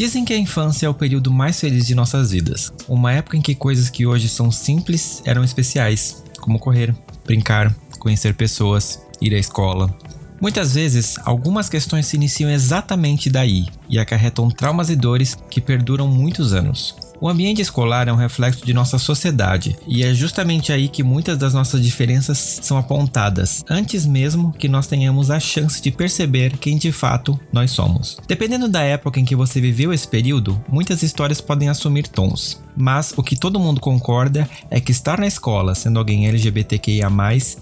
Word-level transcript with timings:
Dizem 0.00 0.24
que 0.24 0.32
a 0.32 0.38
infância 0.38 0.86
é 0.86 0.88
o 0.88 0.94
período 0.94 1.30
mais 1.30 1.60
feliz 1.60 1.86
de 1.86 1.94
nossas 1.94 2.30
vidas. 2.30 2.72
Uma 2.88 3.12
época 3.12 3.36
em 3.36 3.42
que 3.42 3.54
coisas 3.54 3.90
que 3.90 4.06
hoje 4.06 4.30
são 4.30 4.50
simples 4.50 5.20
eram 5.26 5.44
especiais, 5.44 6.24
como 6.40 6.58
correr, 6.58 6.96
brincar, 7.26 7.70
conhecer 7.98 8.32
pessoas, 8.32 8.98
ir 9.20 9.34
à 9.34 9.38
escola. 9.38 9.94
Muitas 10.40 10.72
vezes, 10.72 11.18
algumas 11.22 11.68
questões 11.68 12.06
se 12.06 12.16
iniciam 12.16 12.50
exatamente 12.50 13.28
daí 13.28 13.66
e 13.90 13.98
acarretam 13.98 14.48
traumas 14.48 14.88
e 14.88 14.96
dores 14.96 15.36
que 15.50 15.60
perduram 15.60 16.08
muitos 16.08 16.54
anos. 16.54 16.96
O 17.20 17.28
ambiente 17.28 17.60
escolar 17.60 18.08
é 18.08 18.12
um 18.12 18.16
reflexo 18.16 18.64
de 18.64 18.72
nossa 18.72 18.96
sociedade 18.96 19.76
e 19.86 20.02
é 20.02 20.14
justamente 20.14 20.72
aí 20.72 20.88
que 20.88 21.02
muitas 21.02 21.36
das 21.36 21.52
nossas 21.52 21.82
diferenças 21.82 22.60
são 22.62 22.78
apontadas, 22.78 23.62
antes 23.68 24.06
mesmo 24.06 24.54
que 24.54 24.66
nós 24.66 24.86
tenhamos 24.86 25.30
a 25.30 25.38
chance 25.38 25.82
de 25.82 25.90
perceber 25.90 26.56
quem 26.56 26.78
de 26.78 26.90
fato 26.90 27.38
nós 27.52 27.72
somos. 27.72 28.16
Dependendo 28.26 28.68
da 28.68 28.80
época 28.80 29.20
em 29.20 29.24
que 29.26 29.36
você 29.36 29.60
viveu 29.60 29.92
esse 29.92 30.08
período, 30.08 30.64
muitas 30.66 31.02
histórias 31.02 31.42
podem 31.42 31.68
assumir 31.68 32.08
tons. 32.08 32.58
Mas 32.80 33.12
o 33.16 33.22
que 33.22 33.36
todo 33.36 33.60
mundo 33.60 33.80
concorda 33.80 34.48
é 34.70 34.80
que 34.80 34.90
estar 34.90 35.18
na 35.18 35.26
escola 35.26 35.74
sendo 35.74 35.98
alguém 35.98 36.26
LGBTQIA, 36.26 37.08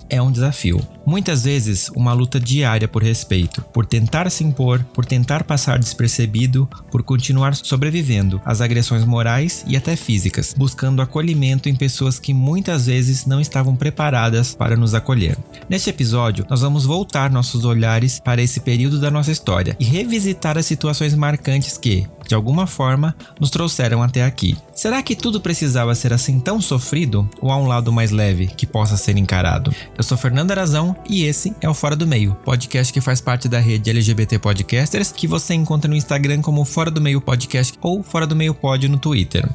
é 0.08 0.22
um 0.22 0.30
desafio. 0.30 0.80
Muitas 1.04 1.44
vezes, 1.44 1.90
uma 1.96 2.12
luta 2.12 2.38
diária 2.38 2.86
por 2.86 3.02
respeito, 3.02 3.62
por 3.72 3.86
tentar 3.86 4.30
se 4.30 4.44
impor, 4.44 4.84
por 4.92 5.04
tentar 5.04 5.42
passar 5.42 5.78
despercebido, 5.78 6.68
por 6.90 7.02
continuar 7.02 7.54
sobrevivendo 7.54 8.40
às 8.44 8.60
agressões 8.60 9.04
morais 9.04 9.64
e 9.66 9.76
até 9.76 9.96
físicas, 9.96 10.54
buscando 10.56 11.02
acolhimento 11.02 11.68
em 11.68 11.74
pessoas 11.74 12.18
que 12.18 12.34
muitas 12.34 12.86
vezes 12.86 13.24
não 13.26 13.40
estavam 13.40 13.74
preparadas 13.74 14.54
para 14.54 14.76
nos 14.76 14.94
acolher. 14.94 15.36
Neste 15.68 15.90
episódio, 15.90 16.46
nós 16.48 16.60
vamos 16.60 16.84
voltar 16.84 17.30
nossos 17.30 17.64
olhares 17.64 18.20
para 18.20 18.42
esse 18.42 18.60
período 18.60 19.00
da 19.00 19.10
nossa 19.10 19.32
história 19.32 19.76
e 19.80 19.84
revisitar 19.84 20.58
as 20.58 20.66
situações 20.66 21.14
marcantes 21.14 21.78
que, 21.78 22.06
de 22.28 22.34
alguma 22.34 22.66
forma, 22.66 23.16
nos 23.40 23.50
trouxeram 23.50 24.02
até 24.02 24.22
aqui. 24.22 24.56
Será 24.74 25.02
que 25.02 25.16
tudo 25.16 25.40
precisava 25.40 25.94
ser 25.94 26.12
assim 26.12 26.38
tão 26.38 26.60
sofrido 26.60 27.28
ou 27.40 27.50
há 27.50 27.56
um 27.56 27.66
lado 27.66 27.90
mais 27.90 28.10
leve 28.10 28.46
que 28.46 28.66
possa 28.66 28.98
ser 28.98 29.16
encarado? 29.16 29.74
Eu 29.96 30.04
sou 30.04 30.16
Fernando 30.16 30.50
Arazão 30.50 30.94
e 31.08 31.24
esse 31.24 31.56
é 31.60 31.68
o 31.68 31.74
Fora 31.74 31.96
do 31.96 32.06
Meio, 32.06 32.34
podcast 32.44 32.92
que 32.92 33.00
faz 33.00 33.20
parte 33.20 33.48
da 33.48 33.58
rede 33.58 33.88
LGBT 33.88 34.38
Podcasters, 34.38 35.10
que 35.10 35.26
você 35.26 35.54
encontra 35.54 35.90
no 35.90 35.96
Instagram 35.96 36.42
como 36.42 36.64
Fora 36.66 36.90
do 36.90 37.00
Meio 37.00 37.20
Podcast 37.20 37.78
ou 37.80 38.02
Fora 38.02 38.26
do 38.26 38.36
Meio 38.36 38.52
Pod 38.52 38.86
no 38.88 38.98
Twitter. 38.98 39.48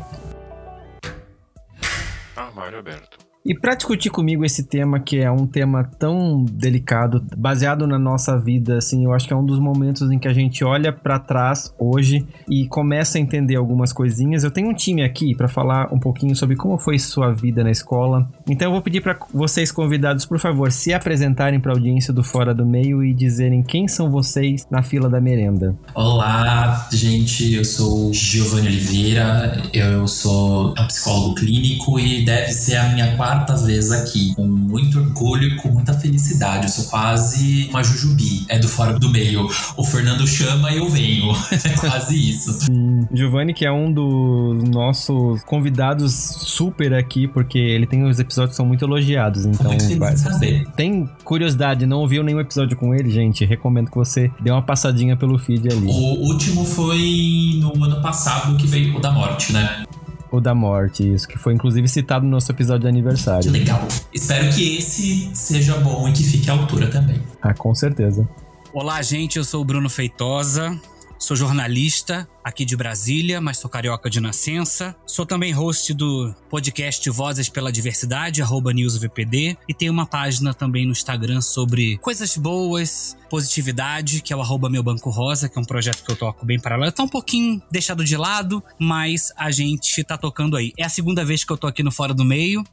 Armário 2.35 2.79
aberto. 2.79 3.22
E 3.45 3.53
para 3.53 3.75
discutir 3.75 4.09
comigo 4.09 4.45
esse 4.45 4.63
tema, 4.63 5.01
que 5.01 5.19
é 5.19 5.29
um 5.29 5.45
tema 5.45 5.83
tão 5.83 6.45
delicado, 6.45 7.21
baseado 7.35 7.85
na 7.85 7.99
nossa 7.99 8.39
vida, 8.39 8.77
assim, 8.77 9.03
eu 9.03 9.11
acho 9.11 9.27
que 9.27 9.33
é 9.33 9.35
um 9.35 9.45
dos 9.45 9.59
momentos 9.59 10.09
em 10.09 10.17
que 10.17 10.29
a 10.29 10.33
gente 10.33 10.63
olha 10.63 10.93
para 10.93 11.19
trás 11.19 11.73
hoje 11.77 12.25
e 12.49 12.65
começa 12.69 13.17
a 13.17 13.21
entender 13.21 13.57
algumas 13.57 13.91
coisinhas. 13.91 14.45
Eu 14.45 14.51
tenho 14.51 14.69
um 14.69 14.73
time 14.73 15.03
aqui 15.03 15.35
para 15.35 15.49
falar 15.49 15.93
um 15.93 15.99
pouquinho 15.99 16.33
sobre 16.37 16.55
como 16.55 16.77
foi 16.77 16.97
sua 16.97 17.33
vida 17.33 17.65
na 17.65 17.71
escola. 17.71 18.29
Então 18.47 18.69
eu 18.69 18.71
vou 18.71 18.81
pedir 18.81 19.01
para 19.01 19.19
vocês 19.33 19.73
convidados, 19.73 20.25
por 20.25 20.39
favor, 20.39 20.71
se 20.71 20.93
apresentarem 20.93 21.59
para 21.59 21.73
a 21.73 21.75
audiência 21.75 22.13
do 22.13 22.23
Fora 22.23 22.53
do 22.53 22.65
Meio 22.65 23.03
e 23.03 23.13
dizerem 23.13 23.61
quem 23.61 23.89
são 23.89 24.09
vocês 24.09 24.65
na 24.71 24.81
fila 24.81 25.09
da 25.09 25.19
merenda. 25.19 25.75
Olá, 25.93 26.87
gente, 26.93 27.55
eu 27.55 27.65
sou 27.65 28.13
Giovanni 28.13 28.67
Oliveira, 28.67 29.61
eu 29.73 30.07
sou 30.07 30.71
um 30.79 30.87
psicólogo 30.87 31.35
clínico 31.35 31.99
e 31.99 32.23
deve 32.23 32.49
ser 32.53 32.77
a 32.77 32.87
minha 32.87 33.17
quarta 33.17 33.32
quartas 33.33 33.65
vezes 33.65 33.91
aqui, 33.91 34.35
com 34.35 34.45
muito 34.45 34.99
orgulho 34.99 35.47
e 35.47 35.55
com 35.55 35.69
muita 35.69 35.93
felicidade. 35.93 36.65
Eu 36.65 36.69
sou 36.69 36.85
quase 36.85 37.67
uma 37.69 37.83
jujubi, 37.83 38.45
é 38.47 38.59
do 38.59 38.67
fora 38.67 38.99
do 38.99 39.09
meio. 39.09 39.49
O 39.75 39.83
Fernando 39.83 40.27
chama 40.27 40.71
e 40.71 40.77
eu 40.77 40.89
venho. 40.89 41.33
É 41.63 41.69
quase 41.77 42.15
isso. 42.29 42.67
Giovanni, 43.11 43.53
que 43.53 43.65
é 43.65 43.71
um 43.71 43.91
dos 43.91 44.63
nossos 44.69 45.41
convidados 45.43 46.13
super 46.13 46.93
aqui, 46.93 47.25
porque 47.25 47.57
ele 47.57 47.85
tem 47.85 48.03
os 48.03 48.19
episódios 48.19 48.51
que 48.51 48.57
são 48.57 48.65
muito 48.65 48.83
elogiados. 48.83 49.45
Então, 49.45 49.71
muito 49.71 49.99
vai. 49.99 50.17
Saber. 50.17 50.67
Tem 50.75 51.09
curiosidade, 51.23 51.85
não 51.85 51.99
ouviu 51.99 52.21
nenhum 52.21 52.39
episódio 52.39 52.75
com 52.75 52.93
ele, 52.93 53.09
gente? 53.09 53.45
Recomendo 53.45 53.89
que 53.89 53.95
você 53.95 54.29
dê 54.41 54.51
uma 54.51 54.61
passadinha 54.61 55.15
pelo 55.15 55.37
feed 55.37 55.71
ali. 55.71 55.87
O 55.87 56.27
último 56.27 56.65
foi 56.65 57.59
no 57.59 57.83
ano 57.83 58.01
passado 58.01 58.57
que 58.57 58.67
veio 58.67 58.97
o 58.97 58.99
da 58.99 59.11
morte, 59.11 59.53
né? 59.53 59.85
O 60.33 60.41
da 60.41 60.55
morte, 60.55 61.13
isso, 61.13 61.27
que 61.27 61.37
foi 61.37 61.53
inclusive 61.53 61.87
citado 61.87 62.25
no 62.25 62.31
nosso 62.31 62.51
episódio 62.51 62.81
de 62.81 62.87
aniversário. 62.87 63.51
Legal. 63.51 63.87
Espero 64.11 64.51
que 64.51 64.79
esse 64.79 65.29
seja 65.31 65.77
bom 65.77 66.09
e 66.09 66.11
que 66.11 66.23
fique 66.23 66.49
à 66.49 66.53
altura 66.53 66.87
também. 66.87 67.21
Ah, 67.39 67.53
com 67.53 67.75
certeza. 67.75 68.27
Olá, 68.73 68.99
gente, 69.03 69.37
eu 69.37 69.43
sou 69.43 69.61
o 69.61 69.63
Bruno 69.63 69.91
Feitosa. 69.91 70.75
Sou 71.19 71.37
jornalista 71.37 72.27
aqui 72.43 72.65
de 72.65 72.75
Brasília, 72.75 73.39
mas 73.39 73.57
sou 73.57 73.69
carioca 73.69 74.09
de 74.09 74.19
nascença. 74.19 74.95
Sou 75.05 75.25
também 75.25 75.51
host 75.51 75.93
do 75.93 76.35
podcast 76.49 77.09
Vozes 77.09 77.47
pela 77.49 77.71
Diversidade, 77.71 78.41
arroba 78.41 78.73
NewsVPD. 78.73 79.57
E 79.67 79.73
tenho 79.73 79.93
uma 79.93 80.05
página 80.05 80.53
também 80.53 80.85
no 80.85 80.91
Instagram 80.91 81.41
sobre 81.41 81.97
coisas 81.99 82.35
boas, 82.35 83.15
positividade, 83.29 84.21
que 84.21 84.33
é 84.33 84.35
o 84.35 84.41
arroba 84.41 84.69
Meu 84.69 84.83
Banco 84.83 85.09
Rosa, 85.09 85.47
que 85.47 85.57
é 85.57 85.61
um 85.61 85.65
projeto 85.65 86.03
que 86.03 86.11
eu 86.11 86.15
toco 86.15 86.45
bem 86.45 86.59
paralelo. 86.59 86.91
Tá 86.91 87.03
um 87.03 87.07
pouquinho 87.07 87.61
deixado 87.71 88.03
de 88.03 88.17
lado, 88.17 88.63
mas 88.77 89.31
a 89.37 89.49
gente 89.51 90.03
tá 90.03 90.17
tocando 90.17 90.57
aí. 90.57 90.73
É 90.77 90.83
a 90.83 90.89
segunda 90.89 91.23
vez 91.23 91.43
que 91.43 91.51
eu 91.51 91.57
tô 91.57 91.67
aqui 91.67 91.81
no 91.81 91.91
Fora 91.91 92.13
do 92.13 92.25
Meio. 92.25 92.63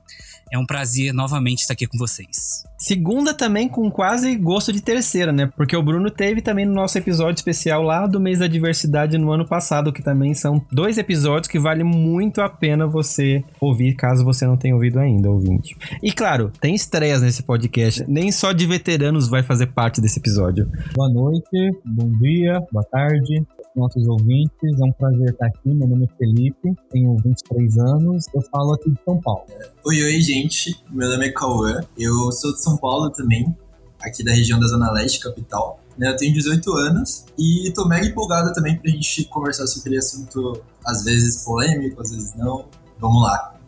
É 0.53 0.59
um 0.59 0.66
prazer 0.66 1.14
novamente 1.14 1.60
estar 1.60 1.75
aqui 1.75 1.86
com 1.86 1.97
vocês. 1.97 2.64
Segunda 2.76 3.32
também 3.32 3.69
com 3.69 3.88
quase 3.88 4.34
gosto 4.36 4.72
de 4.72 4.80
terceira, 4.80 5.30
né? 5.30 5.48
Porque 5.56 5.76
o 5.76 5.82
Bruno 5.82 6.10
teve 6.10 6.42
também 6.42 6.66
no 6.66 6.75
nosso 6.75 6.98
episódio 6.98 7.38
especial 7.38 7.82
lá 7.82 8.04
do 8.06 8.19
mês 8.19 8.41
da 8.41 8.48
diversidade 8.48 9.16
no 9.16 9.30
ano 9.30 9.47
passado, 9.47 9.59
que 9.93 10.03
também 10.03 10.34
são 10.34 10.65
dois 10.71 10.98
episódios 10.98 11.48
que 11.48 11.59
vale 11.59 11.84
muito 11.84 12.41
a 12.41 12.48
pena 12.48 12.87
você 12.87 13.44
ouvir, 13.60 13.94
caso 13.94 14.25
você 14.25 14.47
não 14.47 14.56
tenha 14.56 14.75
ouvido 14.75 14.98
ainda, 14.98 15.31
ouvinte. 15.31 15.76
E 16.03 16.12
claro, 16.12 16.50
tem 16.60 16.75
estreias 16.75 17.22
nesse 17.22 17.43
podcast. 17.43 18.04
Nem 18.09 18.32
só 18.32 18.53
de 18.53 18.66
veteranos 18.66 19.28
vai 19.28 19.43
fazer 19.43 19.66
parte 19.69 20.00
desse 20.00 20.19
episódio. 20.19 20.69
Boa 20.94 21.09
noite, 21.09 21.78
bom 21.84 22.10
dia, 22.19 22.60
boa 22.72 22.84
tarde 22.84 23.44
nossos 23.75 24.06
ouvintes. 24.06 24.81
É 24.81 24.84
um 24.84 24.93
prazer 24.93 25.31
estar 25.31 25.47
aqui. 25.47 25.69
Meu 25.69 25.88
nome 25.88 26.04
é 26.04 26.16
Felipe, 26.16 26.75
tenho 26.91 27.16
23 27.16 27.78
anos. 27.78 28.27
Eu 28.34 28.42
falo 28.42 28.75
aqui 28.75 28.91
de 28.91 28.98
São 29.04 29.21
Paulo. 29.21 29.44
Oi, 29.84 30.03
oi, 30.03 30.21
gente. 30.21 30.82
Meu 30.91 31.09
nome 31.09 31.27
é 31.27 31.32
Cauã. 31.32 31.81
Eu 31.98 32.31
sou 32.32 32.53
de 32.53 32.62
São 32.62 32.77
Paulo 32.77 33.10
também, 33.10 33.54
aqui 34.03 34.25
da 34.25 34.33
região 34.33 34.59
da 34.59 34.66
Zona 34.66 34.91
Leste, 34.91 35.21
capital. 35.21 35.81
Né, 35.99 36.09
eu 36.09 36.16
tenho 36.16 36.33
18 36.33 36.72
anos 36.77 37.25
e 37.37 37.71
tô 37.75 37.87
mega 37.87 38.06
empolgado 38.06 38.53
também 38.55 38.77
pra 38.77 38.91
gente 38.91 39.25
conversar 39.25 39.66
sobre 39.66 39.99
assunto, 39.99 40.62
às 40.84 41.05
vezes 41.05 41.44
polêmico, 41.44 42.00
às 42.00 42.10
vezes 42.10 42.34
não. 42.34 42.65
Vamos 42.99 43.22
lá. 43.22 43.59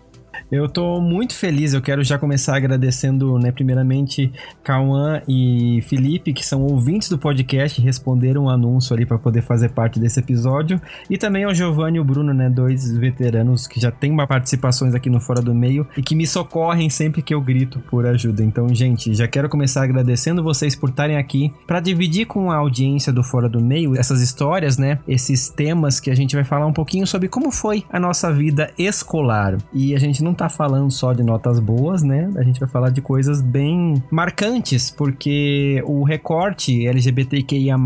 Eu 0.53 0.69
tô 0.69 1.01
muito 1.01 1.35
feliz, 1.35 1.73
eu 1.73 1.81
quero 1.81 2.05
já 2.05 2.19
começar 2.19 2.55
agradecendo, 2.55 3.39
né, 3.39 3.51
primeiramente, 3.51 4.31
Cauã 4.63 5.23
e 5.27 5.81
Felipe, 5.89 6.35
que 6.35 6.45
são 6.45 6.61
ouvintes 6.65 7.09
do 7.09 7.17
podcast, 7.17 7.81
responderam 7.81 8.43
o 8.43 8.45
um 8.45 8.51
anúncio 8.51 8.95
ali 8.95 9.07
para 9.07 9.17
poder 9.17 9.41
fazer 9.41 9.71
parte 9.71 9.99
desse 9.99 10.21
episódio, 10.21 10.79
e 11.09 11.17
também 11.17 11.45
ao 11.45 11.55
Giovanni 11.55 11.97
e 11.97 12.01
o 12.01 12.05
Bruno, 12.05 12.35
né, 12.35 12.51
dois 12.51 12.95
veteranos 12.95 13.67
que 13.67 13.81
já 13.81 13.91
têm 13.91 14.15
participações 14.15 14.95
aqui 14.95 15.09
no 15.09 15.23
Fora 15.23 15.41
do 15.41 15.55
Meio 15.55 15.87
e 15.97 16.03
que 16.03 16.15
me 16.15 16.27
socorrem 16.27 16.91
sempre 16.91 17.23
que 17.23 17.33
eu 17.33 17.41
grito 17.41 17.81
por 17.91 18.05
ajuda. 18.05 18.45
Então, 18.45 18.69
gente, 18.75 19.15
já 19.15 19.27
quero 19.27 19.49
começar 19.49 19.83
agradecendo 19.83 20.43
vocês 20.43 20.77
por 20.77 20.91
estarem 20.91 21.17
aqui 21.17 21.51
para 21.67 21.81
dividir 21.81 22.27
com 22.27 22.51
a 22.51 22.57
audiência 22.57 23.11
do 23.11 23.25
Fora 23.25 23.49
do 23.49 23.59
Meio 23.59 23.99
essas 23.99 24.21
histórias, 24.21 24.77
né, 24.77 24.99
esses 25.09 25.49
temas 25.49 25.99
que 25.99 26.11
a 26.11 26.15
gente 26.15 26.37
vai 26.37 26.45
falar 26.45 26.67
um 26.67 26.75
pouquinho 26.75 27.07
sobre 27.07 27.27
como 27.27 27.51
foi 27.51 27.85
a 27.91 27.99
nossa 27.99 28.31
vida 28.31 28.71
escolar. 28.77 29.57
E 29.73 29.95
a 29.95 29.99
gente 29.99 30.23
não 30.23 30.35
tá 30.35 30.42
tá 30.43 30.49
falando 30.49 30.91
só 30.91 31.13
de 31.13 31.23
notas 31.23 31.61
boas, 31.61 32.03
né? 32.03 32.29
A 32.35 32.43
gente 32.43 32.59
vai 32.59 32.69
falar 32.69 32.91
de 32.91 33.01
coisas 33.01 33.41
bem 33.41 34.03
marcantes, 34.11 34.91
porque 34.91 35.81
o 35.87 36.03
recorte 36.03 36.85
LGBTQIA 36.85 37.77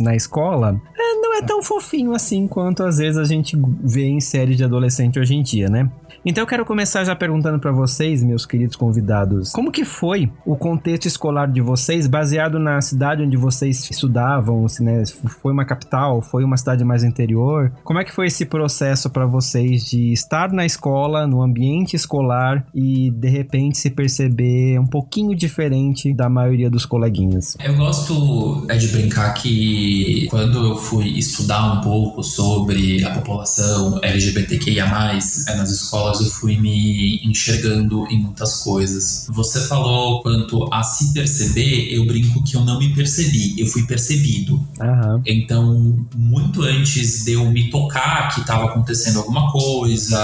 na 0.00 0.14
escola 0.14 0.80
é, 0.96 1.14
não 1.14 1.34
é 1.34 1.42
tão 1.42 1.60
fofinho 1.60 2.14
assim 2.14 2.46
quanto 2.46 2.84
às 2.84 2.98
vezes 2.98 3.18
a 3.18 3.24
gente 3.24 3.60
vê 3.82 4.04
em 4.04 4.20
séries 4.20 4.56
de 4.56 4.62
adolescente 4.62 5.18
hoje 5.18 5.34
em 5.34 5.42
dia, 5.42 5.68
né? 5.68 5.90
Então 6.24 6.42
eu 6.42 6.46
quero 6.46 6.64
começar 6.64 7.04
já 7.04 7.14
perguntando 7.14 7.58
para 7.58 7.72
vocês, 7.72 8.22
meus 8.22 8.44
queridos 8.46 8.76
convidados, 8.76 9.52
como 9.52 9.72
que 9.72 9.84
foi 9.84 10.30
o 10.44 10.56
contexto 10.56 11.06
escolar 11.06 11.50
de 11.50 11.60
vocês, 11.60 12.06
baseado 12.06 12.58
na 12.58 12.80
cidade 12.80 13.22
onde 13.22 13.36
vocês 13.36 13.88
estudavam, 13.90 14.66
se, 14.68 14.82
né, 14.82 15.02
foi 15.42 15.52
uma 15.52 15.64
capital, 15.64 16.20
foi 16.22 16.44
uma 16.44 16.56
cidade 16.56 16.84
mais 16.84 17.04
interior? 17.04 17.72
Como 17.82 17.98
é 17.98 18.04
que 18.04 18.12
foi 18.12 18.26
esse 18.26 18.44
processo 18.44 19.10
para 19.10 19.26
vocês 19.26 19.84
de 19.84 20.12
estar 20.12 20.52
na 20.52 20.64
escola, 20.64 21.26
no 21.26 21.42
ambiente 21.42 21.96
escolar 21.96 22.66
e 22.74 23.10
de 23.10 23.28
repente 23.28 23.78
se 23.78 23.90
perceber 23.90 24.78
um 24.78 24.86
pouquinho 24.86 25.34
diferente 25.34 26.12
da 26.12 26.28
maioria 26.28 26.70
dos 26.70 26.86
coleguinhas? 26.86 27.56
Eu 27.62 27.76
gosto 27.76 28.66
é 28.68 28.76
de 28.76 28.88
brincar 28.88 29.34
que 29.34 30.26
quando 30.30 30.64
eu 30.64 30.76
fui 30.76 31.08
estudar 31.18 31.78
um 31.78 31.80
pouco 31.80 32.22
sobre 32.22 33.04
a 33.04 33.10
população 33.10 34.00
LGBTQIA+, 34.02 34.84
é, 34.84 35.56
nas 35.56 35.70
escolas 35.70 36.03
eu 36.12 36.26
fui 36.26 36.56
me 36.56 37.20
enxergando 37.24 38.06
em 38.08 38.20
muitas 38.20 38.62
coisas. 38.62 39.26
Você 39.30 39.60
falou 39.60 40.22
quanto 40.22 40.68
a 40.72 40.82
se 40.82 41.12
perceber, 41.12 41.94
eu 41.94 42.04
brinco 42.06 42.42
que 42.42 42.56
eu 42.56 42.64
não 42.64 42.78
me 42.78 42.94
percebi, 42.94 43.60
eu 43.60 43.66
fui 43.66 43.84
percebido. 43.86 44.54
Uhum. 44.54 45.22
Então, 45.26 46.06
muito 46.14 46.62
antes 46.62 47.24
de 47.24 47.32
eu 47.32 47.50
me 47.50 47.70
tocar 47.70 48.34
que 48.34 48.40
estava 48.40 48.66
acontecendo 48.66 49.18
alguma 49.18 49.50
coisa, 49.50 50.18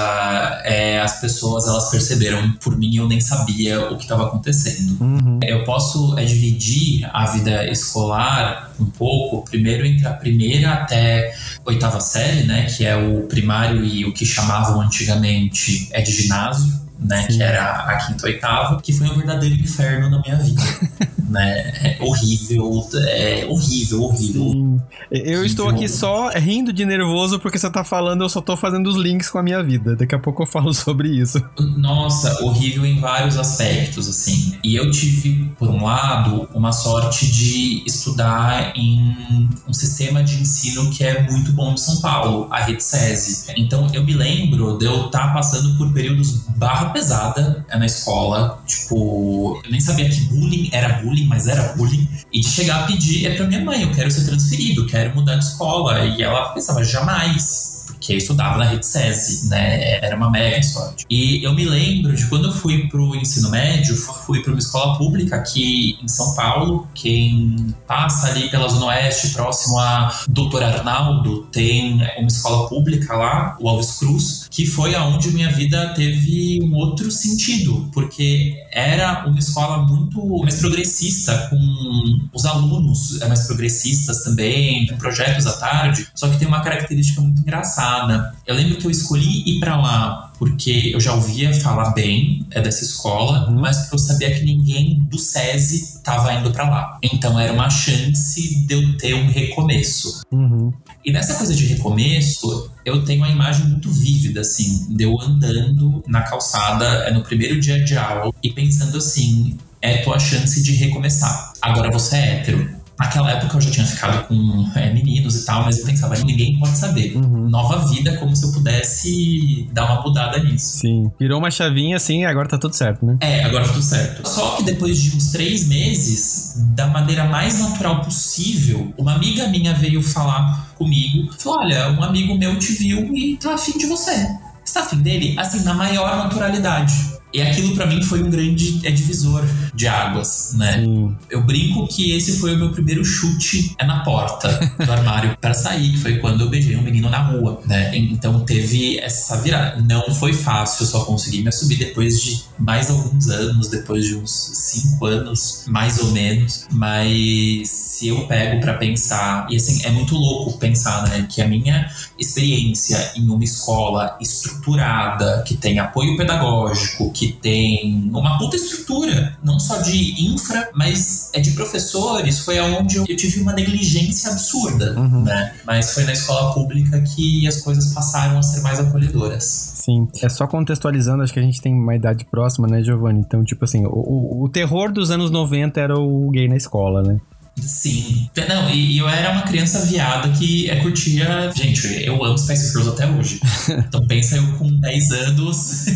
é, 0.65 1.01
as 1.01 1.21
pessoas 1.21 1.67
elas 1.67 1.91
perceberam 1.91 2.53
por 2.55 2.77
mim 2.77 2.97
eu 2.97 3.09
nem 3.09 3.21
sabia 3.21 3.91
o 3.91 3.97
que 3.97 4.03
estava 4.03 4.27
acontecendo. 4.27 4.97
Uhum. 5.01 5.41
Eu 5.43 5.65
posso 5.65 6.19
é, 6.19 6.25
dividir 6.25 7.09
a 7.13 7.27
vida 7.27 7.71
escolar 7.71 8.73
um 8.81 8.87
pouco, 8.87 9.49
primeiro 9.49 9.85
entre 9.87 10.07
a 10.07 10.13
primeira 10.13 10.73
até 10.73 11.35
oitava 11.65 12.01
série, 12.01 12.45
né, 12.45 12.67
que 12.67 12.85
é 12.85 12.97
o 12.97 13.23
primário 13.27 13.85
e 13.85 14.05
o 14.05 14.13
que 14.13 14.25
chamavam 14.25 14.81
antigamente 14.81 15.89
é 15.91 16.01
de 16.01 16.13
ginásio, 16.13 16.73
né, 17.01 17.23
Sim. 17.23 17.39
que 17.39 17.43
era 17.43 17.71
a 17.71 18.07
quinta 18.07 18.27
oitava, 18.27 18.81
que 18.81 18.93
foi 18.93 19.09
um 19.09 19.15
verdadeiro 19.15 19.55
inferno 19.55 20.11
na 20.11 20.21
minha 20.21 20.37
vida. 20.37 20.63
né? 21.31 21.97
É 21.99 21.99
horrível, 22.01 22.89
é 22.95 23.47
horrível, 23.49 24.03
horrível. 24.03 24.51
Sim. 24.51 24.81
Eu 25.11 25.45
estou 25.45 25.69
aqui 25.69 25.89
só 25.89 26.29
rindo 26.31 26.73
de 26.73 26.85
nervoso 26.85 27.39
porque 27.39 27.59
você 27.59 27.71
tá 27.71 27.85
falando, 27.85 28.23
eu 28.23 28.29
só 28.29 28.41
tô 28.41 28.57
fazendo 28.57 28.89
os 28.89 28.97
links 28.97 29.31
com 29.31 29.39
a 29.39 29.43
minha 29.43 29.63
vida. 29.63 29.97
Daqui 29.97 30.15
a 30.15 30.19
pouco 30.19 30.43
eu 30.43 30.47
falo 30.47 30.73
sobre 30.75 31.09
isso. 31.09 31.43
Nossa, 31.77 32.45
horrível 32.45 32.85
em 32.85 33.01
vários 33.01 33.39
aspectos, 33.39 34.09
assim. 34.09 34.59
E 34.63 34.75
eu 34.75 34.91
tive, 34.91 35.51
por 35.59 35.69
um 35.69 35.85
lado, 35.85 36.49
uma 36.55 36.73
sorte 36.73 37.31
de 37.31 37.83
estudar 37.87 38.77
em 38.77 39.49
um 39.69 39.73
sistema 39.73 40.23
de 40.23 40.41
ensino 40.41 40.91
que 40.91 41.05
é 41.05 41.23
muito 41.31 41.53
bom 41.53 41.75
de 41.75 41.81
São 41.81 42.01
Paulo, 42.01 42.49
a 42.51 42.61
Rede 42.61 42.83
SESI. 42.83 43.53
Então 43.57 43.87
eu 43.93 44.05
me 44.05 44.15
lembro 44.15 44.79
de 44.79 44.85
eu 44.85 45.07
estar 45.07 45.29
tá 45.29 45.33
passando 45.33 45.77
por 45.77 45.93
períodos 45.93 46.45
barra 46.57 46.90
pesada 46.93 47.65
na 47.73 47.87
escola. 47.87 48.63
Tipo, 48.67 49.61
eu 49.65 49.71
nem 49.71 49.81
sabia 49.81 50.09
que 50.09 50.21
bullying 50.23 50.69
era 50.73 51.01
bullying 51.01 51.27
mas 51.27 51.47
era 51.47 51.75
bullying, 51.75 52.09
e 52.33 52.41
de 52.41 52.49
chegar 52.49 52.85
a 52.85 52.87
pedir 52.87 53.27
é 53.27 53.35
pra 53.35 53.47
minha 53.47 53.65
mãe, 53.65 53.83
eu 53.83 53.93
quero 53.93 54.11
ser 54.11 54.25
transferido, 54.27 54.87
quero 54.87 55.15
mudar 55.15 55.37
de 55.37 55.45
escola. 55.45 56.05
E 56.05 56.23
ela 56.23 56.49
pensava, 56.51 56.83
jamais 56.85 57.81
que 58.01 58.15
eu 58.15 58.17
estudava 58.17 58.57
na 58.57 58.65
rede 58.65 58.87
SESI, 58.87 59.49
né? 59.49 59.99
Era 60.03 60.17
uma 60.17 60.31
mega 60.31 60.63
sorte. 60.63 61.05
E 61.09 61.45
eu 61.45 61.55
me 61.55 61.65
lembro 61.65 62.17
de 62.17 62.27
quando 62.27 62.49
eu 62.49 62.53
fui 62.53 62.89
pro 62.89 63.15
ensino 63.15 63.51
médio, 63.51 63.95
fui 63.95 64.43
para 64.43 64.53
uma 64.53 64.59
escola 64.59 64.97
pública 64.97 65.37
aqui 65.37 65.99
em 66.03 66.09
São 66.09 66.35
Paulo. 66.35 66.89
Quem 66.95 67.75
passa 67.87 68.29
ali 68.29 68.49
pela 68.51 68.69
Zona 68.69 68.87
Oeste, 68.87 69.29
próximo 69.31 69.79
a 69.79 70.19
Doutor 70.27 70.63
Arnaldo, 70.63 71.43
tem 71.53 72.03
uma 72.17 72.29
escola 72.29 72.69
pública 72.69 73.15
lá, 73.15 73.57
o 73.61 73.69
Alves 73.69 73.99
Cruz, 73.99 74.40
que 74.51 74.67
foi 74.67 74.95
aonde 74.95 75.31
minha 75.31 75.51
vida 75.53 75.95
teve 75.95 76.61
um 76.63 76.75
outro 76.75 77.11
sentido, 77.11 77.89
porque 77.93 78.57
era 78.73 79.25
uma 79.27 79.39
escola 79.39 79.87
muito 79.87 80.27
mais 80.43 80.57
progressista, 80.57 81.49
com 81.49 82.21
os 82.33 82.45
alunos 82.45 83.21
mais 83.21 83.47
progressistas 83.47 84.25
também, 84.25 84.89
com 84.89 84.97
projetos 84.97 85.47
à 85.47 85.53
tarde, 85.53 86.09
só 86.15 86.29
que 86.29 86.39
tem 86.39 86.49
uma 86.49 86.61
característica 86.61 87.21
muito 87.21 87.41
engraçada. 87.41 88.35
Eu 88.45 88.57
lembro 88.57 88.77
que 88.77 88.87
eu 88.87 88.91
escolhi 88.91 89.49
ir 89.49 89.61
para 89.61 89.77
lá 89.77 90.30
porque 90.41 90.93
eu 90.95 90.99
já 90.99 91.13
ouvia 91.13 91.53
falar 91.61 91.91
bem 91.91 92.47
é, 92.51 92.63
dessa 92.63 92.83
escola, 92.83 93.51
mas 93.51 93.77
porque 93.81 93.97
eu 93.97 93.99
sabia 93.99 94.35
que 94.35 94.43
ninguém 94.43 94.99
do 95.01 95.19
SESI 95.19 95.99
estava 95.99 96.33
indo 96.33 96.51
para 96.51 96.65
lá. 96.65 96.99
Então 97.03 97.39
era 97.39 97.53
uma 97.53 97.69
chance 97.69 98.65
de 98.65 98.75
eu 98.75 98.97
ter 98.97 99.13
um 99.13 99.31
recomeço. 99.31 100.23
Uhum. 100.33 100.73
E 101.05 101.13
nessa 101.13 101.35
coisa 101.35 101.55
de 101.55 101.67
recomeço, 101.67 102.71
eu 102.87 103.05
tenho 103.05 103.21
uma 103.21 103.29
imagem 103.29 103.67
muito 103.67 103.91
vívida, 103.91 104.41
assim, 104.41 104.87
de 104.89 105.05
eu 105.05 105.21
andando 105.21 106.03
na 106.09 106.23
calçada 106.23 106.87
é, 106.87 107.13
no 107.13 107.23
primeiro 107.23 107.61
dia 107.61 107.85
de 107.85 107.99
aula 107.99 108.33
e 108.43 108.51
pensando 108.51 108.97
assim: 108.97 109.59
é 109.83 109.99
tua 109.99 110.19
chance 110.19 110.63
de 110.63 110.73
recomeçar. 110.73 111.53
Agora 111.61 111.91
você 111.91 112.17
é 112.17 112.37
hétero 112.37 112.80
Naquela 113.01 113.31
época 113.31 113.57
eu 113.57 113.61
já 113.63 113.71
tinha 113.71 113.87
ficado 113.87 114.29
com 114.29 114.71
é, 114.75 114.93
meninos 114.93 115.35
e 115.35 115.47
tal, 115.47 115.65
mas 115.65 115.79
eu 115.79 115.87
pensava, 115.87 116.15
ninguém 116.19 116.59
pode 116.59 116.77
saber. 116.77 117.17
Uhum. 117.17 117.49
Nova 117.49 117.89
vida, 117.89 118.15
como 118.19 118.37
se 118.37 118.45
eu 118.45 118.53
pudesse 118.53 119.67
dar 119.73 119.87
uma 119.87 120.03
mudada 120.03 120.39
nisso. 120.39 120.81
Sim. 120.81 121.11
Virou 121.19 121.39
uma 121.39 121.51
chavinha 121.51 121.97
assim 121.97 122.21
e 122.21 122.27
agora 122.27 122.47
tá 122.47 122.59
tudo 122.59 122.77
certo, 122.77 123.07
né? 123.07 123.17
É, 123.23 123.43
agora 123.45 123.65
tá 123.65 123.73
tudo 123.73 123.83
certo. 123.83 124.29
Só 124.29 124.57
que 124.57 124.65
depois 124.65 125.01
de 125.01 125.17
uns 125.17 125.33
três 125.33 125.67
meses, 125.67 126.57
da 126.75 126.89
maneira 126.89 127.25
mais 127.25 127.59
natural 127.59 128.03
possível, 128.03 128.93
uma 128.99 129.15
amiga 129.15 129.49
minha 129.49 129.73
veio 129.73 130.03
falar 130.03 130.75
comigo. 130.77 131.33
Falou: 131.39 131.61
olha, 131.61 131.91
um 131.93 132.03
amigo 132.03 132.37
meu 132.37 132.59
te 132.59 132.73
viu 132.73 133.17
e 133.17 133.39
tá 133.39 133.55
afim 133.55 133.79
de 133.79 133.87
você. 133.87 134.29
Você 134.63 134.75
tá 134.75 134.81
afim 134.81 134.99
dele? 134.99 135.35
Assim, 135.39 135.65
na 135.65 135.73
maior 135.73 136.19
naturalidade. 136.19 136.95
E 137.33 137.41
aquilo 137.41 137.75
para 137.75 137.87
mim 137.87 138.03
foi 138.03 138.23
um 138.23 138.29
grande 138.29 138.81
é, 138.85 138.91
divisor 138.91 139.45
de 139.75 139.87
águas, 139.87 140.55
né? 140.57 140.83
Sim. 140.83 141.17
Eu 141.31 141.43
brinco 141.43 141.87
que 141.87 142.13
esse 142.13 142.39
foi 142.39 142.55
o 142.55 142.59
meu 142.59 142.73
primeiro 142.73 143.05
chute 143.05 143.75
é 143.79 143.85
na 143.85 144.01
porta 144.01 144.49
do 144.85 144.93
armário 144.93 145.37
para 145.41 145.55
sair, 145.55 145.93
que 145.93 145.99
foi 145.99 146.19
quando 146.19 146.43
eu 146.43 146.51
beijei 146.51 146.77
um 146.77 146.83
menino 146.83 147.09
na 147.09 147.19
rua, 147.19 147.61
né? 147.67 147.97
Então 147.97 148.41
teve 148.41 148.99
essa 148.99 149.41
virada. 149.41 149.81
Não 149.83 150.15
foi 150.15 150.33
fácil, 150.33 150.85
eu 150.85 150.89
só 150.89 151.05
consegui 151.05 151.43
me 151.43 151.49
assumir 151.49 151.77
depois 151.77 152.21
de 152.21 152.43
mais 152.59 152.91
alguns 152.91 153.29
anos, 153.29 153.69
depois 153.69 154.05
de 154.05 154.17
uns 154.17 154.31
cinco 154.31 155.07
anos, 155.07 155.65
mais 155.67 155.99
ou 155.99 156.11
menos. 156.13 156.67
Mas 156.71 157.69
se 157.69 158.09
eu 158.09 158.27
pego 158.27 158.61
para 158.61 158.75
pensar, 158.75 159.47
e 159.51 159.57
assim, 159.57 159.85
é 159.85 159.91
muito 159.91 160.15
louco 160.15 160.59
pensar, 160.59 161.09
né? 161.09 161.27
Que 161.29 161.41
a 161.43 161.49
minha 161.49 161.91
experiência 162.19 163.13
em 163.17 163.29
uma 163.29 163.45
escola 163.45 164.17
estruturada, 164.21 165.43
que 165.47 165.57
tem 165.57 165.79
apoio 165.79 166.17
pedagógico, 166.17 167.11
que 167.13 167.33
tem 167.33 168.11
uma 168.13 168.39
puta 168.39 168.57
estrutura, 168.57 169.39
não 169.43 169.60
só 169.61 169.79
de 169.79 170.33
infra, 170.33 170.71
mas 170.75 171.31
é 171.33 171.41
de 171.41 171.53
professores, 171.53 172.41
foi 172.41 172.59
aonde 172.59 172.97
eu, 172.97 173.05
tive 173.05 173.41
uma 173.41 173.53
negligência 173.53 174.31
absurda, 174.31 174.99
uhum. 174.99 175.23
né? 175.23 175.55
Mas 175.65 175.95
foi 175.95 176.05
na 176.05 176.13
escola 176.13 176.53
pública 176.53 177.01
que 177.03 177.47
as 177.47 177.61
coisas 177.61 177.93
passaram 177.93 178.39
a 178.39 178.43
ser 178.43 178.61
mais 178.63 178.81
acolhedoras. 178.81 179.45
Sim, 179.45 180.09
é 180.23 180.29
só 180.29 180.47
contextualizando, 180.47 181.23
acho 181.23 181.33
que 181.33 181.41
a 181.41 181.43
gente 181.43 181.61
tem 181.61 181.73
uma 181.73 181.95
idade 181.95 182.25
próxima, 182.25 182.67
né, 182.67 182.83
Giovanni? 182.83 183.21
Então, 183.21 183.45
tipo 183.45 183.65
assim, 183.65 183.85
o, 183.87 183.91
o, 183.91 184.45
o 184.45 184.49
terror 184.49 184.93
dos 184.93 185.11
anos 185.11 185.31
90 185.31 185.81
era 185.81 185.99
o 185.99 186.31
gay 186.31 186.49
na 186.49 186.57
escola, 186.57 187.03
né? 187.03 187.21
Sim. 187.63 188.29
Não, 188.49 188.71
e, 188.71 188.99
eu 188.99 189.09
era 189.09 189.33
uma 189.33 189.43
criança 189.43 189.81
viada 189.87 190.29
que 190.31 190.69
é, 190.69 190.77
curtia. 190.77 191.51
Gente, 191.55 191.87
eu 192.05 192.25
amo 192.25 192.39
Spice 192.39 192.71
Girls 192.73 192.89
até 192.91 193.07
hoje. 193.07 193.41
Então 193.91 194.07
pensa 194.07 194.37
eu 194.37 194.47
com 194.53 194.71
10 194.71 195.11
anos, 195.13 195.87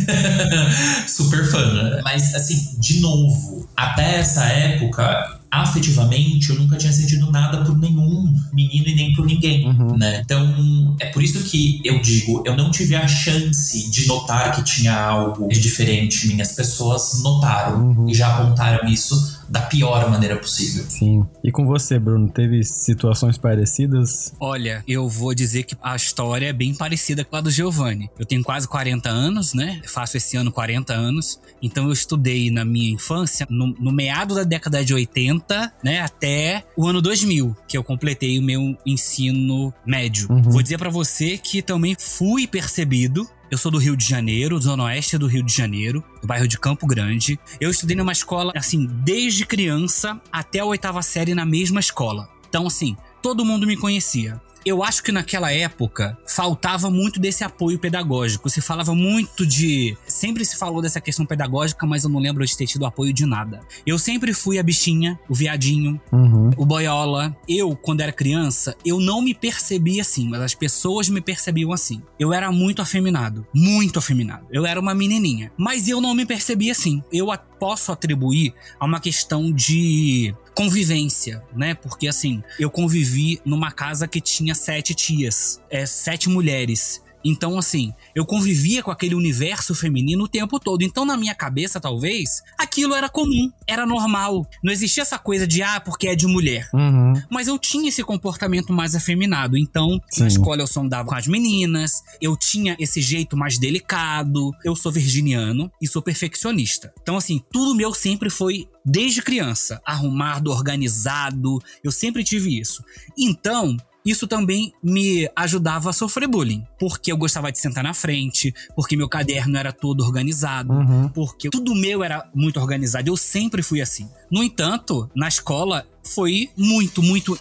super 1.06 1.44
fã. 1.44 2.00
Mas, 2.02 2.34
assim, 2.34 2.76
de 2.78 3.00
novo, 3.00 3.68
até 3.76 4.16
essa 4.18 4.44
época, 4.44 5.40
afetivamente, 5.50 6.50
eu 6.50 6.56
nunca 6.56 6.76
tinha 6.76 6.92
sentido 6.92 7.30
nada 7.30 7.64
por 7.64 7.78
nenhum 7.78 8.32
menino 8.52 8.88
e 8.88 8.94
nem 8.94 9.12
por 9.14 9.24
ninguém, 9.24 9.66
uhum. 9.66 9.96
né? 9.96 10.20
Então, 10.24 10.96
é 10.98 11.06
por 11.06 11.22
isso 11.22 11.42
que 11.44 11.80
eu 11.84 12.00
digo, 12.00 12.42
eu 12.44 12.56
não 12.56 12.70
tive 12.70 12.96
a 12.96 13.06
chance 13.06 13.90
de 13.90 14.06
notar 14.06 14.54
que 14.54 14.62
tinha 14.62 14.94
algo 14.94 15.48
de 15.48 15.60
diferente. 15.60 16.26
Minhas 16.28 16.52
pessoas 16.52 17.22
notaram 17.22 17.82
uhum. 17.82 18.08
e 18.08 18.14
já 18.14 18.28
apontaram 18.34 18.88
isso 18.88 19.43
da 19.54 19.62
pior 19.62 20.10
maneira 20.10 20.36
possível. 20.36 20.84
Sim. 20.88 21.24
E 21.42 21.50
com 21.50 21.66
você, 21.66 21.98
Bruno, 21.98 22.28
teve 22.28 22.62
situações 22.64 23.38
parecidas? 23.38 24.34
Olha, 24.38 24.84
eu 24.86 25.08
vou 25.08 25.34
dizer 25.34 25.62
que 25.62 25.76
a 25.82 25.96
história 25.96 26.48
é 26.48 26.52
bem 26.52 26.74
parecida 26.74 27.24
com 27.24 27.36
a 27.36 27.40
do 27.40 27.50
Giovanni. 27.50 28.10
Eu 28.18 28.26
tenho 28.26 28.42
quase 28.42 28.68
40 28.68 29.08
anos, 29.08 29.54
né? 29.54 29.80
Faço 29.86 30.16
esse 30.16 30.36
ano 30.36 30.52
40 30.52 30.92
anos. 30.92 31.40
Então 31.62 31.86
eu 31.86 31.92
estudei 31.92 32.50
na 32.50 32.64
minha 32.64 32.92
infância, 32.92 33.46
no, 33.48 33.68
no 33.78 33.92
meado 33.92 34.34
da 34.34 34.44
década 34.44 34.84
de 34.84 34.92
80 34.92 35.44
90, 35.44 35.72
né, 35.82 36.00
até 36.00 36.64
o 36.76 36.86
ano 36.86 37.00
2000, 37.00 37.56
que 37.66 37.76
eu 37.76 37.84
completei 37.84 38.38
o 38.38 38.42
meu 38.42 38.76
ensino 38.84 39.72
médio. 39.86 40.30
Uhum. 40.30 40.42
Vou 40.42 40.62
dizer 40.62 40.78
para 40.78 40.90
você 40.90 41.38
que 41.38 41.62
também 41.62 41.96
fui 41.98 42.46
percebido 42.46 43.28
eu 43.54 43.58
sou 43.58 43.70
do 43.70 43.78
Rio 43.78 43.96
de 43.96 44.04
Janeiro, 44.04 44.58
zona 44.58 44.82
oeste 44.82 45.16
do 45.16 45.28
Rio 45.28 45.44
de 45.44 45.52
Janeiro, 45.52 46.02
do 46.20 46.26
bairro 46.26 46.48
de 46.48 46.58
Campo 46.58 46.88
Grande. 46.88 47.38
Eu 47.60 47.70
estudei 47.70 47.94
numa 47.96 48.10
escola, 48.10 48.52
assim, 48.56 48.84
desde 48.84 49.46
criança 49.46 50.20
até 50.32 50.58
a 50.58 50.64
oitava 50.64 51.00
série 51.02 51.36
na 51.36 51.46
mesma 51.46 51.78
escola. 51.78 52.28
Então, 52.48 52.66
assim, 52.66 52.96
todo 53.22 53.44
mundo 53.44 53.64
me 53.64 53.76
conhecia. 53.76 54.42
Eu 54.64 54.82
acho 54.82 55.02
que 55.02 55.12
naquela 55.12 55.52
época 55.52 56.16
faltava 56.26 56.90
muito 56.90 57.20
desse 57.20 57.44
apoio 57.44 57.78
pedagógico. 57.78 58.48
Se 58.50 58.60
falava 58.60 58.94
muito 58.94 59.46
de. 59.46 59.96
Sempre 60.06 60.44
se 60.44 60.56
falou 60.56 60.80
dessa 60.82 61.00
questão 61.00 61.26
pedagógica, 61.26 61.86
mas 61.86 62.04
eu 62.04 62.10
não 62.10 62.20
lembro 62.20 62.44
de 62.44 62.56
ter 62.56 62.66
tido 62.66 62.86
apoio 62.86 63.12
de 63.12 63.26
nada. 63.26 63.60
Eu 63.86 63.98
sempre 63.98 64.32
fui 64.32 64.58
a 64.58 64.62
bichinha, 64.62 65.18
o 65.28 65.34
viadinho, 65.34 66.00
Uhum. 66.12 66.50
o 66.56 66.64
boiola. 66.64 67.36
Eu, 67.48 67.76
quando 67.76 68.00
era 68.00 68.12
criança, 68.12 68.76
eu 68.84 68.98
não 69.00 69.20
me 69.22 69.34
percebia 69.34 70.02
assim, 70.02 70.28
mas 70.28 70.40
as 70.40 70.54
pessoas 70.54 71.08
me 71.08 71.20
percebiam 71.20 71.72
assim. 71.72 72.02
Eu 72.18 72.32
era 72.32 72.50
muito 72.52 72.80
afeminado, 72.82 73.46
muito 73.54 73.98
afeminado. 73.98 74.46
Eu 74.50 74.64
era 74.66 74.80
uma 74.80 74.94
menininha, 74.94 75.52
mas 75.56 75.88
eu 75.88 76.00
não 76.00 76.14
me 76.14 76.24
percebia 76.26 76.72
assim. 76.72 77.02
Eu 77.12 77.28
posso 77.58 77.92
atribuir 77.92 78.52
a 78.78 78.84
uma 78.84 79.00
questão 79.00 79.50
de 79.52 80.34
convivência, 80.54 81.42
né? 81.54 81.74
Porque 81.74 82.08
assim, 82.08 82.42
eu 82.58 82.70
convivi 82.70 83.40
numa 83.44 83.70
casa 83.70 84.06
que 84.06 84.20
tinha 84.20 84.54
sete 84.54 84.94
tias, 84.94 85.60
é, 85.70 85.86
sete 85.86 86.28
mulheres. 86.28 87.02
Então, 87.24 87.58
assim, 87.58 87.92
eu 88.14 88.26
convivia 88.26 88.82
com 88.82 88.90
aquele 88.90 89.14
universo 89.14 89.74
feminino 89.74 90.24
o 90.24 90.28
tempo 90.28 90.60
todo. 90.60 90.82
Então, 90.82 91.06
na 91.06 91.16
minha 91.16 91.34
cabeça, 91.34 91.80
talvez, 91.80 92.42
aquilo 92.58 92.94
era 92.94 93.08
comum, 93.08 93.50
era 93.66 93.86
normal. 93.86 94.46
Não 94.62 94.70
existia 94.70 95.02
essa 95.02 95.18
coisa 95.18 95.46
de, 95.46 95.62
ah, 95.62 95.80
porque 95.80 96.08
é 96.08 96.14
de 96.14 96.26
mulher. 96.26 96.68
Uhum. 96.74 97.14
Mas 97.30 97.48
eu 97.48 97.58
tinha 97.58 97.88
esse 97.88 98.04
comportamento 98.04 98.72
mais 98.72 98.94
afeminado. 98.94 99.56
Então, 99.56 99.98
Sim. 100.10 100.22
na 100.22 100.28
escola 100.28 100.60
eu 100.60 100.66
sondava 100.66 101.08
com 101.08 101.14
as 101.14 101.26
meninas, 101.26 102.02
eu 102.20 102.36
tinha 102.36 102.76
esse 102.78 103.00
jeito 103.00 103.36
mais 103.36 103.58
delicado. 103.58 104.50
Eu 104.62 104.76
sou 104.76 104.92
virginiano 104.92 105.72
e 105.80 105.88
sou 105.88 106.02
perfeccionista. 106.02 106.92
Então, 107.00 107.16
assim, 107.16 107.42
tudo 107.50 107.74
meu 107.74 107.94
sempre 107.94 108.28
foi, 108.28 108.68
desde 108.84 109.22
criança, 109.22 109.80
arrumado, 109.84 110.50
organizado. 110.50 111.62
Eu 111.82 111.90
sempre 111.90 112.22
tive 112.24 112.58
isso. 112.58 112.84
Então. 113.18 113.76
Isso 114.06 114.26
também 114.28 114.70
me 114.82 115.26
ajudava 115.34 115.88
a 115.88 115.92
sofrer 115.94 116.28
bullying. 116.28 116.62
Porque 116.78 117.10
eu 117.10 117.16
gostava 117.16 117.50
de 117.50 117.58
sentar 117.58 117.82
na 117.82 117.94
frente, 117.94 118.54
porque 118.76 118.98
meu 118.98 119.08
caderno 119.08 119.56
era 119.56 119.72
todo 119.72 120.04
organizado, 120.04 120.70
Uhum. 120.74 121.08
porque 121.08 121.48
tudo 121.48 121.74
meu 121.74 122.04
era 122.04 122.28
muito 122.34 122.60
organizado. 122.60 123.08
Eu 123.08 123.16
sempre 123.16 123.62
fui 123.62 123.80
assim. 123.80 124.06
No 124.30 124.44
entanto, 124.44 125.10
na 125.16 125.26
escola 125.26 125.86
foi 126.04 126.50
muito, 126.54 127.02
muito. 127.02 127.40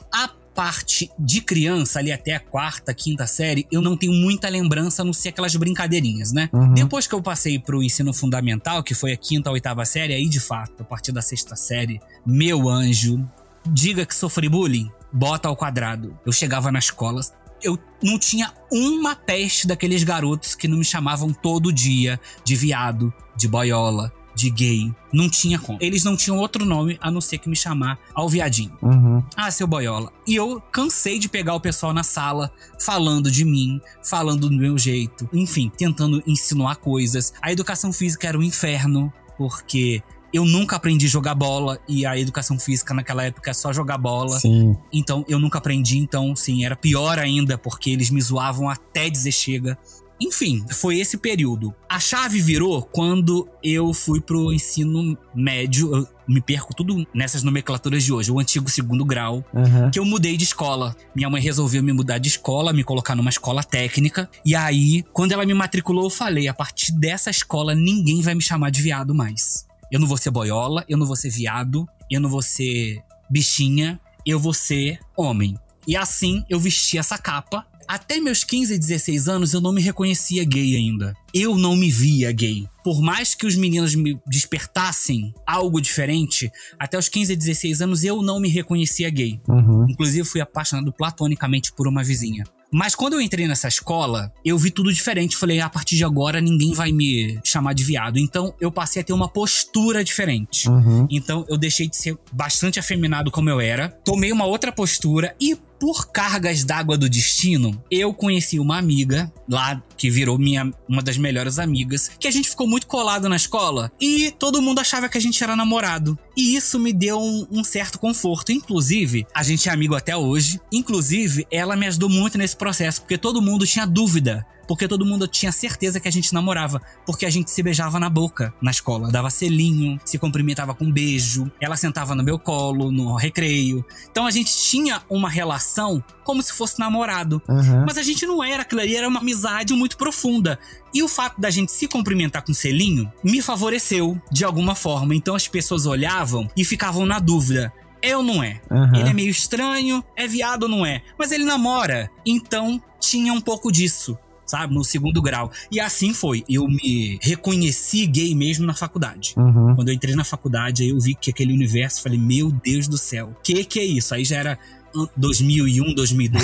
Parte 0.55 1.09
de 1.17 1.41
criança, 1.41 1.99
ali 1.99 2.11
até 2.11 2.33
a 2.33 2.39
quarta, 2.39 2.93
quinta 2.93 3.25
série, 3.25 3.67
eu 3.71 3.81
não 3.81 3.97
tenho 3.97 4.13
muita 4.13 4.47
lembrança, 4.49 5.01
a 5.01 5.05
não 5.05 5.13
ser 5.13 5.29
aquelas 5.29 5.55
brincadeirinhas, 5.55 6.31
né? 6.31 6.49
Uhum. 6.53 6.73
Depois 6.73 7.07
que 7.07 7.15
eu 7.15 7.21
passei 7.21 7.57
pro 7.57 7.81
ensino 7.81 8.13
fundamental, 8.13 8.83
que 8.83 8.93
foi 8.93 9.13
a 9.13 9.17
quinta, 9.17 9.49
a 9.49 9.53
oitava 9.53 9.83
série, 9.85 10.13
aí 10.13 10.29
de 10.29 10.39
fato, 10.39 10.81
a 10.81 10.85
partir 10.85 11.11
da 11.11 11.21
sexta 11.21 11.55
série, 11.55 11.99
meu 12.25 12.69
anjo, 12.69 13.27
diga 13.65 14.05
que 14.05 14.13
sofri 14.13 14.47
bullying, 14.47 14.91
bota 15.11 15.47
ao 15.47 15.55
quadrado. 15.55 16.17
Eu 16.25 16.31
chegava 16.31 16.71
na 16.71 16.79
escola, 16.79 17.21
eu 17.61 17.79
não 18.01 18.19
tinha 18.19 18.51
uma 18.71 19.15
peste 19.15 19.65
daqueles 19.65 20.03
garotos 20.03 20.53
que 20.53 20.67
não 20.67 20.77
me 20.77 20.85
chamavam 20.85 21.33
todo 21.33 21.71
dia 21.71 22.19
de 22.43 22.55
viado, 22.55 23.13
de 23.35 23.47
boiola, 23.47 24.11
de 24.35 24.49
gay. 24.49 24.93
Não 25.11 25.29
tinha 25.29 25.59
como. 25.59 25.77
Eles 25.81 26.03
não 26.03 26.15
tinham 26.15 26.37
outro 26.37 26.65
nome 26.65 26.97
a 27.01 27.11
não 27.11 27.21
ser 27.21 27.37
que 27.37 27.49
me 27.49 27.55
chamar 27.55 27.99
ao 28.13 28.27
viadinho. 28.27 28.75
Uhum. 28.81 29.23
Ah, 29.35 29.51
seu 29.51 29.67
boiola. 29.67 30.11
E 30.27 30.35
eu 30.35 30.61
cansei 30.71 31.19
de 31.19 31.29
pegar 31.29 31.53
o 31.55 31.59
pessoal 31.59 31.93
na 31.93 32.03
sala 32.03 32.51
falando 32.79 33.29
de 33.29 33.45
mim, 33.45 33.79
falando 34.03 34.49
do 34.49 34.55
meu 34.55 34.77
jeito, 34.77 35.29
enfim, 35.31 35.71
tentando 35.75 36.23
insinuar 36.25 36.77
coisas. 36.77 37.33
A 37.41 37.51
educação 37.51 37.93
física 37.93 38.27
era 38.27 38.37
um 38.37 38.43
inferno, 38.43 39.13
porque 39.37 40.01
eu 40.33 40.45
nunca 40.45 40.75
aprendi 40.75 41.05
a 41.05 41.09
jogar 41.09 41.35
bola 41.35 41.79
e 41.87 42.05
a 42.07 42.17
educação 42.17 42.57
física 42.57 42.91
naquela 42.93 43.23
época 43.23 43.51
é 43.51 43.53
só 43.53 43.71
jogar 43.71 43.99
bola. 43.99 44.39
Sim. 44.39 44.75
Então 44.91 45.23
eu 45.29 45.37
nunca 45.37 45.59
aprendi, 45.59 45.99
então 45.99 46.35
sim, 46.35 46.65
era 46.65 46.75
pior 46.75 47.19
ainda, 47.19 47.55
porque 47.55 47.91
eles 47.91 48.09
me 48.09 48.19
zoavam 48.19 48.67
até 48.67 49.09
dizer 49.09 49.31
chega. 49.31 49.77
Enfim, 50.21 50.63
foi 50.71 50.99
esse 50.99 51.17
período. 51.17 51.73
A 51.89 51.99
chave 51.99 52.39
virou 52.39 52.81
quando 52.81 53.47
eu 53.63 53.93
fui 53.93 54.21
pro 54.21 54.53
ensino 54.53 55.17
médio. 55.35 55.93
Eu 55.95 56.07
me 56.27 56.39
perco 56.41 56.73
tudo 56.73 57.05
nessas 57.13 57.43
nomenclaturas 57.43 58.03
de 58.03 58.13
hoje, 58.13 58.31
o 58.31 58.39
antigo 58.39 58.69
segundo 58.69 59.03
grau 59.03 59.43
Uhum. 59.53 59.91
que 59.91 59.99
eu 59.99 60.05
mudei 60.05 60.37
de 60.37 60.43
escola. 60.45 60.95
Minha 61.15 61.29
mãe 61.29 61.41
resolveu 61.41 61.83
me 61.83 61.91
mudar 61.91 62.17
de 62.19 62.29
escola, 62.29 62.71
me 62.71 62.83
colocar 62.83 63.15
numa 63.15 63.29
escola 63.29 63.63
técnica. 63.63 64.29
E 64.45 64.55
aí, 64.55 65.03
quando 65.11 65.33
ela 65.33 65.45
me 65.45 65.53
matriculou, 65.53 66.05
eu 66.05 66.09
falei: 66.09 66.47
a 66.47 66.53
partir 66.53 66.91
dessa 66.93 67.29
escola, 67.29 67.75
ninguém 67.75 68.21
vai 68.21 68.33
me 68.35 68.41
chamar 68.41 68.69
de 68.69 68.81
viado 68.81 69.13
mais. 69.13 69.65
Eu 69.91 69.99
não 69.99 70.07
vou 70.07 70.17
ser 70.17 70.31
boiola, 70.31 70.85
eu 70.87 70.97
não 70.97 71.05
vou 71.05 71.15
ser 71.15 71.29
viado, 71.29 71.85
eu 72.09 72.21
não 72.21 72.29
vou 72.29 72.41
ser 72.41 73.01
bichinha, 73.29 73.99
eu 74.25 74.39
vou 74.39 74.53
ser 74.53 74.99
homem. 75.17 75.57
E 75.85 75.97
assim 75.97 76.43
eu 76.49 76.59
vesti 76.59 76.97
essa 76.97 77.17
capa. 77.17 77.65
Até 77.93 78.19
meus 78.19 78.43
15, 78.43 78.75
16 78.79 79.27
anos 79.29 79.53
eu 79.53 79.61
não 79.61 79.71
me 79.71 79.79
reconhecia 79.79 80.43
gay 80.43 80.75
ainda. 80.75 81.13
Eu 81.31 81.55
não 81.55 81.75
me 81.75 81.91
via 81.91 82.31
gay. 82.31 82.67
Por 82.83 82.99
mais 83.03 83.35
que 83.35 83.45
os 83.45 83.55
meninos 83.55 83.93
me 83.93 84.19
despertassem 84.25 85.31
algo 85.45 85.79
diferente, 85.79 86.51
até 86.79 86.97
os 86.97 87.07
15, 87.07 87.35
16 87.35 87.83
anos 87.83 88.03
eu 88.03 88.23
não 88.23 88.39
me 88.39 88.49
reconhecia 88.49 89.11
gay. 89.11 89.39
Uhum. 89.47 89.85
Inclusive, 89.87 90.27
fui 90.27 90.41
apaixonado 90.41 90.91
platonicamente 90.91 91.71
por 91.71 91.87
uma 91.87 92.03
vizinha. 92.03 92.43
Mas 92.73 92.95
quando 92.95 93.13
eu 93.13 93.21
entrei 93.21 93.47
nessa 93.47 93.67
escola, 93.67 94.33
eu 94.43 94.57
vi 94.57 94.71
tudo 94.71 94.91
diferente. 94.91 95.37
Falei, 95.37 95.59
a 95.59 95.69
partir 95.69 95.95
de 95.95 96.03
agora 96.03 96.41
ninguém 96.41 96.73
vai 96.73 96.91
me 96.91 97.39
chamar 97.43 97.73
de 97.73 97.83
viado. 97.83 98.17
Então 98.17 98.55
eu 98.59 98.71
passei 98.71 99.03
a 99.03 99.05
ter 99.05 99.13
uma 99.13 99.29
postura 99.29 100.03
diferente. 100.03 100.67
Uhum. 100.67 101.07
Então 101.11 101.45
eu 101.47 101.59
deixei 101.59 101.87
de 101.87 101.95
ser 101.95 102.17
bastante 102.31 102.79
afeminado 102.79 103.29
como 103.29 103.47
eu 103.47 103.61
era, 103.61 103.89
tomei 104.03 104.31
uma 104.31 104.45
outra 104.45 104.71
postura 104.71 105.35
e 105.39 105.55
por 105.83 106.09
cargas 106.13 106.63
d'água 106.63 106.97
do 106.97 107.09
destino, 107.09 107.77
eu 107.91 108.13
conheci 108.13 108.57
uma 108.57 108.77
amiga 108.77 109.29
lá 109.49 109.83
que 109.97 110.09
virou 110.09 110.39
minha 110.39 110.71
uma 110.87 111.01
das 111.01 111.17
melhores 111.17 111.59
amigas, 111.59 112.09
que 112.17 112.25
a 112.25 112.31
gente 112.31 112.49
ficou 112.49 112.65
muito 112.65 112.87
colado 112.87 113.27
na 113.27 113.35
escola 113.35 113.91
e 113.99 114.31
todo 114.39 114.61
mundo 114.61 114.79
achava 114.79 115.09
que 115.09 115.17
a 115.17 115.21
gente 115.21 115.43
era 115.43 115.57
namorado. 115.57 116.17
E 116.37 116.55
isso 116.55 116.79
me 116.79 116.93
deu 116.93 117.19
um, 117.19 117.45
um 117.51 117.63
certo 117.65 117.99
conforto. 117.99 118.53
Inclusive, 118.53 119.27
a 119.35 119.43
gente 119.43 119.67
é 119.67 119.73
amigo 119.73 119.93
até 119.93 120.15
hoje. 120.15 120.57
Inclusive, 120.71 121.45
ela 121.51 121.75
me 121.75 121.85
ajudou 121.87 122.07
muito 122.07 122.37
nesse 122.37 122.55
processo, 122.55 123.01
porque 123.01 123.17
todo 123.17 123.41
mundo 123.41 123.67
tinha 123.67 123.85
dúvida 123.85 124.45
porque 124.67 124.87
todo 124.87 125.05
mundo 125.05 125.27
tinha 125.27 125.51
certeza 125.51 125.99
que 125.99 126.07
a 126.07 126.11
gente 126.11 126.33
namorava, 126.33 126.81
porque 127.05 127.25
a 127.25 127.29
gente 127.29 127.51
se 127.51 127.61
beijava 127.63 127.99
na 127.99 128.09
boca 128.09 128.53
na 128.61 128.71
escola, 128.71 129.11
dava 129.11 129.29
selinho, 129.29 129.99
se 130.05 130.17
cumprimentava 130.17 130.73
com 130.73 130.85
um 130.85 130.91
beijo, 130.91 131.51
ela 131.59 131.75
sentava 131.75 132.15
no 132.15 132.23
meu 132.23 132.39
colo 132.39 132.91
no 132.91 133.15
recreio. 133.15 133.85
Então 134.09 134.25
a 134.25 134.31
gente 134.31 134.55
tinha 134.55 135.01
uma 135.09 135.29
relação 135.29 136.03
como 136.23 136.41
se 136.41 136.53
fosse 136.53 136.79
namorado. 136.79 137.41
Uhum. 137.47 137.85
Mas 137.85 137.97
a 137.97 138.03
gente 138.03 138.25
não 138.25 138.43
era, 138.43 138.61
aquilo 138.61 138.81
ali 138.81 138.95
era 138.95 139.07
uma 139.07 139.19
amizade 139.19 139.73
muito 139.73 139.97
profunda. 139.97 140.59
E 140.93 141.01
o 141.01 141.07
fato 141.07 141.39
da 141.39 141.49
gente 141.49 141.71
se 141.71 141.87
cumprimentar 141.87 142.43
com 142.43 142.53
selinho 142.53 143.11
me 143.23 143.41
favoreceu 143.41 144.21
de 144.31 144.45
alguma 144.45 144.75
forma. 144.75 145.15
Então 145.15 145.35
as 145.35 145.47
pessoas 145.47 145.85
olhavam 145.85 146.49
e 146.55 146.63
ficavam 146.63 147.05
na 147.05 147.19
dúvida. 147.19 147.73
É 148.01 148.17
ou 148.17 148.21
não 148.21 148.43
é? 148.43 148.59
Uhum. 148.69 148.95
Ele 148.95 149.09
é 149.09 149.13
meio 149.13 149.29
estranho, 149.29 150.03
é 150.15 150.27
viado 150.27 150.63
ou 150.63 150.69
não 150.69 150.85
é? 150.85 151.01
Mas 151.17 151.31
ele 151.31 151.45
namora. 151.45 152.09
Então 152.25 152.81
tinha 152.99 153.31
um 153.31 153.39
pouco 153.39 153.71
disso, 153.71 154.17
sabe? 154.53 154.75
No 154.75 154.83
segundo 154.83 155.19
grau. 155.19 155.51
E 155.71 155.79
assim 155.79 156.13
foi. 156.13 156.43
Eu 156.47 156.67
me 156.67 157.17
reconheci 157.19 158.05
gay 158.05 158.35
mesmo 158.35 158.67
na 158.67 158.75
faculdade. 158.75 159.33
Uhum. 159.35 159.75
Quando 159.75 159.89
eu 159.89 159.95
entrei 159.95 160.15
na 160.15 160.23
faculdade, 160.23 160.83
aí 160.83 160.89
eu 160.89 160.99
vi 160.99 161.15
que 161.15 161.31
aquele 161.31 161.51
universo, 161.51 162.03
falei, 162.03 162.19
meu 162.19 162.51
Deus 162.51 162.87
do 162.87 162.97
céu, 162.97 163.35
que 163.43 163.65
que 163.65 163.79
é 163.79 163.83
isso? 163.83 164.13
Aí 164.13 164.23
já 164.23 164.37
era 164.37 164.59
ah, 164.95 165.07
2001, 165.17 165.95
2002. 165.95 166.43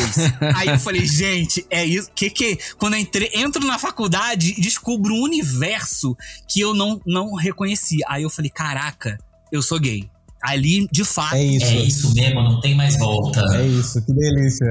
aí 0.56 0.70
eu 0.70 0.80
falei, 0.80 1.06
gente, 1.06 1.64
é 1.70 1.86
isso. 1.86 2.10
Que 2.16 2.32
que 2.32 2.58
quando 2.80 2.96
eu 2.96 3.00
entrei, 3.00 3.30
entro 3.36 3.64
na 3.64 3.78
faculdade, 3.78 4.60
descubro 4.60 5.14
um 5.14 5.22
universo 5.22 6.18
que 6.48 6.60
eu 6.60 6.74
não 6.74 7.00
não 7.06 7.36
reconhecia. 7.36 8.04
Aí 8.10 8.24
eu 8.24 8.30
falei, 8.32 8.50
caraca, 8.50 9.20
eu 9.52 9.62
sou 9.62 9.80
gay. 9.80 10.10
Ali, 10.42 10.88
de 10.92 11.04
fato, 11.04 11.36
É 11.36 11.44
isso. 11.44 11.66
É 11.66 11.76
isso 11.76 12.14
mesmo, 12.14 12.42
não 12.42 12.60
tem 12.62 12.76
mais 12.76 12.98
volta. 12.98 13.42
É 13.58 13.68
isso, 13.68 14.02
que 14.06 14.14
delícia. 14.14 14.68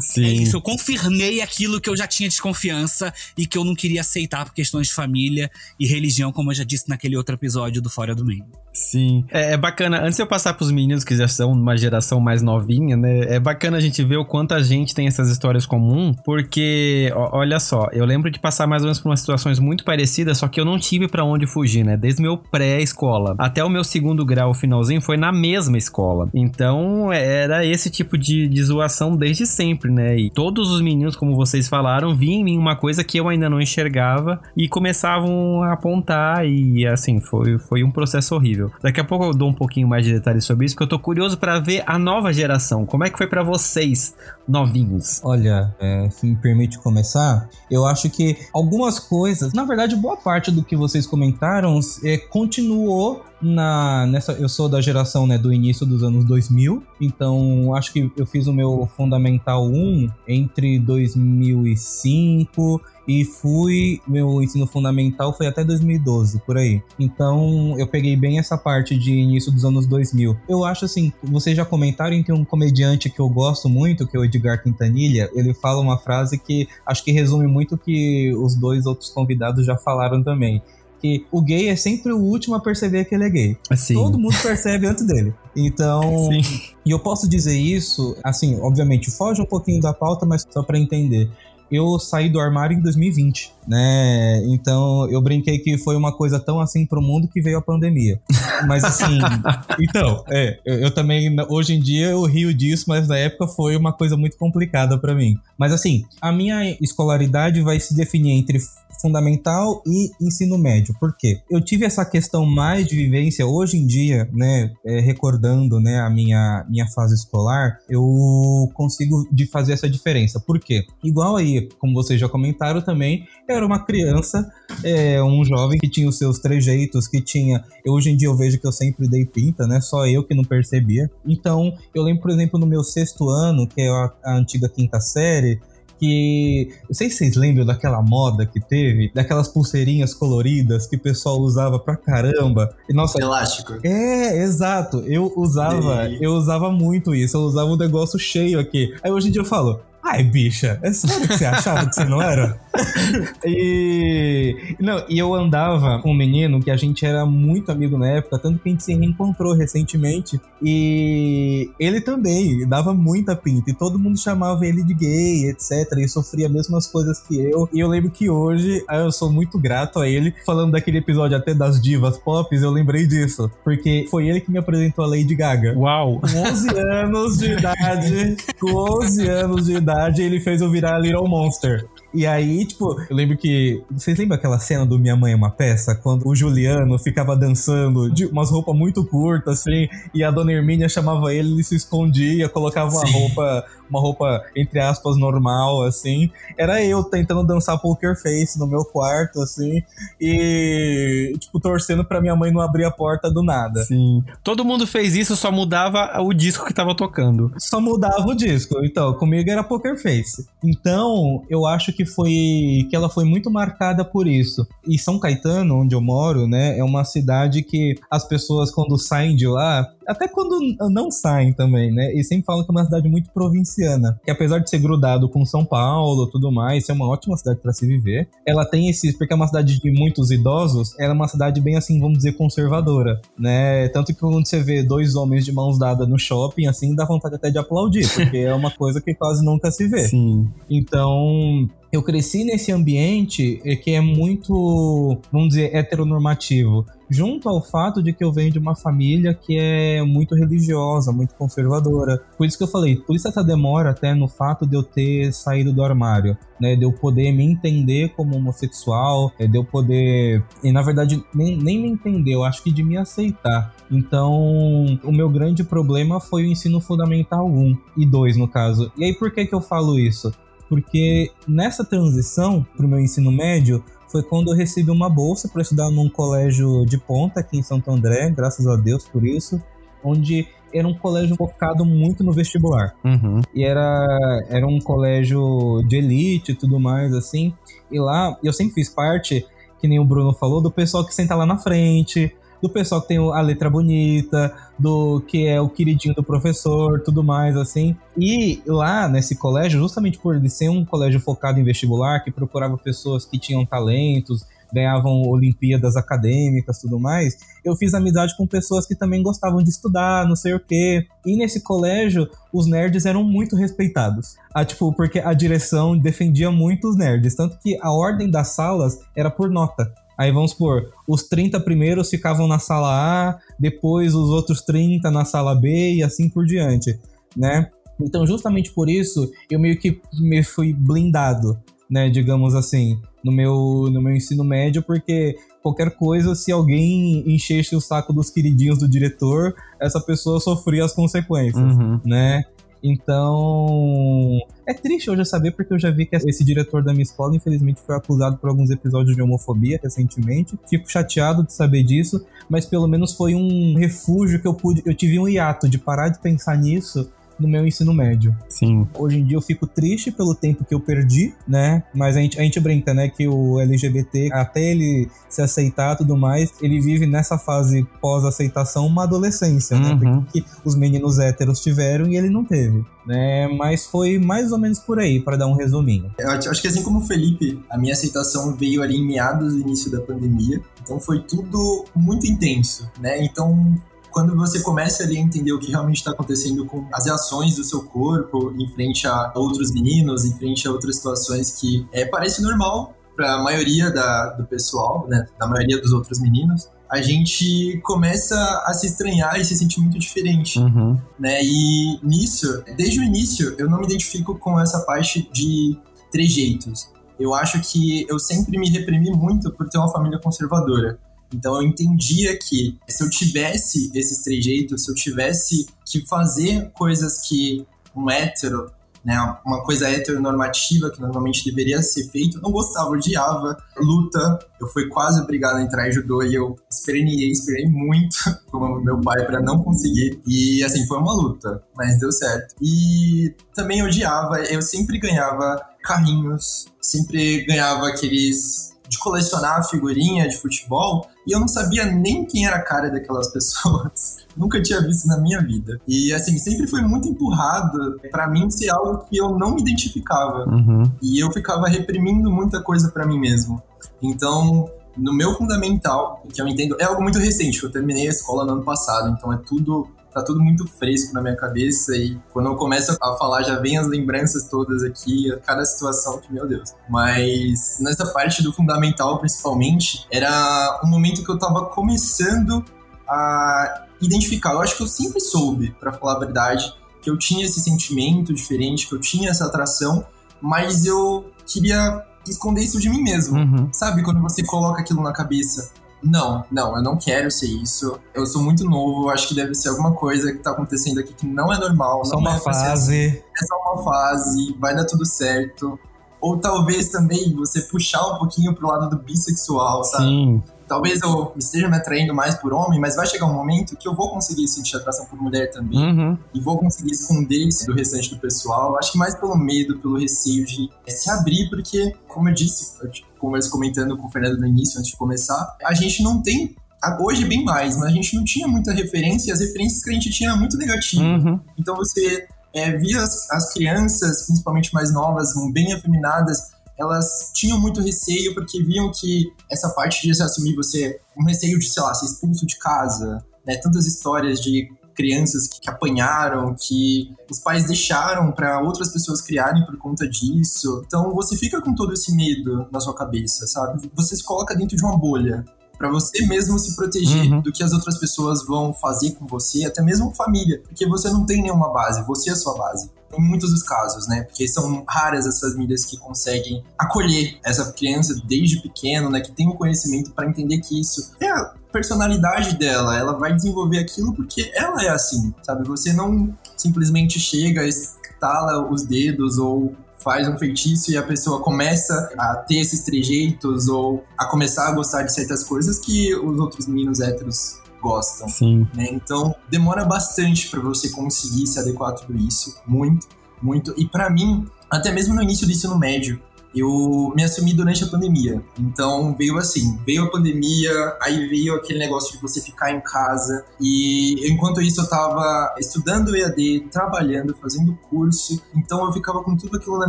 Sim. 0.00 0.24
É 0.24 0.32
isso, 0.42 0.56
eu 0.56 0.62
confirmei 0.62 1.40
aquilo 1.40 1.80
que 1.80 1.90
eu 1.90 1.96
já 1.96 2.06
tinha 2.06 2.28
desconfiança 2.28 3.12
e 3.36 3.46
que 3.46 3.58
eu 3.58 3.64
não 3.64 3.74
queria 3.74 4.00
aceitar 4.00 4.44
por 4.44 4.54
questões 4.54 4.88
de 4.88 4.94
família 4.94 5.50
e 5.78 5.86
religião, 5.86 6.32
como 6.32 6.50
eu 6.50 6.54
já 6.54 6.64
disse 6.64 6.88
naquele 6.88 7.16
outro 7.16 7.34
episódio 7.34 7.82
do 7.82 7.90
Fora 7.90 8.14
do 8.14 8.24
Meio. 8.24 8.44
Sim. 8.72 9.24
É, 9.30 9.52
é 9.52 9.56
bacana. 9.56 10.00
Antes 10.00 10.16
de 10.16 10.22
eu 10.22 10.26
passar 10.26 10.54
pros 10.54 10.70
meninos 10.70 11.04
que 11.04 11.14
já 11.14 11.28
são 11.28 11.52
uma 11.52 11.76
geração 11.76 12.18
mais 12.20 12.42
novinha, 12.42 12.96
né? 12.96 13.20
É 13.34 13.38
bacana 13.38 13.76
a 13.76 13.80
gente 13.80 14.02
ver 14.02 14.16
o 14.16 14.24
quanto 14.24 14.54
a 14.54 14.62
gente 14.62 14.94
tem 14.94 15.06
essas 15.06 15.30
histórias 15.30 15.66
comuns, 15.66 16.16
porque, 16.24 17.12
ó, 17.14 17.38
olha 17.38 17.60
só, 17.60 17.88
eu 17.92 18.04
lembro 18.04 18.30
de 18.30 18.38
passar 18.38 18.66
mais 18.66 18.82
ou 18.82 18.86
menos 18.86 18.98
por 19.00 19.10
umas 19.10 19.20
situações 19.20 19.58
muito 19.58 19.84
parecidas, 19.84 20.38
só 20.38 20.48
que 20.48 20.58
eu 20.60 20.64
não 20.64 20.78
tive 20.78 21.06
pra 21.06 21.24
onde 21.24 21.46
fugir, 21.46 21.84
né? 21.84 21.96
Desde 21.96 22.22
meu 22.22 22.38
pré-escola 22.38 23.34
até 23.38 23.62
o 23.62 23.68
meu 23.68 23.84
segundo 23.84 24.24
grau, 24.24 24.54
finalzinho, 24.54 25.02
foi 25.02 25.16
na 25.16 25.32
mesma 25.32 25.76
escola. 25.76 26.28
Então, 26.32 27.12
era 27.12 27.66
esse 27.66 27.90
tipo 27.90 28.16
de, 28.16 28.48
de 28.48 28.62
zoação 28.62 29.16
desde 29.16 29.46
sempre, 29.46 29.90
né? 29.90 30.16
E 30.16 30.30
todos 30.30 30.70
os 30.70 30.80
meninos, 30.80 31.16
como 31.16 31.36
vocês 31.36 31.68
falaram, 31.68 32.16
viam 32.16 32.40
em 32.40 32.44
mim 32.44 32.58
uma 32.58 32.76
coisa 32.76 33.04
que 33.04 33.18
eu 33.18 33.28
ainda 33.28 33.50
não 33.50 33.60
enxergava 33.60 34.40
e 34.56 34.68
começavam 34.68 35.62
a 35.62 35.72
apontar, 35.72 36.46
e 36.46 36.86
assim, 36.86 37.20
foi, 37.20 37.58
foi 37.58 37.84
um 37.84 37.90
processo 37.90 38.34
horrível. 38.34 38.61
Incrível. 38.62 38.72
Daqui 38.82 39.00
a 39.00 39.04
pouco 39.04 39.24
eu 39.24 39.34
dou 39.34 39.48
um 39.48 39.52
pouquinho 39.52 39.88
mais 39.88 40.04
de 40.04 40.12
detalhes 40.12 40.44
sobre 40.44 40.66
isso, 40.66 40.74
porque 40.74 40.84
eu 40.84 40.88
tô 40.88 40.98
curioso 40.98 41.38
para 41.38 41.58
ver 41.58 41.82
a 41.86 41.98
nova 41.98 42.32
geração. 42.32 42.84
Como 42.86 43.04
é 43.04 43.10
que 43.10 43.18
foi 43.18 43.26
para 43.26 43.42
vocês, 43.42 44.14
novinhos? 44.46 45.20
Olha, 45.24 45.74
é, 45.80 46.08
se 46.10 46.26
me 46.26 46.36
permite 46.36 46.78
começar, 46.78 47.48
eu 47.70 47.86
acho 47.86 48.08
que 48.10 48.36
algumas 48.52 48.98
coisas, 48.98 49.52
na 49.52 49.64
verdade, 49.64 49.96
boa 49.96 50.16
parte 50.16 50.50
do 50.50 50.62
que 50.62 50.76
vocês 50.76 51.06
comentaram 51.06 51.78
é, 52.04 52.18
continuou 52.18 53.24
na 53.42 54.06
nessa 54.06 54.32
eu 54.32 54.48
sou 54.48 54.68
da 54.68 54.80
geração 54.80 55.26
né 55.26 55.36
do 55.36 55.52
início 55.52 55.84
dos 55.84 56.04
anos 56.04 56.24
2000 56.24 56.80
então 57.00 57.74
acho 57.74 57.92
que 57.92 58.12
eu 58.16 58.24
fiz 58.24 58.46
o 58.46 58.52
meu 58.52 58.88
fundamental 58.96 59.66
1 59.66 60.08
entre 60.28 60.78
2005 60.78 62.80
e 63.06 63.24
fui 63.24 64.00
meu 64.06 64.42
ensino 64.42 64.66
fundamental 64.66 65.36
foi 65.36 65.46
até 65.46 65.64
2012 65.64 66.40
por 66.46 66.56
aí. 66.56 66.82
Então 66.98 67.74
eu 67.78 67.86
peguei 67.86 68.16
bem 68.16 68.38
essa 68.38 68.56
parte 68.56 68.96
de 68.96 69.12
início 69.12 69.50
dos 69.50 69.64
anos 69.64 69.86
2000 69.86 70.36
eu 70.48 70.64
acho 70.64 70.84
assim 70.84 71.12
vocês 71.22 71.56
já 71.56 71.64
comentaram 71.64 72.22
tem 72.22 72.34
um 72.34 72.44
comediante 72.44 73.10
que 73.10 73.20
eu 73.20 73.28
gosto 73.28 73.68
muito 73.68 74.06
que 74.06 74.16
é 74.16 74.20
o 74.20 74.24
Edgar 74.24 74.62
Quintanilha 74.62 75.30
ele 75.34 75.54
fala 75.54 75.80
uma 75.80 75.98
frase 75.98 76.38
que 76.38 76.68
acho 76.86 77.04
que 77.04 77.10
resume 77.10 77.46
muito 77.46 77.74
o 77.74 77.78
que 77.78 78.32
os 78.34 78.54
dois 78.54 78.86
outros 78.86 79.10
convidados 79.10 79.66
já 79.66 79.76
falaram 79.76 80.22
também 80.22 80.62
que 81.02 81.26
o 81.32 81.42
gay 81.42 81.68
é 81.68 81.74
sempre 81.74 82.12
o 82.12 82.18
último 82.18 82.54
a 82.54 82.60
perceber 82.60 83.04
que 83.06 83.14
ele 83.14 83.24
é 83.24 83.28
gay. 83.28 83.56
Assim. 83.68 83.94
Todo 83.94 84.16
mundo 84.16 84.36
percebe 84.40 84.86
antes 84.86 85.04
dele. 85.04 85.34
Então, 85.56 86.30
Sim. 86.30 86.42
e 86.86 86.92
eu 86.92 87.00
posso 87.00 87.28
dizer 87.28 87.58
isso, 87.58 88.16
assim, 88.22 88.58
obviamente, 88.60 89.10
foge 89.10 89.42
um 89.42 89.46
pouquinho 89.46 89.80
da 89.80 89.92
pauta, 89.92 90.24
mas 90.24 90.46
só 90.48 90.62
para 90.62 90.78
entender 90.78 91.28
eu 91.72 91.98
saí 91.98 92.28
do 92.28 92.38
armário 92.38 92.76
em 92.76 92.80
2020, 92.80 93.52
né? 93.66 94.42
Então 94.46 95.08
eu 95.10 95.20
brinquei 95.20 95.58
que 95.58 95.78
foi 95.78 95.96
uma 95.96 96.12
coisa 96.12 96.38
tão 96.38 96.60
assim 96.60 96.86
pro 96.86 97.00
mundo 97.00 97.28
que 97.28 97.40
veio 97.40 97.58
a 97.58 97.62
pandemia. 97.62 98.20
Mas 98.66 98.84
assim, 98.84 99.18
então, 99.80 100.24
é, 100.28 100.58
eu, 100.64 100.80
eu, 100.80 100.90
também 100.90 101.34
hoje 101.48 101.74
em 101.74 101.80
dia 101.80 102.10
eu 102.10 102.24
rio 102.24 102.52
disso, 102.52 102.84
mas 102.88 103.08
na 103.08 103.16
época 103.16 103.48
foi 103.48 103.76
uma 103.76 103.92
coisa 103.92 104.16
muito 104.16 104.36
complicada 104.36 104.98
para 104.98 105.14
mim. 105.14 105.38
Mas 105.58 105.72
assim, 105.72 106.04
a 106.20 106.30
minha 106.30 106.76
escolaridade 106.80 107.60
vai 107.62 107.80
se 107.80 107.94
definir 107.94 108.32
entre 108.32 108.60
fundamental 109.02 109.82
e 109.84 110.10
ensino 110.20 110.56
médio. 110.56 110.94
Por 110.98 111.14
quê? 111.16 111.40
Eu 111.50 111.60
tive 111.60 111.84
essa 111.84 112.04
questão 112.04 112.46
mais 112.46 112.86
de 112.86 112.94
vivência 112.94 113.44
hoje 113.44 113.76
em 113.76 113.84
dia, 113.84 114.30
né, 114.32 114.72
é, 114.86 115.00
recordando, 115.00 115.80
né, 115.80 116.00
a 116.00 116.08
minha, 116.08 116.64
minha 116.68 116.86
fase 116.86 117.16
escolar, 117.16 117.78
eu 117.88 118.70
consigo 118.72 119.28
de 119.32 119.44
fazer 119.46 119.72
essa 119.72 119.90
diferença. 119.90 120.38
Por 120.38 120.60
quê? 120.60 120.84
Igual 121.02 121.36
aí, 121.36 121.61
como 121.78 121.94
vocês 121.94 122.20
já 122.20 122.28
comentaram 122.28 122.80
também, 122.80 123.26
eu 123.48 123.56
era 123.56 123.66
uma 123.66 123.84
criança, 123.84 124.50
é, 124.82 125.22
um 125.22 125.44
jovem 125.44 125.78
que 125.78 125.88
tinha 125.88 126.08
os 126.08 126.18
seus 126.18 126.38
trejeitos, 126.38 127.08
que 127.08 127.20
tinha... 127.20 127.64
Eu, 127.84 127.92
hoje 127.92 128.10
em 128.10 128.16
dia 128.16 128.28
eu 128.28 128.36
vejo 128.36 128.58
que 128.58 128.66
eu 128.66 128.72
sempre 128.72 129.08
dei 129.08 129.24
pinta, 129.24 129.66
né, 129.66 129.80
só 129.80 130.06
eu 130.06 130.24
que 130.24 130.34
não 130.34 130.44
percebia. 130.44 131.10
Então, 131.26 131.74
eu 131.94 132.02
lembro, 132.02 132.22
por 132.22 132.30
exemplo, 132.30 132.58
no 132.58 132.66
meu 132.66 132.82
sexto 132.82 133.28
ano, 133.28 133.66
que 133.66 133.80
é 133.80 133.88
a, 133.88 134.12
a 134.24 134.36
antiga 134.36 134.68
quinta 134.68 135.00
série, 135.00 135.60
que. 136.02 136.68
Não 136.88 136.94
sei 136.94 137.08
se 137.08 137.18
vocês 137.18 137.36
lembram 137.36 137.64
daquela 137.64 138.02
moda 138.02 138.44
que 138.44 138.58
teve, 138.58 139.12
daquelas 139.14 139.46
pulseirinhas 139.46 140.12
coloridas 140.12 140.88
que 140.88 140.96
o 140.96 140.98
pessoal 140.98 141.38
usava 141.38 141.78
pra 141.78 141.94
caramba. 141.96 142.74
E, 142.88 142.92
nossa, 142.92 143.20
Elástico. 143.20 143.74
É, 143.84 144.42
exato. 144.42 144.98
Eu 145.06 145.32
usava, 145.36 146.08
eu 146.20 146.32
usava 146.32 146.72
muito 146.72 147.14
isso. 147.14 147.36
Eu 147.36 147.42
usava 147.42 147.70
um 147.70 147.76
negócio 147.76 148.18
cheio 148.18 148.58
aqui. 148.58 148.92
Aí 149.00 149.12
hoje 149.12 149.28
em 149.28 149.30
dia 149.30 149.42
eu 149.42 149.46
falo, 149.46 149.80
Ai, 150.04 150.24
bicha, 150.24 150.80
é 150.82 150.92
sério 150.92 151.28
que 151.28 151.38
você 151.38 151.44
achava 151.44 151.88
que 151.88 151.94
você 151.94 152.04
não 152.04 152.20
era? 152.20 152.60
e. 153.46 154.74
Não, 154.80 155.04
e 155.08 155.16
eu 155.16 155.32
andava 155.32 156.00
com 156.02 156.10
um 156.10 156.14
menino 156.14 156.60
que 156.60 156.70
a 156.72 156.76
gente 156.76 157.06
era 157.06 157.24
muito 157.24 157.70
amigo 157.70 157.96
na 157.96 158.08
época, 158.08 158.36
tanto 158.38 158.58
que 158.58 158.68
a 158.68 158.72
gente 158.72 158.82
se 158.82 158.94
reencontrou 158.94 159.54
recentemente. 159.54 160.40
E 160.60 161.70
ele 161.78 162.00
também 162.00 162.66
dava 162.68 162.92
muita 162.92 163.36
pinta. 163.36 163.70
E 163.70 163.74
todo 163.74 163.98
mundo 163.98 164.18
chamava 164.18 164.66
ele 164.66 164.82
de 164.82 164.92
gay, 164.92 165.50
etc. 165.50 165.96
E 165.98 166.08
sofria 166.08 166.46
as 166.46 166.52
mesmas 166.52 166.88
coisas 166.88 167.20
que 167.20 167.38
eu. 167.38 167.68
E 167.72 167.78
eu 167.78 167.86
lembro 167.86 168.10
que 168.10 168.28
hoje 168.28 168.84
eu 168.90 169.12
sou 169.12 169.30
muito 169.30 169.56
grato 169.56 170.00
a 170.00 170.08
ele. 170.08 170.34
Falando 170.44 170.72
daquele 170.72 170.98
episódio 170.98 171.36
até 171.36 171.54
das 171.54 171.80
divas 171.80 172.18
pop, 172.18 172.54
eu 172.54 172.70
lembrei 172.70 173.06
disso. 173.06 173.48
Porque 173.62 174.06
foi 174.10 174.26
ele 174.26 174.40
que 174.40 174.50
me 174.50 174.58
apresentou 174.58 175.04
a 175.04 175.08
Lady 175.08 175.34
Gaga. 175.36 175.78
Uau! 175.78 176.20
Com 176.20 176.26
11 176.26 176.68
anos 176.80 177.38
de 177.38 177.52
idade. 177.52 178.36
Com 178.58 178.74
11 179.00 179.28
anos 179.28 179.66
de 179.66 179.74
idade 179.74 179.91
verdade, 179.92 180.22
ele 180.22 180.40
fez 180.40 180.60
eu 180.60 180.70
virar 180.70 180.98
Little 180.98 181.28
Monster. 181.28 181.86
E 182.14 182.26
aí, 182.26 182.64
tipo, 182.66 183.00
eu 183.08 183.16
lembro 183.16 183.36
que. 183.36 183.82
Vocês 183.90 184.18
lembram 184.18 184.36
aquela 184.36 184.58
cena 184.58 184.84
do 184.84 184.98
Minha 184.98 185.16
Mãe 185.16 185.32
é 185.32 185.36
uma 185.36 185.50
Peça? 185.50 185.94
Quando 185.94 186.28
o 186.28 186.34
Juliano 186.34 186.98
ficava 186.98 187.34
dançando 187.34 188.10
de 188.10 188.26
umas 188.26 188.50
roupas 188.50 188.76
muito 188.76 189.04
curtas, 189.04 189.60
assim, 189.60 189.88
e 190.14 190.22
a 190.22 190.30
dona 190.30 190.52
Hermínia 190.52 190.88
chamava 190.88 191.32
ele, 191.32 191.52
ele 191.52 191.64
se 191.64 191.74
escondia, 191.74 192.48
colocava 192.48 192.90
uma 192.90 193.10
roupa, 193.10 193.64
uma 193.92 194.00
roupa, 194.00 194.42
entre 194.54 194.78
aspas, 194.78 195.16
normal, 195.16 195.82
assim. 195.84 196.30
Era 196.58 196.84
eu 196.84 197.02
tentando 197.02 197.44
dançar 197.44 197.78
poker 197.78 198.20
face 198.20 198.58
no 198.58 198.66
meu 198.66 198.84
quarto, 198.84 199.40
assim, 199.40 199.82
e, 200.20 201.34
tipo, 201.38 201.58
torcendo 201.58 202.04
pra 202.04 202.20
minha 202.20 202.36
mãe 202.36 202.52
não 202.52 202.60
abrir 202.60 202.84
a 202.84 202.90
porta 202.90 203.30
do 203.30 203.42
nada. 203.42 203.82
Sim. 203.84 204.22
Todo 204.44 204.64
mundo 204.64 204.86
fez 204.86 205.14
isso, 205.14 205.34
só 205.34 205.50
mudava 205.50 206.20
o 206.20 206.32
disco 206.34 206.66
que 206.66 206.74
tava 206.74 206.94
tocando. 206.94 207.52
Só 207.58 207.80
mudava 207.80 208.26
o 208.26 208.34
disco. 208.34 208.84
Então, 208.84 209.14
comigo 209.14 209.50
era 209.50 209.64
poker 209.64 210.00
face. 210.00 210.46
Então, 210.62 211.42
eu 211.48 211.66
acho 211.66 211.92
que 211.92 212.02
que 212.02 212.06
foi 212.06 212.86
que 212.90 212.96
ela 212.96 213.08
foi 213.08 213.24
muito 213.24 213.50
marcada 213.50 214.04
por 214.04 214.26
isso. 214.26 214.66
E 214.86 214.98
São 214.98 215.18
Caetano, 215.18 215.80
onde 215.80 215.94
eu 215.94 216.00
moro, 216.00 216.46
né, 216.46 216.78
é 216.78 216.84
uma 216.84 217.04
cidade 217.04 217.62
que 217.62 217.94
as 218.10 218.26
pessoas 218.26 218.70
quando 218.70 218.98
saem 218.98 219.36
de 219.36 219.46
lá, 219.46 219.88
até 220.06 220.28
quando 220.28 220.58
não 220.90 221.10
saem 221.10 221.52
também, 221.52 221.92
né? 221.92 222.12
E 222.14 222.22
sempre 222.24 222.44
falam 222.44 222.64
que 222.64 222.70
é 222.70 222.72
uma 222.72 222.84
cidade 222.84 223.08
muito 223.08 223.30
provinciana. 223.30 224.20
Que 224.24 224.30
apesar 224.30 224.58
de 224.58 224.68
ser 224.68 224.78
grudado 224.78 225.28
com 225.28 225.44
São 225.44 225.64
Paulo 225.64 226.26
tudo 226.26 226.50
mais, 226.50 226.88
é 226.88 226.92
uma 226.92 227.08
ótima 227.08 227.36
cidade 227.36 227.60
para 227.60 227.72
se 227.72 227.86
viver. 227.86 228.28
Ela 228.46 228.64
tem 228.64 228.88
esses. 228.88 229.16
Porque 229.16 229.32
é 229.32 229.36
uma 229.36 229.46
cidade 229.46 229.78
de 229.78 229.92
muitos 229.92 230.30
idosos, 230.30 230.98
ela 230.98 231.12
é 231.12 231.14
uma 231.14 231.28
cidade 231.28 231.60
bem 231.60 231.76
assim, 231.76 232.00
vamos 232.00 232.18
dizer, 232.18 232.32
conservadora, 232.32 233.20
né? 233.38 233.88
Tanto 233.88 234.12
que 234.12 234.20
quando 234.20 234.46
você 234.46 234.62
vê 234.62 234.82
dois 234.82 235.14
homens 235.14 235.44
de 235.44 235.52
mãos 235.52 235.78
dadas 235.78 236.08
no 236.08 236.18
shopping, 236.18 236.66
assim, 236.66 236.94
dá 236.94 237.04
vontade 237.04 237.34
até 237.34 237.50
de 237.50 237.58
aplaudir, 237.58 238.08
porque 238.14 238.38
é 238.38 238.54
uma 238.54 238.70
coisa 238.70 239.00
que 239.00 239.14
quase 239.14 239.44
nunca 239.44 239.70
se 239.70 239.86
vê. 239.86 240.08
Sim. 240.08 240.48
Então, 240.68 241.68
eu 241.92 242.02
cresci 242.02 242.42
nesse 242.42 242.72
ambiente 242.72 243.60
eh, 243.64 243.76
que 243.76 243.90
é 243.90 244.00
muito, 244.00 245.18
vamos 245.30 245.50
dizer, 245.50 245.74
heteronormativo 245.74 246.86
junto 247.12 247.46
ao 247.46 247.62
fato 247.62 248.02
de 248.02 248.12
que 248.12 248.24
eu 248.24 248.32
venho 248.32 248.50
de 248.50 248.58
uma 248.58 248.74
família 248.74 249.34
que 249.34 249.58
é 249.58 250.02
muito 250.02 250.34
religiosa, 250.34 251.12
muito 251.12 251.34
conservadora. 251.34 252.22
Por 252.38 252.46
isso 252.46 252.56
que 252.56 252.64
eu 252.64 252.68
falei, 252.68 252.96
por 252.96 253.14
isso 253.14 253.28
essa 253.28 253.44
demora 253.44 253.90
até 253.90 254.14
no 254.14 254.26
fato 254.26 254.66
de 254.66 254.74
eu 254.74 254.82
ter 254.82 255.30
saído 255.32 255.74
do 255.74 255.82
armário, 255.84 256.36
né, 256.58 256.74
de 256.74 256.84
eu 256.84 256.92
poder 256.92 257.30
me 257.32 257.44
entender 257.44 258.14
como 258.16 258.36
homossexual, 258.36 259.30
é, 259.38 259.46
de 259.46 259.58
eu 259.58 259.64
poder, 259.64 260.42
e 260.64 260.72
na 260.72 260.80
verdade 260.80 261.22
nem, 261.34 261.54
nem 261.56 261.82
me 261.82 261.88
entender, 261.88 262.32
eu 262.32 262.44
acho 262.44 262.62
que 262.62 262.72
de 262.72 262.82
me 262.82 262.96
aceitar. 262.96 263.74
Então, 263.90 264.98
o 265.04 265.12
meu 265.12 265.28
grande 265.28 265.62
problema 265.62 266.18
foi 266.18 266.44
o 266.44 266.46
ensino 266.46 266.80
fundamental 266.80 267.46
1 267.46 267.76
e 267.98 268.06
2 268.06 268.38
no 268.38 268.48
caso. 268.48 268.90
E 268.96 269.04
aí 269.04 269.12
por 269.12 269.30
que 269.30 269.44
que 269.44 269.54
eu 269.54 269.60
falo 269.60 269.98
isso? 269.98 270.32
Porque 270.66 271.30
nessa 271.46 271.84
transição 271.84 272.66
para 272.74 272.86
o 272.86 272.88
meu 272.88 272.98
ensino 272.98 273.30
médio, 273.30 273.84
foi 274.12 274.22
quando 274.22 274.52
eu 274.52 274.56
recebi 274.56 274.90
uma 274.90 275.08
bolsa 275.08 275.48
para 275.48 275.62
estudar 275.62 275.90
num 275.90 276.08
colégio 276.08 276.84
de 276.84 276.98
ponta 276.98 277.40
aqui 277.40 277.58
em 277.58 277.62
Santo 277.62 277.90
André, 277.90 278.28
graças 278.30 278.66
a 278.66 278.76
Deus 278.76 279.08
por 279.08 279.26
isso, 279.26 279.60
onde 280.04 280.46
era 280.72 280.86
um 280.86 280.94
colégio 280.94 281.34
focado 281.34 281.84
muito 281.84 282.22
no 282.22 282.32
vestibular. 282.32 282.94
Uhum. 283.02 283.40
E 283.54 283.64
era, 283.64 284.46
era 284.48 284.66
um 284.66 284.78
colégio 284.78 285.82
de 285.88 285.96
elite 285.96 286.52
e 286.52 286.54
tudo 286.54 286.78
mais, 286.78 287.14
assim. 287.14 287.54
E 287.90 287.98
lá, 287.98 288.36
eu 288.42 288.52
sempre 288.52 288.74
fiz 288.74 288.88
parte, 288.88 289.46
que 289.80 289.88
nem 289.88 289.98
o 289.98 290.04
Bruno 290.04 290.32
falou, 290.32 290.60
do 290.60 290.70
pessoal 290.70 291.04
que 291.04 291.14
senta 291.14 291.34
lá 291.34 291.46
na 291.46 291.58
frente, 291.58 292.34
do 292.62 292.68
pessoal 292.68 293.02
que 293.02 293.08
tem 293.08 293.18
a 293.18 293.40
letra 293.40 293.68
bonita, 293.68 294.54
do 294.78 295.20
que 295.26 295.46
é 295.46 295.60
o 295.60 295.68
queridinho 295.68 296.14
do 296.14 296.22
professor, 296.22 297.02
tudo 297.02 297.22
mais 297.22 297.56
assim. 297.56 297.96
E 298.16 298.62
lá 298.66 299.08
nesse 299.08 299.34
colégio, 299.34 299.80
justamente 299.80 300.18
por 300.18 300.36
ele 300.36 300.48
ser 300.48 300.68
um 300.68 300.84
colégio 300.84 301.18
focado 301.18 301.58
em 301.58 301.64
vestibular, 301.64 302.20
que 302.20 302.30
procurava 302.30 302.78
pessoas 302.78 303.24
que 303.24 303.38
tinham 303.38 303.66
talentos, 303.66 304.46
ganhavam 304.72 305.22
Olimpíadas 305.28 305.96
acadêmicas 305.96 306.78
tudo 306.78 306.98
mais, 306.98 307.36
eu 307.64 307.76
fiz 307.76 307.92
amizade 307.94 308.36
com 308.36 308.46
pessoas 308.46 308.86
que 308.86 308.94
também 308.94 309.22
gostavam 309.22 309.62
de 309.62 309.68
estudar, 309.68 310.26
não 310.26 310.34
sei 310.34 310.54
o 310.54 310.60
quê. 310.60 311.06
E 311.26 311.36
nesse 311.36 311.60
colégio, 311.60 312.28
os 312.52 312.66
nerds 312.66 313.04
eram 313.04 313.22
muito 313.22 313.54
respeitados. 313.54 314.36
Ah, 314.54 314.64
tipo, 314.64 314.92
porque 314.94 315.20
a 315.20 315.32
direção 315.34 315.96
defendia 315.96 316.50
muito 316.50 316.88
os 316.88 316.96
nerds. 316.96 317.34
Tanto 317.34 317.58
que 317.58 317.78
a 317.80 317.92
ordem 317.92 318.30
das 318.30 318.48
salas 318.48 318.98
era 319.14 319.30
por 319.30 319.50
nota. 319.50 319.92
Aí 320.18 320.30
vamos 320.30 320.52
supor, 320.52 320.92
os 321.06 321.22
30 321.24 321.60
primeiros 321.60 322.10
ficavam 322.10 322.46
na 322.46 322.58
sala 322.58 322.88
A, 323.30 323.38
depois 323.58 324.14
os 324.14 324.30
outros 324.30 324.62
30 324.62 325.10
na 325.10 325.24
sala 325.24 325.54
B 325.54 325.94
e 325.94 326.02
assim 326.02 326.28
por 326.28 326.44
diante, 326.44 326.98
né? 327.36 327.70
Então, 328.00 328.26
justamente 328.26 328.72
por 328.72 328.88
isso, 328.88 329.30
eu 329.50 329.58
meio 329.58 329.78
que 329.78 330.00
me 330.20 330.42
fui 330.42 330.72
blindado, 330.72 331.58
né, 331.88 332.08
digamos 332.08 332.54
assim. 332.54 332.98
no 333.24 333.30
meu, 333.30 333.88
no 333.92 334.02
meu 334.02 334.12
ensino 334.14 334.42
médio, 334.42 334.82
porque 334.82 335.36
qualquer 335.62 335.90
coisa, 335.92 336.34
se 336.34 336.50
alguém 336.50 337.22
enchesse 337.32 337.76
o 337.76 337.80
saco 337.80 338.12
dos 338.12 338.30
queridinhos 338.30 338.78
do 338.78 338.88
diretor, 338.88 339.54
essa 339.80 340.00
pessoa 340.00 340.40
sofria 340.40 340.84
as 340.84 340.92
consequências, 340.92 341.76
uhum. 341.76 342.00
né? 342.04 342.44
Então, 342.82 344.40
é 344.66 344.74
triste 344.74 345.08
hoje 345.08 345.24
saber 345.24 345.52
porque 345.52 345.72
eu 345.72 345.78
já 345.78 345.90
vi 345.90 346.04
que 346.04 346.16
esse 346.16 346.44
diretor 346.44 346.82
da 346.82 346.92
minha 346.92 347.04
escola, 347.04 347.36
infelizmente, 347.36 347.80
foi 347.80 347.94
acusado 347.94 348.36
por 348.38 348.50
alguns 348.50 348.70
episódios 348.70 349.14
de 349.14 349.22
homofobia 349.22 349.78
recentemente. 349.82 350.58
Fico 350.68 350.90
chateado 350.90 351.44
de 351.44 351.52
saber 351.52 351.84
disso, 351.84 352.24
mas 352.48 352.66
pelo 352.66 352.88
menos 352.88 353.14
foi 353.14 353.34
um 353.34 353.76
refúgio 353.76 354.40
que 354.40 354.48
eu 354.48 354.54
pude, 354.54 354.82
eu 354.84 354.94
tive 354.94 355.18
um 355.18 355.28
hiato 355.28 355.68
de 355.68 355.78
parar 355.78 356.08
de 356.08 356.18
pensar 356.18 356.58
nisso 356.58 357.08
no 357.42 357.48
meu 357.48 357.66
ensino 357.66 357.92
médio. 357.92 358.34
Sim. 358.48 358.86
Hoje 358.94 359.18
em 359.18 359.24
dia 359.24 359.36
eu 359.36 359.42
fico 359.42 359.66
triste 359.66 360.10
pelo 360.10 360.34
tempo 360.34 360.64
que 360.64 360.74
eu 360.74 360.80
perdi, 360.80 361.34
né? 361.46 361.82
Mas 361.94 362.16
a 362.16 362.20
gente, 362.20 362.38
a 362.38 362.42
gente 362.42 362.58
brinca, 362.60 362.94
né, 362.94 363.08
que 363.08 363.26
o 363.26 363.60
LGBT, 363.60 364.30
até 364.32 364.62
ele 364.62 365.08
se 365.28 365.42
aceitar 365.42 365.96
tudo 365.96 366.16
mais, 366.16 366.52
ele 366.62 366.80
vive 366.80 367.06
nessa 367.06 367.36
fase 367.36 367.86
pós-aceitação 368.00 368.86
uma 368.86 369.04
adolescência, 369.04 369.78
né? 369.78 369.90
uhum. 369.90 369.98
né? 369.98 370.22
Porque 370.24 370.44
os 370.64 370.74
meninos 370.74 371.18
héteros 371.18 371.60
tiveram 371.60 372.08
e 372.08 372.16
ele 372.16 372.30
não 372.30 372.44
teve. 372.44 372.84
Né, 373.04 373.48
mas 373.48 373.84
foi 373.84 374.16
mais 374.16 374.52
ou 374.52 374.58
menos 374.58 374.78
por 374.78 375.00
aí, 375.00 375.18
para 375.18 375.36
dar 375.36 375.48
um 375.48 375.54
resuminho. 375.54 376.12
Eu 376.16 376.30
acho 376.30 376.62
que 376.62 376.68
assim 376.68 376.84
como 376.84 377.00
o 377.00 377.02
Felipe, 377.02 377.60
a 377.68 377.76
minha 377.76 377.94
aceitação 377.94 378.54
veio 378.54 378.80
ali 378.80 378.96
em 378.96 379.04
meados 379.04 379.54
do 379.54 379.60
início 379.60 379.90
da 379.90 380.00
pandemia, 380.00 380.60
então 380.80 381.00
foi 381.00 381.20
tudo 381.20 381.84
muito 381.96 382.26
intenso, 382.26 382.88
né? 383.00 383.24
Então 383.24 383.76
quando 384.12 384.36
você 384.36 384.60
começa 384.60 385.02
ali 385.02 385.16
a 385.16 385.20
entender 385.20 385.52
o 385.52 385.58
que 385.58 385.70
realmente 385.70 385.96
está 385.96 386.10
acontecendo 386.10 386.66
com 386.66 386.86
as 386.92 387.06
reações 387.06 387.56
do 387.56 387.64
seu 387.64 387.82
corpo 387.84 388.54
em 388.58 388.68
frente 388.68 389.06
a 389.06 389.32
outros 389.34 389.72
meninos, 389.72 390.24
em 390.24 390.32
frente 390.36 390.68
a 390.68 390.70
outras 390.70 390.96
situações 390.96 391.52
que 391.52 391.86
é, 391.92 392.04
parece 392.04 392.42
normal 392.42 392.94
para 393.16 393.34
a 393.34 393.42
maioria 393.42 393.90
da, 393.90 394.30
do 394.30 394.44
pessoal, 394.44 395.06
né, 395.08 395.26
da 395.38 395.46
maioria 395.46 395.80
dos 395.80 395.92
outros 395.92 396.20
meninos, 396.20 396.68
a 396.90 397.00
gente 397.00 397.80
começa 397.82 398.36
a 398.66 398.74
se 398.74 398.86
estranhar 398.86 399.40
e 399.40 399.44
se 399.44 399.56
sentir 399.56 399.80
muito 399.80 399.98
diferente, 399.98 400.58
uhum. 400.58 401.00
né? 401.18 401.42
E 401.42 401.98
nisso, 402.02 402.62
desde 402.76 403.00
o 403.00 403.02
início, 403.02 403.54
eu 403.58 403.68
não 403.68 403.78
me 403.78 403.86
identifico 403.86 404.38
com 404.38 404.60
essa 404.60 404.80
parte 404.80 405.26
de 405.32 405.74
trejeitos. 406.10 406.90
Eu 407.18 407.32
acho 407.34 407.60
que 407.62 408.06
eu 408.10 408.18
sempre 408.18 408.58
me 408.58 408.68
reprimi 408.68 409.10
muito 409.10 409.50
por 409.52 409.70
ter 409.70 409.78
uma 409.78 409.90
família 409.90 410.18
conservadora. 410.18 410.98
Então 411.32 411.56
eu 411.56 411.62
entendia 411.62 412.38
que 412.38 412.78
se 412.88 413.02
eu 413.02 413.10
tivesse 413.10 413.90
esses 413.94 414.22
trejeitos, 414.22 414.84
se 414.84 414.90
eu 414.90 414.94
tivesse 414.94 415.66
que 415.84 416.06
fazer 416.06 416.70
coisas 416.72 417.20
que 417.28 417.66
um 417.94 418.10
hétero, 418.10 418.70
né, 419.04 419.16
uma 419.44 419.62
coisa 419.64 419.90
heteronormativa 419.90 420.90
que 420.90 421.00
normalmente 421.00 421.44
deveria 421.44 421.82
ser 421.82 422.08
feito, 422.08 422.38
eu 422.38 422.42
não 422.42 422.52
gostava, 422.52 422.90
odiava 422.90 423.56
luta. 423.76 424.38
Eu 424.60 424.68
fui 424.68 424.88
quase 424.88 425.20
obrigado 425.20 425.56
a 425.56 425.62
entrar 425.62 425.88
em 425.88 425.92
judô 425.92 426.22
e 426.22 426.34
eu 426.34 426.56
esperneei, 426.70 427.32
esperei 427.32 427.66
muito 427.66 428.16
como 428.50 428.80
meu 428.80 429.00
pai 429.00 429.24
para 429.26 429.40
não 429.40 429.62
conseguir. 429.62 430.20
E 430.26 430.62
assim, 430.62 430.86
foi 430.86 430.98
uma 430.98 431.12
luta, 431.12 431.62
mas 431.76 431.98
deu 431.98 432.12
certo. 432.12 432.54
E 432.60 433.34
também 433.54 433.82
odiava, 433.82 434.40
eu 434.44 434.62
sempre 434.62 434.98
ganhava 434.98 435.60
carrinhos, 435.82 436.66
sempre 436.80 437.44
ganhava 437.44 437.88
aqueles 437.88 438.72
de 438.88 438.98
colecionar 438.98 439.68
figurinha 439.68 440.28
de 440.28 440.36
futebol 440.36 441.08
e 441.26 441.32
eu 441.32 441.40
não 441.40 441.48
sabia 441.48 441.84
nem 441.84 442.24
quem 442.24 442.46
era 442.46 442.56
a 442.56 442.62
cara 442.62 442.90
daquelas 442.90 443.28
pessoas. 443.32 444.16
Nunca 444.36 444.60
tinha 444.62 444.80
visto 444.80 445.06
na 445.06 445.18
minha 445.18 445.40
vida. 445.40 445.80
E 445.86 446.12
assim, 446.12 446.38
sempre 446.38 446.66
foi 446.66 446.80
muito 446.82 447.08
empurrado 447.08 448.00
para 448.10 448.28
mim 448.28 448.50
ser 448.50 448.70
algo 448.70 449.04
que 449.08 449.16
eu 449.16 449.38
não 449.38 449.54
me 449.54 449.62
identificava. 449.62 450.48
Uhum. 450.48 450.82
E 451.02 451.22
eu 451.22 451.30
ficava 451.30 451.68
reprimindo 451.68 452.30
muita 452.30 452.60
coisa 452.60 452.90
para 452.90 453.06
mim 453.06 453.18
mesmo. 453.18 453.62
Então, 454.02 454.68
no 454.96 455.12
meu 455.12 455.34
fundamental, 455.34 456.22
que 456.32 456.40
eu 456.40 456.48
entendo, 456.48 456.76
é 456.78 456.84
algo 456.84 457.02
muito 457.02 457.18
recente, 457.18 457.62
eu 457.62 457.70
terminei 457.70 458.08
a 458.08 458.10
escola 458.10 458.44
no 458.44 458.52
ano 458.52 458.62
passado, 458.62 459.14
então 459.16 459.32
é 459.32 459.36
tudo 459.36 459.88
tá 460.12 460.22
tudo 460.22 460.40
muito 460.40 460.66
fresco 460.66 461.14
na 461.14 461.22
minha 461.22 461.36
cabeça 461.36 461.96
e 461.96 462.18
quando 462.32 462.46
eu 462.46 462.56
começo 462.56 462.96
a 463.00 463.16
falar 463.16 463.42
já 463.42 463.58
vem 463.58 463.78
as 463.78 463.86
lembranças 463.86 464.48
todas 464.48 464.82
aqui, 464.82 465.32
cada 465.44 465.64
situação 465.64 466.18
que, 466.18 466.32
meu 466.32 466.46
Deus. 466.46 466.74
Mas 466.88 467.78
nessa 467.80 468.06
parte 468.06 468.42
do 468.42 468.52
fundamental, 468.52 469.18
principalmente, 469.18 470.06
era 470.10 470.80
um 470.84 470.88
momento 470.88 471.24
que 471.24 471.30
eu 471.30 471.38
tava 471.38 471.66
começando 471.66 472.64
a 473.08 473.86
identificar. 474.00 474.52
Eu 474.52 474.60
acho 474.60 474.76
que 474.76 474.82
eu 474.82 474.88
sempre 474.88 475.20
soube, 475.20 475.74
para 475.80 475.92
falar 475.92 476.16
a 476.16 476.18
verdade, 476.18 476.72
que 477.00 477.10
eu 477.10 477.18
tinha 477.18 477.44
esse 477.44 477.60
sentimento 477.60 478.32
diferente, 478.32 478.88
que 478.88 478.94
eu 478.94 479.00
tinha 479.00 479.30
essa 479.30 479.46
atração, 479.46 480.04
mas 480.40 480.84
eu 480.84 481.30
queria 481.46 482.04
esconder 482.28 482.62
isso 482.62 482.80
de 482.80 482.88
mim 482.88 483.02
mesmo. 483.02 483.38
Uhum. 483.38 483.68
Sabe? 483.72 484.02
Quando 484.02 484.20
você 484.20 484.44
coloca 484.44 484.80
aquilo 484.80 485.02
na 485.02 485.12
cabeça. 485.12 485.70
Não, 486.02 486.44
não, 486.50 486.76
eu 486.76 486.82
não 486.82 486.96
quero 486.96 487.30
ser 487.30 487.46
isso. 487.46 487.98
Eu 488.14 488.26
sou 488.26 488.42
muito 488.42 488.64
novo, 488.64 489.08
acho 489.08 489.28
que 489.28 489.34
deve 489.34 489.54
ser 489.54 489.68
alguma 489.68 489.92
coisa 489.92 490.32
que 490.32 490.38
tá 490.38 490.50
acontecendo 490.50 491.00
aqui 491.00 491.12
que 491.14 491.26
não 491.26 491.52
é 491.52 491.58
normal. 491.58 492.04
Só 492.04 492.16
não 492.16 492.20
uma 492.20 492.36
é 492.36 492.40
fase. 492.40 492.66
Assim. 492.66 493.06
É 493.06 493.46
só 493.46 493.56
uma 493.56 493.84
fase, 493.84 494.56
vai 494.58 494.74
dar 494.74 494.84
tudo 494.84 495.06
certo. 495.06 495.78
Ou 496.20 496.38
talvez 496.38 496.88
também 496.88 497.34
você 497.34 497.62
puxar 497.62 498.04
um 498.06 498.18
pouquinho 498.18 498.54
pro 498.54 498.68
lado 498.68 498.90
do 498.90 499.02
bissexual, 499.02 499.84
sabe? 499.84 500.04
Sim 500.04 500.42
talvez 500.72 501.02
eu 501.02 501.34
esteja 501.36 501.68
me 501.68 501.76
atraindo 501.76 502.14
mais 502.14 502.34
por 502.34 502.54
homem, 502.54 502.80
mas 502.80 502.96
vai 502.96 503.06
chegar 503.06 503.26
um 503.26 503.34
momento 503.34 503.76
que 503.76 503.86
eu 503.86 503.94
vou 503.94 504.08
conseguir 504.08 504.48
sentir 504.48 504.74
atração 504.74 505.04
por 505.04 505.20
mulher 505.20 505.50
também. 505.50 505.78
Uhum. 505.78 506.18
E 506.32 506.40
vou 506.40 506.58
conseguir 506.58 506.92
esconder 506.92 507.46
isso 507.46 507.66
do 507.66 507.74
restante 507.74 508.08
do 508.08 508.18
pessoal. 508.18 508.78
Acho 508.78 508.92
que 508.92 508.98
mais 508.98 509.14
pelo 509.14 509.36
medo, 509.36 509.78
pelo 509.80 509.98
receio 509.98 510.46
de 510.46 510.70
se 510.88 511.10
abrir, 511.10 511.50
porque, 511.50 511.94
como 512.08 512.30
eu 512.30 512.34
disse, 512.34 512.72
eu 512.82 512.90
converso 513.18 513.50
comentando 513.50 513.98
com 513.98 514.06
o 514.06 514.10
Fernando 514.10 514.38
no 514.38 514.46
início, 514.46 514.78
antes 514.78 514.92
de 514.92 514.96
começar, 514.96 515.58
a 515.62 515.74
gente 515.74 516.02
não 516.02 516.22
tem 516.22 516.56
hoje 517.00 517.26
bem 517.26 517.44
mais, 517.44 517.76
mas 517.76 517.88
a 517.88 517.92
gente 517.92 518.16
não 518.16 518.24
tinha 518.24 518.48
muita 518.48 518.72
referência 518.72 519.28
e 519.28 519.32
as 519.32 519.40
referências 519.40 519.84
que 519.84 519.90
a 519.90 519.92
gente 519.92 520.08
tinha 520.08 520.30
eram 520.30 520.38
muito 520.38 520.56
negativas. 520.56 521.22
Uhum. 521.22 521.38
Então 521.58 521.76
você 521.76 522.26
é, 522.54 522.74
via 522.78 523.02
as, 523.02 523.30
as, 523.30 523.52
crianças, 523.52 524.24
principalmente 524.24 524.72
mais 524.72 524.90
novas, 524.90 525.34
bem 525.52 525.74
afeminadas, 525.74 526.50
elas 526.78 527.30
tinham 527.34 527.60
muito 527.60 527.80
receio 527.80 528.34
porque 528.34 528.62
viam 528.62 528.90
que 528.90 529.32
essa 529.50 529.68
parte 529.70 530.06
de 530.06 530.14
se 530.14 530.22
assumir 530.22 530.54
você, 530.54 531.00
um 531.18 531.24
receio 531.24 531.58
de, 531.58 531.68
sei 531.68 531.82
lá, 531.82 531.94
ser 531.94 532.06
expulso 532.06 532.46
de 532.46 532.58
casa, 532.58 533.24
né? 533.46 533.56
Tantas 533.56 533.86
histórias 533.86 534.40
de 534.40 534.68
crianças 534.94 535.48
que, 535.48 535.60
que 535.60 535.70
apanharam, 535.70 536.54
que 536.54 537.10
os 537.30 537.38
pais 537.38 537.66
deixaram 537.66 538.30
para 538.32 538.60
outras 538.60 538.90
pessoas 538.90 539.20
criarem 539.20 539.64
por 539.64 539.76
conta 539.78 540.08
disso. 540.08 540.82
Então 540.86 541.12
você 541.14 541.36
fica 541.36 541.60
com 541.60 541.74
todo 541.74 541.92
esse 541.92 542.14
medo 542.14 542.66
na 542.70 542.80
sua 542.80 542.94
cabeça, 542.94 543.46
sabe? 543.46 543.90
Você 543.94 544.16
se 544.16 544.22
coloca 544.22 544.54
dentro 544.54 544.76
de 544.76 544.84
uma 544.84 544.96
bolha 544.96 545.44
para 545.82 545.90
você 545.90 546.24
mesmo 546.26 546.56
se 546.60 546.76
proteger 546.76 547.32
uhum. 547.32 547.40
do 547.40 547.50
que 547.50 547.60
as 547.60 547.72
outras 547.72 547.98
pessoas 547.98 548.46
vão 548.46 548.72
fazer 548.72 549.16
com 549.16 549.26
você, 549.26 549.64
até 549.64 549.82
mesmo 549.82 550.14
família, 550.14 550.62
porque 550.62 550.86
você 550.86 551.10
não 551.10 551.26
tem 551.26 551.42
nenhuma 551.42 551.72
base, 551.72 552.06
você 552.06 552.30
é 552.30 552.34
a 552.34 552.36
sua 552.36 552.56
base 552.56 552.88
em 553.12 553.20
muitos 553.20 553.50
dos 553.50 553.64
casos, 553.64 554.06
né? 554.06 554.22
Porque 554.22 554.46
são 554.46 554.84
raras 554.88 555.26
as 555.26 555.40
famílias 555.40 555.84
que 555.84 555.98
conseguem 555.98 556.62
acolher 556.78 557.36
essa 557.44 557.72
criança 557.72 558.14
desde 558.24 558.62
pequeno, 558.62 559.10
né? 559.10 559.20
Que 559.20 559.32
tem 559.32 559.48
o 559.48 559.54
conhecimento 559.54 560.12
para 560.12 560.26
entender 560.26 560.60
que 560.60 560.80
isso 560.80 561.12
é 561.20 561.28
a 561.28 561.52
personalidade 561.72 562.56
dela, 562.56 562.96
ela 562.96 563.18
vai 563.18 563.34
desenvolver 563.34 563.80
aquilo 563.80 564.14
porque 564.14 564.52
ela 564.54 564.82
é 564.84 564.88
assim, 564.88 565.34
sabe? 565.42 565.66
Você 565.66 565.92
não 565.92 566.32
simplesmente 566.56 567.18
chega, 567.18 567.66
estala 567.66 568.70
os 568.70 568.84
dedos 568.84 569.36
ou 569.36 569.74
faz 570.02 570.28
um 570.28 570.36
feitiço 570.36 570.90
e 570.90 570.96
a 570.96 571.02
pessoa 571.02 571.40
começa 571.40 572.12
a 572.18 572.36
ter 572.36 572.56
esses 572.56 572.80
trejeitos 572.82 573.68
ou 573.68 574.04
a 574.18 574.26
começar 574.26 574.68
a 574.68 574.72
gostar 574.72 575.02
de 575.02 575.12
certas 575.12 575.44
coisas 575.44 575.78
que 575.78 576.14
os 576.14 576.38
outros 576.38 576.66
meninos 576.66 577.00
héteros 577.00 577.60
gostam. 577.80 578.28
Sim. 578.28 578.66
Né? 578.74 578.88
Então, 578.92 579.34
demora 579.50 579.84
bastante 579.84 580.48
para 580.48 580.60
você 580.60 580.90
conseguir 580.90 581.46
se 581.46 581.58
adequar 581.58 581.90
a 581.90 581.92
tudo 581.92 582.16
isso. 582.16 582.56
Muito, 582.66 583.08
muito. 583.42 583.74
E 583.76 583.86
para 583.86 584.08
mim, 584.08 584.46
até 584.70 584.92
mesmo 584.92 585.14
no 585.14 585.22
início 585.22 585.46
do 585.46 585.52
ensino 585.52 585.78
médio, 585.78 586.20
eu 586.54 587.12
me 587.14 587.24
assumi 587.24 587.52
durante 587.54 587.84
a 587.84 587.86
pandemia. 587.86 588.42
Então 588.58 589.14
veio 589.16 589.38
assim, 589.38 589.78
veio 589.86 590.04
a 590.04 590.10
pandemia, 590.10 590.96
aí 591.00 591.26
veio 591.28 591.54
aquele 591.54 591.78
negócio 591.78 592.12
de 592.12 592.22
você 592.22 592.40
ficar 592.40 592.70
em 592.70 592.80
casa. 592.80 593.44
E 593.60 594.30
enquanto 594.30 594.60
isso 594.60 594.80
eu 594.80 594.88
tava 594.88 595.54
estudando 595.58 596.14
EAD, 596.14 596.68
trabalhando, 596.70 597.34
fazendo 597.40 597.76
curso. 597.88 598.42
Então 598.54 598.84
eu 598.84 598.92
ficava 598.92 599.22
com 599.22 599.36
tudo 599.36 599.56
aquilo 599.56 599.78
na 599.78 599.88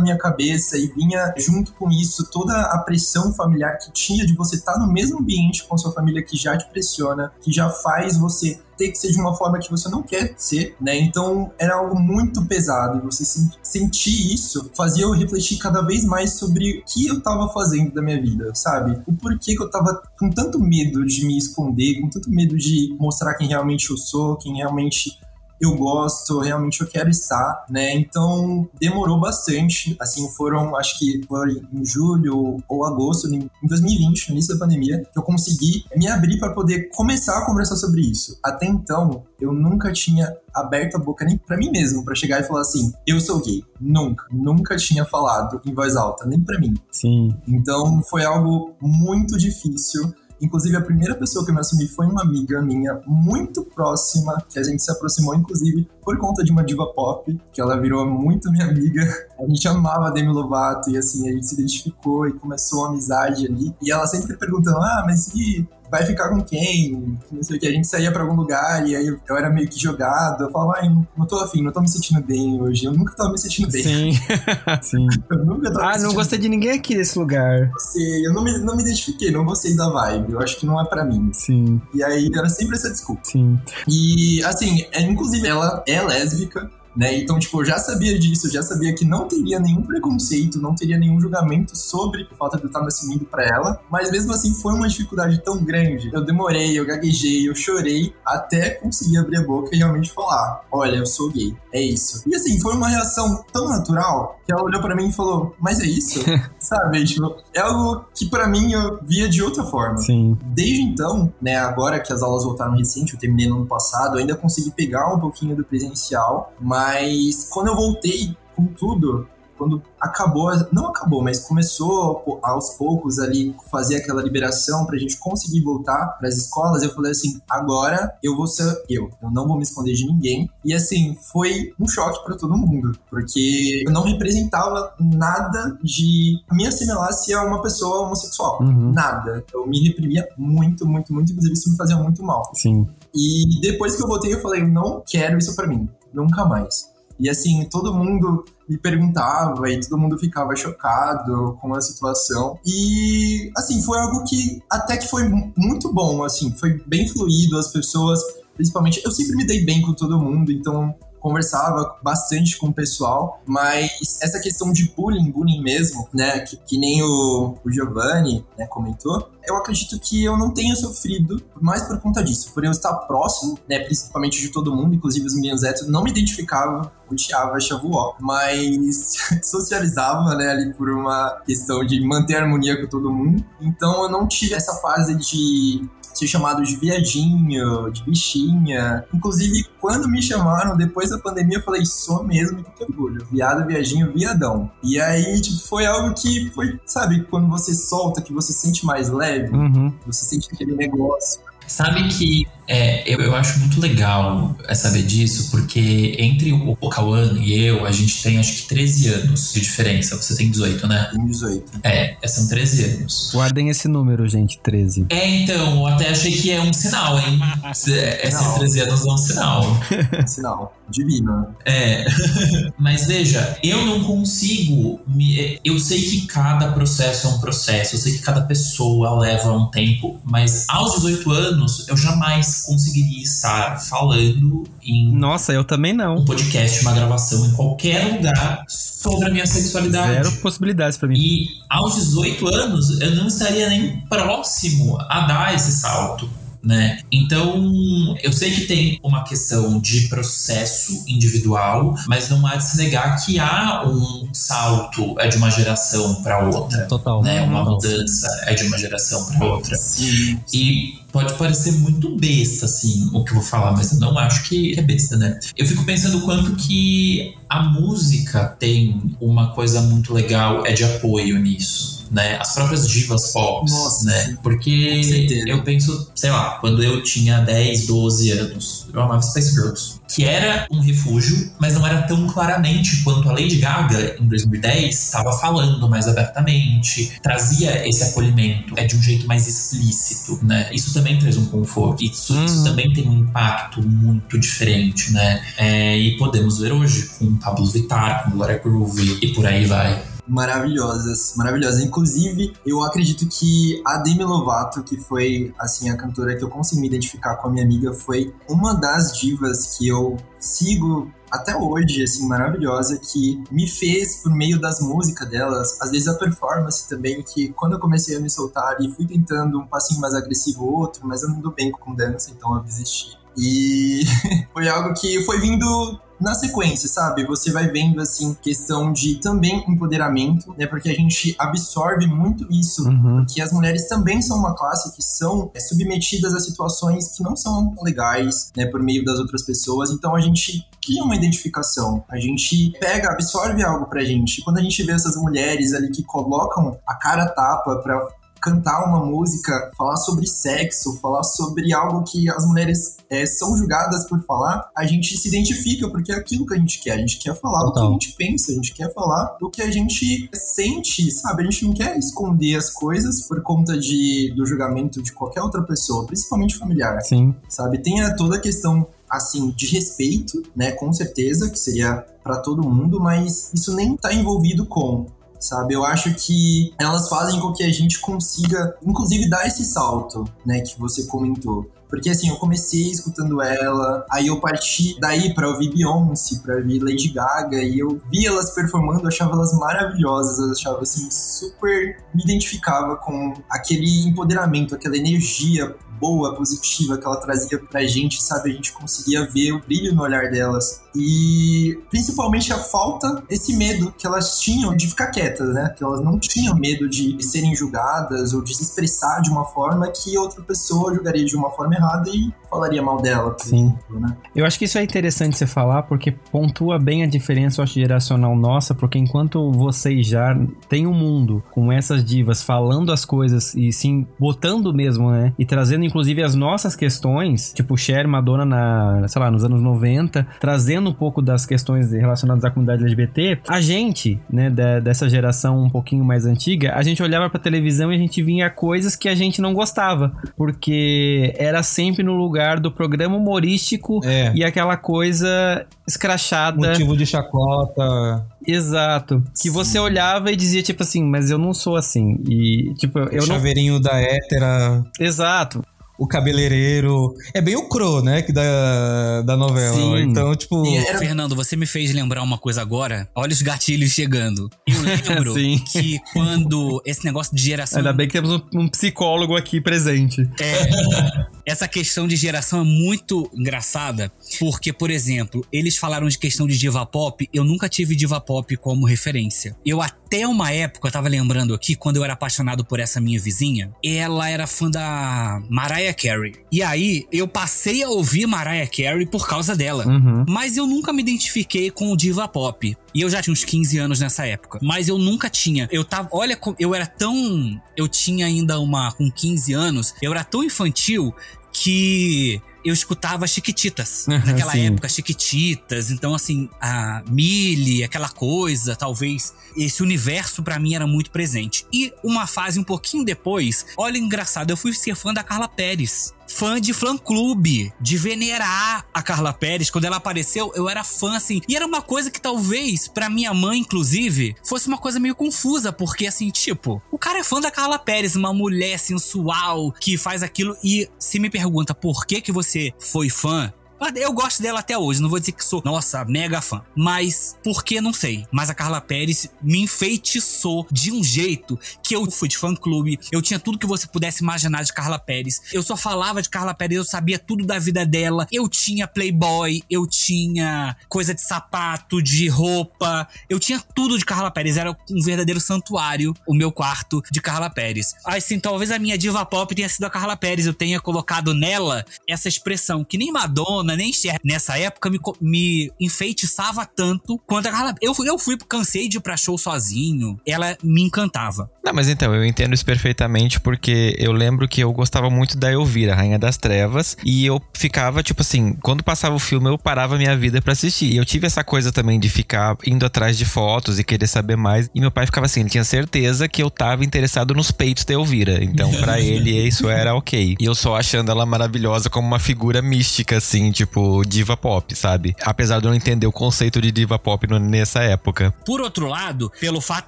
minha 0.00 0.16
cabeça 0.16 0.76
e 0.76 0.86
vinha 0.88 1.34
junto 1.36 1.72
com 1.72 1.90
isso 1.90 2.30
toda 2.30 2.54
a 2.54 2.78
pressão 2.78 3.32
familiar 3.34 3.78
que 3.78 3.92
tinha 3.92 4.26
de 4.26 4.34
você 4.34 4.56
estar 4.56 4.78
no 4.78 4.90
mesmo 4.90 5.20
ambiente 5.20 5.66
com 5.66 5.76
sua 5.76 5.92
família 5.92 6.22
que 6.22 6.36
já 6.36 6.56
te 6.56 6.68
pressiona, 6.70 7.32
que 7.40 7.52
já 7.52 7.68
faz 7.68 8.16
você 8.16 8.60
ter 8.76 8.90
que 8.90 8.98
ser 8.98 9.10
de 9.10 9.20
uma 9.20 9.34
forma 9.34 9.58
que 9.58 9.70
você 9.70 9.88
não 9.88 10.02
quer 10.02 10.34
ser, 10.36 10.76
né? 10.80 10.96
Então 10.96 11.52
era 11.58 11.76
algo 11.76 11.98
muito 11.98 12.44
pesado. 12.46 13.00
Você 13.04 13.24
sentir 13.62 14.34
isso 14.34 14.70
fazia 14.76 15.04
eu 15.04 15.12
refletir 15.12 15.58
cada 15.58 15.82
vez 15.82 16.04
mais 16.04 16.34
sobre 16.34 16.78
o 16.78 16.84
que 16.84 17.06
eu 17.06 17.20
tava 17.22 17.48
fazendo 17.52 17.92
da 17.92 18.02
minha 18.02 18.20
vida, 18.20 18.54
sabe? 18.54 19.00
O 19.06 19.12
porquê 19.12 19.54
que 19.54 19.62
eu 19.62 19.70
tava 19.70 20.02
com 20.18 20.30
tanto 20.30 20.58
medo 20.58 21.04
de 21.04 21.26
me 21.26 21.36
esconder, 21.36 22.00
com 22.00 22.08
tanto 22.08 22.30
medo 22.30 22.56
de 22.56 22.94
mostrar 22.98 23.34
quem 23.34 23.48
realmente 23.48 23.90
eu 23.90 23.96
sou, 23.96 24.36
quem 24.36 24.56
realmente 24.56 25.18
eu 25.64 25.76
gosto, 25.76 26.38
realmente 26.40 26.80
eu 26.80 26.86
quero 26.86 27.10
estar, 27.10 27.64
né? 27.68 27.94
Então 27.94 28.68
demorou 28.80 29.20
bastante, 29.20 29.96
assim, 30.00 30.28
foram, 30.36 30.76
acho 30.76 30.98
que 30.98 31.20
foi 31.26 31.62
em 31.72 31.84
julho 31.84 32.58
ou 32.68 32.84
agosto, 32.84 33.32
em 33.32 33.48
2020, 33.62 34.28
no 34.28 34.34
início 34.34 34.54
da 34.54 34.64
pandemia, 34.64 35.04
que 35.12 35.18
eu 35.18 35.22
consegui 35.22 35.84
me 35.96 36.08
abrir 36.08 36.38
para 36.38 36.52
poder 36.52 36.88
começar 36.90 37.38
a 37.38 37.46
conversar 37.46 37.76
sobre 37.76 38.02
isso. 38.02 38.38
Até 38.42 38.66
então, 38.66 39.24
eu 39.40 39.52
nunca 39.52 39.92
tinha 39.92 40.34
aberto 40.54 40.96
a 40.96 40.98
boca 40.98 41.24
nem 41.24 41.36
para 41.36 41.56
mim 41.56 41.70
mesmo, 41.70 42.04
para 42.04 42.14
chegar 42.14 42.40
e 42.40 42.44
falar 42.44 42.60
assim, 42.60 42.92
eu 43.06 43.20
sou 43.20 43.40
gay. 43.40 43.64
Nunca, 43.80 44.24
nunca 44.30 44.76
tinha 44.76 45.04
falado 45.04 45.60
em 45.66 45.74
voz 45.74 45.96
alta, 45.96 46.24
nem 46.26 46.40
para 46.40 46.58
mim. 46.58 46.74
Sim. 46.90 47.34
Então 47.46 48.00
foi 48.02 48.24
algo 48.24 48.74
muito 48.80 49.36
difícil. 49.36 50.14
Inclusive, 50.44 50.76
a 50.76 50.80
primeira 50.82 51.14
pessoa 51.14 51.44
que 51.44 51.50
eu 51.50 51.54
me 51.54 51.60
assumi 51.60 51.86
foi 51.88 52.06
uma 52.06 52.22
amiga 52.22 52.60
minha 52.62 53.00
muito 53.06 53.64
próxima, 53.64 54.42
que 54.48 54.58
a 54.58 54.62
gente 54.62 54.82
se 54.82 54.90
aproximou, 54.90 55.34
inclusive, 55.34 55.88
por 56.02 56.18
conta 56.18 56.44
de 56.44 56.52
uma 56.52 56.62
diva 56.62 56.86
pop, 56.94 57.40
que 57.52 57.60
ela 57.60 57.80
virou 57.80 58.06
muito 58.06 58.50
minha 58.50 58.66
amiga. 58.66 59.02
A 59.38 59.46
gente 59.48 59.66
amava 59.66 60.10
Demi 60.10 60.28
Lovato 60.28 60.90
e, 60.90 60.96
assim, 60.96 61.28
a 61.28 61.32
gente 61.32 61.46
se 61.46 61.54
identificou 61.54 62.26
e 62.26 62.32
começou 62.32 62.80
uma 62.80 62.88
amizade 62.90 63.46
ali. 63.46 63.74
E 63.82 63.90
ela 63.90 64.06
sempre 64.06 64.36
perguntando, 64.36 64.78
ah, 64.78 65.04
mas 65.06 65.28
e 65.34 65.66
vai 65.90 66.04
ficar 66.04 66.28
com 66.28 66.40
quem? 66.42 67.18
Não 67.30 67.42
sei 67.42 67.56
o 67.56 67.60
que. 67.60 67.66
A 67.66 67.72
gente 67.72 67.86
saía 67.86 68.10
pra 68.12 68.22
algum 68.22 68.34
lugar 68.34 68.86
e 68.86 68.96
aí 68.96 69.06
eu 69.06 69.36
era 69.36 69.50
meio 69.50 69.68
que 69.68 69.78
jogado. 69.80 70.44
Eu 70.44 70.50
falava, 70.50 70.78
ai, 70.80 70.88
não 71.16 71.26
tô 71.26 71.36
afim, 71.38 71.62
não 71.62 71.72
tô 71.72 71.80
me 71.80 71.88
sentindo 71.88 72.20
bem 72.22 72.60
hoje. 72.60 72.84
Eu 72.84 72.92
nunca 72.92 73.14
tava 73.14 73.30
me 73.32 73.38
sentindo 73.38 73.70
bem. 73.70 73.82
Sim. 73.82 74.12
Sim. 74.82 75.06
Eu 75.30 75.44
nunca 75.44 75.72
tava 75.72 75.92
Ah, 75.94 75.98
não 75.98 76.12
gostei 76.14 76.38
de 76.38 76.48
ninguém 76.48 76.72
aqui 76.72 76.94
desse 76.96 77.18
lugar. 77.18 77.70
Sei, 77.78 78.26
eu 78.26 78.32
não 78.32 78.42
me, 78.42 78.58
não 78.58 78.76
me 78.76 78.82
identifiquei, 78.82 79.30
não 79.30 79.44
gostei 79.44 79.76
da 79.76 79.88
vibe. 79.88 80.32
Eu 80.32 80.40
acho 80.40 80.56
que 80.58 80.66
não 80.66 80.80
é 80.80 80.84
pra 80.84 81.04
mim. 81.04 81.30
Sim, 81.32 81.80
E 81.94 82.02
aí 82.02 82.30
era 82.34 82.48
sempre 82.48 82.76
essa 82.76 82.90
desculpa. 82.90 83.22
sim. 83.24 83.58
E 83.88 84.42
assim, 84.44 84.84
é, 84.92 85.02
inclusive 85.02 85.46
ela 85.46 85.82
é 85.86 86.02
lésbica. 86.02 86.70
Né? 86.96 87.18
Então, 87.18 87.38
tipo, 87.38 87.60
eu 87.60 87.64
já 87.64 87.78
sabia 87.78 88.16
disso, 88.18 88.46
eu 88.46 88.52
já 88.52 88.62
sabia 88.62 88.94
que 88.94 89.04
não 89.04 89.26
teria 89.26 89.58
nenhum 89.58 89.82
preconceito, 89.82 90.60
não 90.60 90.74
teria 90.74 90.96
nenhum 90.96 91.20
julgamento 91.20 91.76
sobre 91.76 92.22
o 92.30 92.36
fato 92.36 92.56
de 92.56 92.62
eu 92.62 92.66
estar 92.68 92.80
me 92.80 92.86
assumindo 92.86 93.24
pra 93.24 93.44
ela, 93.44 93.80
mas 93.90 94.10
mesmo 94.10 94.32
assim 94.32 94.54
foi 94.54 94.74
uma 94.74 94.88
dificuldade 94.88 95.42
tão 95.42 95.62
grande. 95.64 96.10
Eu 96.12 96.24
demorei, 96.24 96.78
eu 96.78 96.86
gaguejei, 96.86 97.48
eu 97.48 97.54
chorei 97.54 98.14
até 98.24 98.70
conseguir 98.70 99.18
abrir 99.18 99.38
a 99.38 99.42
boca 99.42 99.74
e 99.74 99.78
realmente 99.78 100.12
falar: 100.12 100.64
Olha, 100.70 100.96
eu 100.96 101.06
sou 101.06 101.30
gay, 101.30 101.54
é 101.74 101.82
isso. 101.82 102.22
E 102.24 102.34
assim, 102.36 102.60
foi 102.60 102.72
uma 102.76 102.88
reação 102.88 103.44
tão 103.52 103.68
natural 103.68 104.38
que 104.46 104.52
ela 104.52 104.62
olhou 104.62 104.80
pra 104.80 104.94
mim 104.94 105.08
e 105.08 105.12
falou: 105.12 105.56
Mas 105.58 105.80
é 105.80 105.86
isso? 105.86 106.20
Sabe? 106.56 107.04
Tipo, 107.04 107.36
é 107.52 107.60
algo 107.60 108.04
que 108.14 108.30
pra 108.30 108.46
mim 108.46 108.72
eu 108.72 109.00
via 109.02 109.28
de 109.28 109.42
outra 109.42 109.64
forma. 109.64 109.98
Sim. 109.98 110.38
Desde 110.40 110.82
então, 110.82 111.32
né, 111.42 111.56
agora 111.56 111.98
que 111.98 112.12
as 112.12 112.22
aulas 112.22 112.44
voltaram 112.44 112.76
recente, 112.76 113.14
eu 113.14 113.18
terminei 113.18 113.48
no 113.48 113.56
ano 113.56 113.66
passado, 113.66 114.14
eu 114.14 114.20
ainda 114.20 114.36
consegui 114.36 114.70
pegar 114.70 115.12
um 115.12 115.18
pouquinho 115.18 115.56
do 115.56 115.64
presencial, 115.64 116.52
mas 116.60 117.48
quando 117.50 117.68
eu 117.68 117.74
voltei 117.74 118.36
com 118.54 118.66
tudo, 118.66 119.26
quando 119.56 119.82
acabou, 120.00 120.50
não 120.72 120.88
acabou, 120.88 121.22
mas 121.22 121.40
começou 121.40 122.40
aos 122.42 122.70
poucos 122.70 123.18
ali 123.18 123.54
fazer 123.70 123.96
aquela 123.96 124.22
liberação 124.22 124.84
pra 124.86 124.98
gente 124.98 125.16
conseguir 125.18 125.62
voltar 125.62 126.16
pras 126.18 126.36
escolas, 126.36 126.82
eu 126.82 126.90
falei 126.94 127.12
assim, 127.12 127.40
agora 127.48 128.12
eu 128.22 128.36
vou 128.36 128.46
ser 128.46 128.64
eu, 128.88 129.10
eu 129.22 129.30
não 129.30 129.46
vou 129.46 129.56
me 129.56 129.62
esconder 129.62 129.94
de 129.94 130.06
ninguém. 130.06 130.48
E 130.64 130.74
assim, 130.74 131.16
foi 131.32 131.72
um 131.78 131.88
choque 131.88 132.24
pra 132.24 132.36
todo 132.36 132.56
mundo, 132.56 132.92
porque 133.08 133.82
eu 133.86 133.92
não 133.92 134.02
representava 134.02 134.94
nada 134.98 135.78
de 135.82 136.40
me 136.52 136.66
assimilasse 136.66 137.32
a 137.32 137.44
uma 137.44 137.62
pessoa 137.62 138.06
homossexual. 138.06 138.60
Uhum. 138.62 138.92
Nada. 138.92 139.44
Eu 139.52 139.66
me 139.66 139.86
reprimia 139.86 140.26
muito, 140.36 140.86
muito, 140.86 141.12
muito, 141.12 141.32
inclusive 141.32 141.54
isso 141.54 141.70
me 141.70 141.76
fazia 141.76 141.96
muito 141.96 142.22
mal. 142.22 142.50
Sim. 142.54 142.86
E 143.14 143.60
depois 143.60 143.94
que 143.96 144.02
eu 144.02 144.08
voltei, 144.08 144.32
eu 144.32 144.40
falei, 144.40 144.66
não 144.66 145.02
quero 145.06 145.38
isso 145.38 145.54
pra 145.54 145.66
mim, 145.66 145.88
nunca 146.12 146.44
mais. 146.44 146.93
E 147.18 147.28
assim, 147.30 147.66
todo 147.70 147.94
mundo 147.94 148.44
me 148.68 148.76
perguntava 148.78 149.70
e 149.70 149.80
todo 149.80 149.98
mundo 149.98 150.18
ficava 150.18 150.54
chocado 150.56 151.56
com 151.60 151.74
a 151.74 151.80
situação. 151.80 152.58
E 152.66 153.50
assim, 153.56 153.82
foi 153.82 153.98
algo 153.98 154.24
que 154.24 154.62
até 154.70 154.96
que 154.96 155.06
foi 155.08 155.28
mu- 155.28 155.52
muito 155.56 155.92
bom, 155.92 156.24
assim, 156.24 156.52
foi 156.56 156.82
bem 156.86 157.06
fluido, 157.08 157.58
as 157.58 157.70
pessoas, 157.72 158.20
principalmente, 158.56 159.00
eu 159.04 159.12
sempre 159.12 159.36
me 159.36 159.46
dei 159.46 159.64
bem 159.64 159.82
com 159.82 159.92
todo 159.92 160.18
mundo, 160.18 160.50
então 160.50 160.94
conversava 161.24 161.96
bastante 162.02 162.58
com 162.58 162.66
o 162.66 162.72
pessoal, 162.72 163.40
mas 163.46 163.90
essa 164.20 164.38
questão 164.38 164.70
de 164.70 164.92
bullying, 164.94 165.30
bullying 165.30 165.62
mesmo, 165.62 166.06
né, 166.12 166.40
que, 166.40 166.54
que 166.58 166.76
nem 166.76 167.02
o, 167.02 167.56
o 167.64 167.72
Giovanni 167.72 168.44
né, 168.58 168.66
comentou, 168.66 169.30
eu 169.42 169.56
acredito 169.56 169.98
que 169.98 170.22
eu 170.22 170.36
não 170.36 170.52
tenha 170.52 170.76
sofrido 170.76 171.42
mais 171.62 171.84
por 171.84 171.98
conta 171.98 172.22
disso, 172.22 172.52
por 172.52 172.62
eu 172.62 172.70
estar 172.70 172.92
próximo, 173.06 173.58
né, 173.66 173.78
principalmente 173.78 174.38
de 174.38 174.50
todo 174.50 174.76
mundo, 174.76 174.94
inclusive 174.94 175.24
os 175.24 175.34
meninos 175.34 175.62
héteros, 175.62 175.88
não 175.88 176.02
me 176.02 176.10
identificava, 176.10 176.92
odiava, 177.10 177.56
achava 177.56 177.86
o 177.86 177.94
ó, 177.94 178.14
mas 178.20 179.14
socializava, 179.42 180.34
né, 180.34 180.50
ali 180.50 180.74
por 180.74 180.90
uma 180.90 181.40
questão 181.46 181.86
de 181.86 182.06
manter 182.06 182.36
harmonia 182.36 182.78
com 182.78 182.86
todo 182.86 183.10
mundo, 183.10 183.42
então 183.62 184.02
eu 184.02 184.10
não 184.10 184.28
tive 184.28 184.52
essa 184.52 184.74
fase 184.74 185.14
de 185.14 185.88
ser 186.18 186.26
chamado 186.26 186.62
de 186.62 186.76
viadinho, 186.76 187.90
de 187.90 188.02
bichinha. 188.04 189.04
Inclusive, 189.12 189.66
quando 189.80 190.08
me 190.08 190.22
chamaram 190.22 190.76
depois 190.76 191.10
da 191.10 191.18
pandemia, 191.18 191.58
eu 191.58 191.62
falei, 191.62 191.84
sou 191.84 192.22
mesmo, 192.24 192.64
que 192.76 192.84
orgulho. 192.84 193.26
Viado, 193.30 193.66
viadinho, 193.66 194.12
viadão. 194.12 194.70
E 194.82 195.00
aí, 195.00 195.40
tipo, 195.40 195.58
foi 195.66 195.86
algo 195.86 196.14
que 196.14 196.50
foi, 196.54 196.78
sabe, 196.86 197.22
quando 197.24 197.48
você 197.48 197.74
solta, 197.74 198.20
que 198.22 198.32
você 198.32 198.52
sente 198.52 198.84
mais 198.86 199.10
leve, 199.10 199.54
Uhum. 199.54 199.92
você 200.06 200.24
sente 200.24 200.48
aquele 200.52 200.74
negócio. 200.74 201.40
Sabe 201.66 202.08
que 202.08 202.46
é, 202.66 203.02
eu, 203.12 203.20
eu 203.20 203.34
acho 203.34 203.58
muito 203.60 203.80
legal 203.80 204.56
é, 204.68 204.74
saber 204.74 205.02
disso, 205.02 205.50
porque 205.50 206.16
entre 206.18 206.52
o, 206.52 206.76
o 206.80 206.88
Cauã 206.88 207.32
e 207.38 207.52
eu, 207.54 207.84
a 207.86 207.92
gente 207.92 208.22
tem 208.22 208.38
acho 208.38 208.54
que 208.54 208.68
13 208.68 209.08
anos 209.08 209.52
de 209.52 209.60
diferença. 209.60 210.16
Você 210.16 210.36
tem 210.36 210.50
18, 210.50 210.86
né? 210.86 211.10
Em 211.14 211.26
18. 211.26 211.80
É, 211.82 212.16
são 212.26 212.48
13 212.48 212.84
anos. 212.84 213.30
Guardem 213.32 213.68
esse 213.68 213.88
número, 213.88 214.26
gente, 214.28 214.58
13. 214.58 215.06
É, 215.10 215.28
então, 215.28 215.78
eu 215.80 215.86
até 215.86 216.10
achei 216.10 216.32
que 216.36 216.50
é 216.50 216.60
um 216.60 216.72
sinal, 216.72 217.18
hein? 217.18 217.38
Se- 217.74 217.92
Esses 217.92 218.40
Não. 218.40 218.54
13 218.58 218.80
anos 218.80 219.04
é 219.06 219.12
um 219.12 219.16
sinal. 219.18 219.80
Sinal. 220.26 220.76
Divino. 220.88 221.46
É. 221.64 222.04
Mas 222.78 223.06
veja, 223.06 223.58
eu 223.62 223.84
não 223.86 224.04
consigo. 224.04 225.00
Me... 225.06 225.58
Eu 225.64 225.78
sei 225.78 226.02
que 226.02 226.26
cada 226.26 226.72
processo 226.72 227.26
é 227.26 227.30
um 227.30 227.38
processo, 227.38 227.94
eu 227.96 228.00
sei 228.00 228.12
que 228.12 228.18
cada 228.18 228.42
pessoa 228.42 229.18
leva 229.18 229.52
um 229.52 229.66
tempo, 229.70 230.20
mas 230.24 230.66
aos 230.68 230.94
18 230.96 231.30
anos 231.30 231.88
eu 231.88 231.96
jamais 231.96 232.53
conseguiria 232.62 233.22
estar 233.22 233.80
falando 233.80 234.64
em 234.82 235.12
Nossa, 235.12 235.52
eu 235.52 235.64
também 235.64 235.92
um 235.92 235.96
não. 235.96 236.24
podcast, 236.24 236.82
uma 236.82 236.92
gravação, 236.92 237.46
em 237.46 237.52
qualquer 237.52 238.12
lugar 238.12 238.64
sobre 238.68 239.26
a 239.26 239.30
minha 239.30 239.46
sexualidade. 239.46 240.24
Zero 240.24 240.32
possibilidades 240.40 240.98
pra 240.98 241.08
mim. 241.08 241.16
E 241.18 241.46
aos 241.68 241.94
18 241.94 242.46
anos 242.48 243.00
eu 243.00 243.14
não 243.16 243.26
estaria 243.26 243.68
nem 243.68 244.00
próximo 244.08 244.98
a 245.08 245.20
dar 245.26 245.54
esse 245.54 245.72
salto. 245.72 246.28
Né? 246.64 247.00
Então, 247.12 248.16
eu 248.22 248.32
sei 248.32 248.50
que 248.50 248.62
tem 248.62 248.98
uma 249.02 249.22
questão 249.24 249.78
de 249.78 250.08
processo 250.08 251.04
individual, 251.06 251.94
mas 252.06 252.30
não 252.30 252.46
há 252.46 252.56
de 252.56 252.64
se 252.64 252.78
negar 252.78 253.22
que 253.22 253.38
há 253.38 253.86
um 253.86 254.28
salto 254.32 255.14
é 255.20 255.28
de 255.28 255.36
uma 255.36 255.50
geração 255.50 256.22
para 256.22 256.48
outra, 256.48 256.86
Total. 256.86 257.22
né? 257.22 257.42
Uma 257.42 257.64
Total. 257.64 257.74
mudança 257.74 258.28
é 258.46 258.54
de 258.54 258.64
uma 258.64 258.78
geração 258.78 259.26
para 259.26 259.44
outra. 259.44 259.76
Sim. 259.76 260.40
E 260.52 260.94
pode 261.12 261.34
parecer 261.34 261.72
muito 261.72 262.16
besta, 262.16 262.64
assim, 262.64 263.10
o 263.12 263.22
que 263.22 263.30
eu 263.30 263.34
vou 263.34 263.44
falar, 263.44 263.72
mas 263.72 263.92
eu 263.92 264.00
não 264.00 264.18
acho 264.18 264.48
que 264.48 264.76
é 264.78 264.82
besta, 264.82 265.16
né? 265.16 265.38
Eu 265.56 265.66
fico 265.66 265.84
pensando 265.84 266.18
o 266.18 266.20
quanto 266.22 266.56
que 266.56 267.34
a 267.48 267.62
música 267.62 268.46
tem 268.58 269.14
uma 269.20 269.52
coisa 269.52 269.80
muito 269.82 270.12
legal, 270.12 270.66
é 270.66 270.72
de 270.72 270.82
apoio 270.82 271.38
nisso, 271.38 272.03
né? 272.14 272.38
As 272.40 272.54
próprias 272.54 272.88
divas 272.88 273.32
pop, 273.32 273.68
Nossa, 273.70 274.06
né? 274.06 274.24
sim. 274.26 274.36
Porque 274.42 275.00
eu 275.46 275.62
penso, 275.62 276.10
sei 276.14 276.30
lá, 276.30 276.58
quando 276.60 276.82
eu 276.82 277.02
tinha 277.02 277.40
10, 277.40 277.86
12 277.86 278.30
anos, 278.30 278.86
eu 278.92 279.00
amava 279.02 279.20
Spice 279.22 279.52
Girls. 279.54 279.94
Que 280.08 280.24
era 280.24 280.66
um 280.70 280.78
refúgio, 280.80 281.50
mas 281.58 281.74
não 281.74 281.84
era 281.84 282.02
tão 282.02 282.28
claramente 282.28 283.02
quanto 283.02 283.28
a 283.28 283.32
Lady 283.32 283.56
Gaga, 283.56 284.16
em 284.20 284.28
2010, 284.28 284.94
estava 284.94 285.32
falando 285.38 285.88
mais 285.88 286.06
abertamente, 286.06 287.12
trazia 287.20 287.86
esse 287.88 288.04
acolhimento, 288.04 288.74
é 288.76 288.84
de 288.84 288.94
um 288.94 289.02
jeito 289.02 289.26
mais 289.26 289.48
explícito, 289.48 290.38
né? 290.44 290.68
Isso 290.72 290.92
também 290.94 291.18
traz 291.18 291.36
um 291.36 291.46
conforto, 291.46 292.04
isso, 292.04 292.32
isso 292.44 292.58
Uhum. 292.58 292.64
também 292.64 292.92
tem 292.92 293.08
um 293.08 293.18
impacto 293.20 293.82
muito 293.82 294.38
diferente, 294.38 295.10
né? 295.12 295.42
É, 295.56 295.98
e 295.98 296.16
podemos 296.16 296.58
ver 296.58 296.70
hoje 296.72 297.10
com 297.18 297.34
Pablo 297.36 297.66
Vittar, 297.66 298.24
com 298.24 298.30
Gloria 298.36 298.58
Groove 298.58 299.18
e 299.20 299.28
por 299.34 299.44
aí 299.46 299.64
vai. 299.66 300.13
Maravilhosas, 300.26 301.34
maravilhosas. 301.36 301.82
Inclusive, 301.82 302.54
eu 302.64 302.82
acredito 302.82 303.26
que 303.28 303.82
a 303.84 303.98
Demi 303.98 304.24
Lovato, 304.24 304.82
que 304.82 304.96
foi 304.96 305.54
assim 305.58 305.90
a 305.90 305.96
cantora 305.96 306.36
que 306.36 306.44
eu 306.44 306.48
consegui 306.48 306.80
me 306.80 306.86
identificar 306.86 307.36
com 307.36 307.48
a 307.48 307.50
minha 307.50 307.64
amiga, 307.64 307.92
foi 307.92 308.34
uma 308.48 308.74
das 308.74 309.18
divas 309.18 309.76
que 309.76 309.88
eu 309.88 310.16
sigo 310.38 311.10
até 311.30 311.56
hoje, 311.56 312.04
assim, 312.04 312.28
maravilhosa, 312.28 312.96
que 312.98 313.42
me 313.50 313.68
fez 313.68 314.22
por 314.22 314.32
meio 314.32 314.60
das 314.60 314.80
músicas 314.80 315.28
delas, 315.28 315.80
às 315.80 315.90
vezes 315.90 316.06
a 316.06 316.14
performance 316.14 316.88
também, 316.88 317.22
que 317.22 317.48
quando 317.54 317.72
eu 317.72 317.80
comecei 317.80 318.16
a 318.16 318.20
me 318.20 318.30
soltar 318.30 318.76
e 318.80 318.88
fui 318.92 319.04
tentando 319.04 319.58
um 319.58 319.66
passinho 319.66 320.00
mais 320.00 320.14
agressivo 320.14 320.64
ou 320.64 320.78
outro, 320.78 321.04
mas 321.04 321.22
eu 321.22 321.30
não 321.30 321.40
dou 321.40 321.52
bem 321.52 321.72
com 321.72 321.92
dança, 321.94 322.30
então 322.30 322.54
eu 322.54 322.62
desisti. 322.62 323.18
E 323.36 324.04
foi 324.52 324.68
algo 324.68 324.94
que 324.94 325.24
foi 325.24 325.40
vindo 325.40 325.98
na 326.20 326.34
sequência, 326.34 326.88
sabe? 326.88 327.24
Você 327.26 327.50
vai 327.52 327.68
vendo, 327.68 328.00
assim, 328.00 328.34
questão 328.42 328.92
de 328.92 329.16
também 329.16 329.64
empoderamento, 329.68 330.54
né? 330.56 330.66
Porque 330.66 330.88
a 330.88 330.94
gente 330.94 331.34
absorve 331.38 332.06
muito 332.06 332.46
isso, 332.52 332.88
Uhum. 332.88 333.24
porque 333.24 333.40
as 333.40 333.52
mulheres 333.52 333.88
também 333.88 334.22
são 334.22 334.38
uma 334.38 334.54
classe 334.54 334.94
que 334.94 335.02
são 335.02 335.50
é, 335.54 335.60
submetidas 335.60 336.34
a 336.34 336.40
situações 336.40 337.08
que 337.08 337.22
não 337.22 337.36
são 337.36 337.74
legais, 337.82 338.50
né? 338.56 338.66
Por 338.66 338.82
meio 338.82 339.04
das 339.04 339.18
outras 339.18 339.42
pessoas. 339.42 339.90
Então 339.90 340.14
a 340.14 340.20
gente 340.20 340.66
cria 340.84 341.02
uma 341.02 341.16
identificação. 341.16 342.04
A 342.10 342.18
gente 342.18 342.72
pega, 342.78 343.10
absorve 343.10 343.62
algo 343.62 343.86
pra 343.86 344.04
gente. 344.04 344.42
Quando 344.42 344.58
a 344.58 344.62
gente 344.62 344.82
vê 344.82 344.92
essas 344.92 345.16
mulheres 345.16 345.72
ali 345.72 345.90
que 345.90 346.02
colocam 346.02 346.76
a 346.86 346.94
cara 346.94 347.26
tapa 347.26 347.76
pra 347.76 348.06
cantar 348.44 348.84
uma 348.86 349.02
música, 349.06 349.70
falar 349.76 349.96
sobre 349.96 350.26
sexo, 350.26 350.98
falar 351.00 351.22
sobre 351.22 351.72
algo 351.72 352.04
que 352.04 352.28
as 352.28 352.44
mulheres 352.46 352.98
é, 353.08 353.24
são 353.24 353.56
julgadas 353.56 354.06
por 354.06 354.22
falar, 354.24 354.68
a 354.76 354.84
gente 354.86 355.16
se 355.16 355.28
identifica 355.28 355.88
porque 355.88 356.12
é 356.12 356.16
aquilo 356.16 356.44
que 356.44 356.52
a 356.52 356.58
gente 356.58 356.78
quer. 356.82 356.92
A 356.92 356.98
gente 356.98 357.18
quer 357.18 357.34
falar 357.40 357.60
o 357.62 357.72
que 357.72 357.78
a 357.78 357.82
Total. 357.82 357.92
gente 357.92 358.12
pensa, 358.16 358.52
a 358.52 358.54
gente 358.54 358.74
quer 358.74 358.92
falar 358.92 359.38
o 359.40 359.48
que 359.48 359.62
a 359.62 359.70
gente 359.70 360.28
sente, 360.34 361.10
sabe? 361.10 361.42
A 361.42 361.50
gente 361.50 361.64
não 361.64 361.72
quer 361.72 361.96
esconder 361.98 362.56
as 362.56 362.68
coisas 362.68 363.22
por 363.26 363.40
conta 363.42 363.78
de, 363.78 364.32
do 364.36 364.44
julgamento 364.44 365.02
de 365.02 365.12
qualquer 365.12 365.40
outra 365.42 365.62
pessoa, 365.62 366.04
principalmente 366.06 366.56
familiar 366.58 367.00
Sim. 367.02 367.34
sabe? 367.48 367.78
Tem 367.78 368.02
a- 368.02 368.14
toda 368.14 368.36
a 368.36 368.40
questão 368.40 368.86
assim 369.08 369.50
de 369.56 369.66
respeito, 369.66 370.42
né? 370.54 370.72
Com 370.72 370.92
certeza 370.92 371.48
que 371.48 371.58
seria 371.58 372.04
pra 372.22 372.38
todo 372.38 372.62
mundo, 372.68 373.00
mas 373.00 373.50
isso 373.54 373.74
nem 373.74 373.96
tá 373.96 374.12
envolvido 374.12 374.66
com, 374.66 375.06
sabe? 375.38 375.74
Eu 375.74 375.84
acho 375.84 376.14
que 376.14 376.72
elas 376.80 377.08
fazem 377.08 377.40
com 377.40 377.52
que 377.52 377.62
a 377.62 377.72
gente 377.72 378.00
consiga, 378.00 378.76
inclusive, 378.82 379.28
dar 379.28 379.46
esse 379.46 379.64
salto, 379.64 380.24
né? 380.44 380.60
Que 380.60 380.78
você 380.78 381.04
comentou. 381.06 381.70
Porque 381.94 382.10
assim, 382.10 382.28
eu 382.28 382.36
comecei 382.36 382.90
escutando 382.90 383.40
ela, 383.40 384.04
aí 384.10 384.26
eu 384.26 384.40
parti 384.40 384.98
daí 384.98 385.32
pra 385.32 385.48
ouvir 385.48 385.72
Beyoncé, 385.72 386.40
pra 386.42 386.56
ouvir 386.56 386.80
Lady 386.80 387.08
Gaga, 387.10 387.62
e 387.62 387.78
eu 387.78 388.00
vi 388.10 388.26
elas 388.26 388.50
performando, 388.50 389.06
achava 389.06 389.34
elas 389.34 389.52
maravilhosas, 389.52 390.38
eu 390.38 390.50
achava 390.50 390.82
assim, 390.82 391.08
super. 391.08 391.96
me 392.12 392.24
identificava 392.24 392.96
com 392.96 393.34
aquele 393.48 394.08
empoderamento, 394.08 394.74
aquela 394.74 394.96
energia 394.96 395.72
boa, 396.04 396.34
positiva 396.34 396.98
que 396.98 397.06
ela 397.06 397.16
trazia 397.16 397.58
pra 397.58 397.82
gente, 397.86 398.22
sabe? 398.22 398.50
A 398.50 398.54
gente 398.54 398.72
conseguia 398.72 399.26
ver 399.26 399.52
o 399.52 399.60
brilho 399.60 399.94
no 399.94 400.02
olhar 400.02 400.30
delas. 400.30 400.82
E 400.94 401.80
principalmente 401.88 402.52
a 402.52 402.58
falta, 402.58 403.24
esse 403.30 403.56
medo 403.56 403.90
que 403.96 404.06
elas 404.06 404.38
tinham 404.40 404.76
de 404.76 404.86
ficar 404.86 405.06
quietas, 405.06 405.54
né? 405.54 405.74
Que 405.74 405.82
elas 405.82 406.04
não 406.04 406.18
tinham 406.18 406.54
medo 406.56 406.86
de 406.90 407.16
serem 407.24 407.56
julgadas 407.56 408.34
ou 408.34 408.42
de 408.42 408.54
se 408.54 408.64
expressar 408.64 409.22
de 409.22 409.30
uma 409.30 409.46
forma 409.46 409.90
que 409.90 410.18
outra 410.18 410.42
pessoa 410.42 410.94
julgaria 410.94 411.24
de 411.24 411.34
uma 411.34 411.50
forma 411.50 411.74
errada 411.74 412.10
e 412.10 412.30
falaria 412.54 412.80
mal 412.82 413.00
dela, 413.02 413.34
Sim. 413.38 413.66
exemplo, 413.66 414.00
né? 414.00 414.16
Eu 414.34 414.46
acho 414.46 414.58
que 414.58 414.64
isso 414.64 414.78
é 414.78 414.82
interessante 414.84 415.36
você 415.36 415.46
falar, 415.46 415.82
porque 415.82 416.12
pontua 416.12 416.78
bem 416.78 417.02
a 417.02 417.06
diferença, 417.06 417.60
eu 417.60 417.64
acho, 417.64 417.74
geracional 417.74 418.36
nossa, 418.36 418.74
porque 418.74 418.96
enquanto 418.98 419.50
vocês 419.50 420.06
já 420.06 420.36
têm 420.68 420.86
um 420.86 420.92
mundo 420.94 421.42
com 421.50 421.72
essas 421.72 422.04
divas 422.04 422.42
falando 422.44 422.92
as 422.92 423.04
coisas 423.04 423.54
e 423.56 423.72
sim, 423.72 424.06
botando 424.18 424.72
mesmo, 424.72 425.10
né? 425.10 425.32
E 425.38 425.44
trazendo 425.44 425.84
inclusive 425.84 426.22
as 426.22 426.34
nossas 426.36 426.76
questões, 426.76 427.52
tipo 427.52 427.76
Cher, 427.76 428.06
Madonna 428.06 428.44
na, 428.44 429.08
sei 429.08 429.20
lá, 429.20 429.30
nos 429.30 429.42
anos 429.44 429.60
90, 429.60 430.24
trazendo 430.40 430.90
um 430.90 430.94
pouco 430.94 431.20
das 431.20 431.44
questões 431.44 431.90
relacionadas 431.92 432.44
à 432.44 432.50
comunidade 432.50 432.82
LGBT, 432.84 433.40
a 433.48 433.60
gente, 433.60 434.20
né, 434.30 434.48
da- 434.48 434.78
dessa 434.78 435.08
geração 435.08 435.60
um 435.64 435.70
pouquinho 435.70 436.04
mais 436.04 436.24
antiga, 436.24 436.74
a 436.76 436.82
gente 436.82 437.02
olhava 437.02 437.28
pra 437.28 437.40
televisão 437.40 437.92
e 437.92 437.96
a 437.96 437.98
gente 437.98 438.22
vinha 438.22 438.48
coisas 438.48 438.94
que 438.94 439.08
a 439.08 439.14
gente 439.14 439.40
não 439.40 439.52
gostava, 439.52 440.12
porque 440.36 441.34
era 441.36 441.62
sempre 441.62 442.02
no 442.04 442.14
lugar 442.14 442.43
do 442.60 442.70
programa 442.70 443.16
humorístico 443.16 444.00
É. 444.04 444.32
e 444.34 444.44
aquela 444.44 444.76
coisa 444.76 445.66
escrachada. 445.86 446.68
Motivo 446.68 446.96
de 446.96 447.06
chacota. 447.06 448.26
Exato. 448.46 449.22
Que 449.40 449.50
você 449.50 449.78
olhava 449.78 450.30
e 450.30 450.36
dizia, 450.36 450.62
tipo 450.62 450.82
assim, 450.82 451.02
mas 451.02 451.30
eu 451.30 451.38
não 451.38 451.52
sou 451.54 451.76
assim. 451.76 452.16
E, 452.28 452.74
tipo, 452.74 452.98
eu 452.98 453.06
o 453.22 453.26
não. 453.26 453.26
chaveirinho 453.26 453.80
da 453.80 453.98
hétera. 454.00 454.84
Exato. 455.00 455.64
O 455.96 456.08
cabeleireiro. 456.08 457.14
É 457.32 457.40
bem 457.40 457.54
o 457.54 457.68
Cro, 457.68 458.02
né? 458.02 458.20
Que 458.20 458.32
da, 458.32 459.22
da 459.22 459.36
novela. 459.36 459.74
Sim. 459.76 460.00
Então, 460.00 460.34
tipo. 460.34 460.66
E 460.66 460.76
era 460.76 460.98
Fernando, 460.98 461.36
você 461.36 461.54
me 461.54 461.66
fez 461.66 461.94
lembrar 461.94 462.20
uma 462.20 462.36
coisa 462.36 462.60
agora. 462.60 463.08
Olha 463.14 463.32
os 463.32 463.40
gatilhos 463.40 463.90
chegando. 463.92 464.50
Eu 464.66 464.80
lembro 465.14 465.34
Sim. 465.34 465.62
que 465.70 466.00
quando 466.12 466.82
esse 466.84 467.04
negócio 467.04 467.36
de 467.36 467.40
geração. 467.40 467.78
Ainda 467.78 467.92
bem 467.92 468.08
que 468.08 468.12
temos 468.12 468.32
um, 468.32 468.42
um 468.62 468.68
psicólogo 468.68 469.36
aqui 469.36 469.60
presente. 469.60 470.28
É, 470.40 471.26
essa 471.46 471.68
questão 471.68 472.06
de 472.08 472.16
geração 472.16 472.60
é 472.60 472.64
muito 472.64 473.30
engraçada, 473.34 474.10
porque, 474.38 474.72
por 474.72 474.90
exemplo, 474.90 475.46
eles 475.52 475.76
falaram 475.76 476.08
de 476.08 476.18
questão 476.18 476.46
de 476.46 476.56
diva 476.56 476.84
pop, 476.86 477.28
eu 477.32 477.44
nunca 477.44 477.68
tive 477.68 477.94
diva 477.94 478.20
pop 478.20 478.56
como 478.56 478.86
referência. 478.86 479.56
Eu 479.64 479.82
até 479.82 480.26
uma 480.26 480.50
época, 480.50 480.88
eu 480.88 480.92
tava 480.92 481.08
lembrando 481.08 481.54
aqui, 481.54 481.74
quando 481.74 481.96
eu 481.96 482.04
era 482.04 482.14
apaixonado 482.14 482.64
por 482.64 482.80
essa 482.80 483.00
minha 483.00 483.20
vizinha, 483.20 483.72
ela 483.84 484.28
era 484.28 484.46
fã 484.46 484.70
da 484.70 485.42
Mariah 485.48 485.94
Carey. 485.94 486.34
E 486.50 486.62
aí, 486.62 487.06
eu 487.12 487.28
passei 487.28 487.82
a 487.82 487.88
ouvir 487.88 488.26
Mariah 488.26 488.70
Carey 488.70 489.06
por 489.06 489.26
causa 489.28 489.54
dela. 489.54 489.86
Uhum. 489.86 490.24
Mas 490.28 490.56
eu 490.56 490.66
nunca 490.66 490.92
me 490.92 491.02
identifiquei 491.02 491.70
com 491.70 491.92
o 491.92 491.96
diva 491.96 492.26
pop. 492.26 492.76
E 492.94 493.00
eu 493.00 493.10
já 493.10 493.20
tinha 493.20 493.32
uns 493.32 493.44
15 493.44 493.76
anos 493.78 493.98
nessa 493.98 494.24
época. 494.24 494.60
Mas 494.62 494.86
eu 494.86 494.96
nunca 494.96 495.28
tinha. 495.28 495.68
Eu 495.72 495.84
tava. 495.84 496.08
Olha, 496.12 496.38
eu 496.60 496.74
era 496.74 496.86
tão. 496.86 497.60
Eu 497.76 497.88
tinha 497.88 498.24
ainda 498.24 498.60
uma. 498.60 498.92
Com 498.92 499.10
15 499.10 499.52
anos. 499.52 499.94
Eu 500.00 500.12
era 500.12 500.22
tão 500.22 500.44
infantil 500.44 501.12
que. 501.54 502.42
Eu 502.64 502.72
escutava 502.72 503.26
Chiquititas. 503.26 504.06
Naquela 504.08 504.52
Sim. 504.52 504.68
época, 504.68 504.88
Chiquititas. 504.88 505.90
Então, 505.90 506.14
assim, 506.14 506.48
a 506.58 507.02
Millie, 507.08 507.84
aquela 507.84 508.08
coisa, 508.08 508.74
talvez. 508.74 509.34
Esse 509.54 509.82
universo 509.82 510.42
pra 510.42 510.58
mim 510.58 510.74
era 510.74 510.86
muito 510.86 511.10
presente. 511.10 511.66
E 511.72 511.92
uma 512.02 512.26
fase 512.26 512.58
um 512.58 512.64
pouquinho 512.64 513.04
depois, 513.04 513.66
olha, 513.76 513.98
engraçado, 513.98 514.50
eu 514.50 514.56
fui 514.56 514.72
ser 514.72 514.94
fã 514.96 515.12
da 515.12 515.22
Carla 515.22 515.46
Pérez 515.46 516.13
fã 516.26 516.60
de 516.60 516.72
fã 516.72 516.96
clube, 516.96 517.72
de 517.80 517.96
venerar 517.96 518.86
a 518.92 519.02
Carla 519.02 519.32
Pérez. 519.32 519.70
Quando 519.70 519.84
ela 519.84 519.96
apareceu, 519.96 520.52
eu 520.54 520.68
era 520.68 520.84
fã 520.84 521.16
assim. 521.16 521.40
E 521.48 521.56
era 521.56 521.66
uma 521.66 521.82
coisa 521.82 522.10
que 522.10 522.20
talvez, 522.20 522.88
pra 522.88 523.08
minha 523.08 523.32
mãe, 523.32 523.60
inclusive, 523.60 524.34
fosse 524.44 524.68
uma 524.68 524.78
coisa 524.78 525.00
meio 525.00 525.14
confusa, 525.14 525.72
porque 525.72 526.06
assim, 526.06 526.30
tipo, 526.30 526.82
o 526.90 526.98
cara 526.98 527.18
é 527.18 527.24
fã 527.24 527.40
da 527.40 527.50
Carla 527.50 527.78
Pérez, 527.78 528.16
uma 528.16 528.32
mulher 528.32 528.78
sensual 528.78 529.72
que 529.72 529.96
faz 529.96 530.22
aquilo. 530.22 530.56
E 530.62 530.88
se 530.98 531.18
me 531.18 531.30
pergunta 531.30 531.74
por 531.74 532.06
que 532.06 532.20
que 532.20 532.32
você 532.32 532.72
foi 532.78 533.08
fã. 533.08 533.52
Eu 533.94 534.12
gosto 534.12 534.42
dela 534.42 534.60
até 534.60 534.76
hoje, 534.76 535.00
não 535.00 535.08
vou 535.08 535.18
dizer 535.18 535.32
que 535.32 535.44
sou, 535.44 535.62
nossa, 535.64 536.04
mega 536.04 536.40
fã. 536.40 536.62
Mas, 536.76 537.36
por 537.42 537.64
que 537.64 537.80
não 537.80 537.92
sei. 537.92 538.26
Mas 538.30 538.50
a 538.50 538.54
Carla 538.54 538.80
Pérez 538.80 539.30
me 539.42 539.60
enfeitiçou 539.60 540.66
de 540.70 540.92
um 540.92 541.02
jeito 541.02 541.58
que 541.82 541.94
eu 541.94 542.10
fui 542.10 542.28
de 542.28 542.36
fã 542.36 542.54
clube. 542.54 542.98
Eu 543.12 543.20
tinha 543.20 543.38
tudo 543.38 543.58
que 543.58 543.66
você 543.66 543.86
pudesse 543.86 544.22
imaginar 544.22 544.62
de 544.62 544.72
Carla 544.72 544.98
Pérez. 544.98 545.40
Eu 545.52 545.62
só 545.62 545.76
falava 545.76 546.22
de 546.22 546.28
Carla 546.28 546.54
Pérez, 546.54 546.78
eu 546.78 546.84
sabia 546.84 547.18
tudo 547.18 547.46
da 547.46 547.58
vida 547.58 547.84
dela. 547.84 548.26
Eu 548.32 548.48
tinha 548.48 548.86
Playboy, 548.86 549.62
eu 549.70 549.86
tinha 549.86 550.76
coisa 550.88 551.14
de 551.14 551.22
sapato, 551.22 552.02
de 552.02 552.28
roupa. 552.28 553.06
Eu 553.28 553.38
tinha 553.38 553.60
tudo 553.74 553.98
de 553.98 554.04
Carla 554.04 554.30
Pérez. 554.30 554.56
Era 554.56 554.76
um 554.90 555.02
verdadeiro 555.02 555.40
santuário 555.40 556.14
o 556.26 556.34
meu 556.34 556.50
quarto 556.50 557.02
de 557.10 557.20
Carla 557.20 557.50
Pérez. 557.50 557.94
Assim, 558.04 558.38
talvez 558.38 558.70
a 558.70 558.78
minha 558.78 558.96
diva 558.96 559.24
pop 559.24 559.54
tenha 559.54 559.68
sido 559.68 559.84
a 559.84 559.90
Carla 559.90 560.16
Pérez. 560.16 560.46
Eu 560.46 560.54
tenha 560.54 560.80
colocado 560.80 561.34
nela 561.34 561.84
essa 562.08 562.28
expressão 562.28 562.84
que 562.84 562.98
nem 562.98 563.12
Madonna, 563.12 563.73
nem 563.76 563.92
Cher 563.92 564.18
nessa 564.24 564.58
época 564.58 564.90
me, 564.90 564.98
me 565.20 565.72
enfeitiçava 565.80 566.66
tanto 566.66 567.18
quanto 567.26 567.46
a 567.48 567.50
Carla. 567.50 567.74
Eu, 567.80 567.94
eu 568.04 568.18
fui, 568.18 568.36
cansei 568.48 568.88
de 568.88 568.98
ir 568.98 569.00
pra 569.00 569.16
show 569.16 569.36
sozinho. 569.38 570.20
Ela 570.26 570.56
me 570.62 570.82
encantava. 570.82 571.50
Não, 571.64 571.72
mas 571.72 571.88
então, 571.88 572.14
eu 572.14 572.22
entendo 572.26 572.52
isso 572.52 572.64
perfeitamente 572.64 573.40
porque 573.40 573.96
eu 573.98 574.12
lembro 574.12 574.46
que 574.46 574.60
eu 574.60 574.70
gostava 574.70 575.08
muito 575.08 575.38
da 575.38 575.50
Elvira, 575.50 575.94
Rainha 575.94 576.18
das 576.18 576.36
Trevas, 576.36 576.94
e 577.02 577.24
eu 577.24 577.40
ficava, 577.54 578.02
tipo 578.02 578.20
assim, 578.20 578.54
quando 578.62 578.84
passava 578.84 579.14
o 579.14 579.18
filme, 579.18 579.48
eu 579.48 579.56
parava 579.56 579.96
minha 579.96 580.14
vida 580.14 580.42
pra 580.42 580.52
assistir. 580.52 580.92
E 580.92 580.96
eu 580.98 581.06
tive 581.06 581.26
essa 581.26 581.42
coisa 581.42 581.72
também 581.72 581.98
de 581.98 582.10
ficar 582.10 582.54
indo 582.66 582.84
atrás 582.84 583.16
de 583.16 583.24
fotos 583.24 583.78
e 583.78 583.84
querer 583.84 584.06
saber 584.06 584.36
mais. 584.36 584.68
E 584.74 584.80
meu 584.80 584.90
pai 584.90 585.06
ficava 585.06 585.24
assim, 585.24 585.40
ele 585.40 585.48
tinha 585.48 585.64
certeza 585.64 586.28
que 586.28 586.42
eu 586.42 586.50
tava 586.50 586.84
interessado 586.84 587.32
nos 587.32 587.50
peitos 587.50 587.86
da 587.86 587.94
Elvira. 587.94 588.44
Então, 588.44 588.70
pra 588.72 589.00
ele, 589.00 589.30
isso 589.30 589.66
era 589.70 589.94
ok. 589.94 590.36
E 590.38 590.44
eu 590.44 590.54
só 590.54 590.76
achando 590.76 591.10
ela 591.10 591.24
maravilhosa 591.24 591.88
como 591.88 592.06
uma 592.06 592.18
figura 592.18 592.60
mística, 592.60 593.16
assim, 593.16 593.50
tipo, 593.50 594.04
diva 594.04 594.36
pop, 594.36 594.76
sabe? 594.76 595.16
Apesar 595.22 595.60
de 595.60 595.66
eu 595.66 595.70
não 595.70 595.76
entender 595.76 596.06
o 596.06 596.12
conceito 596.12 596.60
de 596.60 596.70
diva 596.70 596.98
pop 596.98 597.26
nessa 597.38 597.82
época. 597.82 598.34
Por 598.44 598.60
outro 598.60 598.86
lado, 598.86 599.32
pelo 599.40 599.62
fato 599.62 599.86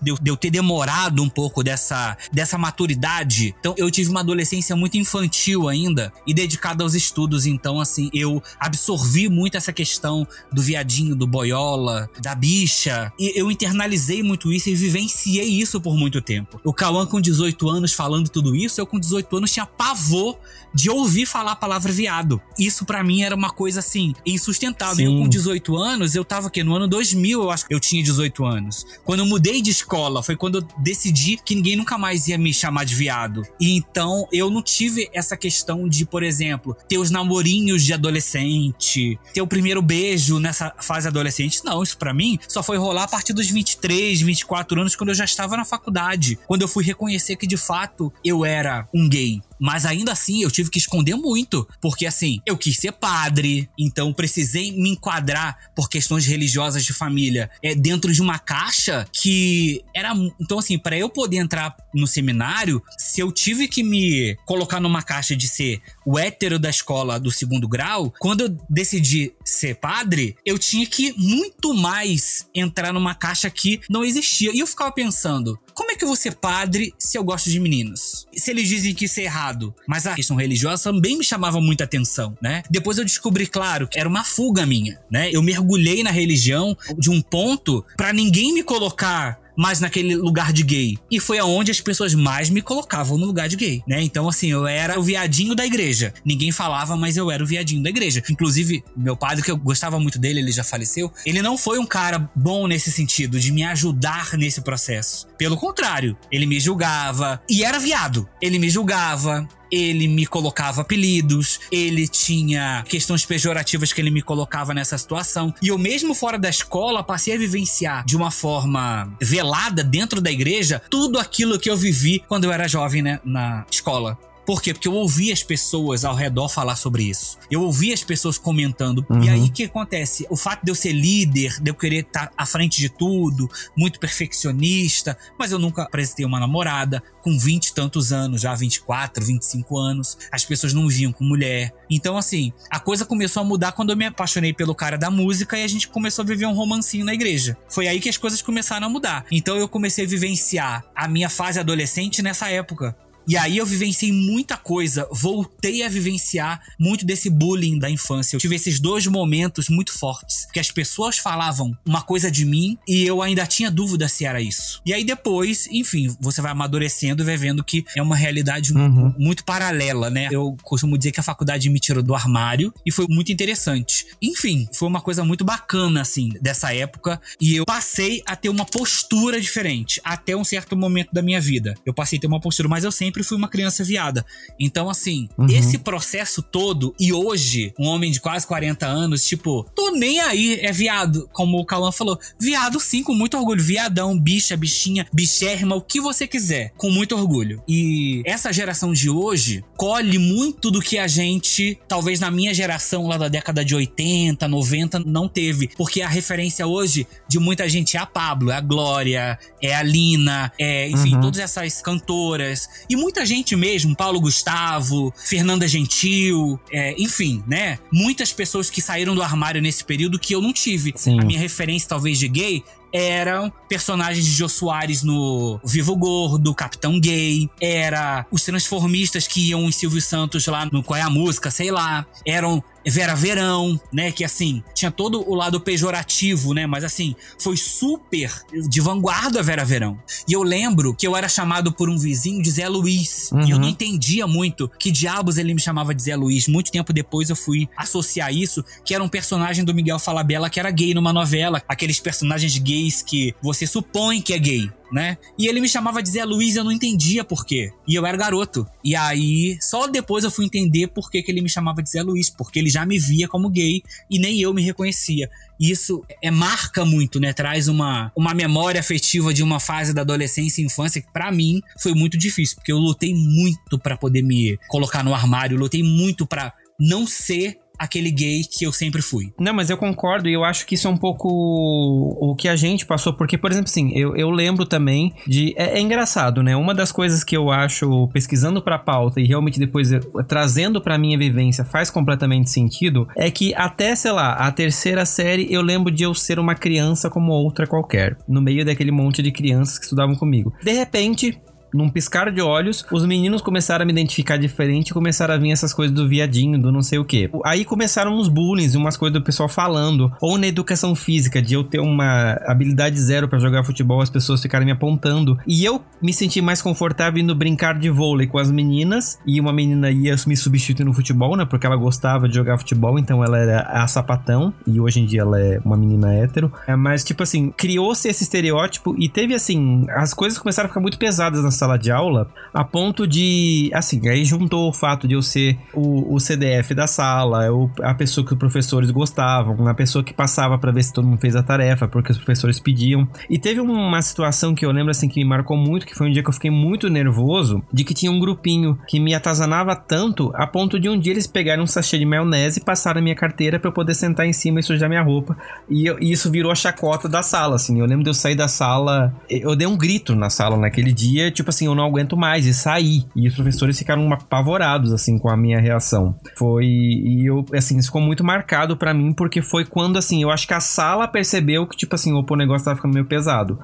de 0.00 0.30
eu 0.30 0.36
ter 0.36 0.50
demorado 0.50 1.20
um 1.20 1.28
pouco 1.28 1.63
dessa, 1.64 2.16
dessa 2.30 2.56
maturidade. 2.56 3.54
Então 3.58 3.74
eu 3.76 3.90
tive 3.90 4.10
uma 4.10 4.20
adolescência 4.20 4.76
muito 4.76 4.96
infantil 4.96 5.68
ainda 5.68 6.12
e 6.26 6.32
dedicada 6.32 6.84
aos 6.84 6.94
estudos. 6.94 7.46
Então, 7.46 7.80
assim, 7.80 8.10
eu 8.12 8.42
absorvi 8.60 9.28
muito 9.28 9.56
essa 9.56 9.72
questão 9.72 10.26
do 10.52 10.62
viadinho, 10.62 11.16
do 11.16 11.26
boiola, 11.26 12.08
da 12.20 12.34
bicha. 12.34 13.12
E 13.18 13.32
eu 13.38 13.50
internalizei 13.50 14.22
muito 14.22 14.52
isso 14.52 14.68
e 14.68 14.74
vivenciei 14.74 15.48
isso 15.48 15.80
por 15.80 15.96
muito 15.96 16.20
tempo. 16.20 16.60
O 16.62 16.72
Cauã 16.72 17.06
com 17.06 17.20
18 17.20 17.68
anos 17.68 17.92
falando 17.92 18.28
tudo 18.28 18.54
isso, 18.54 18.80
eu 18.80 18.86
com 18.86 19.00
18 19.00 19.36
anos 19.36 19.50
tinha 19.50 19.66
pavor 19.66 20.38
de 20.74 20.90
ouvir 20.90 21.24
falar 21.24 21.52
a 21.52 21.56
palavra 21.56 21.92
viado. 21.92 22.40
Isso 22.58 22.84
para 22.84 23.02
mim 23.02 23.22
era 23.22 23.34
uma 23.34 23.50
coisa 23.50 23.78
assim, 23.80 24.12
insustentável. 24.26 24.96
Sim. 24.96 25.14
Eu 25.14 25.22
com 25.22 25.28
18 25.28 25.76
anos, 25.76 26.14
eu 26.14 26.24
tava 26.24 26.48
aqui 26.48 26.64
no 26.64 26.74
ano 26.74 26.88
2000, 26.88 27.42
eu 27.42 27.50
acho 27.50 27.66
que 27.66 27.74
eu 27.74 27.80
tinha 27.80 28.02
18 28.02 28.44
anos. 28.44 28.84
Quando 29.04 29.20
eu 29.20 29.26
mudei 29.26 29.62
de 29.62 29.70
escola, 29.70 30.22
foi 30.22 30.36
quando 30.36 30.58
eu 30.58 30.68
decidi 30.78 31.36
que 31.36 31.53
ninguém 31.54 31.76
nunca 31.76 31.96
mais 31.96 32.28
ia 32.28 32.38
me 32.38 32.52
chamar 32.52 32.84
de 32.84 32.94
viado. 32.94 33.42
E 33.60 33.76
então 33.76 34.26
eu 34.32 34.50
não 34.50 34.62
tive 34.62 35.08
essa 35.12 35.36
questão 35.36 35.88
de, 35.88 36.04
por 36.04 36.22
exemplo, 36.22 36.76
ter 36.88 36.98
os 36.98 37.10
namorinhos 37.10 37.84
de 37.84 37.92
adolescente, 37.92 39.18
ter 39.32 39.42
o 39.42 39.46
primeiro 39.46 39.82
beijo 39.82 40.38
nessa 40.38 40.72
fase 40.80 41.08
adolescente. 41.08 41.64
Não, 41.64 41.82
isso 41.82 41.98
para 41.98 42.14
mim 42.14 42.38
só 42.48 42.62
foi 42.62 42.76
rolar 42.76 43.04
a 43.04 43.08
partir 43.08 43.32
dos 43.32 43.48
23, 43.50 44.20
24 44.20 44.80
anos, 44.80 44.96
quando 44.96 45.10
eu 45.10 45.14
já 45.14 45.24
estava 45.24 45.56
na 45.56 45.64
faculdade. 45.64 46.38
Quando 46.46 46.62
eu 46.62 46.68
fui 46.68 46.84
reconhecer 46.84 47.36
que 47.36 47.46
de 47.46 47.56
fato 47.56 48.12
eu 48.24 48.44
era 48.44 48.88
um 48.92 49.08
gay. 49.08 49.40
Mas 49.60 49.86
ainda 49.86 50.12
assim, 50.12 50.42
eu 50.42 50.50
tive 50.50 50.70
que 50.70 50.78
esconder 50.78 51.14
muito. 51.14 51.68
Porque 51.80 52.06
assim, 52.06 52.40
eu 52.46 52.56
quis 52.56 52.76
ser 52.76 52.92
padre, 52.92 53.68
então 53.78 54.12
precisei 54.12 54.72
me 54.72 54.90
enquadrar 54.90 55.56
por 55.74 55.88
questões 55.88 56.26
religiosas 56.26 56.84
de 56.84 56.92
família 56.92 57.50
é, 57.62 57.74
dentro 57.74 58.12
de 58.12 58.20
uma 58.20 58.38
caixa 58.38 59.06
que 59.12 59.82
era. 59.94 60.12
Então, 60.40 60.58
assim, 60.58 60.78
para 60.78 60.96
eu 60.96 61.08
poder 61.08 61.36
entrar 61.36 61.76
no 61.94 62.06
seminário, 62.06 62.82
se 62.98 63.20
eu 63.20 63.30
tive 63.30 63.68
que 63.68 63.82
me 63.82 64.36
colocar 64.44 64.80
numa 64.80 65.02
caixa 65.02 65.36
de 65.36 65.48
ser 65.48 65.80
o 66.04 66.18
hétero 66.18 66.58
da 66.58 66.70
escola 66.70 67.18
do 67.18 67.30
segundo 67.30 67.68
grau, 67.68 68.12
quando 68.18 68.42
eu 68.42 68.58
decidi 68.68 69.32
ser 69.44 69.76
padre, 69.76 70.36
eu 70.44 70.58
tinha 70.58 70.86
que 70.86 71.14
muito 71.16 71.74
mais 71.74 72.46
entrar 72.54 72.92
numa 72.92 73.14
caixa 73.14 73.48
que 73.50 73.80
não 73.88 74.04
existia. 74.04 74.50
E 74.54 74.60
eu 74.60 74.66
ficava 74.66 74.92
pensando, 74.92 75.58
como 75.72 75.90
é 75.90 75.96
que 75.96 76.04
eu 76.04 76.08
vou 76.08 76.16
ser 76.16 76.34
padre 76.36 76.94
se 76.98 77.18
eu 77.18 77.24
gosto 77.24 77.50
de 77.50 77.58
meninos? 77.58 78.26
Se 78.32 78.50
eles 78.50 78.68
dizem 78.68 78.94
que 78.94 79.06
isso 79.06 79.20
é 79.20 79.24
errado. 79.24 79.74
Mas 79.86 80.06
a 80.06 80.14
questão 80.14 80.36
religiosa 80.36 80.84
também 80.84 81.18
me 81.18 81.24
chamava 81.24 81.60
muita 81.60 81.84
atenção, 81.84 82.36
né? 82.40 82.62
Depois 82.70 82.98
eu 82.98 83.04
descobri, 83.04 83.46
claro, 83.46 83.88
que 83.88 83.98
era 83.98 84.08
uma 84.08 84.24
fuga 84.24 84.64
minha, 84.64 85.00
né? 85.10 85.30
Eu 85.32 85.42
mergulhei 85.42 86.02
na 86.02 86.10
religião 86.10 86.76
de 86.98 87.10
um 87.10 87.20
ponto 87.20 87.84
para 87.96 88.12
ninguém 88.12 88.54
me 88.54 88.62
colocar 88.62 89.43
mais 89.56 89.80
naquele 89.80 90.16
lugar 90.16 90.52
de 90.52 90.62
gay. 90.62 90.98
E 91.10 91.20
foi 91.20 91.38
aonde 91.38 91.70
as 91.70 91.80
pessoas 91.80 92.14
mais 92.14 92.50
me 92.50 92.62
colocavam 92.62 93.18
no 93.18 93.26
lugar 93.26 93.48
de 93.48 93.56
gay, 93.56 93.82
né? 93.86 94.02
Então, 94.02 94.28
assim, 94.28 94.50
eu 94.50 94.66
era 94.66 94.98
o 94.98 95.02
viadinho 95.02 95.54
da 95.54 95.64
igreja. 95.66 96.12
Ninguém 96.24 96.52
falava, 96.52 96.96
mas 96.96 97.16
eu 97.16 97.30
era 97.30 97.42
o 97.42 97.46
viadinho 97.46 97.82
da 97.82 97.90
igreja. 97.90 98.22
Inclusive, 98.30 98.84
meu 98.96 99.16
padre, 99.16 99.42
que 99.42 99.50
eu 99.50 99.56
gostava 99.56 99.98
muito 99.98 100.18
dele, 100.18 100.40
ele 100.40 100.52
já 100.52 100.64
faleceu, 100.64 101.12
ele 101.24 101.42
não 101.42 101.56
foi 101.56 101.78
um 101.78 101.86
cara 101.86 102.30
bom 102.34 102.66
nesse 102.66 102.90
sentido, 102.90 103.38
de 103.38 103.52
me 103.52 103.62
ajudar 103.64 104.36
nesse 104.36 104.60
processo. 104.60 105.26
Pelo 105.38 105.56
contrário, 105.56 106.16
ele 106.30 106.46
me 106.46 106.60
julgava. 106.60 107.40
E 107.48 107.64
era 107.64 107.78
viado. 107.78 108.28
Ele 108.40 108.58
me 108.58 108.70
julgava, 108.70 109.46
ele 109.74 110.06
me 110.08 110.26
colocava 110.26 110.82
apelidos, 110.82 111.60
ele 111.70 112.06
tinha 112.06 112.84
questões 112.88 113.24
pejorativas 113.24 113.92
que 113.92 114.00
ele 114.00 114.10
me 114.10 114.22
colocava 114.22 114.72
nessa 114.72 114.96
situação. 114.96 115.52
E 115.60 115.68
eu, 115.68 115.78
mesmo 115.78 116.14
fora 116.14 116.38
da 116.38 116.48
escola, 116.48 117.02
passei 117.02 117.34
a 117.34 117.38
vivenciar 117.38 118.04
de 118.04 118.16
uma 118.16 118.30
forma 118.30 119.12
velada 119.20 119.82
dentro 119.82 120.20
da 120.20 120.30
igreja 120.30 120.80
tudo 120.90 121.18
aquilo 121.18 121.58
que 121.58 121.70
eu 121.70 121.76
vivi 121.76 122.22
quando 122.28 122.44
eu 122.44 122.52
era 122.52 122.68
jovem 122.68 123.02
né, 123.02 123.20
na 123.24 123.64
escola. 123.70 124.18
Por 124.46 124.60
quê? 124.60 124.72
Porque 124.72 124.88
eu 124.88 124.94
ouvi 124.94 125.32
as 125.32 125.42
pessoas 125.42 126.04
ao 126.04 126.14
redor 126.14 126.48
falar 126.48 126.76
sobre 126.76 127.04
isso. 127.04 127.38
Eu 127.50 127.62
ouvi 127.62 127.92
as 127.92 128.02
pessoas 128.02 128.38
comentando. 128.38 129.04
Uhum. 129.08 129.22
E 129.22 129.28
aí 129.28 129.40
o 129.42 129.52
que 129.52 129.64
acontece? 129.64 130.26
O 130.28 130.36
fato 130.36 130.64
de 130.64 130.70
eu 130.70 130.74
ser 130.74 130.92
líder, 130.92 131.60
de 131.60 131.70
eu 131.70 131.74
querer 131.74 132.04
estar 132.04 132.30
à 132.36 132.46
frente 132.46 132.78
de 132.78 132.88
tudo, 132.88 133.50
muito 133.76 133.98
perfeccionista, 133.98 135.16
mas 135.38 135.52
eu 135.52 135.58
nunca 135.58 135.82
apresentei 135.82 136.24
uma 136.24 136.40
namorada 136.40 137.02
com 137.22 137.38
20 137.38 137.68
e 137.68 137.74
tantos 137.74 138.12
anos, 138.12 138.42
já 138.42 138.54
24, 138.54 139.24
25 139.24 139.78
anos. 139.78 140.18
As 140.30 140.44
pessoas 140.44 140.74
não 140.74 140.88
viam 140.88 141.12
com 141.12 141.24
mulher. 141.24 141.74
Então, 141.88 142.16
assim, 142.16 142.52
a 142.70 142.78
coisa 142.78 143.04
começou 143.04 143.42
a 143.42 143.44
mudar 143.44 143.72
quando 143.72 143.90
eu 143.90 143.96
me 143.96 144.04
apaixonei 144.04 144.52
pelo 144.52 144.74
cara 144.74 144.98
da 144.98 145.10
música 145.10 145.58
e 145.58 145.64
a 145.64 145.68
gente 145.68 145.88
começou 145.88 146.22
a 146.22 146.26
viver 146.26 146.46
um 146.46 146.54
romancinho 146.54 147.04
na 147.04 147.14
igreja. 147.14 147.56
Foi 147.68 147.88
aí 147.88 148.00
que 148.00 148.08
as 148.08 148.18
coisas 148.18 148.42
começaram 148.42 148.86
a 148.86 148.90
mudar. 148.90 149.24
Então 149.30 149.56
eu 149.56 149.68
comecei 149.68 150.04
a 150.04 150.08
vivenciar 150.08 150.84
a 150.94 151.08
minha 151.08 151.30
fase 151.30 151.58
adolescente 151.58 152.20
nessa 152.20 152.50
época. 152.50 152.96
E 153.26 153.36
aí 153.36 153.56
eu 153.56 153.66
vivenciei 153.66 154.12
muita 154.12 154.56
coisa, 154.56 155.08
voltei 155.10 155.82
a 155.82 155.88
vivenciar 155.88 156.60
muito 156.78 157.06
desse 157.06 157.30
bullying 157.30 157.78
da 157.78 157.90
infância. 157.90 158.36
Eu 158.36 158.40
tive 158.40 158.56
esses 158.56 158.78
dois 158.78 159.06
momentos 159.06 159.68
muito 159.68 159.92
fortes, 159.92 160.46
que 160.52 160.60
as 160.60 160.70
pessoas 160.70 161.18
falavam 161.18 161.76
uma 161.86 162.02
coisa 162.02 162.30
de 162.30 162.44
mim 162.44 162.78
e 162.86 163.04
eu 163.04 163.22
ainda 163.22 163.46
tinha 163.46 163.70
dúvida 163.70 164.08
se 164.08 164.24
era 164.24 164.40
isso. 164.40 164.80
E 164.84 164.92
aí 164.92 165.04
depois, 165.04 165.66
enfim, 165.70 166.14
você 166.20 166.42
vai 166.42 166.52
amadurecendo 166.52 167.22
e 167.22 167.26
vai 167.26 167.36
vendo 167.36 167.64
que 167.64 167.84
é 167.96 168.02
uma 168.02 168.16
realidade 168.16 168.72
uhum. 168.72 169.14
muito 169.18 169.44
paralela, 169.44 170.10
né? 170.10 170.28
Eu 170.30 170.56
costumo 170.62 170.98
dizer 170.98 171.12
que 171.12 171.20
a 171.20 171.22
faculdade 171.22 171.68
me 171.70 171.80
tirou 171.80 172.02
do 172.02 172.14
armário 172.14 172.72
e 172.84 172.90
foi 172.90 173.06
muito 173.08 173.32
interessante. 173.32 174.06
Enfim, 174.20 174.68
foi 174.72 174.88
uma 174.88 175.00
coisa 175.00 175.24
muito 175.24 175.44
bacana, 175.44 176.00
assim, 176.00 176.30
dessa 176.40 176.74
época. 176.74 177.20
E 177.40 177.56
eu 177.56 177.64
passei 177.64 178.22
a 178.26 178.36
ter 178.36 178.48
uma 178.48 178.64
postura 178.64 179.40
diferente 179.40 180.00
até 180.04 180.36
um 180.36 180.44
certo 180.44 180.76
momento 180.76 181.10
da 181.12 181.22
minha 181.22 181.40
vida. 181.40 181.74
Eu 181.84 181.94
passei 181.94 182.18
a 182.18 182.20
ter 182.20 182.26
uma 182.26 182.40
postura, 182.40 182.68
mas 182.68 182.84
eu 182.84 182.92
sempre 182.92 183.13
sempre 183.14 183.22
fui 183.22 183.38
uma 183.38 183.48
criança 183.48 183.84
viada. 183.84 184.26
Então, 184.58 184.90
assim, 184.90 185.28
uhum. 185.38 185.46
esse 185.46 185.78
processo 185.78 186.42
todo, 186.42 186.94
e 186.98 187.12
hoje, 187.12 187.72
um 187.78 187.86
homem 187.86 188.10
de 188.10 188.20
quase 188.20 188.44
40 188.46 188.86
anos, 188.86 189.24
tipo, 189.24 189.64
tô 189.74 189.92
nem 189.92 190.18
aí, 190.20 190.58
é 190.60 190.72
viado. 190.72 191.28
Como 191.32 191.58
o 191.58 191.64
Cauã 191.64 191.92
falou, 191.92 192.18
viado 192.40 192.80
sim, 192.80 193.04
com 193.04 193.14
muito 193.14 193.36
orgulho. 193.36 193.62
Viadão, 193.62 194.18
bicha, 194.18 194.56
bichinha, 194.56 195.06
bichérrima, 195.12 195.76
o 195.76 195.80
que 195.80 196.00
você 196.00 196.26
quiser, 196.26 196.72
com 196.76 196.90
muito 196.90 197.14
orgulho. 197.14 197.62
E 197.68 198.22
essa 198.26 198.52
geração 198.52 198.92
de 198.92 199.08
hoje 199.08 199.64
colhe 199.76 200.18
muito 200.18 200.70
do 200.70 200.80
que 200.80 200.98
a 200.98 201.06
gente, 201.06 201.78
talvez 201.86 202.18
na 202.18 202.30
minha 202.30 202.52
geração 202.52 203.06
lá 203.06 203.16
da 203.16 203.28
década 203.28 203.64
de 203.64 203.74
80, 203.74 204.48
90, 204.48 204.98
não 205.00 205.28
teve. 205.28 205.68
Porque 205.76 206.02
a 206.02 206.08
referência 206.08 206.66
hoje 206.66 207.06
de 207.28 207.38
muita 207.38 207.68
gente 207.68 207.96
é 207.96 208.00
a 208.00 208.06
Pablo, 208.06 208.50
é 208.50 208.56
a 208.56 208.60
Glória, 208.60 209.38
é 209.62 209.74
a 209.74 209.82
Lina, 209.82 210.52
é, 210.58 210.88
enfim, 210.88 211.14
uhum. 211.14 211.20
todas 211.20 211.38
essas 211.38 211.80
cantoras. 211.80 212.68
E 212.88 212.96
muita 213.04 213.26
gente 213.26 213.54
mesmo, 213.54 213.94
Paulo 213.94 214.18
Gustavo, 214.18 215.12
Fernanda 215.14 215.68
Gentil, 215.68 216.58
é, 216.72 216.94
enfim, 216.98 217.44
né? 217.46 217.78
Muitas 217.92 218.32
pessoas 218.32 218.70
que 218.70 218.80
saíram 218.80 219.14
do 219.14 219.22
armário 219.22 219.60
nesse 219.60 219.84
período 219.84 220.18
que 220.18 220.34
eu 220.34 220.40
não 220.40 220.54
tive. 220.54 220.94
Sim. 220.96 221.20
A 221.20 221.24
minha 221.24 221.38
referência, 221.38 221.86
talvez, 221.86 222.18
de 222.18 222.28
gay 222.28 222.64
eram 222.94 223.52
personagens 223.68 224.24
de 224.24 224.30
Jô 224.30 224.48
Soares 224.48 225.02
no 225.02 225.60
Vivo 225.64 225.96
Gordo, 225.96 226.54
Capitão 226.54 226.98
Gay, 226.98 227.50
era 227.60 228.24
os 228.30 228.42
transformistas 228.44 229.26
que 229.26 229.48
iam 229.48 229.64
em 229.64 229.72
Silvio 229.72 230.00
Santos 230.00 230.46
lá 230.46 230.64
no 230.66 230.82
Qual 230.82 230.96
é 230.96 231.02
a 231.02 231.10
Música, 231.10 231.50
sei 231.50 231.72
lá, 231.72 232.06
eram 232.24 232.62
Vera 232.90 233.14
Verão, 233.14 233.80
né? 233.92 234.12
Que 234.12 234.24
assim, 234.24 234.62
tinha 234.74 234.90
todo 234.90 235.28
o 235.28 235.34
lado 235.34 235.60
pejorativo, 235.60 236.52
né? 236.54 236.66
Mas 236.66 236.84
assim, 236.84 237.14
foi 237.38 237.56
super 237.56 238.30
de 238.68 238.80
vanguarda 238.80 239.40
a 239.40 239.42
Vera 239.42 239.64
Verão. 239.64 239.98
E 240.28 240.32
eu 240.32 240.42
lembro 240.42 240.94
que 240.94 241.06
eu 241.06 241.16
era 241.16 241.28
chamado 241.28 241.72
por 241.72 241.88
um 241.88 241.98
vizinho 241.98 242.42
de 242.42 242.50
Zé 242.50 242.68
Luiz. 242.68 243.30
Uhum. 243.32 243.46
E 243.46 243.50
eu 243.50 243.58
não 243.58 243.68
entendia 243.68 244.26
muito 244.26 244.70
que 244.78 244.90
diabos 244.90 245.38
ele 245.38 245.54
me 245.54 245.60
chamava 245.60 245.94
de 245.94 246.02
Zé 246.02 246.16
Luiz. 246.16 246.48
Muito 246.48 246.70
tempo 246.70 246.92
depois 246.92 247.30
eu 247.30 247.36
fui 247.36 247.68
associar 247.76 248.32
isso, 248.32 248.64
que 248.84 248.94
era 248.94 249.02
um 249.02 249.08
personagem 249.08 249.64
do 249.64 249.74
Miguel 249.74 249.98
Falabella 249.98 250.50
que 250.50 250.60
era 250.60 250.70
gay 250.70 250.94
numa 250.94 251.12
novela. 251.12 251.62
Aqueles 251.68 252.00
personagens 252.00 252.56
gays 252.58 253.02
que 253.02 253.34
você 253.42 253.66
supõe 253.66 254.20
que 254.20 254.32
é 254.32 254.38
gay 254.38 254.70
né? 254.92 255.18
E 255.38 255.46
ele 255.46 255.60
me 255.60 255.68
chamava 255.68 256.02
de 256.02 256.10
Zé 256.10 256.24
Luiz 256.24 256.54
e 256.54 256.58
eu 256.58 256.64
não 256.64 256.72
entendia 256.72 257.24
por 257.24 257.44
quê. 257.44 257.72
E 257.86 257.94
eu 257.94 258.04
era 258.06 258.16
garoto. 258.16 258.66
E 258.82 258.94
aí, 258.94 259.58
só 259.60 259.86
depois 259.86 260.24
eu 260.24 260.30
fui 260.30 260.44
entender 260.44 260.88
por 260.88 261.10
que, 261.10 261.22
que 261.22 261.30
ele 261.30 261.40
me 261.40 261.48
chamava 261.48 261.82
de 261.82 261.90
Zé 261.90 262.02
Luiz, 262.02 262.30
porque 262.30 262.58
ele 262.58 262.70
já 262.70 262.84
me 262.84 262.98
via 262.98 263.28
como 263.28 263.48
gay 263.48 263.82
e 264.10 264.18
nem 264.18 264.40
eu 264.40 264.52
me 264.52 264.62
reconhecia. 264.62 265.28
Isso 265.58 266.04
é 266.22 266.30
marca 266.30 266.84
muito, 266.84 267.20
né? 267.20 267.32
Traz 267.32 267.68
uma, 267.68 268.12
uma 268.16 268.34
memória 268.34 268.80
afetiva 268.80 269.32
de 269.32 269.42
uma 269.42 269.60
fase 269.60 269.94
da 269.94 270.02
adolescência 270.02 270.60
e 270.60 270.64
infância 270.64 271.00
que 271.00 271.12
para 271.12 271.30
mim 271.30 271.60
foi 271.78 271.94
muito 271.94 272.18
difícil, 272.18 272.56
porque 272.56 272.72
eu 272.72 272.78
lutei 272.78 273.14
muito 273.14 273.78
para 273.78 273.96
poder 273.96 274.22
me 274.22 274.58
colocar 274.68 275.04
no 275.04 275.14
armário, 275.14 275.56
lutei 275.56 275.82
muito 275.82 276.26
para 276.26 276.52
não 276.78 277.06
ser 277.06 277.58
aquele 277.84 278.10
gay 278.10 278.42
que 278.44 278.64
eu 278.64 278.72
sempre 278.72 279.02
fui. 279.02 279.32
Não, 279.38 279.54
mas 279.54 279.70
eu 279.70 279.76
concordo 279.76 280.28
e 280.28 280.32
eu 280.32 280.44
acho 280.44 280.66
que 280.66 280.74
isso 280.74 280.88
é 280.88 280.90
um 280.90 280.96
pouco 280.96 281.28
o 281.28 282.34
que 282.34 282.48
a 282.48 282.56
gente 282.56 282.86
passou, 282.86 283.12
porque, 283.12 283.38
por 283.38 283.50
exemplo, 283.50 283.70
assim, 283.70 283.92
eu, 283.94 284.16
eu 284.16 284.30
lembro 284.30 284.66
também 284.66 285.12
de. 285.26 285.54
É, 285.56 285.78
é 285.78 285.80
engraçado, 285.80 286.42
né? 286.42 286.56
Uma 286.56 286.74
das 286.74 286.90
coisas 286.90 287.22
que 287.22 287.36
eu 287.36 287.50
acho, 287.50 288.08
pesquisando 288.08 288.62
pra 288.62 288.78
pauta 288.78 289.20
e 289.20 289.26
realmente 289.26 289.58
depois 289.58 289.90
trazendo 290.28 290.80
pra 290.80 290.98
minha 290.98 291.18
vivência 291.18 291.64
faz 291.64 291.90
completamente 291.90 292.50
sentido, 292.50 293.06
é 293.16 293.30
que 293.30 293.54
até, 293.54 293.94
sei 293.94 294.12
lá, 294.12 294.32
a 294.32 294.50
terceira 294.50 295.04
série 295.04 295.52
eu 295.52 295.62
lembro 295.62 295.90
de 295.92 296.02
eu 296.02 296.14
ser 296.14 296.38
uma 296.38 296.54
criança 296.54 297.10
como 297.10 297.32
outra 297.32 297.66
qualquer, 297.66 298.16
no 298.28 298.40
meio 298.40 298.64
daquele 298.64 298.90
monte 298.90 299.22
de 299.22 299.30
crianças 299.30 299.78
que 299.78 299.84
estudavam 299.84 300.14
comigo. 300.14 300.52
De 300.62 300.72
repente, 300.72 301.38
num 301.74 301.90
piscar 301.90 302.30
de 302.30 302.40
olhos, 302.40 302.86
os 302.90 303.04
meninos 303.04 303.42
começaram 303.42 303.82
a 303.82 303.86
me 303.86 303.92
identificar 303.92 304.36
diferente 304.36 304.88
e 304.88 304.94
começaram 304.94 305.34
a 305.34 305.36
vir 305.36 305.50
essas 305.50 305.74
coisas 305.74 305.94
do 305.94 306.08
viadinho, 306.08 306.58
do 306.58 306.70
não 306.70 306.82
sei 306.82 306.98
o 306.98 307.04
quê. 307.04 307.28
Aí 307.44 307.64
começaram 307.64 308.16
uns 308.16 308.28
bullying 308.28 308.64
umas 308.76 308.96
coisas 308.96 309.18
do 309.18 309.24
pessoal 309.24 309.48
falando. 309.48 310.12
Ou 310.20 310.38
na 310.38 310.46
educação 310.46 310.94
física, 310.94 311.42
de 311.42 311.54
eu 311.54 311.64
ter 311.64 311.80
uma 311.80 312.38
habilidade 312.46 312.98
zero 313.00 313.28
para 313.28 313.38
jogar 313.38 313.64
futebol, 313.64 314.00
as 314.00 314.08
pessoas 314.08 314.40
ficarem 314.40 314.64
me 314.64 314.72
apontando. 314.72 315.38
E 315.46 315.64
eu 315.64 315.82
me 316.00 316.12
senti 316.12 316.40
mais 316.40 316.62
confortável 316.62 317.20
indo 317.20 317.34
brincar 317.34 317.78
de 317.78 317.90
vôlei 317.90 318.26
com 318.26 318.38
as 318.38 318.50
meninas. 318.50 319.18
E 319.26 319.40
uma 319.40 319.52
menina 319.52 319.90
ia 319.90 320.14
me 320.26 320.36
substituir 320.36 320.84
no 320.84 320.92
futebol, 320.92 321.36
né? 321.36 321.44
Porque 321.44 321.66
ela 321.66 321.76
gostava 321.76 322.28
de 322.28 322.34
jogar 322.34 322.58
futebol, 322.58 322.98
então 322.98 323.24
ela 323.24 323.38
era 323.38 323.60
a 323.62 323.86
sapatão. 323.88 324.54
E 324.66 324.80
hoje 324.80 325.00
em 325.00 325.06
dia 325.06 325.22
ela 325.22 325.40
é 325.40 325.60
uma 325.64 325.76
menina 325.76 326.14
hétero. 326.14 326.52
É, 326.66 326.76
mas, 326.76 327.02
tipo 327.02 327.22
assim, 327.22 327.50
criou-se 327.50 328.08
esse 328.08 328.22
estereótipo 328.22 328.94
e 328.98 329.08
teve 329.08 329.34
assim. 329.34 329.86
As 329.90 330.14
coisas 330.14 330.38
começaram 330.38 330.66
a 330.66 330.68
ficar 330.68 330.80
muito 330.80 330.98
pesadas 330.98 331.42
na 331.42 331.50
sala 331.50 331.63
de 331.78 331.90
aula, 331.90 332.28
a 332.52 332.64
ponto 332.64 333.06
de. 333.06 333.70
Assim, 333.74 334.08
aí 334.08 334.24
juntou 334.24 334.68
o 334.68 334.72
fato 334.72 335.08
de 335.08 335.14
eu 335.14 335.22
ser 335.22 335.58
o, 335.72 336.14
o 336.14 336.20
CDF 336.20 336.74
da 336.74 336.86
sala, 336.86 337.44
eu, 337.46 337.70
a 337.82 337.94
pessoa 337.94 338.26
que 338.26 338.32
os 338.32 338.38
professores 338.38 338.90
gostavam, 338.90 339.66
a 339.66 339.74
pessoa 339.74 340.04
que 340.04 340.12
passava 340.12 340.58
para 340.58 340.70
ver 340.70 340.84
se 340.84 340.92
todo 340.92 341.06
mundo 341.06 341.20
fez 341.20 341.34
a 341.34 341.42
tarefa, 341.42 341.88
porque 341.88 342.12
os 342.12 342.18
professores 342.18 342.60
pediam. 342.60 343.08
E 343.28 343.38
teve 343.38 343.60
uma 343.60 344.02
situação 344.02 344.54
que 344.54 344.64
eu 344.64 344.70
lembro 344.70 344.90
assim 344.90 345.08
que 345.08 345.20
me 345.20 345.28
marcou 345.28 345.56
muito, 345.56 345.86
que 345.86 345.94
foi 345.94 346.08
um 346.08 346.12
dia 346.12 346.22
que 346.22 346.28
eu 346.28 346.34
fiquei 346.34 346.50
muito 346.50 346.88
nervoso, 346.88 347.62
de 347.72 347.84
que 347.84 347.94
tinha 347.94 348.12
um 348.12 348.20
grupinho 348.20 348.78
que 348.86 349.00
me 349.00 349.14
atazanava 349.14 349.74
tanto 349.74 350.30
a 350.34 350.46
ponto 350.46 350.78
de 350.78 350.88
um 350.88 350.98
dia 350.98 351.12
eles 351.12 351.26
pegaram 351.26 351.62
um 351.62 351.66
sachê 351.66 351.98
de 351.98 352.04
maionese 352.04 352.60
e 352.60 352.64
passaram 352.64 353.00
a 353.00 353.02
minha 353.02 353.14
carteira 353.14 353.58
para 353.58 353.68
eu 353.68 353.72
poder 353.72 353.94
sentar 353.94 354.26
em 354.26 354.32
cima 354.32 354.60
e 354.60 354.62
sujar 354.62 354.88
minha 354.88 355.02
roupa. 355.02 355.36
E, 355.68 355.86
eu, 355.86 355.98
e, 356.00 356.12
isso 356.12 356.30
virou 356.30 356.50
a 356.50 356.54
chacota 356.54 357.08
da 357.08 357.22
sala, 357.22 357.56
assim. 357.56 357.80
Eu 357.80 357.86
lembro 357.86 358.04
de 358.04 358.10
eu 358.10 358.14
sair 358.14 358.34
da 358.34 358.48
sala, 358.48 359.14
eu 359.28 359.54
dei 359.56 359.66
um 359.66 359.76
grito 359.76 360.14
na 360.14 360.30
sala 360.30 360.56
naquele 360.56 360.92
dia, 360.92 361.30
tipo 361.30 361.43
assim, 361.50 361.66
eu 361.66 361.74
não 361.74 361.84
aguento 361.84 362.16
mais, 362.16 362.46
e 362.46 362.54
saí. 362.54 363.04
E 363.14 363.28
os 363.28 363.34
professores 363.34 363.78
ficaram 363.78 364.12
apavorados, 364.12 364.92
assim, 364.92 365.18
com 365.18 365.30
a 365.30 365.36
minha 365.36 365.60
reação. 365.60 366.14
Foi. 366.36 366.64
E 366.66 367.26
eu, 367.26 367.44
assim, 367.54 367.76
isso 367.76 367.88
ficou 367.88 368.00
muito 368.00 368.24
marcado 368.24 368.76
para 368.76 368.94
mim, 368.94 369.12
porque 369.12 369.42
foi 369.42 369.64
quando, 369.64 369.96
assim, 369.96 370.22
eu 370.22 370.30
acho 370.30 370.46
que 370.46 370.54
a 370.54 370.60
sala 370.60 371.08
percebeu 371.08 371.66
que, 371.66 371.76
tipo 371.76 371.94
assim, 371.94 372.12
o 372.12 372.36
negócio 372.36 372.64
tava 372.64 372.76
ficando 372.76 372.94
meio 372.94 373.06
pesado. 373.06 373.58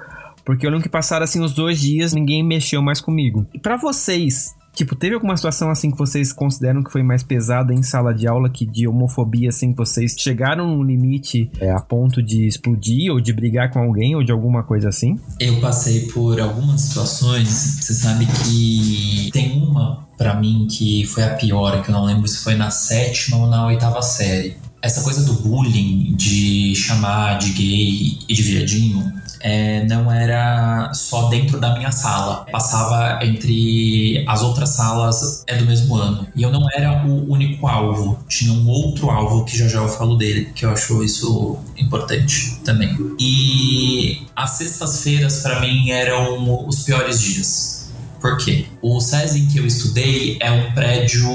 Porque 0.45 0.67
eu 0.67 0.71
lembro 0.71 0.83
que 0.83 0.89
passaram 0.89 1.25
assim 1.25 1.43
os 1.43 1.55
dois 1.55 1.79
dias, 1.79 2.13
ninguém 2.13 2.43
mexeu 2.43 2.83
mais 2.83 3.01
comigo. 3.01 3.47
E 3.55 3.59
para 3.59 3.77
vocês, 3.77 4.57
Tipo, 4.81 4.97
teve 4.97 5.15
alguma 5.15 5.37
situação 5.37 5.71
assim 5.71 5.91
que 5.91 5.99
vocês 5.99 6.33
consideram 6.33 6.83
que 6.83 6.91
foi 6.91 7.03
mais 7.03 7.23
pesada 7.23 7.75
em 7.75 7.83
sala 7.83 8.15
de 8.15 8.27
aula, 8.27 8.49
que 8.49 8.65
de 8.65 8.89
homofobia, 8.89 9.51
assim, 9.51 9.73
que 9.73 9.77
vocês 9.77 10.15
chegaram 10.19 10.75
no 10.75 10.83
limite 10.83 11.51
é, 11.61 11.71
a 11.71 11.81
ponto 11.81 12.23
de 12.23 12.47
explodir 12.47 13.13
ou 13.13 13.21
de 13.21 13.31
brigar 13.31 13.71
com 13.71 13.79
alguém 13.79 14.17
ou 14.17 14.25
de 14.25 14.33
alguma 14.33 14.63
coisa 14.63 14.89
assim? 14.89 15.21
Eu 15.39 15.61
passei 15.61 16.07
por 16.07 16.41
algumas 16.41 16.81
situações, 16.81 17.47
você 17.83 17.93
sabe 17.93 18.25
que 18.25 19.29
tem 19.35 19.63
uma 19.63 20.09
para 20.17 20.41
mim 20.41 20.67
que 20.71 21.05
foi 21.05 21.25
a 21.25 21.35
pior, 21.35 21.83
que 21.83 21.91
eu 21.91 21.95
não 21.95 22.07
lembro 22.07 22.27
se 22.27 22.43
foi 22.43 22.55
na 22.55 22.71
sétima 22.71 23.37
ou 23.37 23.47
na 23.49 23.67
oitava 23.67 24.01
série. 24.01 24.57
Essa 24.81 25.03
coisa 25.03 25.23
do 25.27 25.43
bullying, 25.43 26.15
de 26.17 26.75
chamar 26.75 27.37
de 27.37 27.51
gay 27.51 28.19
e 28.27 28.33
de 28.33 28.43
viadinho, 28.43 29.13
é, 29.41 29.85
não 29.85 30.13
era 30.13 30.93
só 30.93 31.29
dentro 31.29 31.59
da 31.59 31.77
minha 31.77 31.91
sala. 31.91 32.47
Passava 32.51 33.25
entre 33.25 34.25
as 34.29 34.43
outras 34.43 34.71
salas 34.71 35.43
é 35.47 35.57
do 35.57 35.67
mesmo 35.67 35.97
ano. 35.97 36.27
E 36.35 36.43
eu 36.43 36.51
não 36.51 36.67
era 36.75 37.05
o 37.07 37.31
único 37.31 37.67
alvo. 37.67 38.19
Tinha 38.29 38.53
um 38.53 38.69
outro 38.69 39.11
alvo 39.11 39.45
que 39.45 39.57
já 39.57 39.67
já 39.67 39.79
eu 39.79 39.89
falo 39.89 40.17
dele, 40.17 40.51
que 40.55 40.65
eu 40.65 40.71
acho 40.71 41.03
isso 41.03 41.59
importante 41.77 42.59
também. 42.65 42.97
E 43.19 44.27
as 44.37 44.51
sextas-feiras 44.51 45.41
para 45.41 45.61
mim 45.61 45.91
eram 45.91 46.67
os 46.67 46.83
piores 46.83 47.21
dias. 47.21 47.91
Por 48.21 48.37
quê? 48.37 48.67
O 48.83 49.01
SESI 49.01 49.41
em 49.41 49.47
que 49.47 49.59
eu 49.59 49.67
estudei 49.67 50.37
é 50.41 50.51
um 50.51 50.73
prédio 50.73 51.31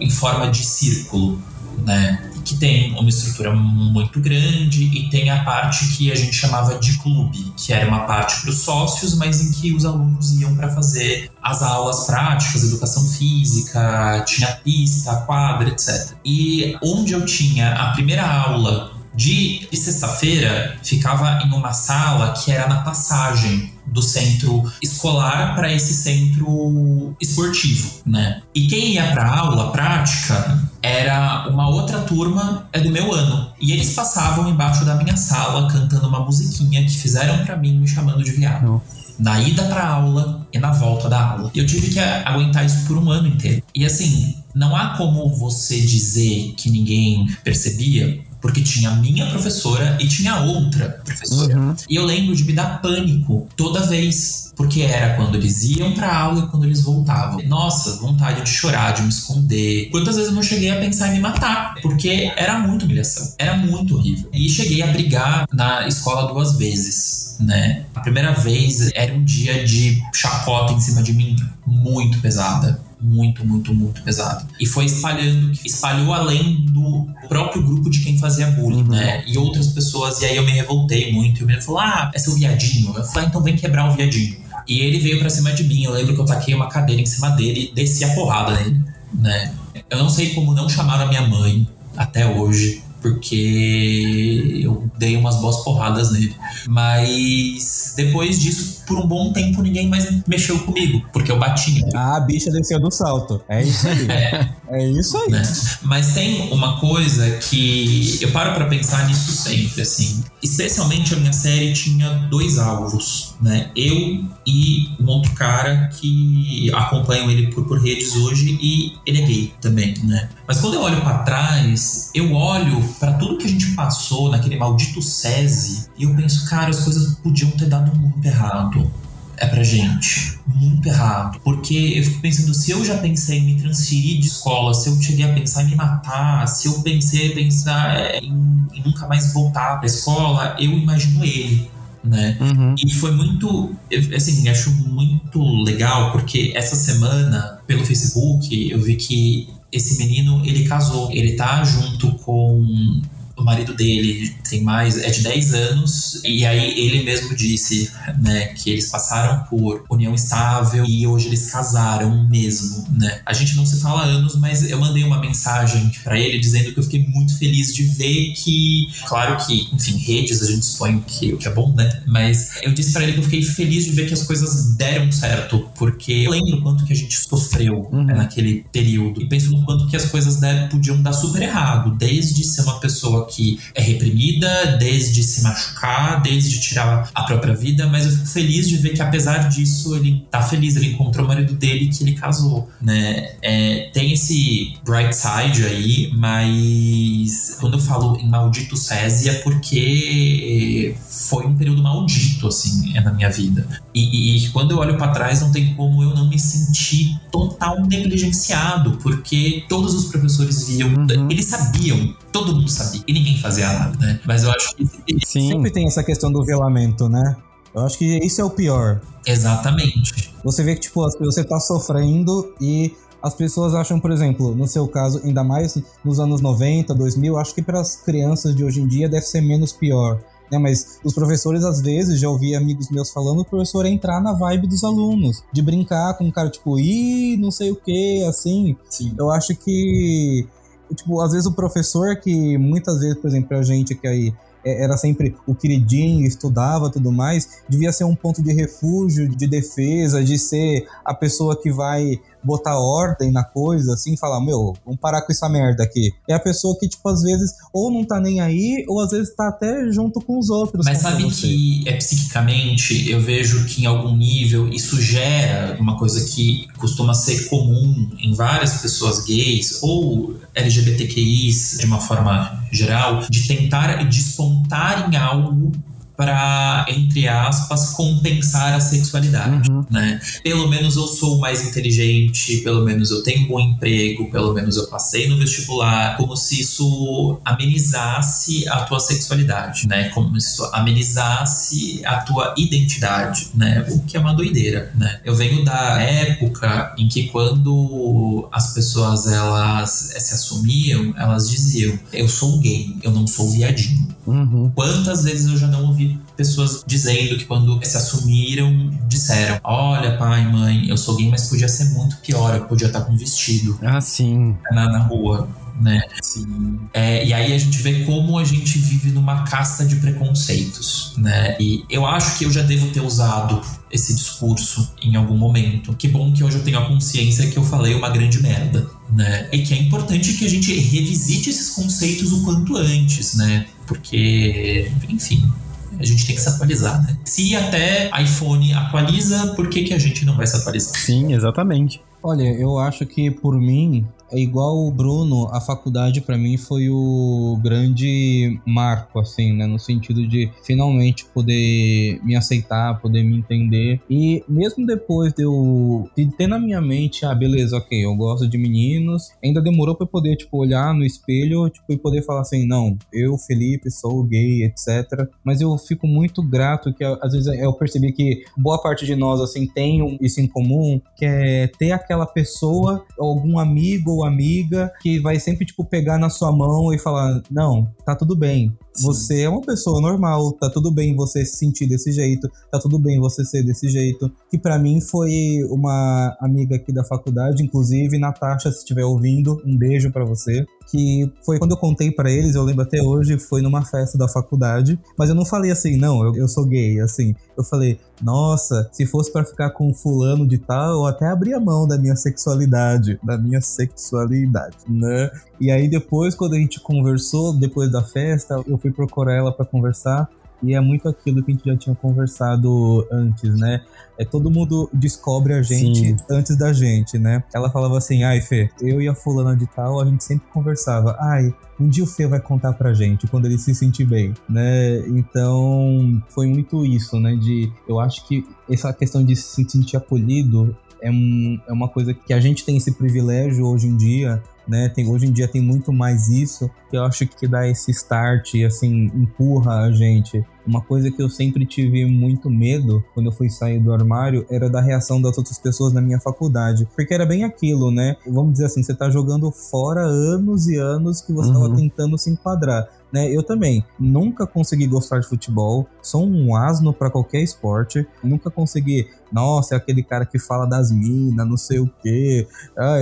em 0.00 0.10
forma 0.10 0.50
de 0.50 0.64
círculo, 0.64 1.40
né? 1.78 2.30
Que 2.44 2.56
tem 2.56 2.92
uma 2.92 3.08
estrutura 3.08 3.52
muito 3.54 4.20
grande 4.20 4.84
e 4.84 5.08
tem 5.08 5.30
a 5.30 5.42
parte 5.44 5.88
que 5.96 6.12
a 6.12 6.14
gente 6.14 6.34
chamava 6.34 6.78
de 6.78 6.98
clube, 6.98 7.52
que 7.56 7.72
era 7.72 7.88
uma 7.88 8.00
parte 8.00 8.42
para 8.42 8.50
os 8.50 8.58
sócios, 8.58 9.16
mas 9.16 9.40
em 9.40 9.52
que 9.52 9.74
os 9.74 9.84
alunos 9.84 10.38
iam 10.40 10.54
para 10.54 10.68
fazer 10.68 11.30
as 11.42 11.62
aulas 11.62 12.06
práticas, 12.06 12.62
educação 12.64 13.06
física, 13.08 14.22
tinha 14.26 14.48
pista, 14.62 15.16
quadra, 15.26 15.68
etc. 15.68 16.16
E 16.24 16.76
onde 16.82 17.12
eu 17.12 17.24
tinha 17.24 17.72
a 17.72 17.92
primeira 17.92 18.26
aula 18.26 18.93
de, 19.14 19.68
de 19.70 19.76
sexta-feira, 19.76 20.76
ficava 20.82 21.40
em 21.44 21.52
uma 21.52 21.72
sala 21.72 22.32
que 22.32 22.50
era 22.50 22.68
na 22.68 22.80
passagem 22.82 23.72
do 23.86 24.02
centro 24.02 24.64
escolar 24.82 25.54
para 25.54 25.72
esse 25.72 25.94
centro 25.94 27.14
esportivo, 27.20 28.00
né? 28.04 28.42
E 28.54 28.66
quem 28.66 28.94
ia 28.94 29.12
para 29.12 29.28
aula 29.28 29.70
prática 29.70 30.60
era 30.82 31.48
uma 31.48 31.68
outra 31.68 32.00
turma 32.00 32.68
é 32.72 32.80
do 32.80 32.90
meu 32.90 33.12
ano 33.12 33.50
e 33.60 33.72
eles 33.72 33.94
passavam 33.94 34.48
embaixo 34.48 34.84
da 34.84 34.96
minha 34.96 35.16
sala 35.16 35.70
cantando 35.70 36.08
uma 36.08 36.20
musiquinha 36.20 36.82
que 36.84 36.94
fizeram 36.94 37.44
para 37.44 37.56
mim 37.56 37.78
me 37.78 37.88
chamando 37.88 38.22
de 38.22 38.32
viado. 38.32 38.82
Na 39.18 39.40
ida 39.40 39.62
pra 39.64 39.86
aula 39.86 40.44
e 40.52 40.58
na 40.58 40.72
volta 40.72 41.08
da 41.08 41.30
aula. 41.30 41.50
Eu 41.54 41.64
tive 41.64 41.88
que 41.88 42.00
aguentar 42.00 42.66
isso 42.66 42.84
por 42.84 42.98
um 42.98 43.10
ano 43.10 43.28
inteiro. 43.28 43.62
E 43.72 43.86
assim, 43.86 44.34
não 44.54 44.74
há 44.74 44.96
como 44.96 45.28
você 45.28 45.80
dizer 45.80 46.54
que 46.56 46.68
ninguém 46.68 47.26
percebia, 47.44 48.20
porque 48.44 48.60
tinha 48.60 48.90
a 48.90 48.96
minha 48.96 49.24
professora 49.30 49.96
e 49.98 50.06
tinha 50.06 50.40
outra 50.40 51.00
professora. 51.02 51.56
Uhum. 51.58 51.74
E 51.88 51.96
eu 51.96 52.04
lembro 52.04 52.36
de 52.36 52.44
me 52.44 52.52
dar 52.52 52.82
pânico 52.82 53.48
toda 53.56 53.86
vez, 53.86 54.52
porque 54.54 54.82
era 54.82 55.16
quando 55.16 55.36
eles 55.36 55.64
iam 55.64 55.94
pra 55.94 56.14
aula 56.14 56.44
e 56.44 56.48
quando 56.48 56.64
eles 56.64 56.82
voltavam. 56.82 57.42
Nossa, 57.48 57.96
vontade 58.02 58.42
de 58.42 58.50
chorar, 58.50 58.92
de 58.92 59.00
me 59.00 59.08
esconder. 59.08 59.88
Quantas 59.90 60.16
vezes 60.16 60.28
eu 60.28 60.34
não 60.34 60.42
cheguei 60.42 60.70
a 60.70 60.76
pensar 60.76 61.08
em 61.08 61.14
me 61.14 61.20
matar, 61.20 61.76
porque 61.80 62.30
era 62.36 62.58
muito 62.58 62.84
humilhação, 62.84 63.32
era 63.38 63.56
muito 63.56 63.96
horrível. 63.96 64.28
E 64.30 64.46
cheguei 64.50 64.82
a 64.82 64.88
brigar 64.88 65.46
na 65.50 65.88
escola 65.88 66.30
duas 66.30 66.58
vezes. 66.58 67.38
Né? 67.40 67.86
A 67.94 68.00
primeira 68.00 68.32
vez 68.32 68.90
era 68.94 69.14
um 69.14 69.24
dia 69.24 69.64
de 69.64 70.02
chacota 70.12 70.74
em 70.74 70.80
cima 70.80 71.02
de 71.02 71.14
mim 71.14 71.34
muito 71.66 72.20
pesada 72.20 72.78
muito, 73.04 73.46
muito, 73.46 73.74
muito 73.74 74.02
pesado. 74.02 74.46
E 74.58 74.66
foi 74.66 74.86
espalhando, 74.86 75.52
espalhou 75.64 76.12
além 76.12 76.64
do 76.66 77.06
próprio 77.28 77.62
grupo 77.62 77.90
de 77.90 78.00
quem 78.00 78.18
fazia 78.18 78.46
bullying, 78.50 78.82
uhum. 78.82 78.88
né? 78.88 79.22
E 79.26 79.36
outras 79.36 79.68
pessoas, 79.68 80.20
e 80.22 80.24
aí 80.24 80.36
eu 80.36 80.44
me 80.44 80.52
revoltei 80.52 81.12
muito. 81.12 81.40
E 81.40 81.44
o 81.44 81.46
menino 81.46 81.64
falou: 81.64 81.80
Ah, 81.80 82.10
é 82.14 82.18
seu 82.18 82.34
viadinho. 82.34 82.94
Eu 82.96 83.04
falei: 83.04 83.26
ah, 83.26 83.28
então 83.28 83.42
vem 83.42 83.56
quebrar 83.56 83.90
o 83.90 83.94
viadinho. 83.94 84.36
E 84.66 84.80
ele 84.80 84.98
veio 84.98 85.18
pra 85.18 85.28
cima 85.28 85.52
de 85.52 85.64
mim. 85.64 85.84
Eu 85.84 85.92
lembro 85.92 86.14
que 86.14 86.20
eu 86.20 86.24
taquei 86.24 86.54
uma 86.54 86.68
cadeira 86.68 87.02
em 87.02 87.06
cima 87.06 87.30
dele 87.30 87.70
e 87.70 87.74
desci 87.74 88.04
a 88.04 88.14
porrada 88.14 88.54
nele, 88.58 88.82
né? 89.12 89.52
Eu 89.90 89.98
não 89.98 90.08
sei 90.08 90.30
como 90.30 90.54
não 90.54 90.68
chamaram 90.68 91.04
a 91.04 91.08
minha 91.08 91.22
mãe 91.22 91.68
até 91.96 92.26
hoje 92.26 92.82
porque 93.04 94.60
eu 94.62 94.90
dei 94.96 95.14
umas 95.14 95.36
boas 95.36 95.58
porradas 95.58 96.10
nele. 96.10 96.34
Mas 96.66 97.92
depois 97.94 98.40
disso, 98.40 98.82
por 98.86 98.98
um 98.98 99.06
bom 99.06 99.30
tempo, 99.30 99.60
ninguém 99.60 99.90
mais 99.90 100.22
mexeu 100.26 100.58
comigo, 100.60 101.06
porque 101.12 101.30
eu 101.30 101.38
bati. 101.38 101.84
Ah, 101.94 102.16
a 102.16 102.20
bicha 102.20 102.50
desceu 102.50 102.80
do 102.80 102.90
salto. 102.90 103.42
É 103.46 103.62
isso 103.62 103.86
aí. 103.86 104.08
é. 104.08 104.48
é 104.70 104.86
isso 104.88 105.18
aí. 105.18 105.30
Né? 105.30 105.42
Mas 105.82 106.14
tem 106.14 106.50
uma 106.50 106.80
coisa 106.80 107.30
que 107.32 108.18
eu 108.22 108.30
paro 108.30 108.54
para 108.54 108.64
pensar 108.64 109.06
nisso 109.06 109.32
sempre, 109.32 109.82
assim. 109.82 110.24
Especialmente 110.42 111.12
a 111.12 111.18
minha 111.18 111.32
série 111.32 111.74
tinha 111.74 112.08
dois 112.30 112.58
alvos, 112.58 113.34
né? 113.40 113.70
Eu 113.76 114.24
e 114.46 114.88
um 114.98 115.06
outro 115.06 115.32
cara 115.32 115.88
que 115.88 116.70
acompanham 116.74 117.30
ele 117.30 117.48
por, 117.48 117.66
por 117.66 117.82
redes 117.82 118.16
hoje 118.16 118.58
e 118.62 118.94
ele 119.06 119.22
é 119.22 119.26
gay 119.26 119.54
também, 119.60 119.94
né? 120.04 120.30
Mas 120.46 120.60
quando 120.60 120.74
eu 120.74 120.80
olho 120.80 121.00
para 121.00 121.18
trás, 121.18 122.10
eu 122.14 122.32
olho 122.32 122.82
para 122.98 123.14
tudo 123.14 123.38
que 123.38 123.46
a 123.46 123.48
gente 123.48 123.72
passou 123.72 124.30
naquele 124.30 124.56
maldito 124.56 125.02
SESI 125.02 125.88
e 125.98 126.04
eu 126.04 126.14
penso, 126.14 126.48
cara, 126.48 126.70
as 126.70 126.80
coisas 126.80 127.14
podiam 127.16 127.50
ter 127.52 127.66
dado 127.66 127.94
muito 127.96 128.24
errado. 128.24 128.90
É 129.36 129.46
pra 129.46 129.64
gente. 129.64 130.38
Muito 130.46 130.86
errado. 130.86 131.40
Porque 131.42 131.74
eu 131.74 132.04
fico 132.04 132.20
pensando, 132.20 132.54
se 132.54 132.70
eu 132.70 132.84
já 132.84 132.96
pensei 132.98 133.38
em 133.38 133.46
me 133.46 133.60
transferir 133.60 134.20
de 134.20 134.28
escola, 134.28 134.72
se 134.72 134.88
eu 134.88 135.00
cheguei 135.02 135.28
a 135.28 135.34
pensar 135.34 135.64
em 135.64 135.70
me 135.70 135.74
matar, 135.74 136.46
se 136.46 136.68
eu 136.68 136.80
pensei 136.82 137.32
em 137.32 137.34
pensar 137.34 137.96
é, 137.96 138.18
em, 138.18 138.66
em 138.72 138.82
nunca 138.84 139.08
mais 139.08 139.32
voltar 139.32 139.78
pra 139.78 139.86
escola, 139.86 140.56
eu 140.58 140.70
imagino 140.70 141.24
ele 141.24 141.68
né? 142.04 142.36
Uhum. 142.40 142.74
E 142.78 142.92
foi 142.92 143.12
muito, 143.12 143.74
assim, 144.14 144.48
acho 144.48 144.70
muito 144.70 145.42
legal 145.62 146.12
porque 146.12 146.52
essa 146.54 146.76
semana 146.76 147.60
pelo 147.66 147.84
Facebook 147.84 148.70
eu 148.70 148.80
vi 148.80 148.96
que 148.96 149.48
esse 149.74 149.98
menino, 149.98 150.40
ele 150.44 150.64
casou. 150.64 151.10
Ele 151.10 151.32
tá 151.32 151.64
junto 151.64 152.12
com 152.18 153.02
o 153.36 153.42
marido 153.42 153.74
dele 153.74 154.34
tem 154.48 154.62
mais, 154.62 154.96
é 154.98 155.10
de 155.10 155.22
10 155.22 155.54
anos, 155.54 156.20
e 156.24 156.44
aí 156.46 156.78
ele 156.78 157.02
mesmo 157.02 157.34
disse, 157.34 157.90
né, 158.20 158.48
que 158.48 158.70
eles 158.70 158.88
passaram 158.88 159.44
por 159.44 159.84
união 159.90 160.14
estável 160.14 160.84
e 160.84 161.06
hoje 161.06 161.26
eles 161.28 161.50
casaram 161.50 162.28
mesmo, 162.28 162.86
né? 162.90 163.20
A 163.26 163.32
gente 163.32 163.56
não 163.56 163.66
se 163.66 163.80
fala 163.80 164.02
há 164.02 164.04
anos, 164.04 164.36
mas 164.36 164.68
eu 164.70 164.78
mandei 164.78 165.02
uma 165.02 165.20
mensagem 165.20 165.90
para 166.02 166.18
ele 166.18 166.38
dizendo 166.38 166.72
que 166.72 166.78
eu 166.78 166.84
fiquei 166.84 167.06
muito 167.06 167.36
feliz 167.38 167.74
de 167.74 167.84
ver 167.84 168.32
que, 168.34 168.88
claro 169.06 169.44
que, 169.44 169.68
enfim, 169.72 169.96
redes 169.96 170.42
a 170.42 170.50
gente 170.50 170.64
supõe 170.64 171.00
que 171.06 171.32
o 171.32 171.38
que 171.38 171.48
é 171.48 171.52
bom, 171.52 171.74
né? 171.74 172.02
Mas 172.06 172.62
eu 172.62 172.72
disse 172.72 172.92
para 172.92 173.02
ele 173.02 173.14
que 173.14 173.18
eu 173.18 173.24
fiquei 173.24 173.42
feliz 173.42 173.84
de 173.84 173.92
ver 173.92 174.06
que 174.06 174.14
as 174.14 174.22
coisas 174.22 174.74
deram 174.76 175.10
certo, 175.10 175.68
porque 175.76 176.12
eu 176.12 176.30
lembro 176.30 176.62
quanto 176.62 176.84
que 176.84 176.92
a 176.92 176.96
gente 176.96 177.16
sofreu 177.16 177.88
uhum. 177.90 178.04
né, 178.04 178.14
naquele 178.14 178.64
período 178.72 179.20
e 179.20 179.26
penso 179.26 179.50
no 179.50 179.64
quanto 179.64 179.86
que 179.88 179.96
as 179.96 180.06
coisas 180.06 180.36
der, 180.36 180.68
podiam 180.68 181.00
dar 181.02 181.12
super 181.12 181.42
errado, 181.42 181.96
desde 181.96 182.44
ser 182.44 182.62
uma 182.62 182.78
pessoa 182.80 183.23
que 183.26 183.58
é 183.74 183.82
reprimida, 183.82 184.76
desde 184.78 185.22
se 185.22 185.42
machucar, 185.42 186.22
desde 186.22 186.60
tirar 186.60 187.10
a 187.14 187.22
própria 187.22 187.54
vida, 187.54 187.86
mas 187.86 188.06
eu 188.06 188.12
fico 188.12 188.26
feliz 188.26 188.68
de 188.68 188.76
ver 188.76 188.90
que 188.90 189.02
apesar 189.02 189.48
disso 189.48 189.94
ele 189.96 190.24
tá 190.30 190.42
feliz, 190.42 190.76
ele 190.76 190.92
encontrou 190.92 191.24
o 191.24 191.28
marido 191.28 191.54
dele 191.54 191.88
que 191.88 192.02
ele 192.02 192.12
casou, 192.12 192.68
né? 192.80 193.34
É, 193.42 193.90
tem 193.92 194.12
esse 194.12 194.76
bright 194.84 195.14
side 195.14 195.64
aí, 195.64 196.10
mas 196.14 197.56
quando 197.60 197.74
eu 197.74 197.80
falo 197.80 198.18
em 198.18 198.28
maldito 198.28 198.76
Césia 198.76 199.32
é 199.32 199.34
porque 199.36 200.94
foi 201.08 201.46
um 201.46 201.56
período 201.56 201.82
maldito, 201.82 202.48
assim, 202.48 202.96
é 202.96 203.00
na 203.00 203.12
minha 203.12 203.30
vida. 203.30 203.66
E, 203.94 204.36
e 204.36 204.48
quando 204.50 204.72
eu 204.72 204.78
olho 204.78 204.96
para 204.96 205.12
trás, 205.12 205.40
não 205.40 205.52
tem 205.52 205.74
como 205.74 206.02
eu 206.02 206.10
não 206.10 206.28
me 206.28 206.38
sentir 206.38 207.18
total 207.30 207.80
negligenciado, 207.86 208.98
porque 209.02 209.64
todos 209.68 209.94
os 209.94 210.06
professores 210.06 210.68
viam, 210.68 210.90
uhum. 210.90 211.30
eles 211.30 211.46
sabiam, 211.46 212.14
todo 212.32 212.54
mundo 212.54 212.68
sabia, 212.68 213.02
e 213.06 213.12
ninguém 213.14 213.38
fazia 213.38 213.72
nada, 213.72 213.96
né? 213.98 214.20
Mas 214.24 214.44
eu 214.44 214.50
acho 214.50 214.74
que. 214.76 214.86
Sim. 215.24 215.48
Sempre 215.52 215.70
tem 215.70 215.86
essa 215.86 216.02
questão 216.02 216.30
do 216.30 216.44
velamento, 216.44 217.08
né? 217.08 217.36
Eu 217.74 217.82
acho 217.82 217.98
que 217.98 218.18
isso 218.24 218.40
é 218.40 218.44
o 218.44 218.50
pior. 218.50 219.00
Exatamente. 219.26 220.32
Você 220.44 220.62
vê 220.62 220.74
que, 220.74 220.82
tipo, 220.82 221.00
você 221.20 221.42
tá 221.42 221.58
sofrendo 221.58 222.54
e 222.60 222.92
as 223.22 223.34
pessoas 223.34 223.74
acham, 223.74 223.98
por 223.98 224.12
exemplo, 224.12 224.54
no 224.54 224.66
seu 224.66 224.86
caso, 224.86 225.20
ainda 225.24 225.42
mais 225.42 225.82
nos 226.04 226.20
anos 226.20 226.42
90, 226.42 226.94
2000, 226.94 227.38
acho 227.38 227.54
que 227.54 227.62
para 227.62 227.80
as 227.80 227.96
crianças 227.96 228.54
de 228.54 228.62
hoje 228.62 228.82
em 228.82 228.86
dia 228.86 229.08
deve 229.08 229.24
ser 229.24 229.40
menos 229.40 229.72
pior. 229.72 230.20
Né? 230.52 230.58
Mas 230.58 231.00
os 231.02 231.14
professores, 231.14 231.64
às 231.64 231.80
vezes, 231.80 232.20
já 232.20 232.28
ouvi 232.28 232.54
amigos 232.54 232.90
meus 232.90 233.10
falando, 233.10 233.40
o 233.40 233.44
professor 233.44 233.86
entrar 233.86 234.20
na 234.20 234.34
vibe 234.34 234.66
dos 234.66 234.84
alunos, 234.84 235.42
de 235.52 235.62
brincar 235.62 236.14
com 236.18 236.24
um 236.24 236.30
cara, 236.30 236.50
tipo, 236.50 236.78
ih, 236.78 237.36
não 237.38 237.50
sei 237.50 237.70
o 237.70 237.76
que, 237.76 238.22
assim. 238.24 238.76
Sim. 238.88 239.14
Eu 239.18 239.30
acho 239.30 239.56
que, 239.56 240.46
tipo, 240.94 241.20
às 241.20 241.32
vezes 241.32 241.46
o 241.46 241.52
professor 241.52 242.16
que 242.16 242.56
muitas 242.58 243.00
vezes, 243.00 243.16
por 243.16 243.28
exemplo, 243.28 243.56
a 243.56 243.62
gente 243.62 243.94
que 243.94 244.06
aí 244.06 244.34
é, 244.64 244.82
era 244.84 244.96
sempre 244.96 245.36
o 245.46 245.54
queridinho, 245.54 246.26
estudava 246.26 246.90
tudo 246.90 247.12
mais, 247.12 247.62
devia 247.68 247.92
ser 247.92 248.04
um 248.04 248.14
ponto 248.14 248.42
de 248.42 248.52
refúgio, 248.52 249.28
de 249.28 249.46
defesa, 249.46 250.24
de 250.24 250.38
ser 250.38 250.86
a 251.04 251.12
pessoa 251.12 251.60
que 251.60 251.70
vai 251.70 252.20
botar 252.44 252.78
ordem 252.78 253.32
na 253.32 253.42
coisa, 253.42 253.94
assim, 253.94 254.16
falar, 254.16 254.40
meu, 254.40 254.74
vamos 254.84 255.00
parar 255.00 255.22
com 255.22 255.32
essa 255.32 255.48
merda 255.48 255.82
aqui. 255.82 256.12
É 256.28 256.34
a 256.34 256.40
pessoa 256.40 256.76
que, 256.78 256.88
tipo, 256.88 257.08
às 257.08 257.22
vezes, 257.22 257.52
ou 257.72 257.90
não 257.90 258.04
tá 258.04 258.20
nem 258.20 258.40
aí, 258.40 258.84
ou 258.88 259.00
às 259.00 259.10
vezes 259.10 259.34
tá 259.34 259.48
até 259.48 259.90
junto 259.90 260.20
com 260.20 260.38
os 260.38 260.50
outros. 260.50 260.84
Mas 260.84 260.98
sabe 260.98 261.24
você. 261.24 261.46
que 261.46 261.84
é 261.86 261.96
psicicamente, 261.96 263.10
eu 263.10 263.20
vejo 263.20 263.64
que 263.66 263.82
em 263.82 263.86
algum 263.86 264.16
nível 264.16 264.68
isso 264.68 265.00
gera 265.00 265.76
uma 265.80 265.98
coisa 265.98 266.24
que 266.24 266.66
costuma 266.78 267.14
ser 267.14 267.48
comum 267.48 268.10
em 268.18 268.34
várias 268.34 268.80
pessoas 268.80 269.24
gays 269.24 269.82
ou 269.82 270.36
LGBTQIs 270.54 271.78
de 271.78 271.86
uma 271.86 272.00
forma 272.00 272.64
geral, 272.72 273.22
de 273.28 273.46
tentar 273.46 274.04
despontar 274.08 275.12
em 275.12 275.16
algo 275.16 275.72
para, 276.16 276.86
entre 276.88 277.26
aspas, 277.26 277.90
compensar 277.90 278.74
a 278.74 278.80
sexualidade, 278.80 279.70
uhum. 279.70 279.84
né? 279.90 280.20
Pelo 280.42 280.68
menos 280.68 280.96
eu 280.96 281.06
sou 281.06 281.38
mais 281.38 281.66
inteligente, 281.66 282.58
pelo 282.58 282.84
menos 282.84 283.10
eu 283.10 283.22
tenho 283.22 283.44
um 283.44 283.48
bom 283.48 283.60
emprego, 283.60 284.30
pelo 284.30 284.52
menos 284.52 284.76
eu 284.76 284.86
passei 284.86 285.28
no 285.28 285.36
vestibular, 285.36 286.16
como 286.16 286.36
se 286.36 286.60
isso 286.60 287.40
amenizasse 287.44 288.68
a 288.68 288.82
tua 288.82 289.00
sexualidade, 289.00 289.88
né? 289.88 290.10
Como 290.10 290.40
se 290.40 290.52
isso 290.52 290.64
amenizasse 290.72 292.00
a 292.04 292.18
tua 292.18 292.54
identidade, 292.56 293.48
né? 293.54 293.84
O 293.90 294.00
que 294.02 294.16
é 294.16 294.20
uma 294.20 294.34
doideira, 294.34 294.92
né? 294.94 295.20
Eu 295.24 295.34
venho 295.34 295.64
da 295.64 296.00
época 296.00 296.94
em 296.96 297.08
que 297.08 297.24
quando 297.24 298.48
as 298.52 298.72
pessoas 298.72 299.26
elas 299.26 300.12
se 300.16 300.34
assumiam, 300.34 301.12
elas 301.16 301.50
diziam: 301.50 301.98
"Eu 302.12 302.28
sou 302.28 302.58
gay, 302.60 302.94
eu 303.02 303.10
não 303.10 303.26
sou 303.26 303.50
viadinho". 303.50 304.14
Uhum. 304.26 304.70
Quantas 304.74 305.24
vezes 305.24 305.50
eu 305.50 305.58
já 305.58 305.66
não 305.66 305.84
ouvi 305.86 306.18
pessoas 306.36 306.82
dizendo 306.86 307.36
que 307.36 307.44
quando 307.44 307.78
se 307.84 307.96
assumiram, 307.96 308.90
disseram: 309.06 309.60
Olha, 309.62 310.16
pai, 310.16 310.50
mãe, 310.50 310.88
eu 310.88 310.96
sou 310.96 311.16
gay, 311.16 311.28
mas 311.28 311.48
podia 311.48 311.68
ser 311.68 311.90
muito 311.90 312.16
pior, 312.18 312.54
eu 312.54 312.64
podia 312.64 312.86
estar 312.86 313.02
com 313.02 313.16
vestido. 313.16 313.78
Ah, 313.82 314.00
sim. 314.00 314.56
Na, 314.70 314.88
na 314.88 314.98
rua 315.00 315.48
né? 315.80 316.02
Sim. 316.22 316.80
É, 316.92 317.26
e 317.26 317.32
aí 317.32 317.52
a 317.52 317.58
gente 317.58 317.78
vê 317.82 318.04
como 318.04 318.38
a 318.38 318.44
gente 318.44 318.78
vive 318.78 319.10
numa 319.10 319.44
casta 319.44 319.84
de 319.84 319.96
preconceitos, 319.96 321.14
né? 321.18 321.56
E 321.58 321.84
eu 321.90 322.06
acho 322.06 322.38
que 322.38 322.44
eu 322.44 322.50
já 322.50 322.62
devo 322.62 322.88
ter 322.88 323.00
usado 323.00 323.60
esse 323.90 324.14
discurso 324.14 324.94
em 325.02 325.16
algum 325.16 325.36
momento. 325.36 325.94
Que 325.94 326.08
bom 326.08 326.32
que 326.32 326.42
hoje 326.42 326.58
eu 326.58 326.64
tenho 326.64 326.78
a 326.78 326.86
consciência 326.86 327.48
que 327.48 327.56
eu 327.56 327.64
falei 327.64 327.94
uma 327.94 328.10
grande 328.10 328.42
merda, 328.42 328.88
né? 329.12 329.48
E 329.52 329.62
que 329.62 329.74
é 329.74 329.78
importante 329.78 330.34
que 330.34 330.44
a 330.44 330.50
gente 330.50 330.72
revisite 330.74 331.50
esses 331.50 331.70
conceitos 331.70 332.32
o 332.32 332.44
quanto 332.44 332.76
antes, 332.76 333.34
né? 333.34 333.66
Porque, 333.86 334.90
enfim, 335.08 335.50
a 335.98 336.04
gente 336.04 336.26
tem 336.26 336.34
que 336.34 336.40
se 336.40 336.48
atualizar, 336.48 337.02
né? 337.02 337.16
Se 337.24 337.54
até 337.54 338.10
iPhone 338.22 338.72
atualiza, 338.72 339.54
por 339.54 339.68
que, 339.68 339.84
que 339.84 339.94
a 339.94 339.98
gente 339.98 340.24
não 340.24 340.36
vai 340.36 340.46
se 340.46 340.56
atualizar? 340.56 340.94
Sim, 340.94 341.32
exatamente. 341.32 342.00
Olha, 342.22 342.44
eu 342.44 342.78
acho 342.78 343.04
que 343.04 343.30
por 343.30 343.60
mim, 343.60 344.06
é 344.34 344.38
igual 344.38 344.86
o 344.86 344.90
Bruno, 344.90 345.48
a 345.52 345.60
faculdade 345.60 346.20
para 346.20 346.36
mim 346.36 346.56
foi 346.56 346.88
o 346.90 347.58
grande 347.62 348.60
marco, 348.66 349.20
assim, 349.20 349.52
né? 349.52 349.64
No 349.66 349.78
sentido 349.78 350.26
de 350.26 350.50
finalmente 350.64 351.24
poder 351.26 352.20
me 352.24 352.34
aceitar, 352.34 353.00
poder 353.00 353.22
me 353.22 353.38
entender. 353.38 354.00
E 354.10 354.42
mesmo 354.48 354.84
depois 354.84 355.32
de 355.32 355.44
eu 355.44 356.08
de 356.16 356.26
ter 356.26 356.48
na 356.48 356.58
minha 356.58 356.80
mente, 356.80 357.24
ah, 357.24 357.34
beleza, 357.34 357.76
ok, 357.76 358.04
eu 358.04 358.14
gosto 358.16 358.48
de 358.48 358.58
meninos, 358.58 359.30
ainda 359.42 359.62
demorou 359.62 359.94
para 359.94 360.06
poder, 360.06 360.36
tipo, 360.36 360.58
olhar 360.58 360.92
no 360.92 361.04
espelho, 361.04 361.70
tipo, 361.70 361.92
e 361.92 361.96
poder 361.96 362.22
falar 362.22 362.40
assim, 362.40 362.66
não, 362.66 362.96
eu, 363.12 363.38
Felipe, 363.38 363.90
sou 363.90 364.22
gay, 364.24 364.64
etc. 364.64 365.28
Mas 365.44 365.60
eu 365.60 365.76
fico 365.78 366.08
muito 366.08 366.42
grato 366.42 366.92
que 366.92 367.04
às 367.04 367.32
vezes 367.32 367.46
eu 367.46 367.72
percebi 367.72 368.12
que 368.12 368.44
boa 368.56 368.82
parte 368.82 369.06
de 369.06 369.14
nós, 369.14 369.40
assim, 369.40 369.66
tem 369.66 370.18
isso 370.20 370.40
em 370.40 370.48
comum, 370.48 371.00
que 371.16 371.24
é 371.24 371.68
ter 371.78 371.92
aquela 371.92 372.26
pessoa, 372.26 373.04
algum 373.18 373.58
amigo 373.58 374.10
ou 374.10 374.23
amiga 374.28 374.92
que 375.00 375.20
vai 375.20 375.38
sempre, 375.38 375.66
tipo, 375.66 375.84
pegar 375.84 376.18
na 376.18 376.30
sua 376.30 376.52
mão 376.52 376.92
e 376.92 376.98
falar: 376.98 377.42
Não, 377.50 377.86
tá 378.04 378.14
tudo 378.14 378.36
bem. 378.36 378.76
Você 379.02 379.42
é 379.42 379.48
uma 379.48 379.60
pessoa 379.60 380.00
normal, 380.00 380.52
tá 380.52 380.70
tudo 380.70 380.90
bem 380.90 381.16
você 381.16 381.44
se 381.44 381.56
sentir 381.56 381.86
desse 381.86 382.12
jeito, 382.12 382.48
tá 382.70 382.78
tudo 382.78 382.98
bem 382.98 383.18
você 383.18 383.44
ser 383.44 383.62
desse 383.62 383.88
jeito. 383.88 384.30
Que 384.48 384.56
para 384.56 384.78
mim 384.78 385.00
foi 385.00 385.64
uma 385.68 386.36
amiga 386.40 386.76
aqui 386.76 386.92
da 386.92 387.04
faculdade, 387.04 387.62
inclusive, 387.62 388.18
Natasha, 388.18 388.70
se 388.70 388.78
estiver 388.78 389.04
ouvindo, 389.04 389.60
um 389.66 389.76
beijo 389.76 390.12
para 390.12 390.24
você. 390.24 390.64
Que 390.90 391.30
foi 391.44 391.58
quando 391.58 391.72
eu 391.72 391.76
contei 391.76 392.10
para 392.12 392.30
eles, 392.30 392.54
eu 392.54 392.62
lembro 392.62 392.82
até 392.82 393.02
hoje, 393.02 393.38
foi 393.38 393.60
numa 393.62 393.84
festa 393.84 394.16
da 394.16 394.28
faculdade, 394.28 394.98
mas 395.18 395.28
eu 395.28 395.34
não 395.34 395.44
falei 395.44 395.70
assim, 395.70 395.96
não, 395.96 396.22
eu, 396.24 396.36
eu 396.36 396.48
sou 396.48 396.64
gay, 396.64 397.00
assim. 397.00 397.34
Eu 397.56 397.64
falei, 397.64 397.98
nossa, 398.22 398.88
se 398.92 399.06
fosse 399.06 399.32
para 399.32 399.44
ficar 399.44 399.70
com 399.70 399.92
fulano 399.92 400.46
de 400.46 400.58
tal, 400.58 401.00
eu 401.00 401.06
até 401.06 401.26
abria 401.26 401.58
mão 401.58 401.86
da 401.88 401.98
minha 401.98 402.14
sexualidade, 402.14 403.18
da 403.22 403.36
minha 403.36 403.60
sexualidade, 403.60 404.76
né? 404.88 405.30
E 405.60 405.70
aí 405.70 405.88
depois, 405.88 406.34
quando 406.34 406.54
a 406.54 406.58
gente 406.58 406.80
conversou, 406.80 407.52
depois 407.52 407.90
da 407.90 408.02
festa, 408.02 408.62
eu 408.66 408.78
fui 408.84 408.92
procurar 408.92 409.34
ela 409.34 409.50
para 409.50 409.64
conversar. 409.64 410.28
E 410.62 410.74
é 410.74 410.80
muito 410.80 411.08
aquilo 411.08 411.42
que 411.42 411.50
a 411.50 411.54
gente 411.54 411.66
já 411.66 411.76
tinha 411.76 411.94
conversado 411.94 413.06
antes, 413.10 413.58
né? 413.58 413.82
É 414.18 414.24
todo 414.24 414.50
mundo 414.50 414.88
descobre 414.92 415.52
a 415.52 415.60
gente 415.60 416.08
Sim. 416.08 416.16
antes 416.30 416.56
da 416.56 416.72
gente, 416.72 417.18
né? 417.18 417.42
Ela 417.52 417.70
falava 417.70 417.98
assim: 417.98 418.22
"Ai, 418.22 418.40
Fê, 418.40 418.70
eu 418.80 419.02
e 419.02 419.08
a 419.08 419.14
fulana 419.14 419.54
de 419.54 419.66
tal, 419.66 420.00
a 420.00 420.06
gente 420.06 420.24
sempre 420.24 420.46
conversava. 420.52 421.16
Ai, 421.20 421.52
um 421.78 421.86
dia 421.86 422.04
o 422.04 422.06
Fê 422.06 422.26
vai 422.26 422.40
contar 422.40 422.72
pra 422.72 422.94
gente 422.94 423.26
quando 423.26 423.44
ele 423.44 423.58
se 423.58 423.74
sentir 423.74 424.06
bem, 424.06 424.32
né? 424.48 425.00
Então, 425.08 426.22
foi 426.28 426.46
muito 426.46 426.86
isso, 426.86 427.18
né? 427.20 427.36
De 427.36 427.70
eu 427.86 428.00
acho 428.00 428.26
que 428.26 428.46
essa 428.70 428.92
questão 428.92 429.22
de 429.22 429.36
se 429.36 429.64
sentir 429.68 429.96
acolhido 429.96 430.74
é, 431.02 431.10
um, 431.10 431.60
é 431.68 431.72
uma 431.72 431.88
coisa 431.88 432.14
que 432.14 432.32
a 432.32 432.40
gente 432.40 432.64
tem 432.64 432.78
esse 432.78 432.92
privilégio 432.92 433.66
hoje 433.66 433.88
em 433.88 433.96
dia 433.96 434.42
né? 434.66 434.88
Tem, 434.88 435.08
hoje 435.08 435.26
em 435.26 435.32
dia 435.32 435.48
tem 435.48 435.62
muito 435.62 435.92
mais 435.92 436.28
isso 436.28 436.70
que 436.90 436.96
eu 436.96 437.04
acho 437.04 437.26
que 437.26 437.46
dá 437.46 437.68
esse 437.68 437.90
start 437.90 438.54
assim 438.66 439.10
empurra 439.14 439.82
a 439.82 439.92
gente 439.92 440.44
uma 440.66 440.80
coisa 440.80 441.10
que 441.10 441.22
eu 441.22 441.28
sempre 441.28 441.66
tive 441.66 442.04
muito 442.06 442.50
medo 442.50 443.04
quando 443.14 443.26
eu 443.26 443.32
fui 443.32 443.48
sair 443.48 443.78
do 443.78 443.92
armário 443.92 444.46
era 444.50 444.68
da 444.68 444.80
reação 444.80 445.20
das 445.20 445.36
outras 445.36 445.58
pessoas 445.58 445.92
na 445.92 446.00
minha 446.00 446.20
faculdade. 446.20 446.88
Porque 446.94 447.12
era 447.12 447.26
bem 447.26 447.44
aquilo, 447.44 447.90
né? 447.90 448.16
Vamos 448.26 448.52
dizer 448.52 448.66
assim, 448.66 448.82
você 448.82 448.94
tá 448.94 449.10
jogando 449.10 449.50
fora 449.50 450.02
anos 450.02 450.66
e 450.68 450.76
anos 450.76 451.20
que 451.20 451.32
você 451.32 451.48
uhum. 451.50 451.54
tava 451.54 451.76
tentando 451.76 452.18
se 452.18 452.30
enquadrar. 452.30 452.88
Né, 453.12 453.30
eu 453.30 453.44
também 453.44 453.84
nunca 453.96 454.44
consegui 454.44 454.88
gostar 454.88 455.20
de 455.20 455.28
futebol, 455.28 455.86
sou 456.02 456.26
um 456.26 456.56
asno 456.56 456.92
para 456.92 457.08
qualquer 457.08 457.42
esporte, 457.42 458.04
nunca 458.24 458.50
consegui, 458.50 459.06
nossa, 459.30 459.76
é 459.76 459.78
aquele 459.78 460.02
cara 460.02 460.26
que 460.26 460.36
fala 460.36 460.66
das 460.66 460.90
minas, 460.90 461.46
não 461.46 461.56
sei 461.56 461.78
o 461.78 461.88
quê. 462.02 462.48
Ah, 462.76 462.96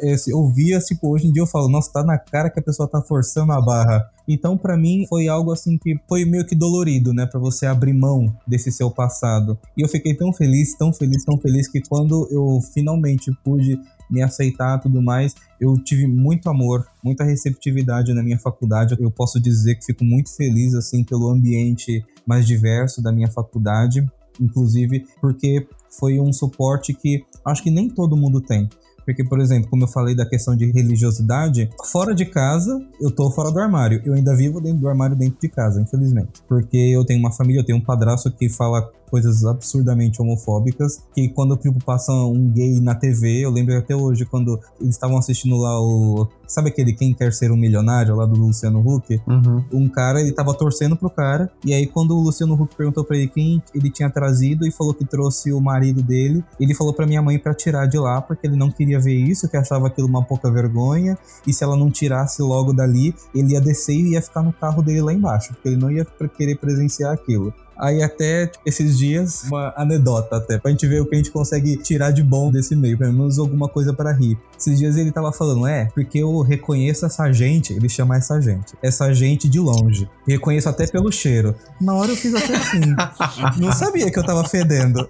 esse, 0.00 0.30
eu 0.30 0.46
via, 0.48 0.78
tipo, 0.78 1.12
hoje 1.12 1.26
em 1.26 1.32
dia 1.32 1.42
eu 1.42 1.46
falo, 1.46 1.68
nossa, 1.68 1.92
tá 1.92 2.02
na 2.02 2.16
cara 2.16 2.48
que 2.48 2.58
a 2.58 2.62
pessoa 2.62 2.88
tá 2.88 3.02
forçando 3.02 3.52
a 3.52 3.60
barra. 3.60 4.10
Então, 4.32 4.56
para 4.56 4.76
mim, 4.76 5.04
foi 5.08 5.26
algo 5.26 5.50
assim 5.50 5.76
que 5.76 5.98
foi 6.08 6.24
meio 6.24 6.46
que 6.46 6.54
dolorido, 6.54 7.12
né? 7.12 7.26
Para 7.26 7.40
você 7.40 7.66
abrir 7.66 7.92
mão 7.92 8.32
desse 8.46 8.70
seu 8.70 8.88
passado. 8.88 9.58
E 9.76 9.82
eu 9.82 9.88
fiquei 9.88 10.14
tão 10.14 10.32
feliz, 10.32 10.72
tão 10.76 10.92
feliz, 10.92 11.24
tão 11.24 11.36
feliz 11.36 11.66
que 11.66 11.80
quando 11.80 12.28
eu 12.30 12.60
finalmente 12.72 13.32
pude 13.42 13.76
me 14.08 14.22
aceitar 14.22 14.78
tudo 14.78 15.02
mais, 15.02 15.34
eu 15.60 15.74
tive 15.82 16.06
muito 16.06 16.48
amor, 16.48 16.86
muita 17.02 17.24
receptividade 17.24 18.14
na 18.14 18.22
minha 18.22 18.38
faculdade. 18.38 18.96
Eu 19.00 19.10
posso 19.10 19.40
dizer 19.40 19.74
que 19.74 19.84
fico 19.84 20.04
muito 20.04 20.32
feliz 20.36 20.74
assim 20.74 21.02
pelo 21.02 21.28
ambiente 21.28 22.04
mais 22.24 22.46
diverso 22.46 23.02
da 23.02 23.10
minha 23.10 23.28
faculdade, 23.28 24.08
inclusive 24.40 25.06
porque 25.20 25.66
foi 25.98 26.20
um 26.20 26.32
suporte 26.32 26.94
que 26.94 27.24
acho 27.44 27.64
que 27.64 27.70
nem 27.70 27.88
todo 27.88 28.16
mundo 28.16 28.40
tem. 28.40 28.68
Porque, 29.04 29.24
por 29.24 29.40
exemplo, 29.40 29.68
como 29.70 29.84
eu 29.84 29.88
falei 29.88 30.14
da 30.14 30.26
questão 30.26 30.56
de 30.56 30.70
religiosidade, 30.70 31.70
fora 31.90 32.14
de 32.14 32.24
casa, 32.26 32.80
eu 33.00 33.10
tô 33.10 33.30
fora 33.30 33.50
do 33.50 33.58
armário. 33.58 34.00
Eu 34.04 34.14
ainda 34.14 34.34
vivo 34.36 34.60
dentro 34.60 34.80
do 34.80 34.88
armário 34.88 35.16
dentro 35.16 35.38
de 35.40 35.48
casa, 35.48 35.80
infelizmente. 35.80 36.42
Porque 36.48 36.76
eu 36.76 37.04
tenho 37.04 37.20
uma 37.20 37.32
família, 37.32 37.60
eu 37.60 37.64
tenho 37.64 37.78
um 37.78 37.84
padrasto 37.84 38.30
que 38.30 38.48
fala 38.48 38.90
coisas 39.10 39.44
absurdamente 39.44 40.22
homofóbicas, 40.22 41.02
que 41.14 41.28
quando 41.28 41.56
tipo, 41.56 41.82
passa 41.84 42.12
um 42.12 42.50
gay 42.50 42.80
na 42.80 42.94
TV, 42.94 43.44
eu 43.44 43.50
lembro 43.50 43.76
até 43.76 43.94
hoje 43.94 44.24
quando 44.24 44.58
eles 44.80 44.94
estavam 44.94 45.18
assistindo 45.18 45.56
lá 45.56 45.80
o... 45.80 46.28
Sabe 46.46 46.68
aquele 46.68 46.92
Quem 46.92 47.14
Quer 47.14 47.32
Ser 47.32 47.52
Um 47.52 47.56
Milionário, 47.56 48.16
lá 48.16 48.26
do 48.26 48.34
Luciano 48.34 48.80
Huck? 48.80 49.20
Uhum. 49.26 49.64
Um 49.72 49.88
cara, 49.88 50.20
ele 50.20 50.32
tava 50.32 50.52
torcendo 50.52 50.96
pro 50.96 51.08
cara, 51.08 51.50
e 51.64 51.72
aí 51.72 51.86
quando 51.86 52.16
o 52.16 52.20
Luciano 52.20 52.54
Huck 52.54 52.74
perguntou 52.74 53.04
pra 53.04 53.16
ele 53.16 53.28
quem 53.28 53.62
ele 53.72 53.90
tinha 53.90 54.10
trazido 54.10 54.66
e 54.66 54.70
falou 54.72 54.92
que 54.92 55.04
trouxe 55.04 55.52
o 55.52 55.60
marido 55.60 56.02
dele, 56.02 56.44
ele 56.58 56.74
falou 56.74 56.92
pra 56.92 57.06
minha 57.06 57.22
mãe 57.22 57.38
para 57.38 57.54
tirar 57.54 57.86
de 57.86 57.98
lá, 57.98 58.20
porque 58.20 58.46
ele 58.46 58.56
não 58.56 58.70
queria 58.70 58.98
ver 58.98 59.14
isso, 59.14 59.48
que 59.48 59.56
achava 59.56 59.86
aquilo 59.86 60.08
uma 60.08 60.24
pouca 60.24 60.50
vergonha, 60.50 61.16
e 61.46 61.52
se 61.52 61.62
ela 61.62 61.76
não 61.76 61.90
tirasse 61.90 62.42
logo 62.42 62.72
dali, 62.72 63.14
ele 63.34 63.52
ia 63.52 63.60
descer 63.60 63.94
e 63.94 64.12
ia 64.12 64.22
ficar 64.22 64.42
no 64.42 64.52
carro 64.52 64.82
dele 64.82 65.02
lá 65.02 65.12
embaixo, 65.12 65.52
porque 65.54 65.68
ele 65.68 65.76
não 65.76 65.90
ia 65.90 66.04
querer 66.36 66.56
presenciar 66.56 67.12
aquilo. 67.12 67.52
Aí 67.80 68.02
até 68.02 68.46
tipo, 68.46 68.62
esses 68.66 68.98
dias, 68.98 69.44
uma 69.44 69.72
anedota 69.74 70.36
até, 70.36 70.58
pra 70.58 70.70
gente 70.70 70.86
ver 70.86 71.00
o 71.00 71.06
que 71.06 71.14
a 71.14 71.18
gente 71.18 71.30
consegue 71.30 71.76
tirar 71.76 72.10
de 72.10 72.22
bom 72.22 72.50
desse 72.50 72.76
meio, 72.76 72.98
pelo 72.98 73.12
menos 73.12 73.38
alguma 73.38 73.68
coisa 73.68 73.92
para 73.94 74.12
rir. 74.12 74.38
Esses 74.58 74.78
dias 74.78 74.96
ele 74.96 75.10
tava 75.10 75.32
falando, 75.32 75.66
é, 75.66 75.86
porque 75.94 76.18
eu 76.18 76.42
reconheço 76.42 77.06
essa 77.06 77.32
gente, 77.32 77.72
ele 77.72 77.88
chama 77.88 78.18
essa 78.18 78.38
gente, 78.40 78.74
essa 78.82 79.12
gente 79.14 79.48
de 79.48 79.58
longe. 79.58 80.06
Reconheço 80.28 80.68
até 80.68 80.86
pelo 80.86 81.10
cheiro. 81.10 81.54
Na 81.80 81.94
hora 81.94 82.12
eu 82.12 82.16
fiz 82.16 82.34
até 82.34 82.54
assim. 82.54 82.80
Não 83.58 83.72
sabia 83.72 84.10
que 84.10 84.18
eu 84.18 84.24
tava 84.24 84.44
fedendo. 84.44 85.08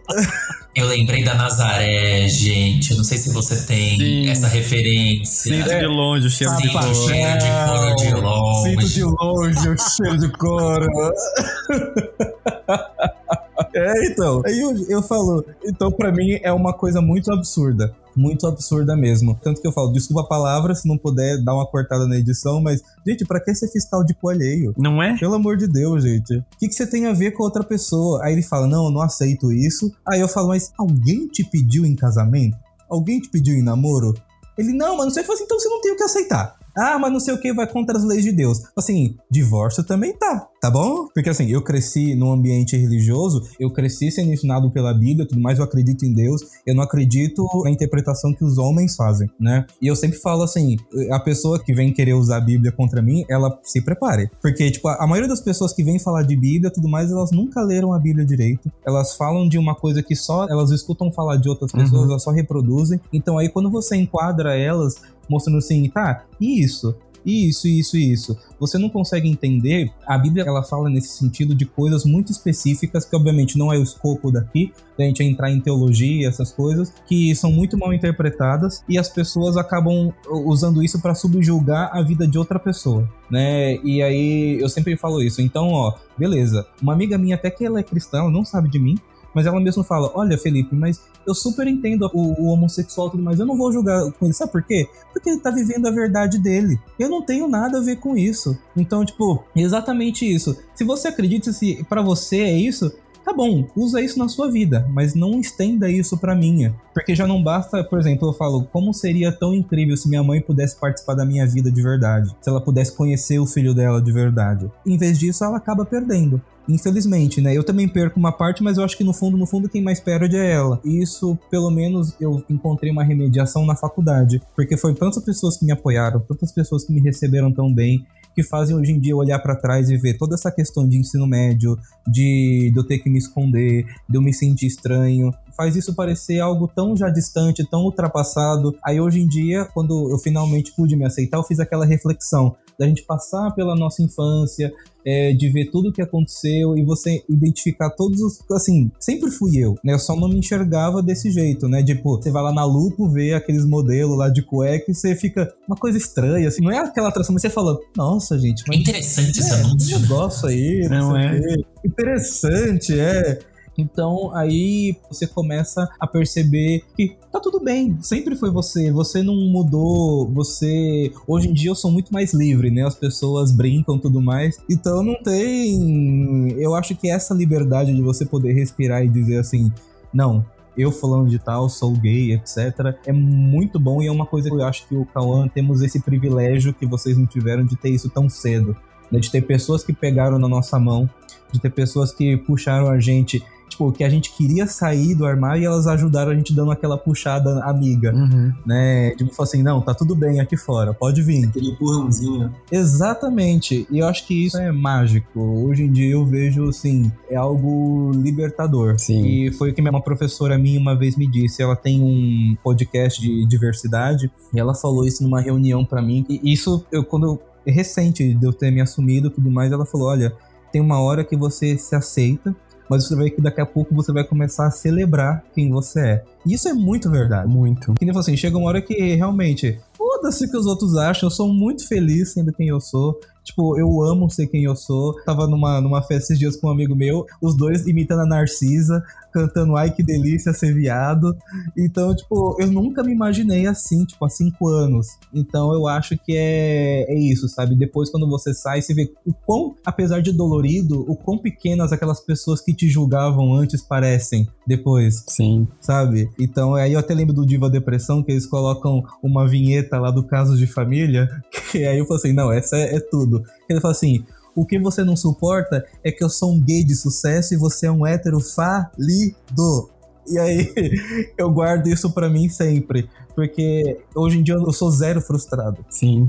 Eu 0.74 0.86
lembrei 0.86 1.24
da 1.24 1.34
Nazaré, 1.34 2.28
gente. 2.28 2.92
Eu 2.92 2.98
não 2.98 3.04
sei 3.04 3.18
se 3.18 3.30
você 3.30 3.56
tem 3.66 3.98
Sim. 3.98 4.28
essa 4.28 4.46
referência. 4.46 5.56
Sinto 5.56 5.68
de 5.68 5.86
longe 5.86 6.26
o 6.28 6.30
cheiro 6.30 6.54
Sinto 6.54 6.62
de 6.62 6.72
couro. 6.72 6.94
cheiro 6.94 7.38
de 7.38 7.48
couro 7.66 7.96
de 7.96 8.14
longe. 8.14 8.70
Sinto 8.70 8.88
de 8.88 9.02
longe 9.02 9.68
o 9.68 9.76
cheiro 9.76 10.18
de 10.18 10.28
couro. 10.28 10.86
É, 13.74 14.06
então. 14.06 14.42
Aí 14.44 14.58
eu, 14.58 14.74
eu 14.88 15.02
falo, 15.02 15.44
então 15.64 15.92
para 15.92 16.10
mim 16.10 16.38
é 16.42 16.52
uma 16.52 16.72
coisa 16.72 17.00
muito 17.00 17.32
absurda. 17.32 17.94
Muito 18.16 18.46
absurda 18.46 18.96
mesmo. 18.96 19.38
Tanto 19.40 19.60
que 19.60 19.66
eu 19.66 19.72
falo, 19.72 19.92
desculpa 19.92 20.22
a 20.22 20.26
palavra, 20.26 20.74
se 20.74 20.88
não 20.88 20.98
puder 20.98 21.42
dar 21.42 21.54
uma 21.54 21.66
cortada 21.66 22.06
na 22.06 22.16
edição, 22.16 22.60
mas, 22.60 22.82
gente, 23.06 23.24
para 23.24 23.38
que 23.38 23.54
ser 23.54 23.68
fiscal 23.68 24.04
de 24.04 24.14
coalheio? 24.14 24.74
Não 24.76 25.00
é? 25.02 25.16
Pelo 25.16 25.34
amor 25.34 25.56
de 25.56 25.68
Deus, 25.68 26.02
gente. 26.02 26.36
O 26.38 26.44
que, 26.58 26.68
que 26.68 26.74
você 26.74 26.86
tem 26.86 27.06
a 27.06 27.12
ver 27.12 27.32
com 27.32 27.44
outra 27.44 27.62
pessoa? 27.62 28.24
Aí 28.24 28.32
ele 28.32 28.42
fala, 28.42 28.66
não, 28.66 28.86
eu 28.86 28.90
não 28.90 29.02
aceito 29.02 29.52
isso. 29.52 29.92
Aí 30.06 30.20
eu 30.20 30.28
falo, 30.28 30.48
mas 30.48 30.72
alguém 30.76 31.28
te 31.28 31.44
pediu 31.44 31.86
em 31.86 31.94
casamento? 31.94 32.56
Alguém 32.88 33.20
te 33.20 33.28
pediu 33.28 33.54
em 33.54 33.62
namoro? 33.62 34.14
Ele, 34.58 34.72
não, 34.72 34.96
mas 34.96 35.06
não 35.06 35.12
sei. 35.12 35.22
Eu 35.22 35.26
falo 35.26 35.36
assim, 35.36 35.44
então 35.44 35.60
você 35.60 35.68
não 35.68 35.80
tem 35.80 35.92
o 35.92 35.96
que 35.96 36.02
aceitar. 36.02 36.58
Ah, 36.76 36.98
mas 36.98 37.12
não 37.12 37.20
sei 37.20 37.34
o 37.34 37.40
que 37.40 37.52
vai 37.52 37.66
contra 37.66 37.96
as 37.96 38.04
leis 38.04 38.24
de 38.24 38.32
Deus. 38.32 38.62
Assim, 38.76 39.16
divórcio 39.30 39.84
também 39.84 40.12
tá, 40.12 40.48
tá 40.60 40.70
bom? 40.70 41.08
Porque 41.14 41.30
assim, 41.30 41.46
eu 41.46 41.62
cresci 41.62 42.14
num 42.14 42.32
ambiente 42.32 42.76
religioso, 42.76 43.48
eu 43.58 43.70
cresci 43.70 44.10
sendo 44.10 44.32
ensinado 44.32 44.70
pela 44.70 44.92
Bíblia, 44.92 45.26
tudo 45.26 45.40
mais, 45.40 45.58
eu 45.58 45.64
acredito 45.64 46.04
em 46.04 46.12
Deus, 46.12 46.42
eu 46.66 46.74
não 46.74 46.82
acredito 46.82 47.46
na 47.64 47.70
interpretação 47.70 48.34
que 48.34 48.44
os 48.44 48.58
homens 48.58 48.94
fazem, 48.94 49.30
né? 49.38 49.64
E 49.80 49.86
eu 49.86 49.96
sempre 49.96 50.18
falo 50.18 50.42
assim, 50.42 50.76
a 51.10 51.18
pessoa 51.18 51.58
que 51.58 51.72
vem 51.72 51.92
querer 51.92 52.14
usar 52.14 52.36
a 52.36 52.40
Bíblia 52.40 52.70
contra 52.70 53.00
mim, 53.00 53.24
ela 53.28 53.58
se 53.62 53.80
prepare. 53.80 54.30
Porque, 54.42 54.70
tipo, 54.70 54.88
a 54.88 55.06
maioria 55.06 55.28
das 55.28 55.40
pessoas 55.40 55.72
que 55.72 55.82
vêm 55.82 55.98
falar 55.98 56.22
de 56.22 56.36
Bíblia 56.36 56.70
tudo 56.70 56.88
mais, 56.88 57.10
elas 57.10 57.30
nunca 57.30 57.62
leram 57.62 57.92
a 57.92 57.98
Bíblia 57.98 58.24
direito. 58.24 58.70
Elas 58.84 59.14
falam 59.14 59.48
de 59.48 59.58
uma 59.58 59.74
coisa 59.74 60.02
que 60.02 60.14
só 60.14 60.46
elas 60.48 60.70
escutam 60.70 61.10
falar 61.10 61.36
de 61.36 61.48
outras 61.48 61.72
pessoas, 61.72 62.02
uhum. 62.02 62.10
elas 62.10 62.22
só 62.22 62.30
reproduzem. 62.30 63.00
Então 63.12 63.38
aí 63.38 63.48
quando 63.48 63.70
você 63.70 63.96
enquadra 63.96 64.56
elas 64.56 65.00
mostrando 65.28 65.58
assim, 65.58 65.88
tá, 65.88 66.24
e 66.40 66.62
isso? 66.62 66.94
Isso, 67.24 67.68
isso, 67.68 67.96
isso. 67.96 68.38
Você 68.58 68.78
não 68.78 68.88
consegue 68.88 69.28
entender. 69.28 69.90
A 70.06 70.16
Bíblia 70.16 70.44
ela 70.44 70.62
fala 70.62 70.88
nesse 70.88 71.18
sentido 71.18 71.54
de 71.54 71.66
coisas 71.66 72.04
muito 72.04 72.32
específicas, 72.32 73.04
que 73.04 73.14
obviamente 73.14 73.58
não 73.58 73.72
é 73.72 73.78
o 73.78 73.82
escopo 73.82 74.30
daqui, 74.30 74.72
da 74.96 75.04
gente 75.04 75.22
entrar 75.22 75.50
em 75.50 75.60
teologia, 75.60 76.28
essas 76.28 76.52
coisas, 76.52 76.92
que 77.06 77.34
são 77.34 77.50
muito 77.50 77.76
mal 77.76 77.92
interpretadas 77.92 78.82
e 78.88 78.98
as 78.98 79.08
pessoas 79.08 79.56
acabam 79.56 80.12
usando 80.28 80.82
isso 80.82 81.00
para 81.00 81.14
subjulgar 81.14 81.90
a 81.92 82.02
vida 82.02 82.26
de 82.26 82.38
outra 82.38 82.58
pessoa, 82.58 83.08
né? 83.30 83.76
E 83.84 84.02
aí 84.02 84.58
eu 84.60 84.68
sempre 84.68 84.96
falo 84.96 85.22
isso. 85.22 85.40
Então, 85.40 85.68
ó, 85.68 85.94
beleza. 86.18 86.66
Uma 86.82 86.92
amiga 86.92 87.16
minha, 87.16 87.36
até 87.36 87.50
que 87.50 87.64
ela 87.64 87.80
é 87.80 87.82
cristã, 87.82 88.18
ela 88.18 88.30
não 88.30 88.44
sabe 88.44 88.68
de 88.68 88.78
mim, 88.78 88.98
mas 89.34 89.46
ela 89.46 89.60
mesma 89.60 89.84
fala: 89.84 90.10
Olha, 90.14 90.36
Felipe, 90.38 90.74
mas 90.74 91.00
eu 91.26 91.34
super 91.34 91.66
entendo 91.66 92.10
o, 92.12 92.42
o 92.42 92.46
homossexual 92.46 93.08
e 93.08 93.10
tudo 93.12 93.22
mais, 93.22 93.38
eu 93.38 93.46
não 93.46 93.56
vou 93.56 93.72
julgar 93.72 94.10
com 94.12 94.26
ele. 94.26 94.34
Sabe 94.34 94.52
por 94.52 94.62
quê? 94.62 94.88
Porque 95.12 95.30
ele 95.30 95.40
tá 95.40 95.50
vivendo 95.50 95.86
a 95.86 95.90
verdade 95.90 96.38
dele. 96.38 96.78
Eu 96.98 97.08
não 97.08 97.22
tenho 97.22 97.48
nada 97.48 97.78
a 97.78 97.82
ver 97.82 97.96
com 97.96 98.16
isso. 98.16 98.56
Então, 98.76 99.04
tipo, 99.04 99.44
exatamente 99.54 100.24
isso. 100.24 100.56
Se 100.74 100.84
você 100.84 101.08
acredita 101.08 101.52
se 101.52 101.84
para 101.88 102.02
você 102.02 102.40
é 102.40 102.52
isso, 102.52 102.92
tá 103.24 103.32
bom, 103.32 103.66
usa 103.76 104.00
isso 104.00 104.18
na 104.18 104.28
sua 104.28 104.50
vida, 104.50 104.86
mas 104.90 105.14
não 105.14 105.40
estenda 105.40 105.90
isso 105.90 106.18
pra 106.18 106.34
minha. 106.34 106.74
Porque 106.92 107.14
já 107.14 107.26
não 107.26 107.42
basta, 107.42 107.82
por 107.84 107.98
exemplo, 107.98 108.28
eu 108.28 108.32
falo, 108.32 108.64
como 108.72 108.92
seria 108.92 109.30
tão 109.32 109.54
incrível 109.54 109.96
se 109.96 110.08
minha 110.08 110.22
mãe 110.22 110.40
pudesse 110.40 110.76
participar 110.76 111.14
da 111.14 111.24
minha 111.24 111.46
vida 111.46 111.70
de 111.70 111.82
verdade? 111.82 112.34
Se 112.40 112.50
ela 112.50 112.60
pudesse 112.60 112.92
conhecer 112.92 113.38
o 113.38 113.46
filho 113.46 113.74
dela 113.74 114.00
de 114.00 114.12
verdade. 114.12 114.70
Em 114.86 114.96
vez 114.96 115.18
disso, 115.18 115.44
ela 115.44 115.56
acaba 115.56 115.84
perdendo. 115.84 116.40
Infelizmente, 116.68 117.40
né? 117.40 117.56
Eu 117.56 117.64
também 117.64 117.88
perco 117.88 118.18
uma 118.18 118.30
parte, 118.30 118.62
mas 118.62 118.78
eu 118.78 118.84
acho 118.84 118.96
que 118.96 119.02
no 119.02 119.12
fundo, 119.12 119.36
no 119.36 119.46
fundo, 119.46 119.68
quem 119.68 119.82
mais 119.82 119.98
perde 119.98 120.36
é 120.36 120.52
ela. 120.52 120.80
E 120.84 121.02
isso, 121.02 121.36
pelo 121.50 121.70
menos, 121.70 122.14
eu 122.20 122.44
encontrei 122.48 122.92
uma 122.92 123.02
remediação 123.02 123.66
na 123.66 123.74
faculdade. 123.74 124.40
Porque 124.54 124.76
foi 124.76 124.94
tantas 124.94 125.24
pessoas 125.24 125.56
que 125.56 125.64
me 125.64 125.72
apoiaram, 125.72 126.20
tantas 126.20 126.52
pessoas 126.52 126.84
que 126.84 126.92
me 126.92 127.00
receberam 127.00 127.50
tão 127.50 127.72
bem, 127.72 128.06
que 128.40 128.42
fazem 128.42 128.74
hoje 128.74 128.92
em 128.92 128.98
dia 128.98 129.14
olhar 129.14 129.38
para 129.38 129.54
trás 129.54 129.90
e 129.90 129.96
ver 129.98 130.16
toda 130.16 130.34
essa 130.34 130.50
questão 130.50 130.88
de 130.88 130.96
ensino 130.96 131.26
médio, 131.26 131.78
de, 132.06 132.70
de 132.72 132.78
eu 132.78 132.86
ter 132.86 132.98
que 132.98 133.10
me 133.10 133.18
esconder, 133.18 133.84
de 134.08 134.16
eu 134.16 134.22
me 134.22 134.32
sentir 134.32 134.66
estranho, 134.66 135.30
faz 135.60 135.76
isso 135.76 135.94
parecer 135.94 136.40
algo 136.40 136.66
tão 136.66 136.96
já 136.96 137.10
distante, 137.10 137.68
tão 137.68 137.82
ultrapassado. 137.82 138.74
Aí 138.82 138.98
hoje 138.98 139.20
em 139.20 139.28
dia, 139.28 139.66
quando 139.74 140.10
eu 140.10 140.16
finalmente 140.16 140.72
pude 140.74 140.96
me 140.96 141.04
aceitar, 141.04 141.36
eu 141.36 141.42
fiz 141.42 141.60
aquela 141.60 141.84
reflexão 141.84 142.56
da 142.78 142.86
gente 142.86 143.02
passar 143.02 143.50
pela 143.50 143.76
nossa 143.76 144.02
infância, 144.02 144.72
é, 145.04 145.34
de 145.34 145.50
ver 145.50 145.70
tudo 145.70 145.90
o 145.90 145.92
que 145.92 146.00
aconteceu 146.00 146.78
e 146.78 146.82
você 146.82 147.22
identificar 147.28 147.90
todos 147.90 148.22
os. 148.22 148.40
Assim, 148.50 148.90
sempre 148.98 149.30
fui 149.30 149.58
eu, 149.58 149.76
né? 149.84 149.92
Eu 149.92 149.98
só 149.98 150.16
não 150.16 150.30
me 150.30 150.38
enxergava 150.38 151.02
desse 151.02 151.30
jeito, 151.30 151.68
né? 151.68 151.84
Tipo, 151.84 152.16
você 152.16 152.30
vai 152.30 152.42
lá 152.42 152.54
na 152.54 152.64
Lupo, 152.64 153.06
vê 153.10 153.34
aqueles 153.34 153.66
modelos 153.66 154.16
lá 154.16 154.30
de 154.30 154.40
cueca 154.40 154.90
e 154.90 154.94
você 154.94 155.14
fica 155.14 155.52
uma 155.68 155.76
coisa 155.76 155.98
estranha, 155.98 156.48
assim. 156.48 156.62
Não 156.62 156.70
é 156.70 156.78
aquela 156.78 157.10
atração, 157.10 157.34
mas 157.34 157.42
você 157.42 157.50
fala, 157.50 157.78
nossa, 157.94 158.38
gente. 158.38 158.64
Mas, 158.66 158.80
interessante 158.80 159.38
é, 159.38 159.42
esse 159.42 159.52
anúncio. 159.52 159.98
Negócio 160.00 160.48
aí, 160.48 160.88
não, 160.88 161.10
não 161.10 161.18
é? 161.18 161.38
Interessante, 161.84 162.98
é. 162.98 163.40
Então 163.76 164.34
aí 164.34 164.96
você 165.08 165.26
começa 165.26 165.88
a 165.98 166.06
perceber 166.06 166.84
que 166.96 167.16
tá 167.32 167.40
tudo 167.40 167.60
bem, 167.60 167.96
sempre 168.02 168.36
foi 168.36 168.50
você, 168.50 168.90
você 168.90 169.22
não 169.22 169.34
mudou, 169.34 170.28
você. 170.30 171.12
Hoje 171.26 171.48
em 171.48 171.52
dia 171.52 171.70
eu 171.70 171.74
sou 171.74 171.90
muito 171.90 172.12
mais 172.12 172.34
livre, 172.34 172.70
né? 172.70 172.84
As 172.84 172.94
pessoas 172.94 173.52
brincam 173.52 173.98
tudo 173.98 174.20
mais. 174.20 174.58
Então 174.68 175.02
não 175.02 175.22
tem. 175.22 176.52
Eu 176.58 176.74
acho 176.74 176.94
que 176.96 177.08
essa 177.08 177.34
liberdade 177.34 177.94
de 177.94 178.02
você 178.02 178.26
poder 178.26 178.52
respirar 178.52 179.04
e 179.04 179.08
dizer 179.08 179.38
assim, 179.38 179.72
não, 180.12 180.44
eu 180.76 180.92
falando 180.92 181.28
de 181.28 181.38
tal, 181.38 181.68
sou 181.68 181.92
gay, 181.92 182.32
etc. 182.32 182.96
É 183.06 183.12
muito 183.12 183.78
bom 183.78 184.02
e 184.02 184.06
é 184.06 184.12
uma 184.12 184.26
coisa 184.26 184.48
que 184.50 184.56
eu 184.56 184.64
acho 184.64 184.86
que 184.88 184.94
o 184.94 185.06
Cauã 185.06 185.48
temos 185.48 185.82
esse 185.82 186.00
privilégio 186.00 186.74
que 186.74 186.86
vocês 186.86 187.16
não 187.16 187.26
tiveram 187.26 187.64
de 187.64 187.76
ter 187.76 187.90
isso 187.90 188.10
tão 188.10 188.28
cedo 188.28 188.76
né? 189.10 189.18
De 189.18 189.30
ter 189.30 189.42
pessoas 189.42 189.82
que 189.82 189.92
pegaram 189.92 190.38
na 190.38 190.48
nossa 190.48 190.78
mão, 190.78 191.08
de 191.50 191.60
ter 191.60 191.70
pessoas 191.70 192.12
que 192.12 192.36
puxaram 192.36 192.88
a 192.88 193.00
gente 193.00 193.42
tipo, 193.80 193.92
que 193.92 194.04
a 194.04 194.08
gente 194.10 194.30
queria 194.32 194.66
sair 194.66 195.14
do 195.14 195.24
armário 195.24 195.62
e 195.62 195.66
elas 195.66 195.86
ajudaram 195.86 196.32
a 196.32 196.34
gente 196.34 196.54
dando 196.54 196.70
aquela 196.70 196.98
puxada 196.98 197.64
amiga, 197.64 198.12
Uhum. 198.14 198.52
né? 198.66 199.10
Tipo, 199.16 199.42
assim, 199.42 199.62
não, 199.62 199.80
tá 199.80 199.94
tudo 199.94 200.14
bem 200.14 200.40
aqui 200.40 200.56
fora, 200.56 200.92
pode 200.92 201.22
vir. 201.22 201.46
Aquele 201.48 201.70
empurrãozinho. 201.70 202.52
Exatamente. 202.70 203.86
E 203.90 203.98
eu 203.98 204.06
acho 204.06 204.26
que 204.26 204.46
isso 204.46 204.58
é 204.58 204.70
mágico. 204.70 205.40
Hoje 205.40 205.84
em 205.84 205.92
dia 205.92 206.12
eu 206.12 206.24
vejo, 206.26 206.68
assim, 206.68 207.10
é 207.30 207.36
algo 207.36 208.10
libertador. 208.14 208.98
Sim. 208.98 209.24
E 209.24 209.52
foi 209.52 209.70
o 209.70 209.74
que 209.74 209.80
uma 209.80 210.02
professora 210.02 210.58
minha 210.58 210.78
uma 210.78 210.96
vez 210.96 211.16
me 211.16 211.26
disse. 211.26 211.62
Ela 211.62 211.74
tem 211.74 212.02
um 212.02 212.54
podcast 212.62 213.20
de 213.20 213.46
diversidade 213.46 214.30
e 214.54 214.60
ela 214.60 214.74
falou 214.74 215.06
isso 215.06 215.22
numa 215.22 215.40
reunião 215.40 215.84
pra 215.84 216.02
mim. 216.02 216.24
E 216.28 216.52
isso, 216.52 216.84
eu 216.92 217.02
quando 217.02 217.26
eu, 217.26 217.40
é 217.66 217.72
recente 217.72 218.34
de 218.34 218.46
eu 218.46 218.52
ter 218.52 218.70
me 218.70 218.80
assumido 218.80 219.28
e 219.28 219.30
tudo 219.30 219.50
mais, 219.50 219.72
ela 219.72 219.86
falou: 219.86 220.08
olha, 220.08 220.32
tem 220.70 220.80
uma 220.80 221.00
hora 221.00 221.24
que 221.24 221.36
você 221.36 221.76
se 221.78 221.94
aceita. 221.96 222.54
Mas 222.90 223.06
você 223.06 223.14
vai 223.14 223.30
que 223.30 223.40
daqui 223.40 223.60
a 223.60 223.66
pouco 223.66 223.94
você 223.94 224.12
vai 224.12 224.24
começar 224.24 224.66
a 224.66 224.70
celebrar 224.72 225.44
quem 225.54 225.70
você 225.70 226.00
é. 226.00 226.24
E 226.44 226.54
isso 226.54 226.68
é 226.68 226.72
muito 226.72 227.08
verdade. 227.08 227.48
Muito. 227.48 227.94
Que 227.94 228.04
nem 228.04 228.18
assim, 228.18 228.36
chega 228.36 228.58
uma 228.58 228.66
hora 228.66 228.82
que 228.82 229.14
realmente, 229.14 229.78
foda-se 229.96 230.44
o 230.44 230.50
que 230.50 230.56
os 230.56 230.66
outros 230.66 230.96
acham, 230.96 231.28
eu 231.28 231.30
sou 231.30 231.46
muito 231.52 231.86
feliz 231.86 232.32
sendo 232.32 232.52
quem 232.52 232.66
eu 232.66 232.80
sou. 232.80 233.20
Tipo, 233.44 233.78
eu 233.78 234.02
amo 234.02 234.28
ser 234.28 234.48
quem 234.48 234.64
eu 234.64 234.74
sou. 234.74 235.14
Tava 235.22 235.46
numa, 235.46 235.80
numa 235.80 236.02
festa 236.02 236.32
esses 236.32 236.38
dias 236.38 236.56
com 236.56 236.66
um 236.66 236.70
amigo 236.70 236.96
meu, 236.96 237.24
os 237.40 237.56
dois 237.56 237.86
imitando 237.86 238.22
a 238.22 238.26
Narcisa, 238.26 239.02
cantando 239.32 239.76
Ai 239.76 239.90
que 239.90 240.02
delícia 240.02 240.52
ser 240.52 240.74
viado. 240.74 241.36
Então, 241.76 242.14
tipo, 242.14 242.56
eu 242.60 242.66
nunca 242.70 243.02
me 243.02 243.12
imaginei 243.12 243.66
assim, 243.66 244.04
tipo, 244.04 244.24
há 244.24 244.28
cinco 244.28 244.68
anos. 244.68 245.18
Então 245.32 245.72
eu 245.72 245.86
acho 245.86 246.16
que 246.18 246.36
é, 246.36 247.04
é 247.08 247.18
isso, 247.18 247.48
sabe? 247.48 247.74
Depois, 247.74 248.10
quando 248.10 248.28
você 248.28 248.52
sai, 248.54 248.82
você 248.82 248.94
vê 248.94 249.12
o 249.26 249.32
quão, 249.32 249.74
apesar 249.84 250.20
de 250.20 250.32
dolorido, 250.32 251.04
o 251.08 251.16
quão 251.16 251.38
pequenas 251.38 251.92
aquelas 251.92 252.20
pessoas 252.20 252.60
que 252.60 252.74
te 252.74 252.88
julgavam 252.88 253.54
antes 253.54 253.82
parecem 253.82 254.48
depois 254.66 255.24
Sim. 255.26 255.66
sabe? 255.80 256.30
Então, 256.38 256.74
aí 256.74 256.92
eu 256.92 257.00
até 257.00 257.12
lembro 257.14 257.34
do 257.34 257.46
Diva 257.46 257.68
Depressão, 257.68 258.22
que 258.22 258.30
eles 258.30 258.46
colocam 258.46 259.02
uma 259.22 259.48
vinheta 259.48 259.98
lá 259.98 260.10
do 260.10 260.22
Casos 260.22 260.58
de 260.58 260.66
Família, 260.66 261.28
que 261.70 261.84
aí 261.84 261.98
eu 261.98 262.06
falo 262.06 262.18
assim, 262.18 262.32
não, 262.32 262.52
essa 262.52 262.76
é, 262.76 262.96
é 262.96 263.00
tudo. 263.00 263.42
Ele 263.68 263.80
fala 263.80 263.92
assim, 263.92 264.24
o 264.54 264.64
que 264.66 264.78
você 264.78 265.04
não 265.04 265.16
suporta 265.16 265.84
é 266.04 266.10
que 266.10 266.22
eu 266.22 266.28
sou 266.28 266.52
um 266.52 266.60
gay 266.60 266.84
de 266.84 266.94
sucesso 266.94 267.54
e 267.54 267.56
você 267.56 267.86
é 267.86 267.92
um 267.92 268.06
hétero 268.06 268.40
falido. 268.40 269.90
E 270.28 270.38
aí, 270.38 270.72
eu 271.36 271.50
guardo 271.50 271.88
isso 271.88 272.10
pra 272.12 272.28
mim 272.28 272.48
sempre, 272.48 273.08
porque 273.34 273.98
hoje 274.14 274.38
em 274.38 274.42
dia 274.42 274.54
eu 274.54 274.72
sou 274.72 274.90
zero 274.90 275.20
frustrado. 275.20 275.84
Sim. 275.88 276.28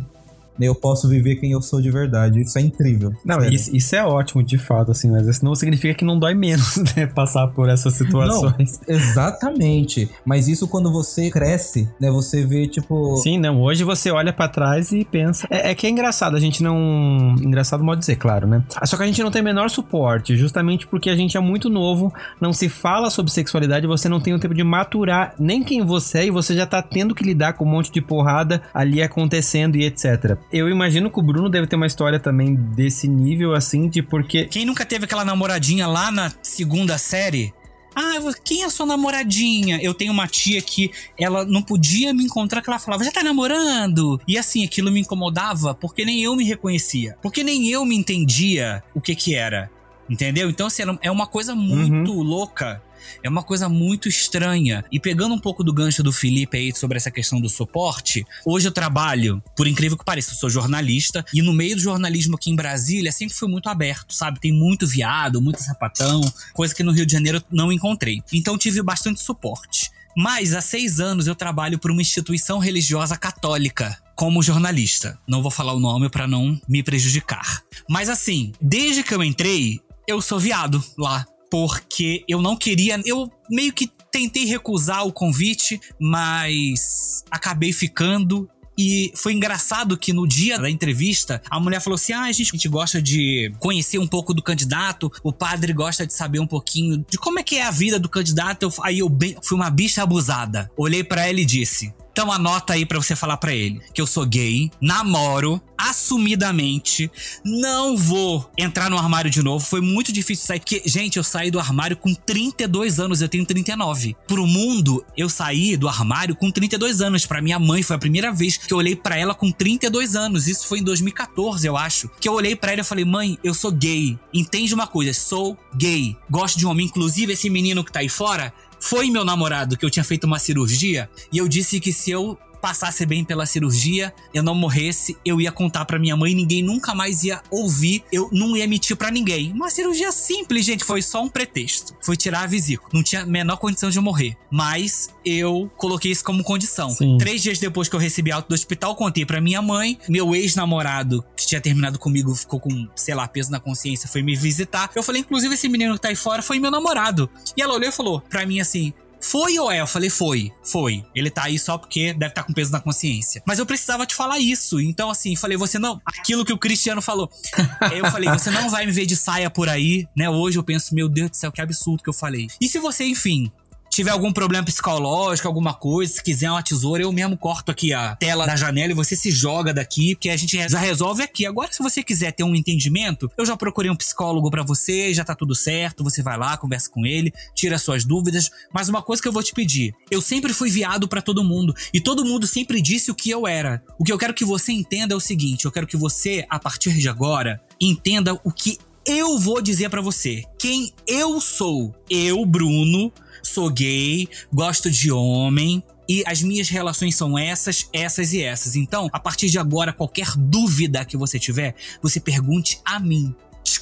Eu 0.59 0.75
posso 0.75 1.07
viver 1.07 1.35
quem 1.35 1.51
eu 1.51 1.61
sou 1.61 1.81
de 1.81 1.89
verdade, 1.89 2.41
isso 2.41 2.57
é 2.57 2.61
incrível. 2.61 3.13
Não, 3.25 3.43
isso, 3.43 3.75
isso 3.75 3.95
é 3.95 4.03
ótimo, 4.03 4.43
de 4.43 4.57
fato, 4.57 4.91
assim, 4.91 5.09
mas 5.09 5.27
isso 5.27 5.43
não 5.43 5.55
significa 5.55 5.93
que 5.93 6.05
não 6.05 6.17
dói 6.17 6.33
menos, 6.33 6.77
né? 6.95 7.07
Passar 7.07 7.47
por 7.47 7.69
essas 7.69 7.93
situações. 7.95 8.79
Exatamente. 8.87 10.09
Mas 10.25 10.47
isso 10.47 10.67
quando 10.67 10.91
você 10.91 11.29
cresce, 11.29 11.89
né? 11.99 12.11
Você 12.11 12.45
vê, 12.45 12.67
tipo. 12.67 13.17
Sim, 13.17 13.39
não. 13.39 13.61
Hoje 13.61 13.83
você 13.83 14.11
olha 14.11 14.31
pra 14.33 14.47
trás 14.47 14.91
e 14.91 15.03
pensa. 15.05 15.47
É, 15.49 15.71
é 15.71 15.75
que 15.75 15.87
é 15.87 15.89
engraçado, 15.89 16.35
a 16.35 16.39
gente 16.39 16.61
não. 16.61 17.35
Engraçado 17.41 17.83
modo 17.83 17.97
de 17.97 18.01
dizer, 18.01 18.17
claro, 18.17 18.47
né? 18.47 18.63
Só 18.83 18.97
que 18.97 19.03
a 19.03 19.07
gente 19.07 19.23
não 19.23 19.31
tem 19.31 19.41
o 19.41 19.45
menor 19.45 19.69
suporte, 19.69 20.35
justamente 20.35 20.87
porque 20.87 21.09
a 21.09 21.15
gente 21.15 21.37
é 21.37 21.39
muito 21.39 21.69
novo, 21.69 22.13
não 22.39 22.53
se 22.53 22.69
fala 22.69 23.09
sobre 23.09 23.31
sexualidade, 23.31 23.87
você 23.87 24.07
não 24.07 24.19
tem 24.19 24.33
o 24.33 24.39
tempo 24.39 24.53
de 24.53 24.63
maturar 24.63 25.33
nem 25.39 25.63
quem 25.63 25.85
você 25.85 26.19
é 26.19 26.25
e 26.25 26.31
você 26.31 26.55
já 26.55 26.65
tá 26.65 26.81
tendo 26.81 27.15
que 27.15 27.23
lidar 27.23 27.53
com 27.53 27.65
um 27.65 27.69
monte 27.69 27.91
de 27.91 28.01
porrada 28.01 28.61
ali 28.73 29.01
acontecendo 29.01 29.75
e 29.75 29.85
etc. 29.85 30.37
Eu 30.51 30.69
imagino 30.69 31.09
que 31.09 31.19
o 31.19 31.23
Bruno 31.23 31.49
deve 31.49 31.67
ter 31.67 31.75
uma 31.75 31.87
história 31.87 32.19
também 32.19 32.55
desse 32.55 33.07
nível, 33.07 33.53
assim, 33.53 33.87
de 33.89 34.01
porque. 34.01 34.45
Quem 34.45 34.65
nunca 34.65 34.85
teve 34.85 35.05
aquela 35.05 35.25
namoradinha 35.25 35.87
lá 35.87 36.11
na 36.11 36.31
segunda 36.41 36.97
série? 36.97 37.53
Ah, 37.93 38.13
quem 38.43 38.63
é 38.63 38.69
sua 38.69 38.85
namoradinha? 38.85 39.79
Eu 39.81 39.93
tenho 39.93 40.13
uma 40.13 40.27
tia 40.27 40.61
que 40.61 40.91
ela 41.17 41.43
não 41.45 41.61
podia 41.61 42.13
me 42.13 42.23
encontrar, 42.23 42.61
que 42.61 42.69
ela 42.69 42.79
falava, 42.79 43.03
já 43.03 43.11
tá 43.11 43.21
namorando? 43.21 44.19
E 44.27 44.37
assim, 44.37 44.63
aquilo 44.63 44.91
me 44.91 45.01
incomodava, 45.01 45.73
porque 45.73 46.05
nem 46.05 46.23
eu 46.23 46.35
me 46.35 46.45
reconhecia. 46.45 47.17
Porque 47.21 47.43
nem 47.43 47.67
eu 47.69 47.83
me 47.85 47.95
entendia 47.95 48.81
o 48.95 49.01
que 49.01 49.13
que 49.13 49.35
era. 49.35 49.69
Entendeu? 50.09 50.49
Então, 50.49 50.67
assim, 50.67 50.83
é 51.01 51.11
uma 51.11 51.27
coisa 51.27 51.53
muito 51.53 52.13
louca. 52.13 52.81
É 53.23 53.29
uma 53.29 53.43
coisa 53.43 53.69
muito 53.69 54.07
estranha. 54.07 54.83
E 54.91 54.99
pegando 54.99 55.35
um 55.35 55.39
pouco 55.39 55.63
do 55.63 55.73
gancho 55.73 56.03
do 56.03 56.11
Felipe 56.11 56.57
aí 56.57 56.75
sobre 56.75 56.97
essa 56.97 57.11
questão 57.11 57.39
do 57.39 57.49
suporte, 57.49 58.25
hoje 58.45 58.67
eu 58.67 58.71
trabalho, 58.71 59.41
por 59.55 59.67
incrível 59.67 59.97
que 59.97 60.05
pareça, 60.05 60.31
eu 60.31 60.35
sou 60.35 60.49
jornalista, 60.49 61.25
e 61.33 61.41
no 61.41 61.53
meio 61.53 61.75
do 61.75 61.81
jornalismo 61.81 62.35
aqui 62.35 62.49
em 62.49 62.55
Brasília 62.55 63.11
sempre 63.11 63.35
foi 63.35 63.47
muito 63.47 63.69
aberto, 63.69 64.13
sabe? 64.13 64.39
Tem 64.39 64.51
muito 64.51 64.87
viado, 64.87 65.41
muito 65.41 65.61
sapatão, 65.61 66.21
coisa 66.53 66.73
que 66.73 66.83
no 66.83 66.91
Rio 66.91 67.05
de 67.05 67.13
Janeiro 67.13 67.43
não 67.51 67.71
encontrei. 67.71 68.21
Então 68.31 68.57
tive 68.57 68.81
bastante 68.81 69.21
suporte. 69.21 69.91
Mas 70.15 70.53
há 70.53 70.61
seis 70.61 70.99
anos 70.99 71.27
eu 71.27 71.35
trabalho 71.35 71.79
por 71.79 71.91
uma 71.91 72.01
instituição 72.01 72.59
religiosa 72.59 73.15
católica 73.15 73.97
como 74.15 74.43
jornalista. 74.43 75.17
Não 75.27 75.41
vou 75.41 75.49
falar 75.49 75.73
o 75.73 75.79
nome 75.79 76.09
para 76.09 76.27
não 76.27 76.59
me 76.67 76.83
prejudicar. 76.83 77.63
Mas 77.89 78.09
assim, 78.09 78.51
desde 78.61 79.03
que 79.03 79.13
eu 79.13 79.23
entrei, 79.23 79.79
eu 80.07 80.21
sou 80.21 80.39
viado 80.39 80.83
lá. 80.97 81.25
Porque 81.51 82.23
eu 82.27 82.41
não 82.41 82.55
queria. 82.55 82.99
Eu 83.05 83.29
meio 83.49 83.73
que 83.73 83.91
tentei 84.11 84.45
recusar 84.45 85.05
o 85.05 85.11
convite, 85.11 85.79
mas 85.99 87.23
acabei 87.29 87.73
ficando. 87.73 88.49
E 88.77 89.11
foi 89.15 89.33
engraçado 89.33 89.97
que 89.97 90.13
no 90.13 90.25
dia 90.25 90.57
da 90.57 90.69
entrevista, 90.69 91.41
a 91.49 91.59
mulher 91.59 91.81
falou 91.81 91.95
assim: 91.95 92.13
Ah, 92.13 92.21
a 92.23 92.31
gente, 92.31 92.49
a 92.49 92.55
gente 92.55 92.69
gosta 92.69 93.01
de 93.01 93.53
conhecer 93.59 93.99
um 93.99 94.07
pouco 94.07 94.33
do 94.33 94.41
candidato, 94.41 95.11
o 95.23 95.31
padre 95.33 95.73
gosta 95.73 96.07
de 96.07 96.13
saber 96.13 96.39
um 96.39 96.47
pouquinho 96.47 97.05
de 97.07 97.17
como 97.17 97.37
é 97.37 97.43
que 97.43 97.57
é 97.57 97.63
a 97.63 97.69
vida 97.71 97.99
do 97.99 98.07
candidato. 98.09 98.63
Eu- 98.63 98.73
aí 98.83 98.99
eu 98.99 99.09
bem- 99.09 99.35
fui 99.43 99.57
uma 99.57 99.69
bicha 99.69 100.01
abusada. 100.01 100.71
Olhei 100.77 101.03
pra 101.03 101.27
ela 101.27 101.39
e 101.41 101.45
disse: 101.45 101.93
Então 102.11 102.31
anota 102.31 102.73
aí 102.73 102.85
pra 102.85 102.97
você 102.97 103.15
falar 103.15 103.37
pra 103.37 103.53
ele 103.53 103.81
que 103.93 104.01
eu 104.01 104.07
sou 104.07 104.25
gay, 104.25 104.69
namoro, 104.81 105.61
assumidamente, 105.77 107.09
não 107.43 107.97
vou 107.97 108.49
entrar 108.57 108.89
no 108.89 108.97
armário 108.97 109.31
de 109.31 109.41
novo. 109.41 109.65
Foi 109.65 109.81
muito 109.81 110.11
difícil 110.11 110.45
sair, 110.45 110.59
porque, 110.59 110.81
gente, 110.85 111.17
eu 111.17 111.23
saí 111.23 111.49
do 111.49 111.59
armário 111.59 111.97
com 111.97 112.13
32 112.13 112.99
anos, 112.99 113.21
eu 113.21 113.29
tenho 113.29 113.45
39. 113.45 114.15
Pro 114.27 114.45
mundo, 114.45 115.03
eu 115.17 115.29
saí 115.29 115.75
do 115.75 115.87
armário 115.87 116.35
com 116.35 116.51
32 116.51 117.01
anos. 117.01 117.25
Pra 117.25 117.41
minha 117.41 117.57
mãe, 117.57 117.81
foi 117.81 117.95
a 117.95 117.99
primeira 117.99 118.31
vez 118.31 118.57
que 118.57 118.73
eu 118.73 118.77
olhei 118.77 118.95
pra 118.95 119.17
ela 119.17 119.33
com 119.33 119.51
32 119.51 120.15
anos. 120.15 120.47
Isso 120.47 120.67
foi 120.67 120.79
em 120.79 120.83
2014, 120.83 121.65
eu 121.65 121.77
acho. 121.77 122.09
Que 122.19 122.27
eu 122.27 122.33
olhei 122.33 122.55
pra 122.55 122.73
ela 122.73 122.81
e 122.81 122.85
falei: 122.85 123.05
"Mãe, 123.05 123.37
eu 123.43 123.53
sou 123.53 123.71
gay. 123.71 124.19
Entende 124.33 124.73
uma 124.73 124.85
coisa, 124.85 125.13
sou 125.13 125.57
gay. 125.75 126.15
Gosto 126.29 126.59
de 126.59 126.65
homem, 126.65 126.85
inclusive 126.85 127.33
esse 127.33 127.49
menino 127.49 127.83
que 127.83 127.91
tá 127.91 128.01
aí 128.01 128.09
fora 128.09 128.53
foi 128.81 129.09
meu 129.09 129.23
namorado 129.23 129.77
que 129.77 129.85
eu 129.85 129.89
tinha 129.89 130.03
feito 130.03 130.25
uma 130.25 130.39
cirurgia 130.39 131.09
e 131.31 131.37
eu 131.37 131.47
disse 131.47 131.79
que 131.79 131.93
se 131.93 132.11
eu 132.11 132.37
passasse 132.61 133.05
bem 133.05 133.23
pela 133.23 133.45
cirurgia, 133.45 134.13
eu 134.33 134.43
não 134.43 134.53
morresse, 134.53 135.17
eu 135.25 135.41
ia 135.41 135.51
contar 135.51 135.85
pra 135.85 135.99
minha 135.99 136.15
mãe, 136.15 136.35
ninguém 136.35 136.61
nunca 136.61 136.93
mais 136.93 137.23
ia 137.23 137.41
ouvir, 137.49 138.03
eu 138.11 138.29
não 138.31 138.55
ia 138.55 138.67
mentir 138.67 138.95
pra 138.95 139.11
ninguém. 139.11 139.51
Uma 139.51 139.69
cirurgia 139.69 140.11
simples, 140.11 140.65
gente, 140.65 140.83
foi 140.83 141.01
só 141.01 141.23
um 141.23 141.29
pretexto. 141.29 141.95
Foi 142.01 142.15
tirar 142.15 142.43
a 142.43 142.47
vesícula, 142.47 142.89
não 142.93 143.03
tinha 143.03 143.23
a 143.23 143.25
menor 143.25 143.57
condição 143.57 143.89
de 143.89 143.97
eu 143.97 144.03
morrer, 144.03 144.37
mas 144.51 145.09
eu 145.25 145.69
coloquei 145.77 146.11
isso 146.11 146.23
como 146.23 146.43
condição. 146.43 146.89
Sim. 146.91 147.17
Três 147.17 147.41
dias 147.41 147.59
depois 147.59 147.89
que 147.89 147.95
eu 147.95 147.99
recebi 147.99 148.31
alta 148.31 148.47
do 148.49 148.53
hospital, 148.55 148.95
contei 148.95 149.25
pra 149.25 149.41
minha 149.41 149.61
mãe, 149.61 149.97
meu 150.07 150.35
ex-namorado 150.35 151.25
que 151.35 151.47
tinha 151.47 151.61
terminado 151.61 151.97
comigo 151.97 152.33
ficou 152.35 152.59
com, 152.59 152.87
sei 152.95 153.15
lá, 153.15 153.27
peso 153.27 153.51
na 153.51 153.59
consciência, 153.59 154.07
foi 154.07 154.21
me 154.21 154.35
visitar. 154.35 154.89
Eu 154.95 155.03
falei, 155.03 155.21
inclusive 155.21 155.53
esse 155.53 155.67
menino 155.67 155.95
que 155.95 156.01
tá 156.01 156.09
aí 156.09 156.15
fora 156.15 156.41
foi 156.41 156.59
meu 156.59 156.71
namorado. 156.71 157.29
E 157.57 157.61
ela 157.61 157.73
olhou 157.73 157.89
e 157.89 157.91
falou 157.91 158.21
pra 158.21 158.45
mim 158.45 158.59
assim: 158.59 158.93
foi 159.21 159.57
ou 159.59 159.71
é? 159.71 159.81
Eu 159.81 159.87
falei, 159.87 160.09
foi, 160.09 160.51
foi. 160.63 161.05
Ele 161.15 161.29
tá 161.29 161.43
aí 161.43 161.57
só 161.57 161.77
porque 161.77 162.13
deve 162.13 162.31
estar 162.31 162.43
com 162.43 162.53
peso 162.53 162.71
na 162.71 162.79
consciência. 162.79 163.41
Mas 163.45 163.59
eu 163.59 163.65
precisava 163.65 164.05
te 164.05 164.15
falar 164.15 164.39
isso. 164.39 164.79
Então, 164.79 165.09
assim, 165.09 165.35
falei, 165.35 165.57
você 165.57 165.77
não. 165.77 166.01
Aquilo 166.05 166.43
que 166.43 166.53
o 166.53 166.57
Cristiano 166.57 167.01
falou. 167.01 167.29
eu 167.93 168.09
falei, 168.11 168.29
você 168.29 168.49
não 168.49 168.69
vai 168.69 168.85
me 168.85 168.91
ver 168.91 169.05
de 169.05 169.15
saia 169.15 169.49
por 169.49 169.69
aí, 169.69 170.07
né? 170.15 170.29
Hoje 170.29 170.57
eu 170.57 170.63
penso, 170.63 170.93
meu 170.95 171.07
Deus 171.07 171.29
do 171.29 171.37
céu, 171.37 171.51
que 171.51 171.61
absurdo 171.61 172.03
que 172.03 172.09
eu 172.09 172.13
falei. 172.13 172.47
E 172.59 172.67
se 172.67 172.79
você, 172.79 173.05
enfim, 173.05 173.51
tiver 173.91 174.11
algum 174.11 174.31
problema 174.31 174.63
psicológico, 174.63 175.47
alguma 175.47 175.73
coisa, 175.73 176.13
se 176.13 176.23
quiser 176.23 176.49
uma 176.49 176.63
tesoura, 176.63 177.03
eu 177.03 177.11
mesmo 177.11 177.37
corto 177.37 177.69
aqui 177.69 177.93
a 177.93 178.15
tela 178.15 178.47
da 178.47 178.55
janela 178.55 178.93
e 178.93 178.95
você 178.95 179.15
se 179.17 179.29
joga 179.29 179.73
daqui, 179.73 180.15
porque 180.15 180.29
a 180.29 180.37
gente 180.37 180.57
já 180.57 180.79
resolve 180.79 181.21
aqui. 181.21 181.45
Agora, 181.45 181.71
se 181.71 181.83
você 181.83 182.01
quiser 182.01 182.31
ter 182.31 182.43
um 182.43 182.55
entendimento, 182.55 183.29
eu 183.37 183.45
já 183.45 183.57
procurei 183.57 183.91
um 183.91 183.95
psicólogo 183.95 184.49
pra 184.49 184.63
você, 184.63 185.13
já 185.13 185.25
tá 185.25 185.35
tudo 185.35 185.53
certo, 185.53 186.03
você 186.03 186.23
vai 186.23 186.37
lá, 186.37 186.55
conversa 186.55 186.89
com 186.89 187.05
ele, 187.05 187.33
tira 187.53 187.77
suas 187.77 188.05
dúvidas. 188.05 188.49
Mas 188.73 188.87
uma 188.87 189.01
coisa 189.01 189.21
que 189.21 189.27
eu 189.27 189.33
vou 189.33 189.43
te 189.43 189.53
pedir, 189.53 189.93
eu 190.09 190.21
sempre 190.21 190.53
fui 190.53 190.69
viado 190.69 191.07
pra 191.07 191.21
todo 191.21 191.43
mundo 191.43 191.75
e 191.93 191.99
todo 191.99 192.23
mundo 192.23 192.47
sempre 192.47 192.81
disse 192.81 193.11
o 193.11 193.15
que 193.15 193.29
eu 193.29 193.45
era. 193.45 193.83
O 193.99 194.05
que 194.05 194.13
eu 194.13 194.17
quero 194.17 194.33
que 194.33 194.45
você 194.45 194.71
entenda 194.71 195.13
é 195.13 195.17
o 195.17 195.19
seguinte, 195.19 195.65
eu 195.65 195.71
quero 195.71 195.85
que 195.85 195.97
você, 195.97 196.45
a 196.49 196.57
partir 196.57 196.93
de 196.93 197.09
agora, 197.09 197.61
entenda 197.79 198.39
o 198.43 198.51
que 198.51 198.77
eu 199.05 199.37
vou 199.37 199.61
dizer 199.61 199.89
pra 199.89 200.01
você. 200.01 200.43
Quem 200.59 200.93
eu 201.07 201.41
sou. 201.41 201.93
Eu, 202.09 202.45
Bruno, 202.45 203.11
sou 203.41 203.69
gay, 203.69 204.27
gosto 204.51 204.89
de 204.89 205.11
homem, 205.11 205.83
e 206.07 206.23
as 206.27 206.41
minhas 206.41 206.67
relações 206.67 207.15
são 207.15 207.37
essas, 207.37 207.87
essas 207.93 208.33
e 208.33 208.41
essas. 208.41 208.75
Então, 208.75 209.09
a 209.13 209.19
partir 209.19 209.49
de 209.49 209.57
agora, 209.57 209.93
qualquer 209.93 210.27
dúvida 210.35 211.05
que 211.05 211.15
você 211.15 211.39
tiver, 211.39 211.75
você 212.01 212.19
pergunte 212.19 212.79
a 212.83 212.99
mim. 212.99 213.33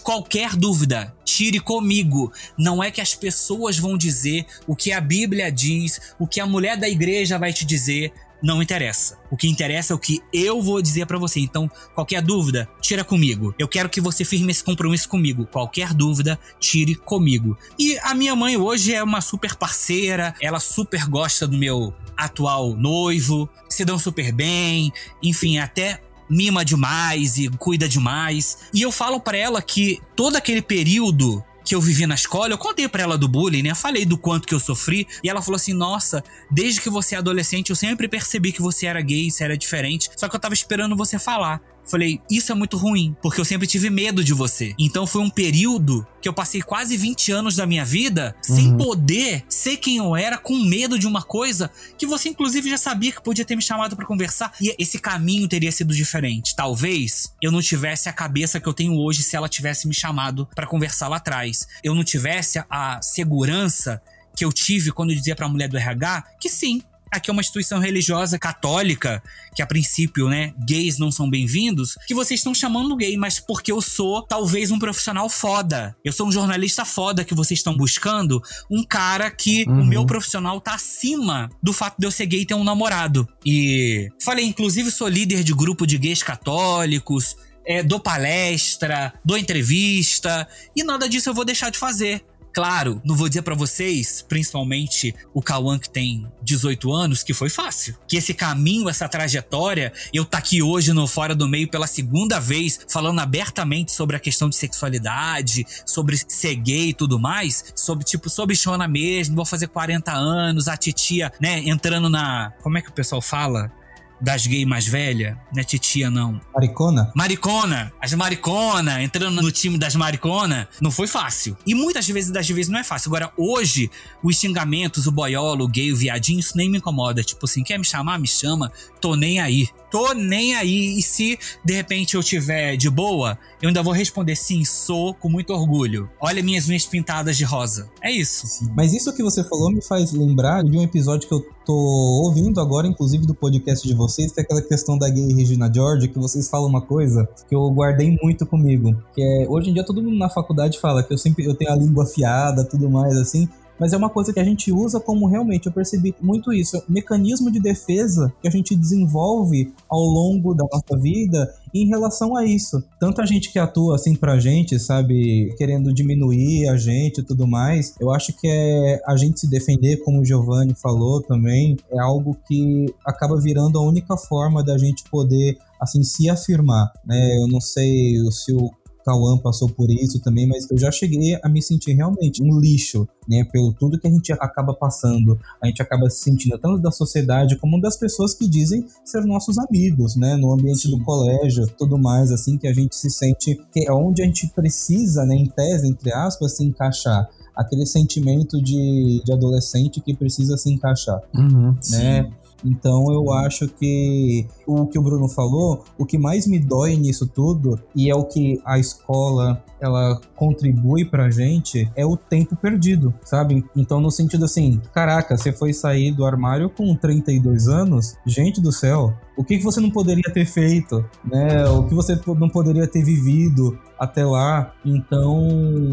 Qualquer 0.04 0.56
dúvida, 0.56 1.16
tire 1.24 1.60
comigo. 1.60 2.32
Não 2.58 2.84
é 2.84 2.92
que 2.92 3.02
as 3.02 3.16
pessoas 3.16 3.78
vão 3.78 3.98
dizer 3.98 4.46
o 4.68 4.76
que 4.76 4.92
a 4.92 5.02
Bíblia 5.02 5.52
diz, 5.52 6.14
o 6.20 6.28
que 6.28 6.40
a 6.40 6.46
mulher 6.46 6.78
da 6.78 6.88
igreja 6.88 7.40
vai 7.40 7.54
te 7.54 7.66
dizer 7.66 8.14
não 8.42 8.62
interessa. 8.62 9.18
O 9.30 9.38
que 9.38 9.48
interessa 9.48 9.94
é 9.94 9.96
o 9.96 10.00
que 10.00 10.22
eu 10.34 10.62
vou 10.62 10.82
dizer 10.82 11.06
para 11.06 11.18
você. 11.18 11.40
Então, 11.40 11.70
qualquer 11.94 12.22
dúvida, 12.22 12.70
tira 12.82 13.04
comigo. 13.04 13.54
Eu 13.58 13.68
quero 13.68 13.90
que 13.90 14.02
você 14.02 14.24
firme 14.24 14.52
esse 14.52 14.64
compromisso 14.64 15.10
comigo. 15.10 15.46
Qualquer 15.46 15.94
dúvida, 15.94 16.40
tire 16.60 16.96
comigo. 16.96 17.58
E 17.78 17.98
a 18.00 18.14
minha 18.14 18.36
mãe 18.36 18.58
hoje 18.58 18.94
é 18.94 19.04
uma 19.04 19.22
super 19.22 19.56
parceira, 19.56 20.34
ela 20.42 20.60
super 20.60 21.06
gosta 21.06 21.48
do 21.48 21.58
meu 21.58 21.94
atual 22.18 22.76
noivo, 22.76 23.50
se 23.70 23.86
dão 23.86 23.98
super 23.98 24.32
bem, 24.34 24.92
enfim, 25.24 25.58
até 25.58 26.02
mima 26.30 26.64
demais 26.64 27.38
e 27.38 27.50
cuida 27.50 27.88
demais. 27.88 28.60
E 28.74 28.82
eu 28.82 28.92
falo 28.92 29.20
para 29.20 29.38
ela 29.38 29.62
que 29.62 30.00
todo 30.16 30.36
aquele 30.36 30.62
período 30.62 31.44
que 31.70 31.76
eu 31.76 31.82
vivi 31.82 32.08
na 32.08 32.16
escola, 32.16 32.52
eu 32.52 32.58
contei 32.58 32.88
para 32.88 33.04
ela 33.04 33.16
do 33.16 33.28
bullying, 33.28 33.62
né? 33.62 33.76
Falei 33.76 34.04
do 34.04 34.18
quanto 34.18 34.48
que 34.48 34.56
eu 34.56 34.60
sofri 34.60 35.08
e 35.24 35.30
ela 35.30 35.40
falou 35.40 35.56
assim: 35.56 35.72
"Nossa, 35.72 36.24
desde 36.50 36.82
que 36.82 36.90
você 36.90 37.14
é 37.14 37.20
adolescente, 37.20 37.70
eu 37.70 37.76
sempre 37.76 38.08
percebi 38.08 38.52
que 38.52 38.60
você 38.60 38.88
era 38.88 39.00
gay, 39.02 39.30
você 39.30 39.44
era 39.44 39.56
diferente, 39.56 40.10
só 40.18 40.28
que 40.28 40.36
eu 40.36 40.40
tava 40.40 40.56
esperando 40.56 40.96
você 40.96 41.20
falar". 41.20 41.62
Falei, 41.90 42.22
isso 42.30 42.52
é 42.52 42.56
muito 42.56 42.78
ruim, 42.78 43.16
porque 43.22 43.42
eu 43.42 43.46
sempre 43.46 43.68
tive 43.68 43.90
medo 43.90 44.24
de 44.24 44.34
você. 44.34 44.76
Então 44.78 45.08
foi 45.08 45.22
um 45.22 45.30
período 45.30 46.06
que 46.22 46.30
eu 46.30 46.34
passei 46.34 46.62
quase 46.62 46.96
20 46.96 47.32
anos 47.32 47.56
da 47.56 47.66
minha 47.66 47.84
vida 47.84 48.36
uhum. 48.48 48.56
sem 48.56 48.78
poder 48.78 49.44
ser 49.50 49.78
quem 49.78 49.98
eu 49.98 50.16
era, 50.16 50.38
com 50.38 50.56
medo 50.58 51.00
de 51.00 51.08
uma 51.08 51.24
coisa 51.24 51.72
que 51.98 52.06
você, 52.06 52.30
inclusive, 52.30 52.70
já 52.70 52.78
sabia 52.78 53.12
que 53.12 53.24
podia 53.24 53.44
ter 53.44 53.56
me 53.56 53.62
chamado 53.62 53.96
para 53.96 54.06
conversar. 54.06 54.54
E 54.62 54.76
esse 54.78 55.00
caminho 55.00 55.48
teria 55.48 55.72
sido 55.72 55.94
diferente. 55.94 56.56
Talvez 56.56 57.34
eu 57.42 57.52
não 57.52 57.62
tivesse 57.62 58.08
a 58.08 58.14
cabeça 58.14 58.60
que 58.60 58.68
eu 58.68 58.74
tenho 58.74 58.96
hoje 58.98 59.24
se 59.24 59.36
ela 59.36 59.50
tivesse 59.50 59.88
me 59.88 59.94
chamado 59.94 60.48
para 60.54 60.68
conversar 60.68 61.08
lá 61.08 61.18
atrás. 61.18 61.68
Eu 61.84 61.96
não 61.96 62.04
tivesse 62.04 62.64
a 62.70 63.02
segurança 63.02 64.02
que 64.36 64.46
eu 64.46 64.54
tive 64.54 64.92
quando 64.92 65.10
eu 65.10 65.16
dizia 65.16 65.36
para 65.36 65.48
a 65.48 65.50
mulher 65.50 65.68
do 65.68 65.78
RH 65.78 66.24
que 66.40 66.50
sim, 66.50 66.82
aqui 67.12 67.30
é 67.30 67.34
uma 67.34 67.42
instituição 67.42 67.80
religiosa 67.80 68.38
católica, 68.38 69.22
que 69.56 69.62
a 69.62 69.68
princípio, 69.68 70.30
né, 70.30 70.54
gays 70.66 70.98
não 70.98 71.12
são 71.12 71.30
bem-vindos, 71.30 71.98
que 72.08 72.14
vocês 72.14 72.40
estão 72.40 72.54
chamando 72.54 72.96
gay, 72.96 73.18
mas 73.18 73.40
porque 73.40 73.72
eu 73.72 73.82
sou 73.82 74.22
talvez 74.22 74.72
um 74.72 74.80
profissional 74.80 75.30
foda. 75.30 75.96
Eu 76.04 76.14
sou 76.14 76.28
um 76.28 76.32
jornalista 76.32 76.86
foda 76.86 77.24
que 77.24 77.34
vocês 77.34 77.60
estão 77.60 77.76
buscando, 77.76 78.42
um 78.70 78.84
cara 78.84 79.30
que 79.32 79.66
uhum. 79.68 79.82
o 79.82 79.86
meu 79.86 80.06
profissional 80.06 80.60
tá 80.62 80.76
acima 80.76 81.50
do 81.62 81.74
fato 81.74 81.98
de 82.00 82.06
eu 82.06 82.12
ser 82.12 82.26
gay 82.26 82.42
e 82.42 82.46
ter 82.46 82.54
um 82.54 82.64
namorado. 82.64 83.28
E 83.46 84.10
falei, 84.22 84.46
inclusive 84.46 84.92
sou 84.92 85.08
líder 85.08 85.44
de 85.44 85.54
grupo 85.54 85.88
de 85.88 85.98
gays 85.98 86.24
católicos, 86.24 87.36
é, 87.66 87.84
dou 87.84 88.00
palestra, 88.00 89.14
dou 89.24 89.38
entrevista, 89.38 90.48
e 90.76 90.84
nada 90.84 91.08
disso 91.08 91.30
eu 91.30 91.34
vou 91.34 91.46
deixar 91.46 91.70
de 91.70 91.78
fazer. 91.78 92.24
Claro, 92.54 93.02
não 93.06 93.16
vou 93.16 93.30
dizer 93.30 93.42
para 93.44 93.56
vocês, 93.56 94.26
principalmente 94.28 95.16
o 95.34 95.42
Cauã 95.42 95.78
que 95.78 95.90
tem 95.90 96.28
18 96.42 96.92
anos, 96.92 97.24
que 97.24 97.34
foi 97.34 97.50
fácil. 97.50 97.96
Que 98.08 98.18
esse 98.18 98.34
caminho, 98.34 98.90
essa 98.90 99.08
trajetória, 99.08 99.94
eu 100.14 100.26
tá 100.26 100.40
aqui 100.40 100.62
hoje 100.62 100.92
no 100.92 101.08
Fora 101.08 101.36
do 101.36 101.48
Meio 101.48 101.70
pela 101.70 101.88
segunda 101.88 102.40
vez, 102.40 102.80
falando 102.90 103.20
abertamente 103.20 103.92
sobre 103.92 104.16
a 104.16 104.20
questão 104.20 104.50
de 104.50 104.56
sexualidade, 104.56 105.66
sobre 105.86 106.18
ser 106.18 106.56
gay 106.56 106.90
e 106.90 106.94
tudo 106.94 107.20
mais, 107.20 107.66
sobre 107.76 108.04
tipo, 108.04 108.30
sobre 108.30 108.56
Xona 108.56 108.88
mesmo, 108.88 109.36
vou 109.36 109.46
fazer 109.46 109.68
40 109.68 110.12
anos, 110.12 110.68
a 110.68 110.76
titia, 110.76 111.32
né, 111.40 111.60
entrando 111.66 112.10
na, 112.10 112.52
como 112.62 112.78
é 112.78 112.82
que 112.82 112.90
o 112.90 112.94
pessoal 112.94 113.22
fala? 113.22 113.72
Das 114.20 114.46
gays 114.46 114.66
mais 114.66 114.86
velha, 114.86 115.40
não 115.54 115.62
é 115.62 115.64
titia 115.64 116.10
não. 116.10 116.40
Maricona? 116.54 117.12
Maricona, 117.16 117.94
as 118.02 118.14
maricona, 118.14 119.02
entrando 119.02 119.42
no 119.42 119.52
time 119.52 119.78
das 119.78 119.96
maricona, 119.96 120.68
não 120.82 120.92
foi 120.92 121.08
fácil. 121.08 121.58
E 121.66 121.74
muitas 121.74 122.08
vezes 122.08 122.32
das 122.32 122.48
vezes 122.50 122.70
não 122.70 122.80
é 122.80 122.84
fácil. 122.84 123.10
Agora, 123.10 123.32
hoje, 123.38 123.90
os 124.24 124.38
xingamentos, 124.38 125.08
o 125.08 125.12
boiolo, 125.12 125.66
o 125.66 125.68
gay, 125.68 125.92
o 125.92 125.96
viadinho, 125.96 126.40
isso 126.40 126.58
nem 126.58 126.70
me 126.70 126.78
incomoda. 126.78 127.24
Tipo 127.24 127.46
assim, 127.46 127.64
quer 127.64 127.78
me 127.78 127.86
chamar? 127.86 128.20
Me 128.20 128.28
chama, 128.28 128.72
tô 129.00 129.16
nem 129.16 129.40
aí 129.40 129.68
tô 129.90 130.14
nem 130.14 130.56
aí. 130.56 130.98
E 130.98 131.02
se 131.02 131.38
de 131.64 131.74
repente 131.74 132.16
eu 132.16 132.24
tiver 132.24 132.76
de 132.76 132.90
boa, 132.90 133.38
eu 133.62 133.68
ainda 133.68 133.84
vou 133.84 133.94
responder 133.94 134.36
sim, 134.36 134.64
sou, 134.64 135.14
com 135.14 135.30
muito 135.30 135.54
orgulho. 135.54 136.10
Olha 136.20 136.42
minhas 136.44 136.68
unhas 136.68 136.86
pintadas 136.86 137.38
de 137.38 137.44
rosa. 137.44 137.90
É 138.02 138.12
isso. 138.12 138.70
Mas 138.76 138.94
isso 138.94 139.14
que 139.14 139.24
você 139.24 139.44
falou 139.44 139.72
me 139.72 139.82
faz 139.82 140.12
lembrar 140.12 140.64
de 140.64 140.78
um 140.78 140.84
episódio 140.84 141.28
que 141.28 141.34
eu 141.34 141.46
tô 141.66 141.74
ouvindo 141.74 142.60
agora, 142.60 142.88
inclusive 142.88 143.26
do 143.26 143.36
podcast 143.36 143.88
de 143.88 143.94
vocês, 143.94 144.32
que 144.32 144.40
é 144.40 144.44
aquela 144.44 144.62
questão 144.62 144.98
da 144.98 145.10
gay 145.10 145.34
Regina 145.34 145.72
George, 145.74 146.08
que 146.08 146.18
vocês 146.18 146.50
falam 146.50 146.68
uma 146.68 146.82
coisa 146.82 147.28
que 147.48 147.56
eu 147.56 147.70
guardei 147.70 148.18
muito 148.22 148.46
comigo. 148.46 148.96
Que 149.14 149.22
é, 149.22 149.48
hoje 149.48 149.70
em 149.70 149.74
dia 149.74 149.86
todo 149.86 150.02
mundo 150.02 150.18
na 150.18 150.30
faculdade 150.30 150.80
fala 150.80 151.04
que 151.04 151.14
eu 151.14 151.18
sempre 151.18 151.46
eu 151.46 151.54
tenho 151.54 151.72
a 151.72 151.76
língua 151.76 152.04
afiada, 152.04 152.64
tudo 152.64 152.90
mais 152.90 153.16
assim 153.18 153.48
mas 153.80 153.94
é 153.94 153.98
uma 153.98 154.10
coisa 154.10 154.34
que 154.34 154.40
a 154.40 154.44
gente 154.44 154.72
usa 154.72 155.00
como 155.00 155.28
realmente, 155.28 155.68
eu 155.68 155.72
percebi 155.72 156.14
muito 156.22 156.52
isso, 156.52 156.78
é 156.78 156.80
um 156.80 156.84
mecanismo 156.90 157.52
de 157.52 157.60
defesa 157.60 158.32
que 158.42 158.48
a 158.48 158.52
gente 158.52 158.76
desenvolve 158.76 159.74
ao 159.90 160.02
longo 160.02 160.54
da 160.54 160.66
nossa 160.72 160.98
vida 161.00 161.54
em 161.74 161.88
relação 161.88 162.36
a 162.36 162.46
isso. 162.46 162.84
Tanto 163.00 163.22
a 163.22 163.26
gente 163.26 163.52
que 163.52 163.60
atua 163.60 163.96
assim 163.96 164.16
pra 164.16 164.40
gente, 164.40 164.80
sabe, 164.80 165.54
querendo 165.58 165.94
diminuir 165.94 166.68
a 166.68 166.78
gente 166.78 167.22
e 167.22 167.24
tudo 167.24 167.48
mais, 167.48 167.94
eu 168.00 168.12
acho 168.12 168.34
que 168.34 168.48
é 168.48 169.02
a 169.06 169.16
gente 169.16 169.40
se 169.40 169.50
defender, 169.50 169.98
como 169.98 170.22
o 170.22 170.26
Giovanni 170.26 170.74
falou 170.76 171.22
também, 171.22 171.78
é 171.92 172.00
algo 172.00 172.36
que 172.48 172.94
acaba 173.06 173.40
virando 173.40 173.78
a 173.78 173.82
única 173.82 174.18
forma 174.18 174.64
da 174.64 174.78
gente 174.78 175.04
poder 175.10 175.58
assim 175.80 176.04
se 176.04 176.30
afirmar, 176.30 176.92
né? 177.06 177.38
Eu 177.38 177.48
não 177.48 177.62
sei 177.62 178.16
se 178.32 178.54
o 178.54 178.70
Cauã 179.10 179.40
passou 179.40 179.68
por 179.68 179.90
isso 179.90 180.20
também, 180.22 180.48
mas 180.48 180.70
eu 180.70 180.78
já 180.78 180.92
cheguei 180.92 181.40
a 181.42 181.50
me 181.50 181.64
sentir 181.64 181.94
realmente 181.94 182.44
um 182.44 182.60
lixo, 182.60 183.08
né? 183.28 183.44
Pelo 183.52 183.74
tudo 183.74 184.00
que 184.00 184.08
a 184.08 184.12
gente 184.12 184.32
acaba 184.34 184.72
passando, 184.72 185.40
a 185.60 185.66
gente 185.66 185.82
acaba 185.82 186.08
se 186.12 186.20
sentindo 186.20 186.60
tanto 186.60 186.78
da 186.78 186.92
sociedade 186.92 187.58
como 187.58 187.82
das 187.82 187.98
pessoas 187.98 188.36
que 188.36 188.48
dizem 188.48 188.86
ser 189.04 189.26
nossos 189.26 189.58
amigos, 189.58 190.16
né? 190.16 190.38
No 190.38 190.54
ambiente 190.54 190.88
Sim. 190.88 190.92
do 190.92 191.04
colégio, 191.04 191.66
tudo 191.76 191.98
mais, 191.98 192.32
assim, 192.32 192.56
que 192.56 192.68
a 192.68 192.74
gente 192.74 192.96
se 192.96 193.10
sente 193.10 193.60
que 193.72 193.88
é 193.88 193.92
onde 193.92 194.22
a 194.22 194.26
gente 194.26 194.48
precisa, 194.50 195.26
né? 195.26 195.36
Em 195.36 195.48
tese, 195.48 195.88
entre 195.88 196.14
aspas, 196.14 196.56
se 196.58 196.64
encaixar 196.64 197.28
aquele 197.56 197.86
sentimento 197.86 198.62
de, 198.62 199.22
de 199.26 199.34
adolescente 199.34 200.00
que 200.00 200.16
precisa 200.16 200.56
se 200.56 200.72
encaixar, 200.72 201.20
uhum, 201.36 201.74
né? 201.90 202.24
Sim. 202.24 202.32
Então 202.64 203.12
eu 203.12 203.32
acho 203.32 203.68
que 203.68 204.46
o 204.66 204.86
que 204.86 205.00
o 205.00 205.02
Bruno 205.02 205.28
falou, 205.28 205.84
o 205.98 206.06
que 206.06 206.18
mais 206.18 206.48
me 206.48 206.60
dói 206.60 206.96
nisso 206.96 207.28
tudo, 207.28 207.80
e 207.96 208.10
é 208.10 208.16
o 208.16 208.26
que 208.26 208.62
a 208.66 208.78
escola 208.80 209.64
ela 209.80 210.20
contribui 210.36 211.06
pra 211.06 211.30
gente, 211.30 211.90
é 211.96 212.06
o 212.06 212.18
tempo 212.18 212.56
perdido, 212.56 213.14
sabe? 213.24 213.64
Então, 213.76 214.02
no 214.02 214.12
sentido 214.12 214.46
assim, 214.46 214.80
caraca, 214.94 215.38
você 215.38 215.52
foi 215.52 215.74
sair 215.74 216.12
do 216.12 216.26
armário 216.26 216.70
com 216.70 216.94
32 216.96 217.68
anos, 217.68 218.16
gente 218.26 218.62
do 218.62 218.72
céu, 218.72 219.14
o 219.40 219.44
que, 219.46 219.58
você 219.60 219.80
não 219.80 219.90
poderia 219.90 220.30
ter 220.34 220.46
feito, 220.46 221.04
né? 221.24 221.66
O 221.70 221.86
que 221.86 221.96
você 221.96 222.20
não 222.38 222.50
poderia 222.50 222.86
ter 222.86 223.02
vivido 223.02 223.80
até 223.98 224.26
lá. 224.26 224.74
Então, 224.84 225.48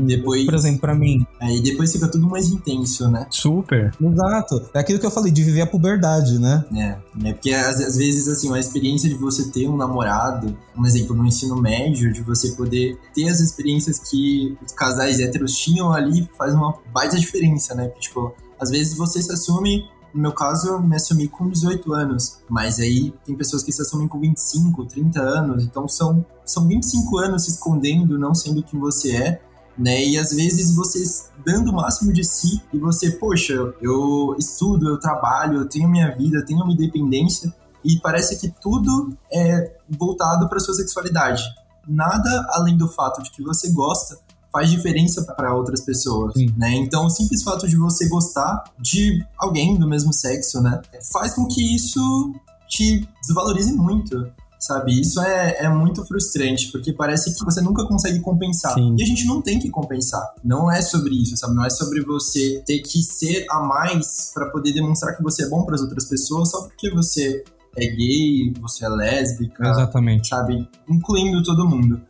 depois, 0.04 0.44
por 0.44 0.54
exemplo, 0.54 0.80
para 0.80 0.96
mim. 0.96 1.24
Aí 1.40 1.62
depois 1.62 1.92
fica 1.92 2.08
tudo 2.08 2.26
mais 2.26 2.48
intenso, 2.48 3.08
né? 3.08 3.24
Super. 3.30 3.94
Exato. 4.02 4.68
É 4.74 4.80
aquilo 4.80 4.98
que 4.98 5.06
eu 5.06 5.12
falei, 5.12 5.30
de 5.30 5.44
viver 5.44 5.60
a 5.60 5.66
puberdade, 5.66 6.40
né? 6.40 6.64
É, 6.74 7.28
é 7.28 7.32
porque 7.34 7.52
às, 7.52 7.80
às 7.80 7.96
vezes, 7.96 8.26
assim, 8.26 8.52
a 8.52 8.58
experiência 8.58 9.08
de 9.08 9.14
você 9.14 9.48
ter 9.48 9.68
um 9.68 9.76
namorado, 9.76 10.58
um 10.76 10.84
exemplo 10.84 11.14
no 11.14 11.24
ensino 11.24 11.54
médio, 11.54 12.12
de 12.12 12.22
você 12.22 12.50
poder 12.50 12.98
ter 13.14 13.28
as 13.28 13.38
experiências 13.38 14.00
que 14.00 14.58
os 14.66 14.72
casais 14.72 15.20
héteros 15.20 15.56
tinham 15.56 15.92
ali, 15.92 16.28
faz 16.36 16.52
uma 16.52 16.74
baita 16.92 17.16
diferença, 17.16 17.76
né? 17.76 17.92
Tipo, 18.00 18.34
às 18.58 18.70
vezes 18.70 18.96
você 18.96 19.22
se 19.22 19.30
assume 19.30 19.84
no 20.16 20.22
meu 20.22 20.32
caso, 20.32 20.68
eu 20.68 20.82
me 20.82 20.96
assumi 20.96 21.28
com 21.28 21.46
18 21.46 21.92
anos, 21.92 22.38
mas 22.48 22.78
aí 22.78 23.12
tem 23.24 23.36
pessoas 23.36 23.62
que 23.62 23.70
se 23.70 23.82
assumem 23.82 24.08
com 24.08 24.18
25, 24.18 24.86
30 24.86 25.20
anos, 25.20 25.62
então 25.62 25.86
são, 25.86 26.24
são 26.42 26.66
25 26.66 27.18
anos 27.18 27.44
se 27.44 27.50
escondendo, 27.50 28.18
não 28.18 28.34
sendo 28.34 28.62
quem 28.62 28.80
você 28.80 29.14
é, 29.14 29.42
né? 29.76 30.02
E 30.02 30.18
às 30.18 30.30
vezes 30.30 30.74
você 30.74 31.04
dando 31.44 31.70
o 31.70 31.74
máximo 31.74 32.14
de 32.14 32.24
si 32.24 32.62
e 32.72 32.78
você, 32.78 33.10
poxa, 33.10 33.52
eu 33.82 34.34
estudo, 34.38 34.88
eu 34.88 34.98
trabalho, 34.98 35.58
eu 35.60 35.68
tenho 35.68 35.86
minha 35.86 36.10
vida, 36.16 36.38
eu 36.38 36.46
tenho 36.46 36.64
minha 36.64 36.74
independência 36.74 37.54
e 37.84 38.00
parece 38.00 38.38
que 38.38 38.48
tudo 38.48 39.14
é 39.30 39.76
voltado 39.98 40.48
para 40.48 40.58
sua 40.58 40.74
sexualidade. 40.74 41.42
Nada 41.86 42.46
além 42.52 42.76
do 42.76 42.88
fato 42.88 43.22
de 43.22 43.30
que 43.30 43.42
você 43.42 43.70
gosta 43.70 44.18
faz 44.52 44.70
diferença 44.70 45.22
para 45.22 45.54
outras 45.54 45.80
pessoas, 45.82 46.34
Sim. 46.34 46.52
né? 46.56 46.74
Então, 46.74 47.06
o 47.06 47.10
simples 47.10 47.42
fato 47.42 47.68
de 47.68 47.76
você 47.76 48.08
gostar 48.08 48.64
de 48.78 49.24
alguém 49.38 49.76
do 49.76 49.88
mesmo 49.88 50.12
sexo, 50.12 50.60
né, 50.60 50.80
faz 51.12 51.34
com 51.34 51.46
que 51.46 51.74
isso 51.74 52.34
te 52.68 53.06
desvalorize 53.22 53.72
muito, 53.72 54.26
sabe? 54.58 55.00
Isso 55.00 55.20
é, 55.20 55.64
é 55.64 55.68
muito 55.68 56.04
frustrante, 56.04 56.70
porque 56.72 56.92
parece 56.92 57.34
que 57.34 57.44
você 57.44 57.60
nunca 57.60 57.86
consegue 57.86 58.20
compensar. 58.20 58.74
Sim. 58.74 58.96
E 58.98 59.02
a 59.02 59.06
gente 59.06 59.24
não 59.26 59.40
tem 59.40 59.58
que 59.58 59.70
compensar. 59.70 60.34
Não 60.42 60.70
é 60.70 60.82
sobre 60.82 61.14
isso, 61.14 61.36
sabe? 61.36 61.54
Não 61.54 61.64
é 61.64 61.70
sobre 61.70 62.00
você 62.02 62.62
ter 62.66 62.80
que 62.80 63.02
ser 63.02 63.46
a 63.50 63.60
mais 63.60 64.32
para 64.34 64.46
poder 64.46 64.72
demonstrar 64.72 65.16
que 65.16 65.22
você 65.22 65.44
é 65.44 65.48
bom 65.48 65.64
para 65.64 65.74
as 65.74 65.82
outras 65.82 66.06
pessoas 66.06 66.50
só 66.50 66.62
porque 66.62 66.90
você 66.90 67.44
é 67.76 67.86
gay, 67.86 68.52
você 68.60 68.84
é 68.84 68.88
lésbica, 68.88 69.68
Exatamente. 69.68 70.28
sabe? 70.28 70.68
Incluindo 70.88 71.42
todo 71.42 71.68
mundo. 71.68 72.00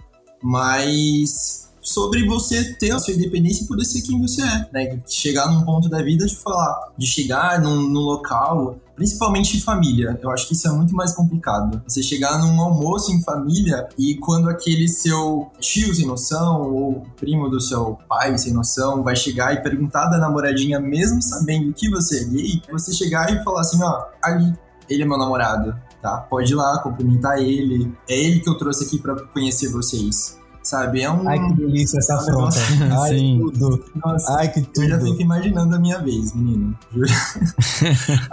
Mas 0.42 1.65
sobre 1.86 2.26
você 2.26 2.74
ter 2.74 2.90
a 2.90 2.98
sua 2.98 3.14
independência 3.14 3.62
e 3.62 3.66
poder 3.68 3.84
ser 3.84 4.02
quem 4.02 4.20
você 4.20 4.42
é, 4.42 4.68
né? 4.72 5.00
Chegar 5.06 5.48
num 5.52 5.62
ponto 5.62 5.88
da 5.88 6.02
vida 6.02 6.26
de 6.26 6.34
falar, 6.34 6.90
de 6.98 7.06
chegar 7.06 7.62
num, 7.62 7.88
num 7.88 8.00
local, 8.00 8.76
principalmente 8.96 9.56
em 9.56 9.60
família. 9.60 10.18
Eu 10.20 10.30
acho 10.30 10.48
que 10.48 10.54
isso 10.54 10.66
é 10.66 10.72
muito 10.72 10.96
mais 10.96 11.14
complicado. 11.14 11.80
Você 11.86 12.02
chegar 12.02 12.40
num 12.40 12.60
almoço 12.60 13.12
em 13.12 13.22
família 13.22 13.88
e 13.96 14.16
quando 14.16 14.50
aquele 14.50 14.88
seu 14.88 15.48
tio 15.60 15.94
sem 15.94 16.06
noção 16.06 16.62
ou 16.62 17.06
primo 17.16 17.48
do 17.48 17.60
seu 17.60 17.96
pai 18.08 18.36
sem 18.36 18.52
noção 18.52 19.04
vai 19.04 19.14
chegar 19.14 19.54
e 19.54 19.62
perguntar 19.62 20.06
da 20.06 20.18
namoradinha, 20.18 20.80
mesmo 20.80 21.22
sabendo 21.22 21.72
que 21.72 21.88
você 21.88 22.22
é 22.22 22.24
gay, 22.24 22.62
você 22.68 22.92
chegar 22.92 23.32
e 23.32 23.44
falar 23.44 23.60
assim, 23.60 23.80
ó, 23.80 24.06
ali, 24.20 24.52
ele 24.88 25.04
é 25.04 25.06
meu 25.06 25.18
namorado, 25.18 25.72
tá? 26.02 26.18
Pode 26.18 26.50
ir 26.50 26.56
lá, 26.56 26.80
cumprimentar 26.82 27.38
ele. 27.38 27.94
É 28.08 28.18
ele 28.18 28.40
que 28.40 28.50
eu 28.50 28.58
trouxe 28.58 28.82
aqui 28.82 28.98
para 28.98 29.14
conhecer 29.26 29.68
vocês. 29.68 30.36
Sabe? 30.66 31.00
É 31.00 31.08
um. 31.08 31.28
Ai, 31.28 31.38
que 31.38 31.54
delícia 31.54 31.96
essa 31.98 32.16
afronta. 32.16 32.56
Ai, 33.04 33.10
Sim. 33.10 33.38
tudo. 33.38 33.84
Nossa, 34.04 34.36
Ai, 34.36 34.48
que 34.48 34.66
eu 34.76 34.88
já 34.88 34.98
tudo. 34.98 35.10
fico 35.10 35.22
imaginando 35.22 35.76
a 35.76 35.78
minha 35.78 35.96
vez, 35.98 36.34
menino. 36.34 36.76
Juro. 36.92 37.06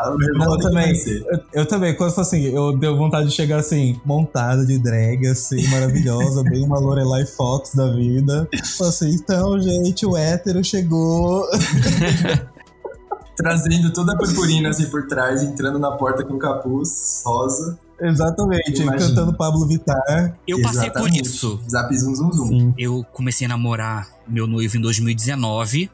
Eu 0.44 0.58
também. 0.58 0.94
Eu, 0.96 1.40
eu 1.54 1.66
também, 1.68 1.96
quando 1.96 2.20
assim, 2.20 2.42
eu 2.46 2.76
deu 2.76 2.98
vontade 2.98 3.28
de 3.28 3.34
chegar 3.34 3.60
assim, 3.60 4.00
montada 4.04 4.66
de 4.66 4.80
drag, 4.80 5.28
assim, 5.28 5.68
maravilhosa, 5.68 6.42
bem 6.50 6.64
uma 6.64 6.80
Lorelai 6.80 7.26
Fox 7.26 7.76
da 7.76 7.92
vida. 7.92 8.48
Falei 8.78 8.90
assim, 8.90 9.14
então, 9.14 9.60
gente, 9.60 10.06
o 10.06 10.18
hétero 10.18 10.64
chegou. 10.64 11.46
Trazendo 13.38 13.94
toda 13.94 14.14
a 14.14 14.18
purpurina 14.18 14.70
assim 14.70 14.86
por 14.86 15.06
trás, 15.08 15.44
entrando 15.44 15.78
na 15.78 15.92
porta 15.92 16.24
com 16.24 16.38
capuz 16.40 17.22
rosa. 17.26 17.78
Exatamente, 18.04 18.82
Imagina. 18.82 19.08
cantando 19.10 19.34
Pablo 19.34 19.68
Vittar. 19.68 20.36
Eu 20.48 20.62
passei 20.62 20.90
por 20.90 21.00
Exatamente. 21.00 21.22
isso. 21.28 21.60
Zap 21.70 21.96
zum 21.98 22.16
zum 22.16 22.32
zum. 22.32 22.48
Sim. 22.48 22.74
Eu 22.78 23.04
comecei 23.14 23.46
a 23.46 23.50
namorar 23.50 24.08
meu 24.28 24.46
noivo 24.48 24.78
em 24.78 24.82
2019. 24.82 25.90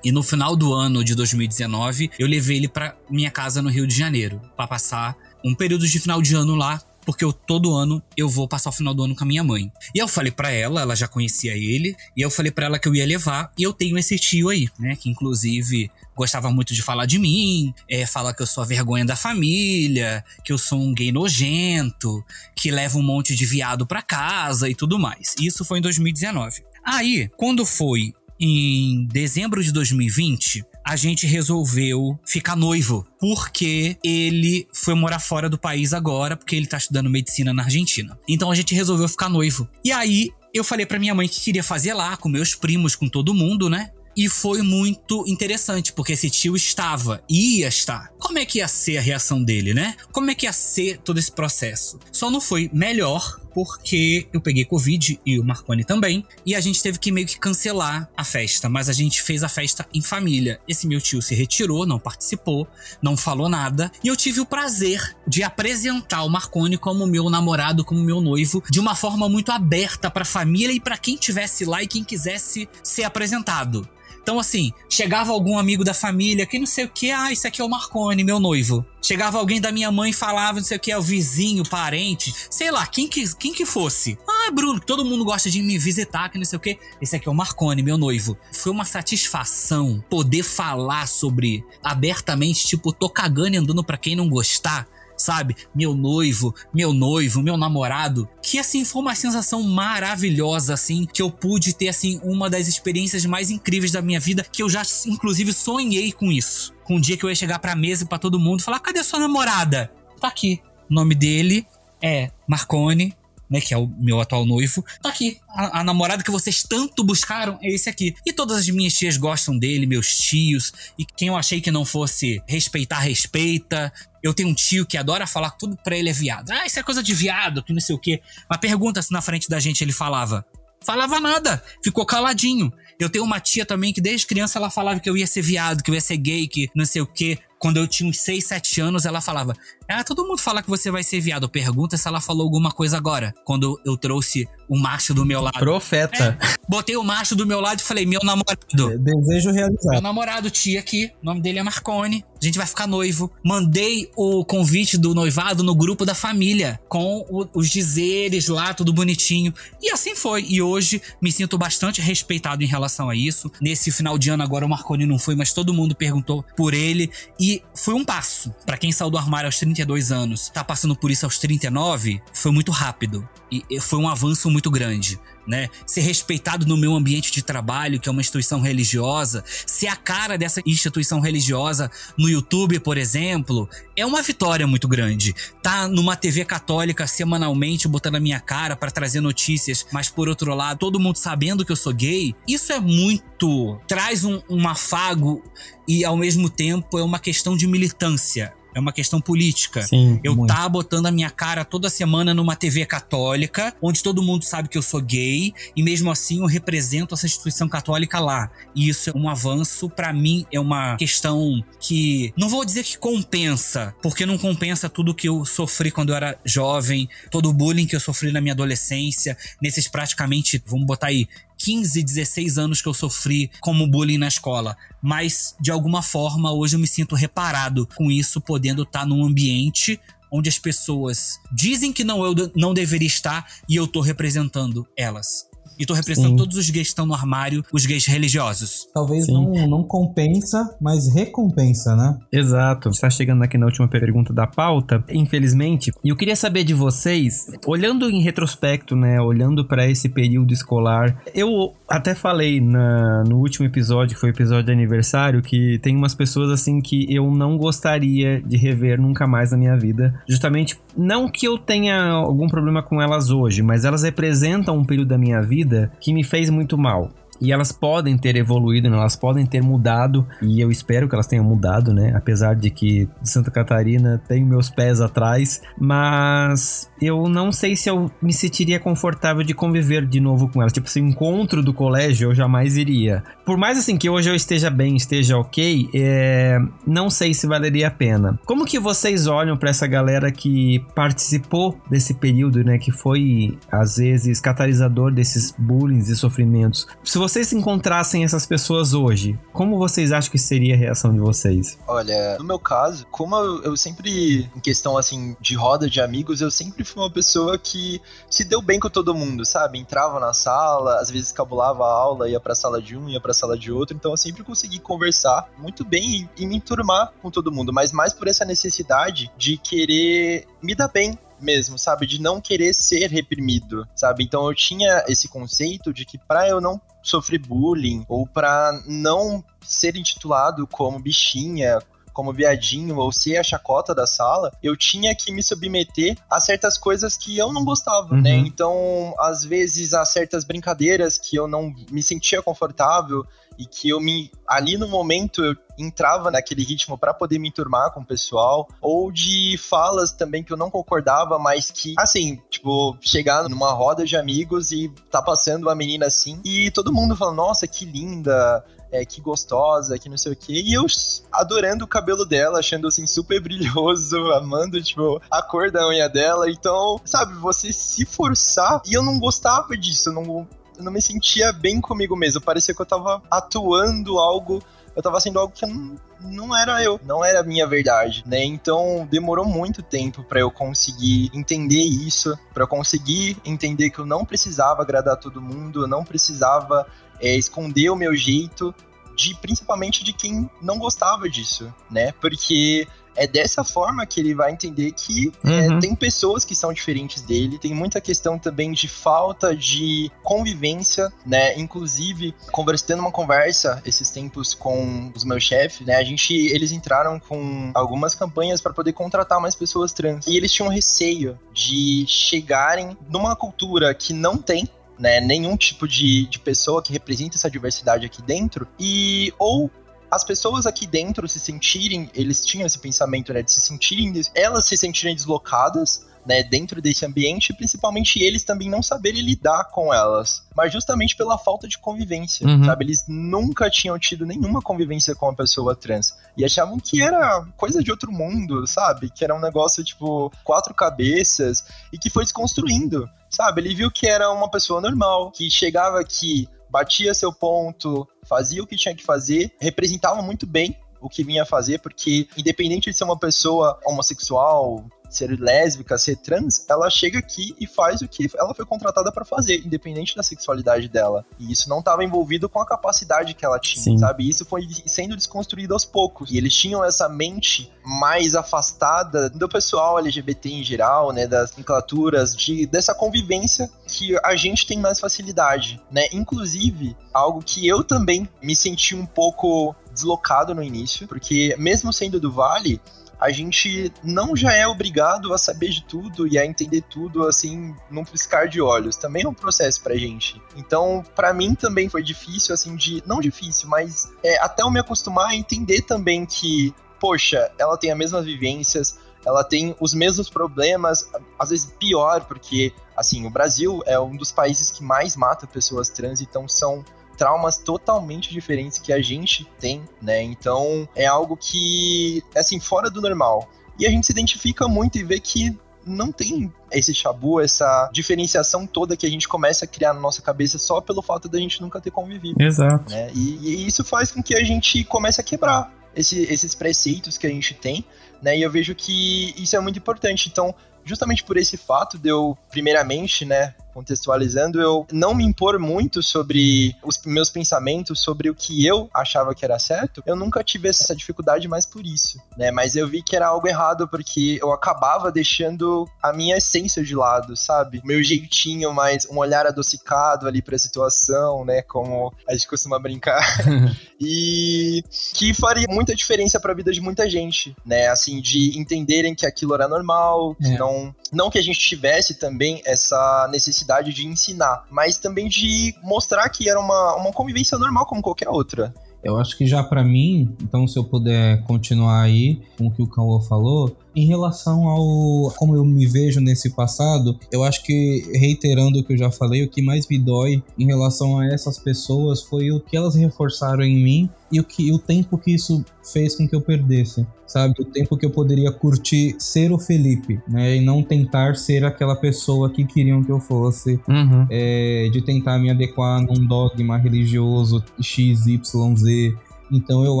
E 0.04 0.12
no 0.12 0.22
final 0.22 0.54
do 0.54 0.72
ano 0.72 1.02
de 1.02 1.16
2019, 1.16 2.10
eu 2.18 2.28
levei 2.28 2.58
ele 2.58 2.68
pra 2.68 2.94
minha 3.10 3.30
casa 3.30 3.60
no 3.60 3.68
Rio 3.68 3.86
de 3.86 3.96
Janeiro. 3.96 4.40
Pra 4.56 4.66
passar 4.66 5.16
um 5.44 5.52
período 5.54 5.86
de 5.86 5.98
final 5.98 6.22
de 6.22 6.34
ano 6.34 6.54
lá. 6.54 6.80
Porque 7.06 7.24
eu, 7.24 7.32
todo 7.32 7.74
ano 7.74 8.02
eu 8.16 8.28
vou 8.28 8.48
passar 8.48 8.70
o 8.70 8.72
final 8.72 8.92
do 8.92 9.04
ano 9.04 9.14
com 9.16 9.24
a 9.24 9.26
minha 9.26 9.44
mãe. 9.44 9.70
E 9.94 9.98
eu 9.98 10.08
falei 10.08 10.32
pra 10.32 10.50
ela, 10.50 10.82
ela 10.82 10.94
já 10.94 11.06
conhecia 11.08 11.56
ele. 11.56 11.96
E 12.16 12.20
eu 12.20 12.30
falei 12.30 12.50
pra 12.50 12.66
ela 12.66 12.78
que 12.78 12.88
eu 12.88 12.94
ia 12.94 13.06
levar. 13.06 13.52
E 13.56 13.62
eu 13.62 13.72
tenho 13.72 13.96
esse 13.96 14.18
tio 14.18 14.48
aí, 14.48 14.68
né? 14.78 14.96
Que 14.96 15.08
inclusive 15.08 15.90
gostava 16.16 16.50
muito 16.50 16.72
de 16.72 16.82
falar 16.82 17.04
de 17.04 17.18
mim, 17.18 17.74
é, 17.88 18.06
fala 18.06 18.32
que 18.32 18.40
eu 18.40 18.46
sou 18.46 18.64
a 18.64 18.66
vergonha 18.66 19.04
da 19.04 19.14
família, 19.14 20.24
que 20.42 20.50
eu 20.50 20.56
sou 20.56 20.80
um 20.80 20.94
gay 20.94 21.12
nojento, 21.12 22.24
que 22.56 22.70
leva 22.70 22.96
um 22.96 23.02
monte 23.02 23.36
de 23.36 23.44
viado 23.44 23.86
pra 23.86 24.00
casa 24.00 24.66
e 24.68 24.74
tudo 24.74 24.98
mais. 24.98 25.34
Isso 25.38 25.62
foi 25.62 25.78
em 25.78 25.82
2019. 25.82 26.62
Aí, 26.82 27.28
quando 27.36 27.66
foi 27.66 28.14
em 28.40 29.06
dezembro 29.06 29.62
de 29.62 29.72
2020, 29.72 30.64
a 30.86 30.94
gente 30.94 31.26
resolveu 31.26 32.16
ficar 32.24 32.54
noivo, 32.54 33.04
porque 33.18 33.96
ele 34.04 34.68
foi 34.72 34.94
morar 34.94 35.18
fora 35.18 35.50
do 35.50 35.58
país 35.58 35.92
agora, 35.92 36.36
porque 36.36 36.54
ele 36.54 36.68
tá 36.68 36.76
estudando 36.76 37.10
medicina 37.10 37.52
na 37.52 37.64
Argentina. 37.64 38.16
Então 38.28 38.52
a 38.52 38.54
gente 38.54 38.72
resolveu 38.72 39.08
ficar 39.08 39.28
noivo. 39.28 39.68
E 39.84 39.90
aí 39.90 40.30
eu 40.54 40.62
falei 40.62 40.86
pra 40.86 41.00
minha 41.00 41.12
mãe 41.12 41.28
que 41.28 41.40
queria 41.40 41.64
fazer 41.64 41.92
lá 41.92 42.16
com 42.16 42.28
meus 42.28 42.54
primos, 42.54 42.94
com 42.94 43.08
todo 43.08 43.34
mundo, 43.34 43.68
né? 43.68 43.90
E 44.16 44.28
foi 44.28 44.62
muito 44.62 45.24
interessante, 45.26 45.92
porque 45.92 46.12
esse 46.12 46.30
tio 46.30 46.56
estava, 46.56 47.22
ia 47.28 47.66
estar. 47.66 48.12
Como 48.18 48.38
é 48.38 48.46
que 48.46 48.58
ia 48.58 48.68
ser 48.68 48.96
a 48.96 49.02
reação 49.02 49.42
dele, 49.42 49.74
né? 49.74 49.96
Como 50.12 50.30
é 50.30 50.36
que 50.36 50.46
ia 50.46 50.52
ser 50.52 50.98
todo 50.98 51.18
esse 51.18 51.32
processo? 51.32 51.98
Só 52.12 52.30
não 52.30 52.40
foi 52.40 52.70
melhor 52.72 53.40
porque 53.56 54.28
eu 54.34 54.40
peguei 54.42 54.66
Covid 54.66 55.18
e 55.24 55.40
o 55.40 55.42
Marconi 55.42 55.82
também, 55.82 56.26
e 56.44 56.54
a 56.54 56.60
gente 56.60 56.82
teve 56.82 56.98
que 56.98 57.10
meio 57.10 57.26
que 57.26 57.38
cancelar 57.38 58.06
a 58.14 58.22
festa, 58.22 58.68
mas 58.68 58.86
a 58.86 58.92
gente 58.92 59.22
fez 59.22 59.42
a 59.42 59.48
festa 59.48 59.88
em 59.94 60.02
família. 60.02 60.60
Esse 60.68 60.86
meu 60.86 61.00
tio 61.00 61.22
se 61.22 61.34
retirou, 61.34 61.86
não 61.86 61.98
participou, 61.98 62.68
não 63.00 63.16
falou 63.16 63.48
nada, 63.48 63.90
e 64.04 64.08
eu 64.08 64.14
tive 64.14 64.40
o 64.40 64.44
prazer 64.44 65.16
de 65.26 65.42
apresentar 65.42 66.22
o 66.24 66.28
Marconi 66.28 66.76
como 66.76 67.06
meu 67.06 67.30
namorado, 67.30 67.82
como 67.82 68.02
meu 68.02 68.20
noivo, 68.20 68.62
de 68.70 68.78
uma 68.78 68.94
forma 68.94 69.26
muito 69.26 69.50
aberta 69.50 70.10
pra 70.10 70.26
família 70.26 70.74
e 70.74 70.78
pra 70.78 70.98
quem 70.98 71.16
tivesse 71.16 71.64
lá 71.64 71.82
e 71.82 71.86
quem 71.86 72.04
quisesse 72.04 72.68
ser 72.82 73.04
apresentado. 73.04 73.88
Então, 74.26 74.40
assim, 74.40 74.72
chegava 74.90 75.30
algum 75.30 75.56
amigo 75.56 75.84
da 75.84 75.94
família 75.94 76.44
que 76.44 76.58
não 76.58 76.66
sei 76.66 76.84
o 76.84 76.88
que, 76.88 77.12
ah, 77.12 77.30
isso 77.30 77.46
aqui 77.46 77.60
é 77.60 77.64
o 77.64 77.68
Marconi, 77.68 78.24
meu 78.24 78.40
noivo. 78.40 78.84
Chegava 79.00 79.38
alguém 79.38 79.60
da 79.60 79.70
minha 79.70 79.92
mãe 79.92 80.10
e 80.10 80.12
falava, 80.12 80.58
não 80.58 80.66
sei 80.66 80.76
o 80.76 80.80
que, 80.80 80.90
é 80.90 80.98
o 80.98 81.00
vizinho, 81.00 81.62
parente, 81.68 82.34
sei 82.50 82.72
lá, 82.72 82.84
quem 82.88 83.06
que, 83.06 83.32
quem 83.36 83.54
que 83.54 83.64
fosse. 83.64 84.18
Ah, 84.28 84.50
Bruno, 84.50 84.80
todo 84.80 85.04
mundo 85.04 85.24
gosta 85.24 85.48
de 85.48 85.62
me 85.62 85.78
visitar, 85.78 86.28
que 86.28 86.38
não 86.38 86.44
sei 86.44 86.56
o 86.56 86.60
que. 86.60 86.76
Esse 87.00 87.14
aqui 87.14 87.28
é 87.28 87.30
o 87.30 87.36
Marconi, 87.36 87.84
meu 87.84 87.96
noivo. 87.96 88.36
Foi 88.50 88.72
uma 88.72 88.84
satisfação 88.84 90.04
poder 90.10 90.42
falar 90.42 91.06
sobre 91.06 91.64
abertamente, 91.80 92.66
tipo, 92.66 92.92
tô 92.92 93.08
cagando 93.08 93.54
e 93.54 93.58
andando 93.58 93.84
pra 93.84 93.96
quem 93.96 94.16
não 94.16 94.28
gostar 94.28 94.88
sabe? 95.16 95.56
Meu 95.74 95.94
noivo, 95.94 96.54
meu 96.72 96.92
noivo, 96.92 97.42
meu 97.42 97.56
namorado. 97.56 98.28
Que 98.42 98.58
assim 98.58 98.84
foi 98.84 99.02
uma 99.02 99.14
sensação 99.14 99.62
maravilhosa 99.62 100.74
assim, 100.74 101.06
que 101.06 101.22
eu 101.22 101.30
pude 101.30 101.74
ter 101.74 101.88
assim 101.88 102.20
uma 102.22 102.48
das 102.50 102.68
experiências 102.68 103.24
mais 103.24 103.50
incríveis 103.50 103.92
da 103.92 104.02
minha 104.02 104.20
vida, 104.20 104.44
que 104.50 104.62
eu 104.62 104.68
já 104.68 104.82
inclusive 105.06 105.52
sonhei 105.52 106.12
com 106.12 106.30
isso. 106.30 106.74
Com 106.84 106.96
um 106.96 107.00
dia 107.00 107.16
que 107.16 107.24
eu 107.24 107.30
ia 107.30 107.36
chegar 107.36 107.58
pra 107.58 107.74
mesa 107.74 108.04
e 108.04 108.06
pra 108.06 108.18
todo 108.18 108.38
mundo 108.38 108.60
e 108.60 108.62
falar: 108.62 108.80
"Cadê 108.80 109.02
sua 109.02 109.18
namorada?" 109.18 109.90
Tá 110.20 110.28
aqui. 110.28 110.60
O 110.88 110.94
nome 110.94 111.14
dele 111.14 111.66
é 112.00 112.30
Marcone, 112.46 113.14
né, 113.48 113.60
que 113.60 113.72
é 113.72 113.76
o 113.78 113.86
meu 113.86 114.20
atual 114.20 114.44
noivo, 114.44 114.84
tá 115.02 115.08
aqui. 115.08 115.38
A, 115.48 115.80
a, 115.80 115.84
namorada 115.84 116.22
que 116.22 116.30
vocês 116.30 116.62
tanto 116.62 117.04
buscaram 117.04 117.58
é 117.62 117.68
esse 117.68 117.88
aqui. 117.88 118.14
E 118.24 118.32
todas 118.32 118.58
as 118.58 118.68
minhas 118.68 118.94
tias 118.94 119.16
gostam 119.16 119.56
dele, 119.56 119.86
meus 119.86 120.16
tios. 120.16 120.72
E 120.98 121.04
quem 121.04 121.28
eu 121.28 121.36
achei 121.36 121.60
que 121.60 121.70
não 121.70 121.84
fosse 121.84 122.42
respeitar, 122.46 122.98
respeita. 122.98 123.92
Eu 124.26 124.34
tenho 124.34 124.48
um 124.48 124.54
tio 124.54 124.84
que 124.84 124.96
adora 124.96 125.26
falar 125.26 125.50
que 125.52 125.58
tudo 125.58 125.76
pra 125.84 125.96
ele 125.96 126.10
é 126.10 126.12
viado. 126.12 126.50
Ah, 126.50 126.66
isso 126.66 126.78
é 126.78 126.82
coisa 126.82 127.02
de 127.02 127.14
viado, 127.14 127.62
que 127.62 127.72
não 127.72 127.80
sei 127.80 127.94
o 127.94 127.98
quê. 127.98 128.20
Mas 128.50 128.58
pergunta 128.58 129.00
se 129.00 129.12
na 129.12 129.22
frente 129.22 129.48
da 129.48 129.60
gente 129.60 129.82
ele 129.82 129.92
falava. 129.92 130.44
Falava 130.84 131.20
nada, 131.20 131.62
ficou 131.82 132.04
caladinho. 132.04 132.72
Eu 132.98 133.08
tenho 133.08 133.24
uma 133.24 133.40
tia 133.40 133.64
também 133.64 133.92
que 133.92 134.00
desde 134.00 134.26
criança 134.26 134.58
ela 134.58 134.70
falava 134.70 135.00
que 135.00 135.08
eu 135.08 135.16
ia 135.16 135.26
ser 135.26 135.42
viado, 135.42 135.82
que 135.82 135.90
eu 135.90 135.94
ia 135.94 136.00
ser 136.00 136.16
gay, 136.16 136.48
que 136.48 136.68
não 136.74 136.84
sei 136.84 137.02
o 137.02 137.06
quê. 137.06 137.38
Quando 137.58 137.78
eu 137.78 137.86
tinha 137.86 138.08
uns 138.08 138.18
6, 138.20 138.44
7 138.44 138.80
anos, 138.80 139.04
ela 139.04 139.20
falava: 139.20 139.54
Ah, 139.88 140.02
todo 140.02 140.26
mundo 140.26 140.38
fala 140.38 140.62
que 140.62 140.68
você 140.68 140.90
vai 140.90 141.02
ser 141.02 141.20
viado. 141.20 141.48
Pergunta 141.48 141.96
se 141.96 142.08
ela 142.08 142.20
falou 142.20 142.44
alguma 142.44 142.72
coisa 142.72 142.96
agora. 142.96 143.34
Quando 143.44 143.80
eu 143.84 143.96
trouxe 143.96 144.48
o 144.68 144.78
macho 144.78 145.14
do 145.14 145.24
meu 145.24 145.40
lado. 145.40 145.58
Profeta. 145.58 146.38
É, 146.40 146.56
botei 146.68 146.96
o 146.96 147.04
macho 147.04 147.36
do 147.36 147.46
meu 147.46 147.60
lado 147.60 147.78
e 147.78 147.82
falei: 147.82 148.04
Meu 148.04 148.20
namorado. 148.22 148.98
Desejo 148.98 149.50
realizar. 149.50 149.92
Meu 149.92 150.00
namorado, 150.00 150.50
tia 150.50 150.80
aqui. 150.80 151.12
O 151.22 151.26
nome 151.26 151.40
dele 151.40 151.58
é 151.58 151.62
Marcone. 151.62 152.24
A 152.40 152.44
gente 152.44 152.58
vai 152.58 152.66
ficar 152.66 152.86
noivo. 152.86 153.32
Mandei 153.42 154.10
o 154.16 154.44
convite 154.44 154.98
do 154.98 155.14
noivado 155.14 155.62
no 155.62 155.74
grupo 155.74 156.04
da 156.04 156.14
família. 156.14 156.78
Com 156.88 157.24
o, 157.30 157.46
os 157.54 157.70
dizeres 157.70 158.48
lá, 158.48 158.74
tudo 158.74 158.92
bonitinho. 158.92 159.54
E 159.80 159.90
assim 159.90 160.14
foi. 160.14 160.44
E 160.48 160.60
hoje 160.60 161.00
me 161.20 161.32
sinto 161.32 161.56
bastante 161.56 162.00
respeitado 162.00 162.62
em 162.62 162.66
relação 162.66 163.08
a 163.08 163.14
isso. 163.14 163.50
Nesse 163.60 163.90
final 163.90 164.18
de 164.18 164.30
ano 164.30 164.42
agora 164.42 164.66
o 164.66 164.68
Marconi 164.68 165.06
não 165.06 165.18
foi, 165.18 165.34
mas 165.34 165.52
todo 165.52 165.72
mundo 165.72 165.94
perguntou 165.94 166.44
por 166.56 166.74
ele. 166.74 167.10
E 167.40 167.62
foi 167.74 167.94
um 167.94 168.04
passo. 168.04 168.54
para 168.64 168.76
quem 168.76 168.92
saiu 168.92 169.10
do 169.10 169.18
armário 169.18 169.48
aos 169.48 169.58
32 169.76 170.10
anos, 170.10 170.48
tá 170.48 170.64
passando 170.64 170.96
por 170.96 171.10
isso 171.10 171.26
aos 171.26 171.38
39, 171.38 172.22
foi 172.32 172.50
muito 172.50 172.72
rápido. 172.72 173.28
E 173.50 173.80
foi 173.80 173.98
um 173.98 174.08
avanço 174.08 174.50
muito 174.50 174.70
grande. 174.70 175.20
Né? 175.46 175.68
Ser 175.86 176.00
respeitado 176.00 176.66
no 176.66 176.76
meu 176.76 176.96
ambiente 176.96 177.30
de 177.30 177.40
trabalho, 177.40 178.00
que 178.00 178.08
é 178.08 178.12
uma 178.12 178.20
instituição 178.20 178.60
religiosa, 178.60 179.44
ser 179.46 179.86
a 179.86 179.94
cara 179.94 180.36
dessa 180.36 180.60
instituição 180.66 181.20
religiosa 181.20 181.88
no 182.18 182.28
YouTube, 182.28 182.80
por 182.80 182.98
exemplo, 182.98 183.68
é 183.94 184.04
uma 184.04 184.22
vitória 184.22 184.66
muito 184.66 184.88
grande. 184.88 185.32
Tá 185.62 185.86
numa 185.86 186.16
TV 186.16 186.44
católica 186.44 187.06
semanalmente 187.06 187.86
botando 187.86 188.16
a 188.16 188.20
minha 188.20 188.40
cara 188.40 188.74
para 188.74 188.90
trazer 188.90 189.20
notícias, 189.20 189.86
mas 189.92 190.08
por 190.08 190.28
outro 190.28 190.52
lado, 190.52 190.78
todo 190.78 190.98
mundo 190.98 191.16
sabendo 191.16 191.64
que 191.64 191.70
eu 191.70 191.76
sou 191.76 191.92
gay, 191.92 192.34
isso 192.48 192.72
é 192.72 192.80
muito. 192.80 193.80
traz 193.86 194.24
um, 194.24 194.42
um 194.50 194.66
afago 194.66 195.44
e 195.86 196.04
ao 196.04 196.16
mesmo 196.16 196.50
tempo 196.50 196.98
é 196.98 197.04
uma 197.04 197.20
questão 197.20 197.56
de 197.56 197.68
militância 197.68 198.52
é 198.76 198.80
uma 198.80 198.92
questão 198.92 199.22
política. 199.22 199.80
Sim, 199.80 200.20
eu 200.22 200.36
muito. 200.36 200.52
tá 200.52 200.68
botando 200.68 201.06
a 201.06 201.10
minha 201.10 201.30
cara 201.30 201.64
toda 201.64 201.88
semana 201.88 202.34
numa 202.34 202.54
TV 202.54 202.84
católica, 202.84 203.74
onde 203.80 204.02
todo 204.02 204.22
mundo 204.22 204.44
sabe 204.44 204.68
que 204.68 204.76
eu 204.76 204.82
sou 204.82 205.00
gay, 205.00 205.54
e 205.74 205.82
mesmo 205.82 206.10
assim 206.10 206.40
eu 206.40 206.46
represento 206.46 207.14
essa 207.14 207.24
instituição 207.24 207.70
católica 207.70 208.20
lá. 208.20 208.50
E 208.74 208.90
isso 208.90 209.08
é 209.08 209.12
um 209.16 209.30
avanço, 209.30 209.88
pra 209.88 210.12
mim, 210.12 210.44
é 210.52 210.60
uma 210.60 210.94
questão 210.96 211.64
que. 211.80 212.34
Não 212.36 212.50
vou 212.50 212.66
dizer 212.66 212.84
que 212.84 212.98
compensa, 212.98 213.94
porque 214.02 214.26
não 214.26 214.36
compensa 214.36 214.90
tudo 214.90 215.14
que 215.14 215.26
eu 215.26 215.46
sofri 215.46 215.90
quando 215.90 216.10
eu 216.10 216.16
era 216.16 216.38
jovem, 216.44 217.08
todo 217.30 217.48
o 217.48 217.54
bullying 217.54 217.86
que 217.86 217.96
eu 217.96 218.00
sofri 218.00 218.30
na 218.30 218.42
minha 218.42 218.52
adolescência, 218.52 219.38
nesses 219.60 219.88
praticamente, 219.88 220.62
vamos 220.66 220.86
botar 220.86 221.06
aí, 221.06 221.26
15, 221.58 222.02
16 222.02 222.58
anos 222.58 222.82
que 222.82 222.88
eu 222.88 222.94
sofri 222.94 223.50
como 223.60 223.86
bullying 223.86 224.18
na 224.18 224.28
escola. 224.28 224.76
Mas, 225.02 225.54
de 225.60 225.70
alguma 225.70 226.02
forma, 226.02 226.52
hoje 226.52 226.76
eu 226.76 226.80
me 226.80 226.86
sinto 226.86 227.14
reparado 227.14 227.86
com 227.96 228.10
isso, 228.10 228.40
podendo 228.40 228.82
estar 228.82 229.06
num 229.06 229.24
ambiente 229.24 230.00
onde 230.30 230.48
as 230.48 230.58
pessoas 230.58 231.38
dizem 231.52 231.92
que 231.92 232.04
não 232.04 232.24
eu 232.24 232.34
não 232.54 232.74
deveria 232.74 233.06
estar 233.06 233.46
e 233.68 233.76
eu 233.76 233.86
tô 233.86 234.00
representando 234.00 234.86
elas. 234.96 235.46
E 235.78 235.84
tô 235.86 235.94
representando 235.94 236.30
Sim. 236.32 236.36
todos 236.36 236.56
os 236.56 236.70
gays 236.70 236.86
que 236.86 236.90
estão 236.92 237.06
no 237.06 237.14
armário, 237.14 237.62
os 237.72 237.84
gays 237.86 238.06
religiosos. 238.06 238.86
Talvez 238.94 239.26
Sim. 239.26 239.32
não, 239.32 239.68
não 239.68 239.82
compensa, 239.84 240.76
mas 240.80 241.12
recompensa, 241.14 241.94
né? 241.96 242.18
Exato. 242.32 242.88
Está 242.90 243.10
chegando 243.10 243.42
aqui 243.42 243.58
na 243.58 243.66
última 243.66 243.88
pergunta 243.88 244.32
da 244.32 244.46
pauta, 244.46 245.02
infelizmente. 245.10 245.92
E 246.04 246.08
eu 246.08 246.16
queria 246.16 246.36
saber 246.36 246.64
de 246.64 246.74
vocês, 246.74 247.46
olhando 247.66 248.08
em 248.08 248.22
retrospecto, 248.22 248.94
né, 248.96 249.20
olhando 249.20 249.64
para 249.66 249.88
esse 249.88 250.08
período 250.08 250.52
escolar, 250.52 251.20
eu 251.34 251.74
até 251.88 252.14
falei 252.14 252.60
na- 252.60 253.24
no 253.28 253.36
último 253.38 253.66
episódio, 253.66 254.14
que 254.14 254.20
foi 254.20 254.30
o 254.30 254.32
episódio 254.32 254.64
de 254.66 254.72
aniversário, 254.72 255.42
que 255.42 255.78
tem 255.82 255.96
umas 255.96 256.14
pessoas 256.14 256.50
assim 256.50 256.80
que 256.80 257.06
eu 257.14 257.30
não 257.30 257.56
gostaria 257.58 258.40
de 258.40 258.56
rever 258.56 259.00
nunca 259.00 259.26
mais 259.26 259.50
na 259.52 259.56
minha 259.58 259.76
vida. 259.76 260.14
Justamente, 260.28 260.78
não 260.96 261.28
que 261.28 261.46
eu 261.46 261.58
tenha 261.58 262.02
algum 262.10 262.46
problema 262.48 262.82
com 262.82 263.00
elas 263.02 263.30
hoje, 263.30 263.62
mas 263.62 263.84
elas 263.84 264.02
representam 264.02 264.78
um 264.78 264.84
período 264.84 265.08
da 265.08 265.18
minha 265.18 265.40
vida 265.42 265.65
que 266.00 266.12
me 266.12 266.24
fez 266.24 266.50
muito 266.50 266.76
mal. 266.78 267.10
E 267.40 267.52
elas 267.52 267.72
podem 267.72 268.16
ter 268.16 268.36
evoluído, 268.36 268.90
né? 268.90 268.96
elas 268.96 269.16
podem 269.16 269.46
ter 269.46 269.62
mudado, 269.62 270.26
e 270.42 270.60
eu 270.60 270.70
espero 270.70 271.08
que 271.08 271.14
elas 271.14 271.26
tenham 271.26 271.44
mudado, 271.44 271.92
né? 271.92 272.12
Apesar 272.14 272.54
de 272.54 272.70
que 272.70 273.08
Santa 273.22 273.50
Catarina 273.50 274.22
tem 274.26 274.44
meus 274.44 274.70
pés 274.70 275.00
atrás, 275.00 275.60
mas 275.78 276.90
eu 277.00 277.28
não 277.28 277.52
sei 277.52 277.76
se 277.76 277.88
eu 277.88 278.10
me 278.20 278.32
sentiria 278.32 278.80
confortável 278.80 279.42
de 279.42 279.54
conviver 279.54 280.06
de 280.06 280.20
novo 280.20 280.48
com 280.48 280.60
elas. 280.60 280.72
Tipo, 280.72 280.86
esse 280.86 281.00
encontro 281.00 281.62
do 281.62 281.72
colégio 281.72 282.30
eu 282.30 282.34
jamais 282.34 282.76
iria. 282.76 283.22
Por 283.44 283.56
mais 283.56 283.78
assim 283.78 283.96
que 283.96 284.08
hoje 284.08 284.30
eu 284.30 284.34
esteja 284.34 284.70
bem, 284.70 284.96
esteja 284.96 285.36
ok, 285.36 285.88
é... 285.94 286.58
não 286.86 287.10
sei 287.10 287.34
se 287.34 287.46
valeria 287.46 287.88
a 287.88 287.90
pena. 287.90 288.38
Como 288.44 288.64
que 288.64 288.78
vocês 288.78 289.26
olham 289.26 289.56
pra 289.56 289.70
essa 289.70 289.86
galera 289.86 290.30
que 290.32 290.84
participou 290.94 291.78
desse 291.90 292.14
período, 292.14 292.64
né? 292.64 292.78
Que 292.78 292.90
foi, 292.90 293.58
às 293.70 293.96
vezes, 293.96 294.40
catalisador 294.40 295.12
desses 295.12 295.54
bullying 295.58 295.98
e 295.98 296.14
sofrimentos. 296.14 296.86
Se 297.04 297.18
vocês 297.26 297.52
encontrassem 297.52 298.22
essas 298.22 298.46
pessoas 298.46 298.94
hoje, 298.94 299.36
como 299.52 299.76
vocês 299.78 300.12
acham 300.12 300.30
que 300.30 300.38
seria 300.38 300.74
a 300.74 300.78
reação 300.78 301.12
de 301.12 301.18
vocês? 301.18 301.76
Olha, 301.84 302.38
no 302.38 302.44
meu 302.44 302.56
caso, 302.56 303.04
como 303.10 303.34
eu, 303.34 303.76
sempre, 303.76 304.48
em 304.54 304.60
questão 304.60 304.96
assim 304.96 305.36
de 305.40 305.56
roda 305.56 305.90
de 305.90 306.00
amigos, 306.00 306.40
eu 306.40 306.52
sempre 306.52 306.84
fui 306.84 307.02
uma 307.02 307.10
pessoa 307.10 307.58
que 307.58 308.00
se 308.30 308.44
deu 308.44 308.62
bem 308.62 308.78
com 308.78 308.88
todo 308.88 309.12
mundo, 309.12 309.44
sabe? 309.44 309.76
Entrava 309.76 310.20
na 310.20 310.32
sala, 310.32 311.00
às 311.00 311.10
vezes 311.10 311.32
cabulava 311.32 311.84
a 311.84 311.90
aula, 311.90 312.30
ia 312.30 312.38
pra 312.38 312.54
sala 312.54 312.80
de 312.80 312.96
um, 312.96 313.08
ia 313.08 313.20
pra 313.20 313.34
sala 313.34 313.58
de 313.58 313.72
outro, 313.72 313.96
então 313.96 314.12
eu 314.12 314.16
sempre 314.16 314.44
consegui 314.44 314.78
conversar 314.78 315.48
muito 315.58 315.84
bem 315.84 316.28
e, 316.36 316.44
e 316.44 316.46
me 316.46 316.58
enturmar 316.58 317.12
com 317.20 317.28
todo 317.28 317.50
mundo, 317.50 317.72
mas 317.72 317.90
mais 317.90 318.12
por 318.12 318.28
essa 318.28 318.44
necessidade 318.44 319.32
de 319.36 319.56
querer 319.56 320.46
me 320.62 320.76
dar 320.76 320.86
bem 320.86 321.18
mesmo, 321.40 321.78
sabe? 321.78 322.06
De 322.06 322.20
não 322.20 322.40
querer 322.40 322.74
ser 322.74 323.10
reprimido, 323.10 323.86
sabe? 323.94 324.24
Então 324.24 324.46
eu 324.46 324.54
tinha 324.54 325.04
esse 325.08 325.28
conceito 325.28 325.92
de 325.92 326.04
que 326.04 326.18
pra 326.18 326.48
eu 326.48 326.60
não 326.60 326.80
sofrer 327.06 327.38
bullying 327.38 328.04
ou 328.08 328.26
pra 328.26 328.82
não 328.86 329.44
ser 329.62 329.96
intitulado 329.96 330.66
como 330.66 330.98
bichinha, 330.98 331.78
como 332.16 332.32
viadinho 332.32 332.96
ou 332.96 333.12
ser 333.12 333.36
a 333.36 333.42
chacota 333.42 333.94
da 333.94 334.06
sala, 334.06 334.50
eu 334.62 334.74
tinha 334.74 335.14
que 335.14 335.30
me 335.30 335.42
submeter 335.42 336.16
a 336.30 336.40
certas 336.40 336.78
coisas 336.78 337.14
que 337.14 337.36
eu 337.36 337.52
não 337.52 337.62
gostava, 337.62 338.14
Uhum. 338.14 338.22
né? 338.22 338.36
Então, 338.36 339.14
às 339.18 339.44
vezes, 339.44 339.92
a 339.92 340.02
certas 340.06 340.42
brincadeiras 340.42 341.18
que 341.18 341.36
eu 341.36 341.46
não 341.46 341.70
me 341.90 342.02
sentia 342.02 342.40
confortável 342.40 343.22
e 343.58 343.66
que 343.66 343.90
eu 343.90 344.00
me 344.00 344.30
ali 344.48 344.78
no 344.78 344.88
momento 344.88 345.44
eu 345.44 345.54
entrava 345.78 346.30
naquele 346.30 346.62
ritmo 346.62 346.96
para 346.96 347.12
poder 347.12 347.38
me 347.38 347.48
enturmar 347.48 347.90
com 347.92 348.00
o 348.00 348.04
pessoal 348.06 348.66
ou 348.80 349.10
de 349.12 349.58
falas 349.58 350.10
também 350.12 350.42
que 350.42 350.52
eu 350.52 350.56
não 350.56 350.70
concordava, 350.70 351.38
mas 351.38 351.70
que 351.70 351.94
assim, 351.98 352.40
tipo, 352.50 352.96
chegar 353.00 353.46
numa 353.48 353.72
roda 353.72 354.04
de 354.06 354.16
amigos 354.16 354.72
e 354.72 354.90
tá 355.10 355.20
passando 355.20 355.64
uma 355.64 355.74
menina 355.74 356.06
assim 356.06 356.40
e 356.44 356.70
todo 356.70 356.92
mundo 356.92 357.14
falando, 357.16 357.36
nossa, 357.36 357.66
que 357.66 357.84
linda, 357.84 358.64
é, 358.90 359.04
que 359.04 359.20
gostosa, 359.20 359.98
que 359.98 360.08
não 360.08 360.16
sei 360.16 360.32
o 360.32 360.36
que. 360.36 360.60
E 360.60 360.74
eu 360.74 360.86
adorando 361.32 361.84
o 361.84 361.88
cabelo 361.88 362.24
dela, 362.24 362.58
achando 362.58 362.88
assim 362.88 363.06
super 363.06 363.40
brilhoso, 363.40 364.16
amando, 364.32 364.82
tipo, 364.82 365.20
a 365.30 365.42
cor 365.42 365.70
da 365.70 365.88
unha 365.88 366.08
dela. 366.08 366.50
Então, 366.50 367.00
sabe, 367.04 367.34
você 367.34 367.72
se 367.72 368.04
forçar. 368.04 368.80
E 368.86 368.94
eu 368.94 369.02
não 369.02 369.18
gostava 369.18 369.76
disso, 369.76 370.10
eu 370.10 370.12
não, 370.14 370.48
eu 370.76 370.84
não 370.84 370.92
me 370.92 371.02
sentia 371.02 371.52
bem 371.52 371.80
comigo 371.80 372.16
mesmo. 372.16 372.40
Parecia 372.40 372.74
que 372.74 372.80
eu 372.80 372.86
tava 372.86 373.22
atuando 373.30 374.18
algo. 374.18 374.62
Eu 374.94 375.02
tava 375.02 375.20
sendo 375.20 375.38
algo 375.38 375.52
que 375.52 375.66
não, 375.66 375.96
não 376.22 376.56
era 376.56 376.82
eu, 376.82 376.98
não 377.04 377.22
era 377.22 377.40
a 377.40 377.42
minha 377.42 377.66
verdade, 377.66 378.24
né? 378.26 378.42
Então 378.42 379.06
demorou 379.10 379.44
muito 379.44 379.82
tempo 379.82 380.24
para 380.24 380.40
eu 380.40 380.50
conseguir 380.50 381.30
entender 381.34 381.82
isso, 381.82 382.34
para 382.54 382.66
conseguir 382.66 383.36
entender 383.44 383.90
que 383.90 383.98
eu 383.98 384.06
não 384.06 384.24
precisava 384.24 384.80
agradar 384.80 385.18
todo 385.18 385.40
mundo, 385.40 385.82
eu 385.82 385.86
não 385.86 386.02
precisava 386.02 386.86
é, 387.20 387.36
esconder 387.36 387.90
o 387.90 387.96
meu 387.96 388.14
jeito, 388.14 388.74
de 389.16 389.34
principalmente 389.34 390.04
de 390.04 390.12
quem 390.12 390.48
não 390.60 390.78
gostava 390.78 391.28
disso, 391.28 391.72
né? 391.90 392.12
Porque 392.20 392.86
é 393.18 393.26
dessa 393.26 393.64
forma 393.64 394.04
que 394.04 394.20
ele 394.20 394.34
vai 394.34 394.52
entender 394.52 394.92
que 394.92 395.32
é, 395.42 395.70
Uhum. 395.70 395.80
tem 395.80 395.94
pessoas 395.94 396.44
que 396.44 396.54
são 396.54 396.70
diferentes 396.70 397.22
dele, 397.22 397.58
tem 397.58 397.74
muita 397.74 397.98
questão 397.98 398.38
também 398.38 398.72
de 398.72 398.86
falta 398.88 399.56
de 399.56 400.10
convivência, 400.22 401.10
né? 401.24 401.58
Inclusive, 401.58 402.34
conversando 402.52 403.00
uma 403.00 403.10
conversa 403.10 403.80
esses 403.86 404.10
tempos 404.10 404.52
com 404.52 405.10
os 405.16 405.24
meus 405.24 405.42
chefes, 405.42 405.86
né? 405.86 405.96
A 405.96 406.04
gente, 406.04 406.34
eles 406.34 406.72
entraram 406.72 407.18
com 407.18 407.70
algumas 407.74 408.14
campanhas 408.14 408.60
para 408.60 408.74
poder 408.74 408.92
contratar 408.92 409.40
mais 409.40 409.54
pessoas 409.54 409.94
trans. 409.94 410.26
E 410.26 410.36
eles 410.36 410.52
tinham 410.52 410.68
receio 410.68 411.38
de 411.54 412.04
chegarem 412.06 412.98
numa 413.08 413.34
cultura 413.34 413.94
que 413.94 414.12
não 414.12 414.36
tem 414.36 414.68
né, 414.98 415.20
nenhum 415.20 415.56
tipo 415.56 415.86
de, 415.86 416.26
de 416.26 416.38
pessoa 416.38 416.82
que 416.82 416.92
representa 416.92 417.36
essa 417.36 417.50
diversidade 417.50 418.06
aqui 418.06 418.22
dentro, 418.22 418.66
e 418.78 419.32
ou 419.38 419.70
as 420.10 420.24
pessoas 420.24 420.66
aqui 420.66 420.86
dentro 420.86 421.28
se 421.28 421.40
sentirem, 421.40 422.10
eles 422.14 422.44
tinham 422.44 422.66
esse 422.66 422.78
pensamento, 422.78 423.32
né, 423.32 423.42
de 423.42 423.50
se 423.50 423.60
sentirem, 423.60 424.12
elas 424.34 424.66
se 424.66 424.76
sentirem 424.76 425.14
deslocadas, 425.14 426.05
né, 426.26 426.42
dentro 426.42 426.82
desse 426.82 427.06
ambiente, 427.06 427.52
principalmente 427.52 428.18
eles 428.22 428.42
também 428.44 428.68
não 428.68 428.82
saberem 428.82 429.22
lidar 429.22 429.64
com 429.70 429.92
elas, 429.94 430.42
mas 430.54 430.72
justamente 430.72 431.14
pela 431.16 431.38
falta 431.38 431.68
de 431.68 431.78
convivência, 431.78 432.46
Uhum. 432.46 432.64
sabe? 432.64 432.84
Eles 432.84 433.04
nunca 433.06 433.70
tinham 433.70 433.98
tido 433.98 434.26
nenhuma 434.26 434.60
convivência 434.60 435.14
com 435.14 435.28
a 435.28 435.34
pessoa 435.34 435.76
trans 435.76 436.14
e 436.36 436.44
achavam 436.44 436.78
que 436.78 437.00
era 437.02 437.46
coisa 437.56 437.82
de 437.82 437.90
outro 437.90 438.10
mundo, 438.10 438.66
sabe? 438.66 439.08
Que 439.10 439.24
era 439.24 439.34
um 439.34 439.40
negócio 439.40 439.84
tipo 439.84 440.32
quatro 440.44 440.74
cabeças 440.74 441.64
e 441.92 441.98
que 441.98 442.10
foi 442.10 442.24
desconstruindo, 442.24 443.08
sabe? 443.30 443.60
Ele 443.60 443.74
viu 443.74 443.90
que 443.90 444.08
era 444.08 444.30
uma 444.32 444.50
pessoa 444.50 444.80
normal, 444.80 445.30
que 445.30 445.50
chegava 445.50 446.00
aqui, 446.00 446.48
batia 446.68 447.14
seu 447.14 447.32
ponto, 447.32 448.06
fazia 448.28 448.62
o 448.62 448.66
que 448.66 448.76
tinha 448.76 448.94
que 448.94 449.04
fazer, 449.04 449.52
representava 449.60 450.20
muito 450.22 450.46
bem 450.46 450.76
o 451.00 451.08
que 451.08 451.22
vinha 451.22 451.44
fazer, 451.44 451.78
porque 451.78 452.26
independente 452.36 452.90
de 452.90 452.96
ser 452.96 453.04
uma 453.04 453.18
pessoa 453.18 453.78
homossexual, 453.86 454.84
ser 455.08 455.38
lésbica, 455.38 455.98
ser 455.98 456.16
trans, 456.16 456.64
ela 456.68 456.88
chega 456.90 457.18
aqui 457.18 457.54
e 457.60 457.66
faz 457.66 458.02
o 458.02 458.08
que 458.08 458.30
ela 458.36 458.54
foi 458.54 458.64
contratada 458.64 459.10
para 459.12 459.24
fazer, 459.24 459.64
independente 459.64 460.16
da 460.16 460.22
sexualidade 460.22 460.88
dela. 460.88 461.24
E 461.38 461.50
isso 461.52 461.68
não 461.68 461.80
estava 461.80 462.04
envolvido 462.04 462.48
com 462.48 462.60
a 462.60 462.66
capacidade 462.66 463.34
que 463.34 463.44
ela 463.44 463.58
tinha, 463.58 463.82
Sim. 463.82 463.98
sabe? 463.98 464.28
Isso 464.28 464.44
foi 464.44 464.66
sendo 464.86 465.16
desconstruído 465.16 465.74
aos 465.74 465.84
poucos. 465.84 466.30
E 466.30 466.36
eles 466.36 466.54
tinham 466.54 466.84
essa 466.84 467.08
mente 467.08 467.72
mais 467.84 468.34
afastada 468.34 469.30
do 469.30 469.48
pessoal 469.48 469.98
LGBT 469.98 470.50
em 470.50 470.64
geral, 470.64 471.12
né, 471.12 471.26
das 471.26 471.52
nomenclaturas, 471.52 472.34
de 472.34 472.66
dessa 472.66 472.94
convivência 472.94 473.70
que 473.86 474.16
a 474.24 474.34
gente 474.34 474.66
tem 474.66 474.78
mais 474.78 474.98
facilidade, 474.98 475.80
né? 475.90 476.08
Inclusive, 476.12 476.96
algo 477.12 477.42
que 477.42 477.66
eu 477.66 477.84
também 477.84 478.28
me 478.42 478.54
senti 478.56 478.94
um 478.94 479.06
pouco 479.06 479.74
deslocado 479.92 480.54
no 480.54 480.62
início, 480.62 481.08
porque 481.08 481.54
mesmo 481.58 481.92
sendo 481.92 482.20
do 482.20 482.30
Vale, 482.30 482.80
a 483.18 483.30
gente 483.30 483.92
não 484.02 484.36
já 484.36 484.52
é 484.52 484.66
obrigado 484.66 485.32
a 485.32 485.38
saber 485.38 485.70
de 485.70 485.84
tudo 485.84 486.26
e 486.26 486.38
a 486.38 486.44
entender 486.44 486.82
tudo 486.82 487.26
assim 487.26 487.74
num 487.90 488.04
piscar 488.04 488.48
de 488.48 488.60
olhos. 488.60 488.96
Também 488.96 489.24
é 489.24 489.28
um 489.28 489.34
processo 489.34 489.82
pra 489.82 489.96
gente. 489.96 490.40
Então, 490.56 491.02
pra 491.14 491.32
mim 491.32 491.54
também 491.54 491.88
foi 491.88 492.02
difícil 492.02 492.54
assim 492.54 492.76
de 492.76 493.02
não 493.06 493.20
difícil, 493.20 493.68
mas 493.68 494.12
é, 494.22 494.38
até 494.42 494.62
eu 494.62 494.70
me 494.70 494.80
acostumar 494.80 495.30
a 495.30 495.34
entender 495.34 495.82
também 495.82 496.26
que 496.26 496.74
poxa, 496.98 497.50
ela 497.58 497.76
tem 497.76 497.90
as 497.90 497.98
mesmas 497.98 498.24
vivências, 498.24 498.98
ela 499.24 499.42
tem 499.42 499.74
os 499.80 499.92
mesmos 499.92 500.30
problemas, 500.30 501.10
às 501.38 501.50
vezes 501.50 501.72
pior, 501.78 502.24
porque, 502.24 502.72
assim, 502.96 503.26
o 503.26 503.30
Brasil 503.30 503.82
é 503.84 503.98
um 503.98 504.16
dos 504.16 504.30
países 504.30 504.70
que 504.70 504.84
mais 504.84 505.16
mata 505.16 505.46
pessoas 505.46 505.88
trans, 505.88 506.20
então 506.20 506.46
são 506.46 506.84
traumas 507.16 507.58
totalmente 507.58 508.32
diferentes 508.32 508.78
que 508.78 508.92
a 508.92 509.00
gente 509.00 509.44
tem, 509.58 509.84
né? 510.00 510.22
Então 510.22 510.88
é 510.94 511.06
algo 511.06 511.36
que, 511.36 512.22
assim, 512.34 512.60
fora 512.60 512.90
do 512.90 513.00
normal. 513.00 513.48
E 513.78 513.86
a 513.86 513.90
gente 513.90 514.06
se 514.06 514.12
identifica 514.12 514.66
muito 514.68 514.98
e 514.98 515.04
vê 515.04 515.20
que 515.20 515.56
não 515.86 516.10
tem 516.10 516.52
esse 516.72 516.92
chabu, 516.92 517.40
essa 517.40 517.88
diferenciação 517.92 518.66
toda 518.66 518.96
que 518.96 519.06
a 519.06 519.10
gente 519.10 519.28
começa 519.28 519.64
a 519.64 519.68
criar 519.68 519.94
na 519.94 520.00
nossa 520.00 520.20
cabeça 520.20 520.58
só 520.58 520.80
pelo 520.80 521.00
fato 521.00 521.28
da 521.28 521.38
gente 521.38 521.62
nunca 521.62 521.80
ter 521.80 521.92
convivido. 521.92 522.42
Exato. 522.42 522.90
Né? 522.90 523.10
E, 523.14 523.38
e, 523.42 523.66
isso 523.66 523.84
faz 523.84 524.10
com 524.10 524.22
que 524.22 524.34
a 524.34 524.42
gente 524.42 524.82
comece 524.84 525.20
a 525.20 525.24
quebrar 525.24 525.72
esse, 525.94 526.22
esses 526.22 526.54
preceitos 526.54 527.16
que 527.16 527.26
a 527.26 527.30
gente 527.30 527.54
tem, 527.54 527.84
né? 528.20 528.36
E 528.36 528.42
eu 528.42 528.50
vejo 528.50 528.74
que 528.74 529.34
isso 529.40 529.56
é 529.56 529.60
muito 529.60 529.78
importante. 529.78 530.28
Então, 530.28 530.54
justamente 530.84 531.22
por 531.22 531.36
esse 531.36 531.56
fato 531.56 531.98
de 531.98 532.08
eu, 532.08 532.36
primeiramente, 532.50 533.24
né, 533.24 533.54
contextualizando, 533.76 534.58
eu 534.58 534.86
não 534.90 535.14
me 535.14 535.22
impor 535.22 535.58
muito 535.58 536.02
sobre 536.02 536.74
os 536.82 536.98
meus 537.04 537.28
pensamentos, 537.28 538.00
sobre 538.00 538.30
o 538.30 538.34
que 538.34 538.64
eu 538.64 538.88
achava 538.94 539.34
que 539.34 539.44
era 539.44 539.58
certo, 539.58 540.02
eu 540.06 540.16
nunca 540.16 540.42
tive 540.42 540.66
essa 540.66 540.96
dificuldade 540.96 541.46
mais 541.46 541.66
por 541.66 541.84
isso, 541.84 542.18
né? 542.38 542.50
Mas 542.50 542.74
eu 542.74 542.88
vi 542.88 543.02
que 543.02 543.14
era 543.14 543.26
algo 543.26 543.46
errado 543.46 543.86
porque 543.86 544.38
eu 544.40 544.50
acabava 544.50 545.12
deixando 545.12 545.86
a 546.02 546.10
minha 546.10 546.38
essência 546.38 546.82
de 546.82 546.94
lado, 546.94 547.36
sabe? 547.36 547.82
Meu 547.84 548.02
jeitinho 548.02 548.72
mais, 548.72 549.06
um 549.10 549.18
olhar 549.18 549.46
adocicado 549.46 550.26
ali 550.26 550.40
pra 550.40 550.56
situação, 550.56 551.44
né? 551.44 551.60
Como 551.60 552.10
a 552.26 552.32
gente 552.32 552.48
costuma 552.48 552.78
brincar. 552.78 553.22
e 554.00 554.82
que 555.12 555.34
faria 555.34 555.66
muita 555.68 555.94
diferença 555.94 556.40
para 556.40 556.52
a 556.52 556.56
vida 556.56 556.72
de 556.72 556.80
muita 556.80 557.10
gente, 557.10 557.54
né? 557.62 557.88
Assim, 557.88 558.22
de 558.22 558.58
entenderem 558.58 559.14
que 559.14 559.26
aquilo 559.26 559.54
era 559.54 559.68
normal, 559.68 560.34
que 560.36 560.54
é. 560.54 560.58
não, 560.58 560.94
não 561.12 561.28
que 561.28 561.38
a 561.38 561.42
gente 561.42 561.60
tivesse 561.60 562.14
também 562.14 562.62
essa 562.64 563.28
necessidade 563.30 563.65
necessidade 563.66 563.92
de 563.92 564.06
ensinar, 564.06 564.64
mas 564.70 564.98
também 564.98 565.28
de 565.28 565.74
mostrar 565.82 566.28
que 566.28 566.48
era 566.48 566.60
uma, 566.60 566.96
uma 566.96 567.12
convivência 567.12 567.58
normal 567.58 567.84
como 567.86 568.00
qualquer 568.00 568.28
outra. 568.28 568.72
Eu 569.02 569.18
acho 569.18 569.36
que 569.36 569.46
já 569.46 569.62
para 569.62 569.84
mim, 569.84 570.34
então 570.42 570.66
se 570.66 570.78
eu 570.78 570.84
puder 570.84 571.42
continuar 571.44 572.02
aí 572.02 572.40
com 572.56 572.66
o 572.66 572.70
que 572.70 572.82
o 572.82 572.88
Cauã 572.88 573.20
falou, 573.20 573.76
em 573.96 574.06
relação 574.06 574.68
ao 574.68 575.30
como 575.36 575.56
eu 575.56 575.64
me 575.64 575.86
vejo 575.86 576.20
nesse 576.20 576.50
passado, 576.50 577.18
eu 577.32 577.42
acho 577.42 577.64
que 577.64 578.04
reiterando 578.14 578.78
o 578.78 578.84
que 578.84 578.92
eu 578.92 578.98
já 578.98 579.10
falei, 579.10 579.42
o 579.42 579.48
que 579.48 579.62
mais 579.62 579.88
me 579.88 579.98
dói 579.98 580.42
em 580.58 580.66
relação 580.66 581.18
a 581.18 581.26
essas 581.26 581.58
pessoas 581.58 582.22
foi 582.22 582.50
o 582.50 582.60
que 582.60 582.76
elas 582.76 582.94
reforçaram 582.94 583.64
em 583.64 583.82
mim 583.82 584.10
e 584.30 584.38
o 584.40 584.44
que 584.44 584.72
o 584.72 584.78
tempo 584.78 585.16
que 585.16 585.34
isso 585.34 585.64
fez 585.92 586.16
com 586.16 586.28
que 586.28 586.34
eu 586.34 586.40
perdesse, 586.40 587.06
sabe? 587.26 587.54
O 587.60 587.64
tempo 587.64 587.96
que 587.96 588.04
eu 588.04 588.10
poderia 588.10 588.50
curtir 588.50 589.14
ser 589.18 589.52
o 589.52 589.58
Felipe, 589.58 590.20
né? 590.28 590.56
E 590.56 590.60
não 590.60 590.82
tentar 590.82 591.36
ser 591.36 591.64
aquela 591.64 591.94
pessoa 591.94 592.50
que 592.50 592.64
queriam 592.64 593.02
que 593.02 593.10
eu 593.10 593.20
fosse, 593.20 593.80
uhum. 593.88 594.26
é, 594.28 594.88
de 594.92 595.00
tentar 595.00 595.38
me 595.38 595.50
adequar 595.50 596.02
num 596.02 596.26
dogma 596.26 596.76
religioso 596.76 597.62
XYZ. 597.80 599.14
Então 599.50 599.84
eu 599.84 600.00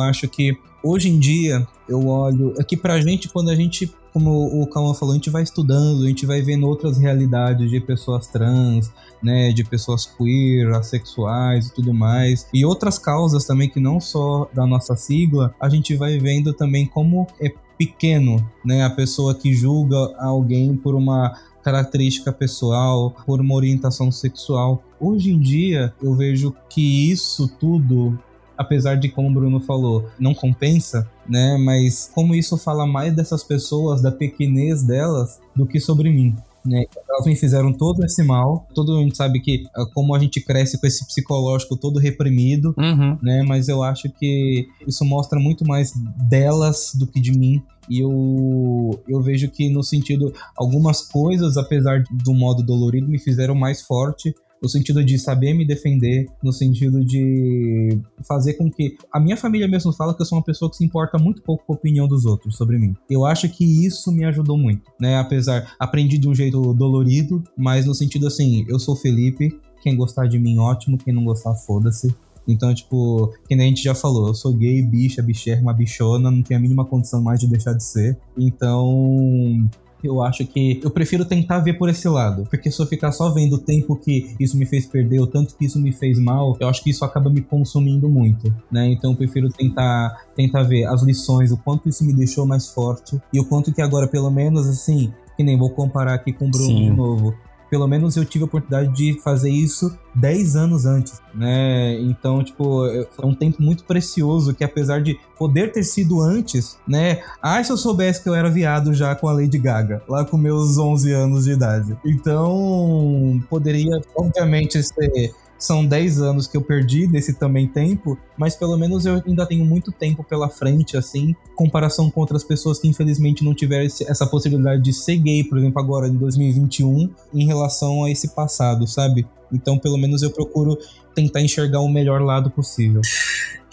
acho 0.00 0.28
que 0.28 0.56
hoje 0.82 1.08
em 1.08 1.18
dia 1.18 1.66
eu 1.88 2.06
olho. 2.06 2.54
É 2.58 2.64
que 2.64 2.76
pra 2.76 3.00
gente, 3.00 3.28
quando 3.28 3.50
a 3.50 3.54
gente 3.54 3.92
como 4.14 4.62
o 4.62 4.64
Calma 4.68 4.94
falou, 4.94 5.12
a 5.12 5.16
gente 5.16 5.28
vai 5.28 5.42
estudando, 5.42 6.04
a 6.04 6.06
gente 6.06 6.24
vai 6.24 6.40
vendo 6.40 6.68
outras 6.68 6.98
realidades 6.98 7.68
de 7.68 7.80
pessoas 7.80 8.28
trans, 8.28 8.92
né, 9.20 9.50
de 9.50 9.64
pessoas 9.64 10.06
queer, 10.06 10.72
assexuais 10.72 11.66
e 11.66 11.74
tudo 11.74 11.92
mais, 11.92 12.46
e 12.54 12.64
outras 12.64 12.96
causas 12.96 13.44
também 13.44 13.68
que 13.68 13.80
não 13.80 13.98
só 13.98 14.48
da 14.54 14.64
nossa 14.64 14.94
sigla, 14.94 15.52
a 15.58 15.68
gente 15.68 15.96
vai 15.96 16.16
vendo 16.16 16.52
também 16.52 16.86
como 16.86 17.26
é 17.40 17.52
pequeno, 17.76 18.36
né, 18.64 18.84
a 18.84 18.90
pessoa 18.90 19.34
que 19.34 19.52
julga 19.52 19.96
alguém 20.20 20.76
por 20.76 20.94
uma 20.94 21.36
característica 21.64 22.32
pessoal, 22.32 23.16
por 23.26 23.40
uma 23.40 23.54
orientação 23.56 24.12
sexual. 24.12 24.84
Hoje 25.00 25.32
em 25.32 25.40
dia, 25.40 25.92
eu 26.00 26.14
vejo 26.14 26.54
que 26.70 27.10
isso 27.10 27.48
tudo 27.58 28.16
apesar 28.56 28.96
de 28.96 29.08
como 29.08 29.28
o 29.28 29.32
Bruno 29.32 29.60
falou, 29.60 30.08
não 30.18 30.34
compensa, 30.34 31.08
né? 31.28 31.56
Mas 31.58 32.10
como 32.14 32.34
isso 32.34 32.56
fala 32.56 32.86
mais 32.86 33.14
dessas 33.14 33.42
pessoas, 33.42 34.02
da 34.02 34.12
pequenez 34.12 34.82
delas, 34.82 35.40
do 35.54 35.66
que 35.66 35.80
sobre 35.80 36.10
mim. 36.10 36.34
Né? 36.64 36.82
Elas 37.10 37.26
me 37.26 37.36
fizeram 37.36 37.72
todo 37.72 38.04
esse 38.04 38.22
mal. 38.22 38.66
Todo 38.74 38.96
mundo 38.96 39.14
sabe 39.14 39.38
que 39.40 39.64
ah, 39.76 39.84
como 39.92 40.14
a 40.14 40.18
gente 40.18 40.40
cresce 40.40 40.80
com 40.80 40.86
esse 40.86 41.06
psicológico 41.06 41.76
todo 41.76 41.98
reprimido, 41.98 42.74
uhum. 42.78 43.18
né? 43.22 43.42
Mas 43.46 43.68
eu 43.68 43.82
acho 43.82 44.08
que 44.08 44.66
isso 44.86 45.04
mostra 45.04 45.38
muito 45.38 45.66
mais 45.66 45.92
delas 46.26 46.92
do 46.94 47.06
que 47.06 47.20
de 47.20 47.38
mim. 47.38 47.62
E 47.88 48.00
eu, 48.00 48.98
eu 49.06 49.20
vejo 49.20 49.50
que 49.50 49.68
no 49.68 49.82
sentido 49.82 50.32
algumas 50.56 51.02
coisas, 51.02 51.58
apesar 51.58 52.02
do 52.10 52.32
modo 52.32 52.62
dolorido, 52.62 53.08
me 53.08 53.18
fizeram 53.18 53.54
mais 53.54 53.82
forte 53.82 54.34
no 54.64 54.68
sentido 54.70 55.04
de 55.04 55.18
saber 55.18 55.52
me 55.52 55.62
defender, 55.66 56.26
no 56.42 56.50
sentido 56.50 57.04
de 57.04 58.00
fazer 58.26 58.54
com 58.54 58.70
que. 58.70 58.96
A 59.12 59.20
minha 59.20 59.36
família 59.36 59.68
mesmo 59.68 59.92
fala 59.92 60.14
que 60.14 60.22
eu 60.22 60.26
sou 60.26 60.38
uma 60.38 60.44
pessoa 60.44 60.70
que 60.70 60.78
se 60.78 60.84
importa 60.84 61.18
muito 61.18 61.42
pouco 61.42 61.62
com 61.66 61.74
a 61.74 61.76
opinião 61.76 62.08
dos 62.08 62.24
outros 62.24 62.56
sobre 62.56 62.78
mim. 62.78 62.96
Eu 63.10 63.26
acho 63.26 63.46
que 63.50 63.86
isso 63.86 64.10
me 64.10 64.24
ajudou 64.24 64.56
muito, 64.56 64.90
né? 64.98 65.18
Apesar, 65.18 65.74
aprendi 65.78 66.16
de 66.16 66.26
um 66.26 66.34
jeito 66.34 66.72
dolorido, 66.72 67.44
mas 67.54 67.84
no 67.84 67.94
sentido 67.94 68.26
assim, 68.26 68.64
eu 68.66 68.78
sou 68.78 68.96
Felipe, 68.96 69.54
quem 69.82 69.94
gostar 69.94 70.26
de 70.26 70.38
mim, 70.38 70.56
ótimo, 70.58 70.96
quem 70.96 71.12
não 71.12 71.24
gostar, 71.24 71.54
foda-se. 71.54 72.14
Então, 72.48 72.74
tipo, 72.74 73.34
que 73.46 73.54
nem 73.54 73.66
a 73.66 73.68
gente 73.68 73.82
já 73.82 73.94
falou, 73.94 74.28
eu 74.28 74.34
sou 74.34 74.54
gay, 74.54 74.80
bicha, 74.82 75.22
bicherma, 75.22 75.74
bichona, 75.74 76.30
não 76.30 76.42
tenho 76.42 76.58
a 76.58 76.62
mínima 76.62 76.84
condição 76.86 77.22
mais 77.22 77.38
de 77.38 77.46
deixar 77.46 77.74
de 77.74 77.84
ser. 77.84 78.18
Então, 78.36 79.68
eu 80.06 80.22
acho 80.22 80.46
que 80.46 80.80
eu 80.82 80.90
prefiro 80.90 81.24
tentar 81.24 81.60
ver 81.60 81.74
por 81.74 81.88
esse 81.88 82.08
lado. 82.08 82.44
Porque 82.50 82.70
se 82.70 82.80
eu 82.80 82.86
ficar 82.86 83.12
só 83.12 83.30
vendo 83.30 83.54
o 83.54 83.58
tempo 83.58 83.96
que 83.96 84.34
isso 84.38 84.56
me 84.56 84.66
fez 84.66 84.86
perder, 84.86 85.20
o 85.20 85.26
tanto 85.26 85.56
que 85.56 85.64
isso 85.64 85.80
me 85.80 85.92
fez 85.92 86.18
mal, 86.18 86.56
eu 86.60 86.68
acho 86.68 86.82
que 86.82 86.90
isso 86.90 87.04
acaba 87.04 87.30
me 87.30 87.40
consumindo 87.40 88.08
muito, 88.08 88.54
né? 88.70 88.86
Então 88.88 89.12
eu 89.12 89.16
prefiro 89.16 89.48
tentar, 89.48 90.26
tentar 90.34 90.62
ver 90.62 90.84
as 90.84 91.02
lições, 91.02 91.52
o 91.52 91.56
quanto 91.56 91.88
isso 91.88 92.04
me 92.04 92.12
deixou 92.12 92.46
mais 92.46 92.68
forte 92.68 93.20
e 93.32 93.40
o 93.40 93.44
quanto 93.44 93.72
que 93.72 93.82
agora, 93.82 94.06
pelo 94.06 94.30
menos, 94.30 94.66
assim, 94.66 95.12
que 95.36 95.42
nem 95.42 95.58
vou 95.58 95.70
comparar 95.70 96.14
aqui 96.14 96.32
com 96.32 96.46
o 96.46 96.50
Bruno 96.50 96.66
Sim. 96.66 96.84
de 96.84 96.90
novo 96.90 97.34
pelo 97.74 97.88
menos 97.88 98.16
eu 98.16 98.24
tive 98.24 98.44
a 98.44 98.46
oportunidade 98.46 98.94
de 98.94 99.20
fazer 99.20 99.50
isso 99.50 99.98
10 100.14 100.54
anos 100.54 100.86
antes, 100.86 101.20
né? 101.34 102.00
Então, 102.02 102.40
tipo, 102.44 102.84
foi 103.10 103.26
um 103.26 103.34
tempo 103.34 103.60
muito 103.60 103.82
precioso 103.82 104.54
que 104.54 104.62
apesar 104.62 105.02
de 105.02 105.18
poder 105.36 105.72
ter 105.72 105.82
sido 105.82 106.20
antes, 106.20 106.78
né? 106.86 107.20
Ah, 107.42 107.64
se 107.64 107.72
eu 107.72 107.76
soubesse 107.76 108.22
que 108.22 108.28
eu 108.28 108.34
era 108.34 108.48
viado 108.48 108.94
já 108.94 109.12
com 109.16 109.26
a 109.26 109.32
Lady 109.32 109.58
Gaga, 109.58 110.00
lá 110.08 110.24
com 110.24 110.36
meus 110.36 110.78
11 110.78 111.10
anos 111.10 111.46
de 111.46 111.50
idade. 111.50 111.98
Então, 112.06 113.42
poderia, 113.50 114.00
obviamente, 114.16 114.80
ser 114.80 115.34
são 115.64 115.84
10 115.84 116.20
anos 116.20 116.46
que 116.46 116.56
eu 116.56 116.62
perdi 116.62 117.06
desse 117.06 117.34
também 117.34 117.66
tempo, 117.66 118.18
mas 118.36 118.54
pelo 118.54 118.76
menos 118.76 119.06
eu 119.06 119.22
ainda 119.26 119.46
tenho 119.46 119.64
muito 119.64 119.90
tempo 119.90 120.22
pela 120.22 120.48
frente, 120.48 120.96
assim, 120.96 121.34
comparação 121.54 122.10
com 122.10 122.20
outras 122.20 122.44
pessoas 122.44 122.78
que 122.78 122.86
infelizmente 122.86 123.44
não 123.44 123.54
tiveram 123.54 123.84
essa 123.84 124.26
possibilidade 124.26 124.82
de 124.82 124.92
ser 124.92 125.16
gay, 125.16 125.44
por 125.44 125.58
exemplo, 125.58 125.80
agora 125.80 126.06
em 126.08 126.16
2021, 126.16 127.10
em 127.32 127.46
relação 127.46 128.04
a 128.04 128.10
esse 128.10 128.34
passado, 128.34 128.86
sabe? 128.86 129.26
Então, 129.52 129.78
pelo 129.78 129.96
menos 129.96 130.22
eu 130.22 130.30
procuro 130.30 130.76
tentar 131.14 131.40
enxergar 131.40 131.80
o 131.80 131.88
melhor 131.88 132.20
lado 132.20 132.50
possível. 132.50 133.00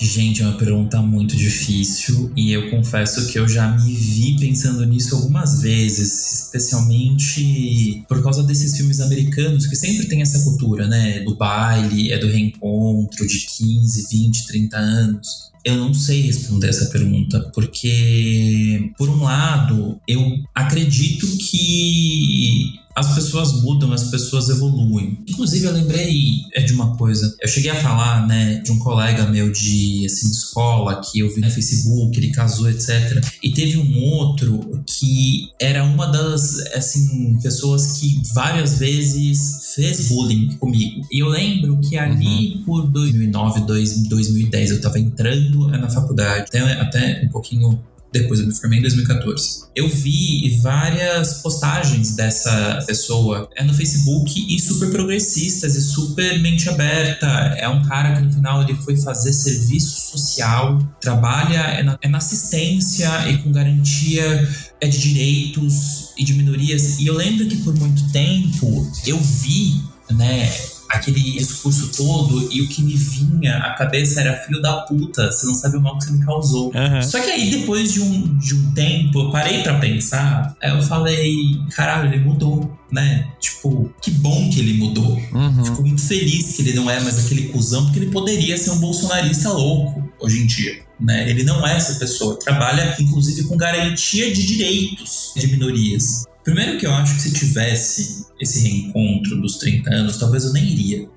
Gente, 0.03 0.41
é 0.41 0.47
uma 0.47 0.57
pergunta 0.57 0.99
muito 0.99 1.35
difícil 1.35 2.31
e 2.35 2.51
eu 2.51 2.71
confesso 2.71 3.27
que 3.27 3.37
eu 3.37 3.47
já 3.47 3.67
me 3.67 3.93
vi 3.93 4.35
pensando 4.39 4.83
nisso 4.83 5.15
algumas 5.15 5.61
vezes, 5.61 6.45
especialmente 6.45 8.03
por 8.09 8.23
causa 8.23 8.41
desses 8.41 8.75
filmes 8.75 8.99
americanos 8.99 9.67
que 9.67 9.75
sempre 9.75 10.07
tem 10.07 10.23
essa 10.23 10.39
cultura, 10.39 10.87
né? 10.87 11.19
Do 11.19 11.35
baile, 11.35 12.11
é 12.11 12.17
do 12.17 12.25
reencontro 12.25 13.27
de 13.27 13.45
15, 13.45 14.07
20, 14.09 14.47
30 14.47 14.77
anos. 14.77 15.51
Eu 15.63 15.75
não 15.75 15.93
sei 15.93 16.21
responder 16.23 16.69
essa 16.69 16.87
pergunta, 16.87 17.51
porque, 17.53 18.91
por 18.97 19.07
um 19.07 19.21
lado, 19.21 20.01
eu 20.07 20.39
acredito 20.55 21.27
que 21.37 22.80
as 22.95 23.13
pessoas 23.15 23.61
mudam, 23.61 23.93
as 23.93 24.05
pessoas 24.05 24.49
evoluem. 24.49 25.17
Inclusive, 25.27 25.65
eu 25.65 25.73
lembrei 25.73 26.41
é, 26.53 26.61
de 26.61 26.73
uma 26.73 26.95
coisa. 26.95 27.35
Eu 27.39 27.47
cheguei 27.47 27.71
a 27.71 27.75
falar, 27.75 28.27
né, 28.27 28.61
de 28.63 28.71
um 28.71 28.79
colega 28.79 29.25
meu 29.27 29.51
de, 29.51 30.05
assim, 30.05 30.29
escola 30.29 31.01
que 31.01 31.19
eu 31.19 31.33
vi 31.33 31.41
no 31.41 31.49
Facebook, 31.49 32.17
ele 32.17 32.31
casou, 32.31 32.69
etc. 32.69 33.23
E 33.43 33.51
teve 33.51 33.77
um 33.77 34.03
outro 34.03 34.83
que 34.85 35.49
era 35.59 35.83
uma 35.83 36.07
das, 36.07 36.59
assim, 36.73 37.39
pessoas 37.41 37.99
que 37.99 38.21
várias 38.33 38.79
vezes 38.79 39.73
fez 39.75 40.09
bullying 40.09 40.49
comigo. 40.57 41.05
E 41.11 41.19
eu 41.19 41.29
lembro 41.29 41.79
que 41.79 41.97
ali 41.97 42.55
uhum. 42.55 42.63
por 42.65 42.87
2009, 42.89 43.61
2010, 43.61 44.71
eu 44.71 44.81
tava 44.81 44.99
entrando 44.99 45.67
na 45.67 45.89
faculdade, 45.89 46.45
até, 46.47 46.59
até 46.59 47.21
um 47.25 47.29
pouquinho 47.29 47.79
depois 48.11 48.39
eu 48.39 48.47
me 48.47 48.53
formei 48.53 48.79
em 48.79 48.81
2014. 48.81 49.65
Eu 49.75 49.87
vi 49.87 50.59
várias 50.61 51.35
postagens 51.41 52.15
dessa 52.15 52.83
pessoa 52.85 53.49
é 53.55 53.63
no 53.63 53.73
Facebook 53.73 54.53
e 54.53 54.59
super 54.59 54.91
progressistas 54.91 55.75
e 55.75 55.81
super 55.81 56.39
mente 56.39 56.67
aberta. 56.69 57.27
É 57.57 57.67
um 57.69 57.83
cara 57.83 58.15
que 58.15 58.21
no 58.21 58.31
final 58.31 58.61
ele 58.63 58.75
foi 58.75 58.97
fazer 58.97 59.31
serviço 59.31 60.11
social, 60.11 60.77
trabalha 60.99 61.59
é 61.59 61.83
na, 61.83 61.97
é 62.01 62.07
na 62.09 62.17
assistência 62.17 63.07
e 63.29 63.37
com 63.37 63.51
garantia 63.51 64.47
é 64.81 64.87
de 64.87 64.97
direitos 64.97 66.09
e 66.17 66.25
de 66.25 66.33
minorias. 66.33 66.99
E 66.99 67.07
eu 67.07 67.15
lembro 67.15 67.45
que 67.47 67.57
por 67.57 67.73
muito 67.75 68.11
tempo 68.11 68.91
eu 69.05 69.17
vi, 69.19 69.81
né, 70.11 70.51
aquele 70.91 71.19
discurso 71.19 71.89
todo 71.95 72.51
e 72.51 72.61
o 72.61 72.67
que 72.67 72.81
me 72.81 72.93
vinha 72.93 73.57
à 73.57 73.73
cabeça 73.73 74.19
era 74.19 74.37
filho 74.43 74.61
da 74.61 74.81
puta, 74.81 75.31
você 75.31 75.45
não 75.45 75.53
sabe 75.53 75.77
o 75.77 75.81
mal 75.81 75.97
que 75.97 76.05
você 76.05 76.11
me 76.11 76.25
causou. 76.25 76.71
Uhum. 76.75 77.01
Só 77.01 77.19
que 77.19 77.29
aí 77.29 77.49
depois 77.49 77.93
de 77.93 78.01
um, 78.01 78.37
de 78.37 78.55
um 78.55 78.71
tempo, 78.73 79.19
eu 79.19 79.31
parei 79.31 79.63
para 79.63 79.79
pensar, 79.79 80.55
aí 80.61 80.71
eu 80.71 80.83
falei, 80.83 81.33
caralho, 81.75 82.13
ele 82.13 82.23
mudou, 82.23 82.77
né? 82.91 83.27
Tipo, 83.39 83.91
que 84.01 84.11
bom 84.11 84.49
que 84.49 84.59
ele 84.59 84.73
mudou. 84.73 85.17
Uhum. 85.31 85.65
Fico 85.65 85.81
muito 85.81 86.01
feliz 86.01 86.55
que 86.55 86.61
ele 86.61 86.73
não 86.73 86.89
é 86.89 86.99
mais 86.99 87.25
aquele 87.25 87.49
cuzão, 87.49 87.85
porque 87.85 87.99
ele 87.99 88.11
poderia 88.11 88.57
ser 88.57 88.71
um 88.71 88.79
bolsonarista 88.79 89.49
louco 89.49 90.11
hoje 90.19 90.41
em 90.41 90.45
dia. 90.45 90.90
Né? 91.01 91.29
Ele 91.29 91.43
não 91.43 91.65
é 91.65 91.75
essa 91.75 91.95
pessoa. 91.95 92.37
Trabalha, 92.37 92.95
inclusive, 92.99 93.43
com 93.47 93.57
garantia 93.57 94.31
de 94.33 94.45
direitos 94.45 95.33
de 95.35 95.47
minorias. 95.47 96.25
Primeiro 96.43 96.77
que 96.77 96.87
eu 96.87 96.93
acho 96.93 97.15
que 97.15 97.21
se 97.21 97.33
tivesse 97.33 98.25
esse 98.39 98.67
reencontro 98.67 99.39
dos 99.39 99.57
30 99.57 99.93
anos, 99.93 100.17
talvez 100.17 100.45
eu 100.45 100.53
nem 100.53 100.63
iria. 100.63 101.07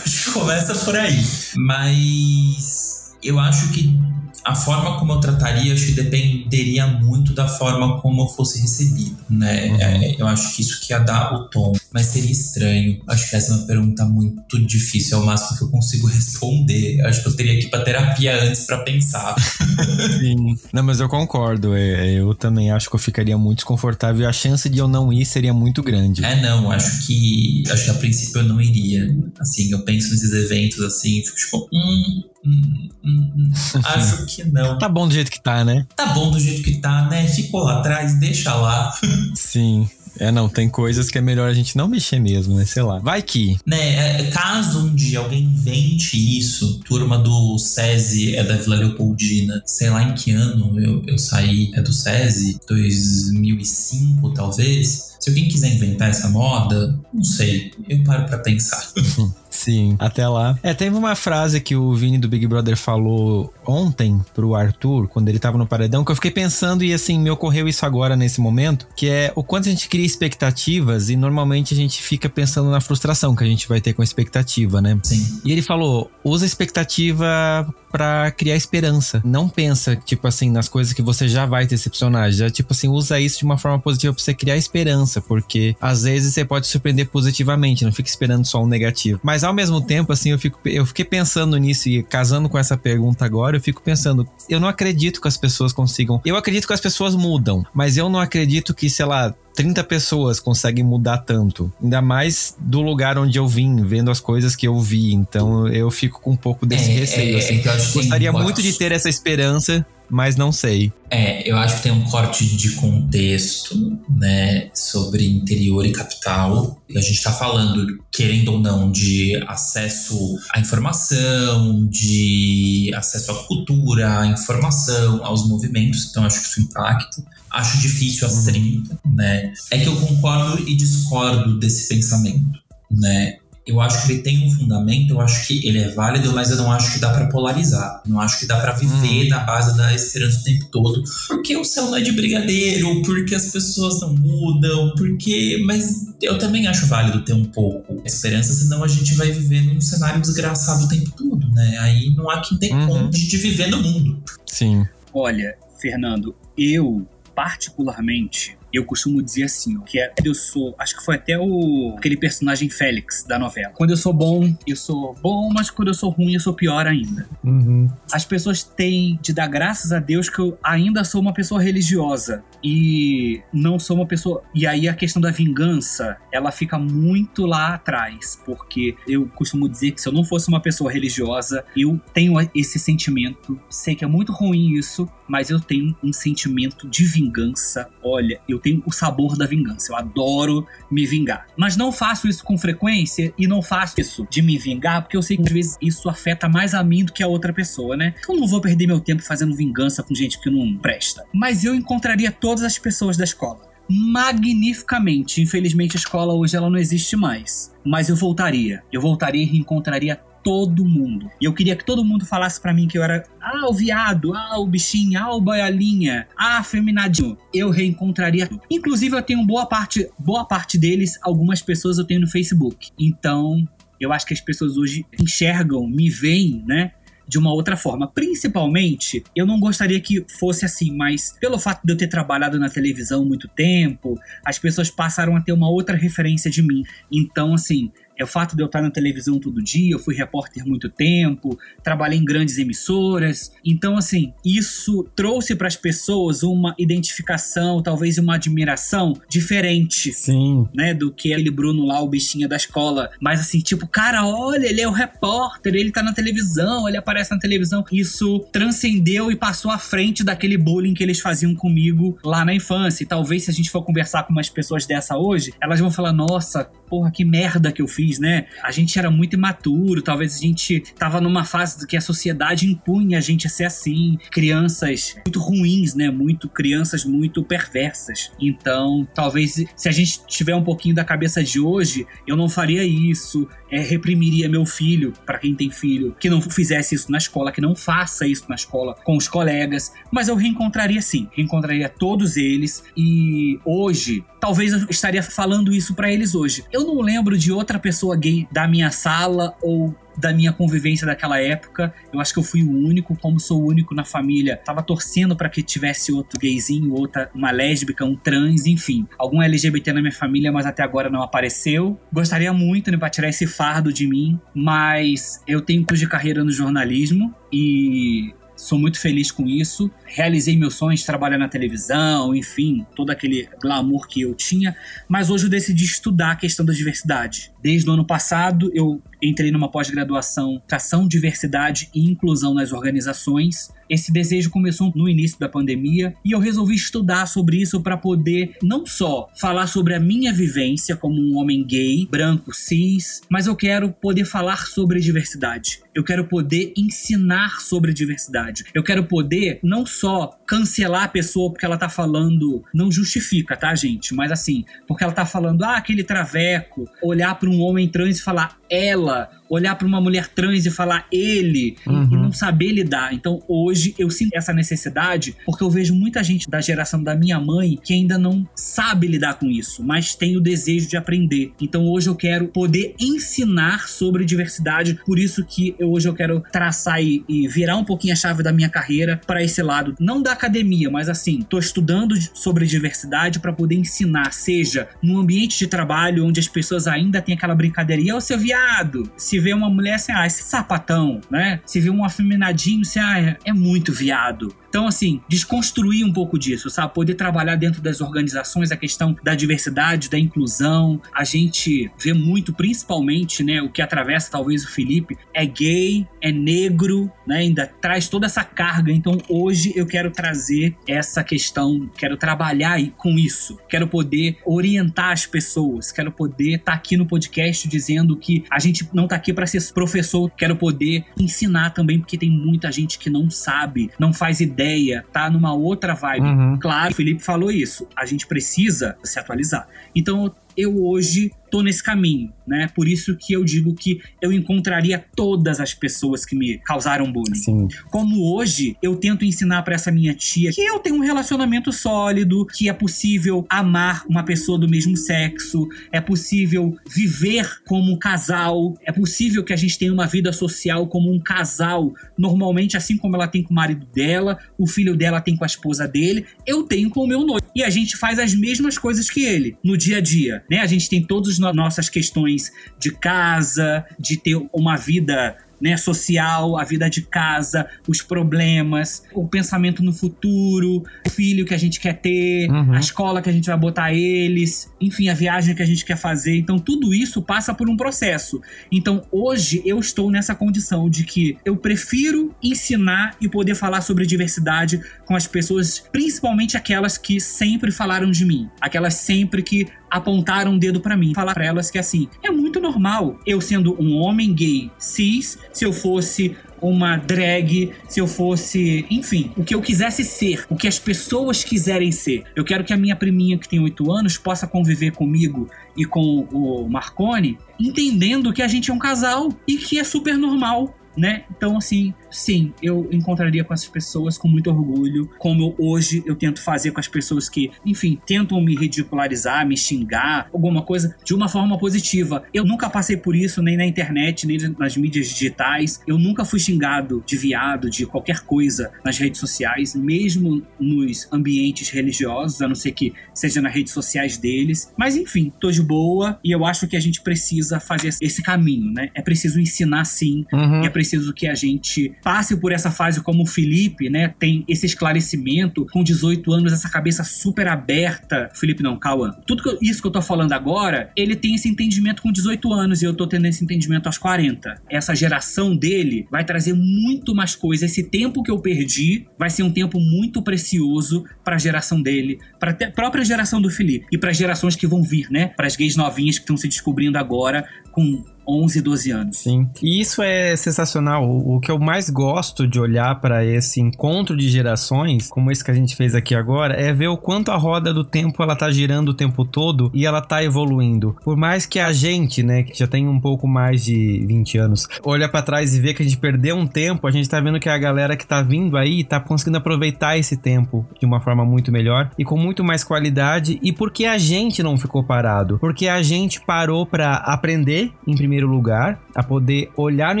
acho 0.04 0.24
que 0.24 0.32
começa 0.32 0.74
por 0.74 0.96
aí. 0.96 1.22
Mas 1.56 3.12
eu 3.22 3.38
acho 3.38 3.68
que 3.68 3.98
a 4.44 4.54
forma 4.54 4.98
como 4.98 5.12
eu 5.12 5.20
trataria, 5.20 5.72
acho 5.72 5.86
que 5.86 5.92
dependeria 5.92 6.86
muito 6.86 7.32
da 7.34 7.46
forma 7.46 8.00
como 8.00 8.22
eu 8.22 8.28
fosse 8.28 8.60
recebido, 8.60 9.18
né? 9.28 9.66
Uhum. 9.66 9.80
É, 9.80 10.14
eu 10.18 10.26
acho 10.26 10.54
que 10.54 10.62
isso 10.62 10.80
que 10.80 10.92
ia 10.92 10.98
dar 10.98 11.34
o 11.34 11.48
tom. 11.48 11.72
Mas 11.92 12.06
seria 12.06 12.30
estranho. 12.30 13.00
Acho 13.08 13.28
que 13.28 13.36
essa 13.36 13.52
é 13.52 13.56
uma 13.56 13.66
pergunta 13.66 14.04
muito 14.04 14.64
difícil, 14.64 15.18
é 15.18 15.20
o 15.20 15.26
máximo 15.26 15.58
que 15.58 15.64
eu 15.64 15.68
consigo 15.68 16.06
responder. 16.06 17.04
Acho 17.04 17.22
que 17.22 17.28
eu 17.28 17.36
teria 17.36 17.58
que 17.58 17.66
ir 17.66 17.70
pra 17.70 17.82
terapia 17.82 18.42
antes 18.44 18.64
para 18.64 18.78
pensar. 18.78 19.34
Sim. 20.20 20.56
Não, 20.72 20.84
mas 20.84 21.00
eu 21.00 21.08
concordo. 21.08 21.74
É, 21.74 22.12
eu 22.12 22.32
também 22.34 22.70
acho 22.70 22.88
que 22.88 22.94
eu 22.94 23.00
ficaria 23.00 23.36
muito 23.36 23.58
desconfortável 23.58 24.22
e 24.22 24.26
a 24.26 24.32
chance 24.32 24.68
de 24.68 24.78
eu 24.78 24.86
não 24.86 25.12
ir 25.12 25.24
seria 25.24 25.52
muito 25.52 25.82
grande. 25.82 26.24
É, 26.24 26.40
não, 26.40 26.70
acho 26.70 27.06
que 27.06 27.64
acho 27.68 27.84
que 27.84 27.90
a 27.90 27.94
princípio 27.94 28.40
eu 28.40 28.44
não 28.44 28.60
iria. 28.60 29.08
Assim, 29.40 29.72
eu 29.72 29.84
penso 29.84 30.10
nesses 30.10 30.32
eventos 30.32 30.80
assim, 30.82 31.22
fico 31.24 31.36
tipo, 31.36 31.68
hum, 31.72 32.22
hum, 32.44 32.88
hum, 33.04 33.32
hum. 33.36 33.52
acho 33.82 34.26
que 34.26 34.44
não. 34.44 34.78
Tá 34.78 34.88
bom 34.88 35.08
do 35.08 35.14
jeito 35.14 35.30
que 35.30 35.42
tá, 35.42 35.64
né? 35.64 35.86
Tá 35.96 36.06
bom 36.06 36.30
do 36.30 36.38
jeito 36.38 36.62
que 36.62 36.76
tá, 36.76 37.08
né? 37.08 37.26
Ficou 37.26 37.64
lá 37.64 37.80
atrás, 37.80 38.18
deixa 38.20 38.54
lá. 38.54 38.92
Sim. 39.34 39.88
É, 40.20 40.30
não, 40.30 40.50
tem 40.50 40.68
coisas 40.68 41.10
que 41.10 41.16
é 41.16 41.20
melhor 41.22 41.48
a 41.48 41.54
gente 41.54 41.76
não 41.78 41.88
mexer 41.88 42.20
mesmo, 42.20 42.54
né? 42.54 42.66
Sei 42.66 42.82
lá. 42.82 42.98
Vai 42.98 43.22
que. 43.22 43.56
Né, 43.66 44.20
é, 44.20 44.30
caso 44.30 44.80
um 44.80 44.94
dia 44.94 45.18
alguém 45.18 45.44
invente 45.44 46.38
isso, 46.38 46.78
turma 46.80 47.18
do 47.18 47.58
SESI 47.58 48.36
é 48.36 48.44
da 48.44 48.56
Vila 48.56 48.76
Leopoldina, 48.76 49.62
sei 49.64 49.88
lá 49.88 50.02
em 50.02 50.14
que 50.14 50.30
ano 50.32 50.78
eu, 50.78 51.02
eu 51.06 51.18
saí, 51.18 51.72
é 51.74 51.80
do 51.80 51.92
SESI, 51.92 52.60
2005 52.68 54.34
talvez. 54.34 55.16
Se 55.18 55.30
alguém 55.30 55.48
quiser 55.48 55.74
inventar 55.74 56.10
essa 56.10 56.28
moda, 56.28 56.98
não 57.12 57.24
sei, 57.24 57.72
eu 57.88 58.04
paro 58.04 58.26
para 58.26 58.38
pensar. 58.38 58.92
Sim, 59.50 59.96
até 59.98 60.26
lá. 60.26 60.58
É, 60.62 60.72
teve 60.72 60.96
uma 60.96 61.14
frase 61.14 61.60
que 61.60 61.74
o 61.74 61.92
Vini 61.94 62.18
do 62.18 62.28
Big 62.28 62.46
Brother 62.46 62.76
falou 62.76 63.52
ontem 63.66 64.20
pro 64.34 64.54
Arthur, 64.54 65.08
quando 65.08 65.28
ele 65.28 65.38
tava 65.38 65.58
no 65.58 65.66
paredão, 65.66 66.04
que 66.04 66.10
eu 66.10 66.14
fiquei 66.14 66.30
pensando 66.30 66.84
e 66.84 66.94
assim, 66.94 67.18
me 67.18 67.30
ocorreu 67.30 67.68
isso 67.68 67.84
agora 67.84 68.16
nesse 68.16 68.40
momento, 68.40 68.86
que 68.96 69.08
é 69.08 69.32
o 69.34 69.42
quanto 69.42 69.68
a 69.68 69.70
gente 69.70 69.88
cria 69.88 70.06
expectativas 70.06 71.10
e 71.10 71.16
normalmente 71.16 71.74
a 71.74 71.76
gente 71.76 72.02
fica 72.02 72.28
pensando 72.28 72.70
na 72.70 72.80
frustração 72.80 73.34
que 73.34 73.44
a 73.44 73.46
gente 73.46 73.68
vai 73.68 73.80
ter 73.80 73.92
com 73.92 74.02
a 74.02 74.04
expectativa, 74.04 74.80
né? 74.80 74.98
Sim. 75.02 75.40
E 75.44 75.52
ele 75.52 75.62
falou: 75.62 76.10
usa 76.24 76.44
a 76.44 76.46
expectativa 76.46 77.66
para 77.90 78.30
criar 78.30 78.56
esperança. 78.56 79.20
Não 79.24 79.48
pensa, 79.48 79.96
tipo 79.96 80.26
assim, 80.26 80.50
nas 80.50 80.68
coisas 80.68 80.92
que 80.92 81.02
você 81.02 81.28
já 81.28 81.44
vai 81.44 81.66
decepcionar. 81.66 82.30
Já, 82.30 82.48
tipo 82.48 82.72
assim, 82.72 82.88
usa 82.88 83.18
isso 83.18 83.38
de 83.38 83.44
uma 83.44 83.58
forma 83.58 83.78
positiva 83.78 84.14
pra 84.14 84.22
você 84.22 84.32
criar 84.32 84.56
esperança, 84.56 85.20
porque 85.20 85.76
às 85.80 86.02
vezes 86.02 86.34
você 86.34 86.44
pode 86.44 86.66
surpreender 86.66 87.08
positivamente, 87.08 87.84
não 87.84 87.92
fica 87.92 88.08
esperando 88.08 88.46
só 88.46 88.62
um 88.62 88.66
negativo. 88.66 89.20
Mas 89.22 89.39
ao 89.44 89.52
mesmo 89.52 89.80
tempo, 89.80 90.12
assim, 90.12 90.30
eu, 90.30 90.38
fico, 90.38 90.58
eu 90.64 90.84
fiquei 90.86 91.04
pensando 91.04 91.56
nisso 91.56 91.88
e 91.88 92.02
casando 92.02 92.48
com 92.48 92.58
essa 92.58 92.76
pergunta 92.76 93.24
agora, 93.24 93.56
eu 93.56 93.60
fico 93.60 93.82
pensando, 93.82 94.28
eu 94.48 94.60
não 94.60 94.68
acredito 94.68 95.20
que 95.20 95.28
as 95.28 95.36
pessoas 95.36 95.72
consigam. 95.72 96.20
Eu 96.24 96.36
acredito 96.36 96.66
que 96.66 96.72
as 96.72 96.80
pessoas 96.80 97.14
mudam, 97.14 97.64
mas 97.74 97.96
eu 97.96 98.08
não 98.08 98.20
acredito 98.20 98.74
que, 98.74 98.88
sei 98.88 99.06
lá, 99.06 99.34
30 99.54 99.84
pessoas 99.84 100.40
conseguem 100.40 100.84
mudar 100.84 101.18
tanto. 101.18 101.72
Ainda 101.82 102.00
mais 102.00 102.54
do 102.58 102.80
lugar 102.80 103.18
onde 103.18 103.38
eu 103.38 103.46
vim, 103.46 103.84
vendo 103.84 104.10
as 104.10 104.20
coisas 104.20 104.56
que 104.56 104.66
eu 104.66 104.78
vi. 104.80 105.12
Então 105.12 105.68
eu 105.68 105.90
fico 105.90 106.20
com 106.20 106.32
um 106.32 106.36
pouco 106.36 106.66
desse 106.66 106.90
é, 106.90 106.94
receio. 106.94 107.36
É, 107.36 107.38
assim. 107.38 107.62
Eu 107.64 107.92
Gostaria 107.92 108.32
muito 108.32 108.62
de 108.62 108.72
ter 108.72 108.92
essa 108.92 109.08
esperança, 109.08 109.84
mas 110.08 110.36
não 110.36 110.50
sei. 110.50 110.92
É, 111.08 111.48
eu 111.48 111.56
acho 111.56 111.76
que 111.76 111.82
tem 111.82 111.92
um 111.92 112.04
corte 112.04 112.44
de 112.44 112.70
contexto, 112.72 113.74
né, 114.08 114.70
sobre 114.74 115.24
interior 115.24 115.86
e 115.86 115.92
capital. 115.92 116.80
A 116.90 117.00
gente 117.00 117.14
está 117.14 117.32
falando, 117.32 118.02
querendo 118.10 118.52
ou 118.52 118.60
não, 118.60 118.90
de 118.90 119.40
acesso 119.46 120.38
à 120.52 120.60
informação, 120.60 121.86
de 121.86 122.90
acesso 122.94 123.30
à 123.30 123.34
cultura, 123.44 124.20
à 124.20 124.26
informação, 124.26 125.24
aos 125.24 125.48
movimentos. 125.48 126.08
Então, 126.10 126.24
acho 126.24 126.40
que 126.40 126.46
isso 126.48 126.60
impacta. 126.60 127.22
Acho 127.50 127.78
difícil 127.78 128.26
as 128.26 128.44
30, 128.44 128.98
né? 129.04 129.52
É 129.70 129.78
que 129.78 129.86
eu 129.86 129.96
concordo 129.96 130.68
e 130.68 130.76
discordo 130.76 131.58
desse 131.58 131.88
pensamento, 131.88 132.58
né? 132.90 133.40
eu 133.70 133.80
acho 133.80 134.06
que 134.06 134.12
ele 134.12 134.22
tem 134.22 134.46
um 134.46 134.50
fundamento, 134.50 135.12
eu 135.12 135.20
acho 135.20 135.46
que 135.46 135.66
ele 135.66 135.78
é 135.78 135.88
válido, 135.88 136.32
mas 136.32 136.50
eu 136.50 136.56
não 136.56 136.72
acho 136.72 136.92
que 136.92 136.98
dá 136.98 137.10
para 137.10 137.26
polarizar. 137.26 138.02
Não 138.06 138.20
acho 138.20 138.40
que 138.40 138.46
dá 138.46 138.58
para 138.58 138.72
viver 138.72 139.26
hum. 139.26 139.28
na 139.28 139.40
base 139.40 139.76
da 139.76 139.94
esperança 139.94 140.40
o 140.40 140.44
tempo 140.44 140.66
todo, 140.66 141.02
porque 141.28 141.56
o 141.56 141.64
céu 141.64 141.86
não 141.86 141.96
é 141.96 142.00
de 142.00 142.12
brigadeiro, 142.12 143.02
porque 143.02 143.34
as 143.34 143.46
pessoas 143.46 144.00
não 144.00 144.14
mudam, 144.14 144.92
porque. 144.96 145.62
Mas 145.64 146.08
eu 146.20 146.38
também 146.38 146.66
acho 146.66 146.86
válido 146.86 147.24
ter 147.24 147.32
um 147.32 147.44
pouco 147.44 148.02
esperança, 148.04 148.52
senão 148.52 148.82
a 148.82 148.88
gente 148.88 149.14
vai 149.14 149.30
viver 149.30 149.62
num 149.62 149.80
cenário 149.80 150.20
desgraçado 150.20 150.84
o 150.84 150.88
tempo 150.88 151.10
todo, 151.12 151.48
né? 151.52 151.78
Aí 151.78 152.12
não 152.14 152.28
há 152.28 152.40
quem 152.40 152.58
dê 152.58 152.70
uhum. 152.70 152.86
conta 152.86 153.18
de 153.18 153.36
viver 153.36 153.68
no 153.68 153.80
mundo. 153.80 154.22
Sim. 154.46 154.84
Olha, 155.12 155.56
Fernando, 155.80 156.34
eu 156.56 157.06
particularmente 157.40 158.60
eu 158.72 158.84
costumo 158.84 159.20
dizer 159.22 159.44
assim, 159.44 159.76
ó, 159.76 159.80
que 159.80 159.98
é, 159.98 160.12
eu 160.24 160.34
sou, 160.34 160.74
acho 160.78 160.96
que 160.96 161.04
foi 161.04 161.16
até 161.16 161.38
o 161.38 161.94
aquele 161.98 162.16
personagem 162.16 162.70
Félix 162.70 163.24
da 163.24 163.38
novela. 163.38 163.72
Quando 163.74 163.90
eu 163.90 163.96
sou 163.96 164.12
bom, 164.12 164.54
eu 164.66 164.76
sou 164.76 165.14
bom, 165.20 165.50
mas 165.52 165.70
quando 165.70 165.88
eu 165.88 165.94
sou 165.94 166.10
ruim, 166.10 166.34
eu 166.34 166.40
sou 166.40 166.54
pior 166.54 166.86
ainda. 166.86 167.28
Uhum. 167.42 167.90
As 168.12 168.24
pessoas 168.24 168.62
têm 168.62 169.18
de 169.20 169.32
dar 169.32 169.48
graças 169.48 169.92
a 169.92 169.98
Deus 169.98 170.28
que 170.28 170.38
eu 170.38 170.56
ainda 170.62 171.04
sou 171.04 171.20
uma 171.20 171.32
pessoa 171.32 171.60
religiosa 171.60 172.44
e 172.62 173.42
não 173.52 173.78
sou 173.78 173.96
uma 173.96 174.06
pessoa. 174.06 174.42
E 174.54 174.66
aí 174.66 174.88
a 174.88 174.94
questão 174.94 175.20
da 175.20 175.30
vingança, 175.30 176.16
ela 176.32 176.52
fica 176.52 176.78
muito 176.78 177.46
lá 177.46 177.74
atrás, 177.74 178.40
porque 178.44 178.94
eu 179.06 179.26
costumo 179.34 179.68
dizer 179.68 179.92
que 179.92 180.00
se 180.00 180.08
eu 180.08 180.12
não 180.12 180.24
fosse 180.24 180.48
uma 180.48 180.60
pessoa 180.60 180.92
religiosa, 180.92 181.64
eu 181.76 182.00
tenho 182.14 182.34
esse 182.54 182.78
sentimento. 182.78 183.60
Sei 183.68 183.94
que 183.94 184.04
é 184.04 184.08
muito 184.08 184.32
ruim 184.32 184.74
isso, 184.76 185.08
mas 185.30 185.48
eu 185.48 185.60
tenho 185.60 185.96
um 186.02 186.12
sentimento 186.12 186.88
de 186.88 187.04
vingança. 187.04 187.88
Olha, 188.02 188.40
eu 188.48 188.58
tenho 188.58 188.82
o 188.84 188.90
sabor 188.90 189.38
da 189.38 189.46
vingança. 189.46 189.92
Eu 189.92 189.96
adoro 189.96 190.66
me 190.90 191.06
vingar. 191.06 191.46
Mas 191.56 191.76
não 191.76 191.92
faço 191.92 192.26
isso 192.26 192.42
com 192.42 192.58
frequência 192.58 193.32
e 193.38 193.46
não 193.46 193.62
faço 193.62 194.00
isso 194.00 194.26
de 194.28 194.42
me 194.42 194.58
vingar 194.58 195.02
porque 195.02 195.16
eu 195.16 195.22
sei 195.22 195.36
que 195.36 195.44
às 195.44 195.52
vezes 195.52 195.78
isso 195.80 196.08
afeta 196.08 196.48
mais 196.48 196.74
a 196.74 196.82
mim 196.82 197.04
do 197.04 197.12
que 197.12 197.22
a 197.22 197.28
outra 197.28 197.52
pessoa, 197.52 197.96
né? 197.96 198.12
Então 198.18 198.34
não 198.34 198.48
vou 198.48 198.60
perder 198.60 198.88
meu 198.88 198.98
tempo 198.98 199.22
fazendo 199.22 199.54
vingança 199.54 200.02
com 200.02 200.12
gente 200.14 200.40
que 200.40 200.50
não 200.50 200.76
presta. 200.76 201.24
Mas 201.32 201.64
eu 201.64 201.76
encontraria 201.76 202.32
todas 202.32 202.64
as 202.64 202.76
pessoas 202.76 203.16
da 203.16 203.22
escola 203.22 203.70
magnificamente. 203.92 205.42
Infelizmente 205.42 205.96
a 205.96 205.98
escola 205.98 206.32
hoje 206.32 206.56
ela 206.56 206.70
não 206.70 206.78
existe 206.78 207.16
mais, 207.16 207.74
mas 207.84 208.08
eu 208.08 208.14
voltaria. 208.14 208.82
Eu 208.92 209.00
voltaria 209.00 209.42
e 209.42 209.46
reencontraria 209.46 210.20
todo 210.42 210.84
mundo. 210.84 211.30
E 211.40 211.44
eu 211.44 211.52
queria 211.52 211.76
que 211.76 211.84
todo 211.84 212.04
mundo 212.04 212.24
falasse 212.24 212.60
para 212.60 212.72
mim 212.72 212.88
que 212.88 212.98
eu 212.98 213.02
era, 213.02 213.24
ah, 213.40 213.68
o 213.68 213.74
viado, 213.74 214.34
ah, 214.34 214.58
o 214.58 214.66
bichinho, 214.66 215.18
ah, 215.18 215.34
o 215.34 215.40
boiolinha, 215.40 216.26
ah, 216.36 216.62
feminadinho. 216.62 217.36
Eu 217.52 217.70
reencontraria. 217.70 218.48
Inclusive, 218.70 219.16
eu 219.16 219.22
tenho 219.22 219.44
boa 219.44 219.66
parte, 219.66 220.08
boa 220.18 220.44
parte 220.44 220.78
deles, 220.78 221.18
algumas 221.22 221.62
pessoas 221.62 221.98
eu 221.98 222.04
tenho 222.04 222.20
no 222.20 222.28
Facebook. 222.28 222.90
Então, 222.98 223.66
eu 224.00 224.12
acho 224.12 224.26
que 224.26 224.34
as 224.34 224.40
pessoas 224.40 224.76
hoje 224.76 225.04
enxergam, 225.18 225.86
me 225.86 226.08
veem, 226.08 226.64
né? 226.66 226.92
de 227.30 227.38
uma 227.38 227.52
outra 227.52 227.76
forma. 227.76 228.08
Principalmente, 228.08 229.22
eu 229.36 229.46
não 229.46 229.60
gostaria 229.60 230.00
que 230.00 230.26
fosse 230.40 230.64
assim, 230.64 230.90
mas 230.96 231.36
pelo 231.40 231.60
fato 231.60 231.80
de 231.84 231.92
eu 231.92 231.96
ter 231.96 232.08
trabalhado 232.08 232.58
na 232.58 232.68
televisão 232.68 233.24
muito 233.24 233.46
tempo, 233.46 234.18
as 234.44 234.58
pessoas 234.58 234.90
passaram 234.90 235.36
a 235.36 235.40
ter 235.40 235.52
uma 235.52 235.70
outra 235.70 235.96
referência 235.96 236.50
de 236.50 236.60
mim. 236.60 236.82
Então, 237.10 237.54
assim, 237.54 237.92
é 238.20 238.24
o 238.24 238.26
fato 238.26 238.54
de 238.54 238.62
eu 238.62 238.66
estar 238.66 238.82
na 238.82 238.90
televisão 238.90 239.38
todo 239.38 239.62
dia, 239.62 239.92
eu 239.92 239.98
fui 239.98 240.14
repórter 240.14 240.66
muito 240.66 240.88
tempo, 240.88 241.58
trabalhei 241.82 242.18
em 242.18 242.24
grandes 242.24 242.58
emissoras. 242.58 243.52
Então, 243.64 243.96
assim, 243.96 244.32
isso 244.44 245.08
trouxe 245.16 245.54
para 245.54 245.66
as 245.66 245.76
pessoas 245.76 246.42
uma 246.42 246.74
identificação, 246.78 247.82
talvez 247.82 248.18
uma 248.18 248.34
admiração 248.34 249.14
diferente. 249.28 250.12
Sim. 250.12 250.68
Né, 250.74 250.92
do 250.92 251.10
que 251.10 251.32
aquele 251.32 251.50
Bruno 251.50 251.86
lá, 251.86 252.00
o 252.02 252.08
bichinho 252.08 252.48
da 252.48 252.56
escola. 252.56 253.10
Mas 253.20 253.40
assim, 253.40 253.60
tipo, 253.60 253.86
cara, 253.86 254.26
olha, 254.26 254.66
ele 254.66 254.80
é 254.80 254.88
o 254.88 254.92
repórter, 254.92 255.74
ele 255.74 255.90
tá 255.90 256.02
na 256.02 256.12
televisão, 256.12 256.86
ele 256.86 256.96
aparece 256.96 257.30
na 257.30 257.38
televisão. 257.38 257.84
Isso 257.90 258.40
transcendeu 258.52 259.30
e 259.30 259.36
passou 259.36 259.70
à 259.70 259.78
frente 259.78 260.22
daquele 260.22 260.58
bullying 260.58 260.94
que 260.94 261.02
eles 261.02 261.20
faziam 261.20 261.54
comigo 261.54 262.18
lá 262.22 262.44
na 262.44 262.54
infância. 262.54 263.02
E 263.02 263.06
talvez 263.06 263.44
se 263.44 263.50
a 263.50 263.54
gente 263.54 263.70
for 263.70 263.82
conversar 263.82 264.24
com 264.24 264.32
umas 264.32 264.50
pessoas 264.50 264.84
dessa 264.84 265.16
hoje, 265.16 265.54
elas 265.60 265.80
vão 265.80 265.90
falar: 265.90 266.12
nossa, 266.12 266.70
porra, 266.90 267.10
que 267.10 267.24
merda 267.24 267.70
que 267.70 267.80
eu 267.80 267.86
fiz, 267.86 268.09
né? 268.18 268.46
A 268.62 268.70
gente 268.70 268.98
era 268.98 269.10
muito 269.10 269.34
imaturo, 269.34 270.02
talvez 270.02 270.36
a 270.36 270.38
gente 270.38 270.80
tava 270.98 271.20
numa 271.20 271.44
fase 271.44 271.86
que 271.86 271.96
a 271.96 272.00
sociedade 272.00 272.66
impunha 272.66 273.18
a 273.18 273.20
gente 273.20 273.46
a 273.46 273.50
ser 273.50 273.64
assim. 273.64 274.18
Crianças 274.30 275.14
muito 275.24 275.38
ruins, 275.38 275.94
né? 275.94 276.10
Muito 276.10 276.48
crianças 276.48 277.04
muito 277.04 277.44
perversas. 277.44 278.32
Então, 278.40 279.06
talvez 279.14 279.64
se 279.76 279.88
a 279.88 279.92
gente 279.92 280.26
tiver 280.26 280.54
um 280.54 280.64
pouquinho 280.64 280.94
da 280.94 281.04
cabeça 281.04 281.42
de 281.42 281.60
hoje, 281.60 282.06
eu 282.26 282.36
não 282.36 282.48
faria 282.48 282.84
isso, 282.84 283.48
é, 283.70 283.80
reprimiria 283.80 284.48
meu 284.48 284.66
filho, 284.66 285.12
para 285.24 285.38
quem 285.38 285.54
tem 285.54 285.70
filho, 285.70 286.14
que 286.18 286.28
não 286.28 286.40
fizesse 286.40 286.94
isso 286.94 287.10
na 287.10 287.18
escola, 287.18 287.52
que 287.52 287.60
não 287.60 287.74
faça 287.74 288.26
isso 288.26 288.44
na 288.48 288.54
escola 288.54 288.94
com 289.04 289.16
os 289.16 289.28
colegas, 289.28 289.92
mas 290.10 290.28
eu 290.28 290.34
reencontraria 290.34 291.00
sim, 291.00 291.28
reencontraria 291.32 291.88
todos 291.88 292.36
eles 292.36 292.82
e 292.96 293.58
hoje, 293.64 294.24
talvez 294.40 294.72
eu 294.72 294.86
estaria 294.90 295.22
falando 295.22 295.72
isso 295.72 295.94
para 295.94 296.10
eles 296.12 296.34
hoje. 296.34 296.64
Eu 296.72 296.84
não 296.84 297.00
lembro 297.00 297.36
de 297.36 297.52
outra 297.52 297.78
pessoa 297.78 298.16
gay 298.16 298.46
da 298.50 298.66
minha 298.66 298.90
sala 298.90 299.54
ou 299.62 299.94
da 300.20 300.32
minha 300.32 300.52
convivência 300.52 301.06
daquela 301.06 301.40
época. 301.40 301.92
Eu 302.12 302.20
acho 302.20 302.32
que 302.32 302.38
eu 302.38 302.42
fui 302.42 302.62
o 302.62 302.70
único, 302.70 303.16
como 303.16 303.40
sou 303.40 303.62
o 303.62 303.68
único 303.68 303.94
na 303.94 304.04
família, 304.04 304.56
tava 304.56 304.82
torcendo 304.82 305.34
para 305.34 305.48
que 305.48 305.62
tivesse 305.62 306.12
outro 306.12 306.38
gayzinho, 306.38 306.92
outra, 306.92 307.30
uma 307.34 307.50
lésbica, 307.50 308.04
um 308.04 308.16
trans, 308.16 308.66
enfim. 308.66 309.06
Algum 309.18 309.42
LGBT 309.42 309.92
na 309.92 310.00
minha 310.00 310.12
família, 310.12 310.52
mas 310.52 310.66
até 310.66 310.82
agora 310.82 311.10
não 311.10 311.22
apareceu. 311.22 311.98
Gostaria 312.12 312.52
muito, 312.52 312.90
né, 312.90 312.96
pra 312.96 313.10
tirar 313.10 313.28
esse 313.28 313.46
fardo 313.46 313.92
de 313.92 314.06
mim, 314.06 314.38
mas 314.54 315.42
eu 315.46 315.60
tenho 315.60 315.84
de 315.90 316.06
carreira 316.06 316.44
no 316.44 316.52
jornalismo 316.52 317.34
e 317.52 318.32
sou 318.60 318.78
muito 318.78 319.00
feliz 319.00 319.30
com 319.30 319.46
isso. 319.46 319.90
Realizei 320.04 320.56
meus 320.56 320.74
sonhos 320.74 321.02
trabalhar 321.02 321.38
na 321.38 321.48
televisão, 321.48 322.34
enfim, 322.34 322.86
todo 322.94 323.10
aquele 323.10 323.48
glamour 323.60 324.06
que 324.06 324.20
eu 324.20 324.34
tinha, 324.34 324.76
mas 325.08 325.30
hoje 325.30 325.46
eu 325.46 325.50
decidi 325.50 325.84
estudar 325.84 326.32
a 326.32 326.36
questão 326.36 326.64
da 326.64 326.72
diversidade. 326.72 327.52
Desde 327.62 327.88
o 327.88 327.92
ano 327.92 328.04
passado, 328.04 328.70
eu 328.74 329.02
entrei 329.22 329.50
numa 329.50 329.70
pós-graduação 329.70 330.60
Ação, 330.80 331.06
Diversidade 331.06 331.90
e 331.94 332.10
Inclusão 332.10 332.54
nas 332.54 332.72
Organizações. 332.72 333.70
Esse 333.88 334.12
desejo 334.12 334.50
começou 334.50 334.92
no 334.94 335.08
início 335.08 335.38
da 335.38 335.48
pandemia 335.48 336.14
e 336.24 336.32
eu 336.32 336.38
resolvi 336.38 336.74
estudar 336.74 337.26
sobre 337.26 337.58
isso 337.60 337.82
para 337.82 337.96
poder 337.96 338.56
não 338.62 338.86
só 338.86 339.28
falar 339.38 339.66
sobre 339.66 339.94
a 339.94 340.00
minha 340.00 340.32
vivência 340.32 340.96
como 340.96 341.20
um 341.20 341.36
homem 341.36 341.64
gay, 341.64 342.06
branco, 342.10 342.54
cis, 342.54 343.20
mas 343.28 343.46
eu 343.46 343.54
quero 343.54 343.92
poder 343.92 344.24
falar 344.24 344.66
sobre 344.66 345.00
diversidade. 345.00 345.82
Eu 345.94 346.04
quero 346.04 346.26
poder 346.26 346.72
ensinar 346.76 347.60
sobre 347.60 347.92
diversidade. 347.92 348.64
Eu 348.72 348.82
quero 348.82 349.04
poder 349.04 349.58
não 349.62 349.84
só 349.84 350.38
cancelar 350.50 351.04
a 351.04 351.08
pessoa 351.08 351.48
porque 351.48 351.64
ela 351.64 351.78
tá 351.78 351.88
falando, 351.88 352.64
não 352.74 352.90
justifica, 352.90 353.56
tá, 353.56 353.72
gente? 353.72 354.12
Mas 354.12 354.32
assim, 354.32 354.64
porque 354.88 355.04
ela 355.04 355.12
tá 355.12 355.24
falando, 355.24 355.62
ah, 355.62 355.76
aquele 355.76 356.02
traveco, 356.02 356.88
olhar 357.00 357.36
para 357.36 357.48
um 357.48 357.60
homem 357.60 357.88
trans 357.88 358.18
e 358.18 358.22
falar 358.22 358.58
ela, 358.68 359.30
olhar 359.48 359.76
para 359.76 359.86
uma 359.86 360.00
mulher 360.00 360.28
trans 360.28 360.66
e 360.66 360.70
falar 360.70 361.06
ele 361.12 361.76
uhum. 361.86 362.08
e 362.10 362.16
não 362.16 362.32
saber 362.32 362.72
lidar. 362.72 363.12
Então 363.12 363.42
hoje 363.48 363.94
eu 363.96 364.10
sinto 364.10 364.34
essa 364.34 364.52
necessidade 364.52 365.36
porque 365.44 365.62
eu 365.62 365.70
vejo 365.70 365.94
muita 365.94 366.22
gente 366.22 366.48
da 366.48 366.60
geração 366.60 367.02
da 367.02 367.14
minha 367.14 367.38
mãe 367.38 367.78
que 367.82 367.92
ainda 367.92 368.18
não 368.18 368.48
sabe 368.54 369.06
lidar 369.06 369.34
com 369.34 369.46
isso, 369.46 369.84
mas 369.84 370.16
tem 370.16 370.36
o 370.36 370.40
desejo 370.40 370.88
de 370.88 370.96
aprender. 370.96 371.52
Então 371.60 371.86
hoje 371.86 372.08
eu 372.08 372.16
quero 372.16 372.48
poder 372.48 372.94
ensinar 372.98 373.88
sobre 373.88 374.24
diversidade, 374.24 374.98
por 375.06 375.18
isso 375.18 375.44
que 375.44 375.76
eu, 375.78 375.92
hoje 375.92 376.08
eu 376.08 376.14
quero 376.14 376.40
traçar 376.52 377.02
e, 377.02 377.24
e 377.28 377.46
virar 377.46 377.76
um 377.76 377.84
pouquinho 377.84 378.12
a 378.12 378.16
chave 378.16 378.42
da 378.42 378.52
minha 378.52 378.68
carreira 378.68 379.20
para 379.26 379.42
esse 379.42 379.62
lado, 379.62 379.94
não 380.00 380.22
da 380.22 380.36
academia, 380.40 380.90
mas 380.90 381.08
assim, 381.08 381.42
tô 381.42 381.58
estudando 381.58 382.14
sobre 382.32 382.64
diversidade 382.64 383.38
para 383.38 383.52
poder 383.52 383.74
ensinar, 383.74 384.32
seja 384.32 384.88
no 385.02 385.20
ambiente 385.20 385.58
de 385.58 385.66
trabalho 385.66 386.26
onde 386.26 386.40
as 386.40 386.48
pessoas 386.48 386.86
ainda 386.86 387.20
têm 387.20 387.34
aquela 387.34 387.54
brincadeirinha, 387.54 388.14
ou 388.14 388.20
seu 388.20 388.38
viado, 388.38 389.10
se 389.16 389.38
vê 389.38 389.52
uma 389.52 389.68
mulher 389.68 389.94
assim, 389.94 390.12
ah, 390.12 390.26
esse 390.26 390.42
sapatão, 390.42 391.20
né? 391.30 391.60
Se 391.66 391.78
vê 391.80 391.90
um 391.90 392.04
afeminadinho, 392.04 392.80
assim, 392.80 392.98
ah, 392.98 393.36
é 393.44 393.52
muito 393.52 393.92
viado. 393.92 394.54
Então, 394.70 394.86
assim, 394.86 395.20
desconstruir 395.28 396.04
um 396.04 396.12
pouco 396.12 396.38
disso, 396.38 396.70
sabe? 396.70 396.94
Poder 396.94 397.14
trabalhar 397.14 397.56
dentro 397.56 397.82
das 397.82 398.00
organizações 398.00 398.70
a 398.70 398.76
questão 398.76 399.16
da 399.20 399.34
diversidade, 399.34 400.08
da 400.08 400.16
inclusão. 400.16 401.02
A 401.12 401.24
gente 401.24 401.90
vê 401.98 402.14
muito, 402.14 402.52
principalmente, 402.52 403.42
né? 403.42 403.60
O 403.60 403.68
que 403.68 403.82
atravessa 403.82 404.30
talvez 404.30 404.64
o 404.64 404.68
Felipe 404.68 405.18
é 405.34 405.44
gay, 405.44 406.06
é 406.22 406.30
negro, 406.30 407.10
né? 407.26 407.38
Ainda 407.38 407.66
traz 407.66 408.08
toda 408.08 408.26
essa 408.26 408.44
carga. 408.44 408.92
Então, 408.92 409.18
hoje 409.28 409.72
eu 409.74 409.86
quero 409.86 410.12
trazer 410.12 410.76
essa 410.86 411.24
questão, 411.24 411.90
quero 411.98 412.16
trabalhar 412.16 412.80
com 412.96 413.18
isso. 413.18 413.58
Quero 413.68 413.88
poder 413.88 414.38
orientar 414.46 415.10
as 415.10 415.26
pessoas, 415.26 415.90
quero 415.90 416.12
poder 416.12 416.58
estar 416.58 416.72
tá 416.72 416.78
aqui 416.78 416.96
no 416.96 417.06
podcast 417.06 417.66
dizendo 417.66 418.16
que 418.16 418.44
a 418.48 418.60
gente 418.60 418.88
não 418.92 419.08
tá 419.08 419.16
aqui 419.16 419.32
para 419.32 419.48
ser 419.48 419.60
professor, 419.72 420.30
quero 420.30 420.54
poder 420.54 421.04
ensinar 421.18 421.70
também, 421.70 421.98
porque 421.98 422.16
tem 422.16 422.30
muita 422.30 422.70
gente 422.70 423.00
que 423.00 423.10
não 423.10 423.28
sabe, 423.28 423.90
não 423.98 424.12
faz 424.12 424.40
ideia 424.40 424.59
ideia, 424.60 425.04
tá 425.12 425.30
numa 425.30 425.52
outra 425.54 425.94
vibe. 425.94 426.26
Uhum. 426.26 426.58
Claro, 426.60 426.92
o 426.92 426.94
Felipe 426.94 427.22
falou 427.22 427.50
isso. 427.50 427.88
A 427.96 428.04
gente 428.04 428.26
precisa 428.26 428.96
se 429.02 429.18
atualizar. 429.18 429.66
Então, 429.94 430.32
eu 430.56 430.82
hoje 430.84 431.32
tô 431.50 431.62
nesse 431.62 431.82
caminho, 431.82 432.32
né? 432.46 432.70
Por 432.74 432.88
isso 432.88 433.16
que 433.16 433.32
eu 433.32 433.44
digo 433.44 433.74
que 433.74 434.00
eu 434.22 434.32
encontraria 434.32 435.02
todas 435.16 435.60
as 435.60 435.74
pessoas 435.74 436.24
que 436.24 436.36
me 436.36 436.58
causaram 436.58 437.10
bullying. 437.10 437.34
Sim. 437.34 437.68
Como 437.90 438.34
hoje 438.34 438.76
eu 438.82 438.96
tento 438.96 439.24
ensinar 439.24 439.62
para 439.62 439.74
essa 439.74 439.90
minha 439.90 440.14
tia 440.14 440.52
que 440.52 440.62
eu 440.62 440.78
tenho 440.78 440.96
um 440.96 441.00
relacionamento 441.00 441.72
sólido, 441.72 442.46
que 442.46 442.68
é 442.68 442.72
possível 442.72 443.46
amar 443.48 444.04
uma 444.08 444.22
pessoa 444.22 444.58
do 444.58 444.68
mesmo 444.68 444.96
sexo, 444.96 445.68
é 445.92 446.00
possível 446.00 446.76
viver 446.88 447.62
como 447.66 447.92
um 447.92 447.98
casal, 447.98 448.74
é 448.84 448.92
possível 448.92 449.42
que 449.42 449.52
a 449.52 449.56
gente 449.56 449.78
tenha 449.78 449.92
uma 449.92 450.06
vida 450.06 450.32
social 450.32 450.86
como 450.86 451.12
um 451.12 451.20
casal, 451.20 451.92
normalmente 452.16 452.76
assim 452.76 452.96
como 452.96 453.16
ela 453.16 453.26
tem 453.26 453.42
com 453.42 453.52
o 453.52 453.56
marido 453.56 453.86
dela, 453.94 454.38
o 454.58 454.66
filho 454.66 454.96
dela 454.96 455.20
tem 455.20 455.36
com 455.36 455.44
a 455.44 455.46
esposa 455.46 455.88
dele, 455.88 456.26
eu 456.46 456.62
tenho 456.62 456.90
com 456.90 457.00
o 457.00 457.06
meu 457.06 457.24
noivo. 457.24 457.46
E 457.54 457.62
a 457.62 457.70
gente 457.70 457.96
faz 457.96 458.18
as 458.18 458.34
mesmas 458.34 458.78
coisas 458.78 459.10
que 459.10 459.24
ele 459.24 459.56
no 459.64 459.76
dia 459.76 459.98
a 459.98 460.00
dia, 460.00 460.44
né? 460.50 460.58
A 460.58 460.66
gente 460.66 460.88
tem 460.88 461.02
todos 461.02 461.38
nossas 461.40 461.88
questões 461.88 462.52
de 462.78 462.92
casa, 462.92 463.84
de 463.98 464.16
ter 464.16 464.36
uma 464.52 464.76
vida 464.76 465.36
né, 465.60 465.76
social, 465.76 466.58
a 466.58 466.64
vida 466.64 466.88
de 466.88 467.02
casa, 467.02 467.68
os 467.86 468.00
problemas, 468.00 469.04
o 469.12 469.28
pensamento 469.28 469.82
no 469.82 469.92
futuro, 469.92 470.82
o 471.06 471.10
filho 471.10 471.44
que 471.44 471.52
a 471.52 471.58
gente 471.58 471.78
quer 471.78 472.00
ter, 472.00 472.50
uhum. 472.50 472.72
a 472.72 472.80
escola 472.80 473.20
que 473.20 473.28
a 473.28 473.32
gente 473.32 473.46
vai 473.46 473.58
botar 473.58 473.92
eles, 473.92 474.72
enfim, 474.80 475.08
a 475.08 475.14
viagem 475.14 475.54
que 475.54 475.62
a 475.62 475.66
gente 475.66 475.84
quer 475.84 475.96
fazer. 475.96 476.36
Então, 476.36 476.58
tudo 476.58 476.94
isso 476.94 477.20
passa 477.20 477.52
por 477.52 477.68
um 477.68 477.76
processo. 477.76 478.40
Então, 478.72 479.02
hoje 479.12 479.62
eu 479.64 479.78
estou 479.78 480.10
nessa 480.10 480.34
condição 480.34 480.88
de 480.88 481.04
que 481.04 481.36
eu 481.44 481.56
prefiro 481.56 482.34
ensinar 482.42 483.16
e 483.20 483.28
poder 483.28 483.54
falar 483.54 483.82
sobre 483.82 484.06
diversidade 484.06 484.80
com 485.04 485.14
as 485.14 485.26
pessoas, 485.26 485.82
principalmente 485.92 486.56
aquelas 486.56 486.96
que 486.96 487.20
sempre 487.20 487.70
falaram 487.70 488.10
de 488.10 488.24
mim, 488.24 488.48
aquelas 488.60 488.94
sempre 488.94 489.42
que 489.42 489.68
apontaram 489.90 490.52
um 490.52 490.58
dedo 490.58 490.80
para 490.80 490.96
mim, 490.96 491.12
falar 491.14 491.34
para 491.34 491.44
elas 491.44 491.70
que 491.70 491.78
assim, 491.78 492.08
é 492.22 492.30
muito 492.30 492.60
normal 492.60 493.18
eu 493.26 493.40
sendo 493.40 493.76
um 493.82 493.94
homem 493.94 494.32
gay 494.32 494.70
cis, 494.78 495.38
se 495.52 495.64
eu 495.64 495.72
fosse 495.72 496.36
uma 496.60 496.96
drag, 496.96 497.72
se 497.88 498.00
eu 498.00 498.06
fosse, 498.06 498.84
enfim, 498.90 499.32
o 499.36 499.42
que 499.42 499.54
eu 499.54 499.62
quisesse 499.62 500.04
ser, 500.04 500.44
o 500.48 500.56
que 500.56 500.68
as 500.68 500.78
pessoas 500.78 501.42
quiserem 501.42 501.90
ser. 501.90 502.24
Eu 502.36 502.44
quero 502.44 502.64
que 502.64 502.72
a 502.72 502.76
minha 502.76 502.94
priminha 502.94 503.38
que 503.38 503.48
tem 503.48 503.58
oito 503.60 503.90
anos 503.90 504.18
possa 504.18 504.46
conviver 504.46 504.92
comigo 504.92 505.48
e 505.76 505.84
com 505.84 506.26
o 506.30 506.68
Marconi, 506.68 507.38
entendendo 507.58 508.32
que 508.32 508.42
a 508.42 508.48
gente 508.48 508.70
é 508.70 508.74
um 508.74 508.78
casal 508.78 509.30
e 509.46 509.56
que 509.56 509.78
é 509.78 509.84
super 509.84 510.16
normal, 510.16 510.76
né? 510.96 511.24
Então 511.34 511.56
assim, 511.56 511.94
sim, 512.10 512.52
eu 512.62 512.88
encontraria 512.90 513.44
com 513.44 513.54
essas 513.54 513.68
pessoas 513.68 514.18
com 514.18 514.28
muito 514.28 514.50
orgulho, 514.50 515.10
como 515.18 515.54
hoje 515.58 516.02
eu 516.06 516.14
tento 516.14 516.42
fazer 516.42 516.70
com 516.72 516.80
as 516.80 516.88
pessoas 516.88 517.28
que, 517.28 517.50
enfim, 517.64 517.98
tentam 518.06 518.40
me 518.40 518.54
ridicularizar, 518.54 519.46
me 519.46 519.56
xingar, 519.56 520.28
alguma 520.32 520.62
coisa, 520.62 520.96
de 521.04 521.14
uma 521.14 521.28
forma 521.28 521.58
positiva. 521.58 522.24
Eu 522.32 522.44
nunca 522.44 522.68
passei 522.68 522.96
por 522.96 523.14
isso, 523.14 523.42
nem 523.42 523.56
na 523.56 523.66
internet, 523.66 524.26
nem 524.26 524.38
nas 524.58 524.76
mídias 524.76 525.08
digitais. 525.08 525.80
Eu 525.86 525.98
nunca 525.98 526.24
fui 526.24 526.38
xingado 526.38 527.02
de 527.06 527.16
viado, 527.16 527.70
de 527.70 527.86
qualquer 527.86 528.20
coisa 528.20 528.70
nas 528.84 528.98
redes 528.98 529.20
sociais, 529.20 529.74
mesmo 529.74 530.42
nos 530.58 531.08
ambientes 531.12 531.70
religiosos, 531.70 532.40
a 532.42 532.48
não 532.48 532.54
ser 532.54 532.72
que 532.72 532.92
seja 533.14 533.40
nas 533.40 533.54
redes 533.54 533.72
sociais 533.72 534.16
deles. 534.16 534.72
Mas 534.76 534.96
enfim, 534.96 535.32
tô 535.40 535.50
de 535.50 535.62
boa 535.62 536.18
e 536.24 536.30
eu 536.30 536.44
acho 536.44 536.66
que 536.66 536.76
a 536.76 536.80
gente 536.80 537.00
precisa 537.02 537.60
fazer 537.60 537.94
esse 538.00 538.22
caminho, 538.22 538.72
né? 538.72 538.90
É 538.94 539.02
preciso 539.02 539.40
ensinar 539.40 539.84
sim, 539.84 540.24
uhum. 540.32 540.64
é 540.64 540.70
preciso 540.70 541.12
que 541.12 541.26
a 541.26 541.34
gente 541.34 541.94
passe 542.02 542.36
por 542.36 542.52
essa 542.52 542.70
fase 542.70 543.02
como 543.02 543.22
o 543.22 543.26
Felipe, 543.26 543.88
né? 543.88 544.14
Tem 544.18 544.44
esse 544.48 544.66
esclarecimento 544.66 545.66
com 545.72 545.82
18 545.82 546.32
anos, 546.32 546.52
essa 546.52 546.68
cabeça 546.68 547.04
super 547.04 547.48
aberta. 547.48 548.30
Felipe 548.34 548.62
não, 548.62 548.78
Cauã. 548.78 549.12
Tudo 549.26 549.42
que 549.42 549.48
eu, 549.48 549.58
isso 549.60 549.80
que 549.80 549.88
eu 549.88 549.92
tô 549.92 550.02
falando 550.02 550.32
agora, 550.32 550.90
ele 550.96 551.16
tem 551.16 551.34
esse 551.34 551.48
entendimento 551.48 552.02
com 552.02 552.12
18 552.12 552.52
anos 552.52 552.82
e 552.82 552.84
eu 552.84 552.94
tô 552.94 553.06
tendo 553.06 553.26
esse 553.26 553.42
entendimento 553.44 553.86
aos 553.86 553.98
40. 553.98 554.62
Essa 554.68 554.94
geração 554.94 555.56
dele 555.56 556.06
vai 556.10 556.24
trazer 556.24 556.54
muito 556.54 557.14
mais 557.14 557.34
coisa. 557.34 557.64
Esse 557.64 557.84
tempo 557.84 558.22
que 558.22 558.30
eu 558.30 558.38
perdi 558.38 559.06
vai 559.18 559.30
ser 559.30 559.42
um 559.42 559.50
tempo 559.50 559.78
muito 559.78 560.22
precioso 560.22 561.04
para 561.24 561.36
a 561.36 561.38
geração 561.38 561.82
dele, 561.82 562.18
para 562.38 562.50
a 562.50 562.70
própria 562.70 563.04
geração 563.04 563.40
do 563.40 563.50
Felipe 563.50 563.86
e 563.92 563.98
para 563.98 564.12
gerações 564.12 564.56
que 564.56 564.66
vão 564.66 564.82
vir, 564.82 565.10
né? 565.10 565.28
Para 565.36 565.46
as 565.46 565.56
gays 565.56 565.76
novinhas 565.76 566.16
que 566.16 566.22
estão 566.22 566.36
se 566.36 566.48
descobrindo 566.48 566.98
agora 566.98 567.46
com 567.72 568.04
11, 568.26 568.62
12 568.62 568.90
anos. 568.90 569.16
Sim. 569.18 569.48
E 569.62 569.80
isso 569.80 570.02
é 570.02 570.36
sensacional. 570.36 571.08
O, 571.08 571.40
que 571.40 571.50
eu 571.50 571.58
mais 571.58 571.90
gosto 571.90 572.46
de 572.46 572.60
olhar 572.60 573.00
para 573.00 573.24
esse 573.24 573.60
encontro 573.60 574.16
de 574.16 574.28
gerações, 574.28 575.08
como 575.08 575.30
esse 575.30 575.44
que 575.44 575.50
a 575.50 575.54
gente 575.54 575.74
fez 575.74 575.94
aqui 575.94 576.14
agora, 576.14 576.54
é 576.54 576.72
ver 576.72 576.88
o 576.88 576.96
quanto 576.96 577.30
a 577.30 577.36
roda 577.36 577.72
do 577.72 577.84
tempo 577.84 578.22
ela 578.22 578.36
tá 578.36 578.50
girando 578.50 578.90
o 578.90 578.94
tempo 578.94 579.24
todo 579.24 579.70
e 579.74 579.86
ela 579.86 580.00
tá 580.00 580.22
evoluindo. 580.22 580.96
Por 581.02 581.16
mais 581.16 581.46
que 581.46 581.58
a 581.58 581.72
gente, 581.72 582.22
né, 582.22 582.42
que 582.42 582.58
já 582.58 582.66
tem 582.66 582.86
um 582.86 583.00
pouco 583.00 583.26
mais 583.26 583.64
de 583.64 584.04
20 584.06 584.38
anos, 584.38 584.68
olha 584.84 585.08
para 585.08 585.22
trás 585.22 585.54
e 585.54 585.60
vê 585.60 585.74
que 585.74 585.82
a 585.82 585.84
gente 585.84 585.98
perdeu 585.98 586.36
um 586.36 586.46
tempo, 586.46 586.86
a 586.86 586.90
gente 586.90 587.08
tá 587.08 587.20
vendo 587.20 587.40
que 587.40 587.48
a 587.48 587.58
galera 587.58 587.96
que 587.96 588.06
tá 588.06 588.22
vindo 588.22 588.56
aí 588.56 588.84
tá 588.84 589.00
conseguindo 589.00 589.38
aproveitar 589.38 589.96
esse 589.98 590.16
tempo 590.16 590.66
de 590.78 590.86
uma 590.86 591.00
forma 591.00 591.24
muito 591.24 591.50
melhor 591.50 591.90
e 591.98 592.04
com 592.04 592.16
muito 592.16 592.44
mais 592.44 592.62
qualidade. 592.62 593.38
E 593.42 593.52
porque 593.52 593.86
a 593.86 593.98
gente 593.98 594.42
não 594.42 594.58
ficou 594.58 594.84
parado? 594.84 595.38
Porque 595.38 595.68
a 595.68 595.82
gente 595.82 596.20
parou 596.20 596.66
para 596.66 596.94
aprender 596.94 597.72
em 597.86 597.96
primeiro 597.96 598.09
primeiro 598.10 598.26
lugar, 598.26 598.80
a 598.92 599.04
poder 599.04 599.50
olhar 599.56 599.94
no 599.94 600.00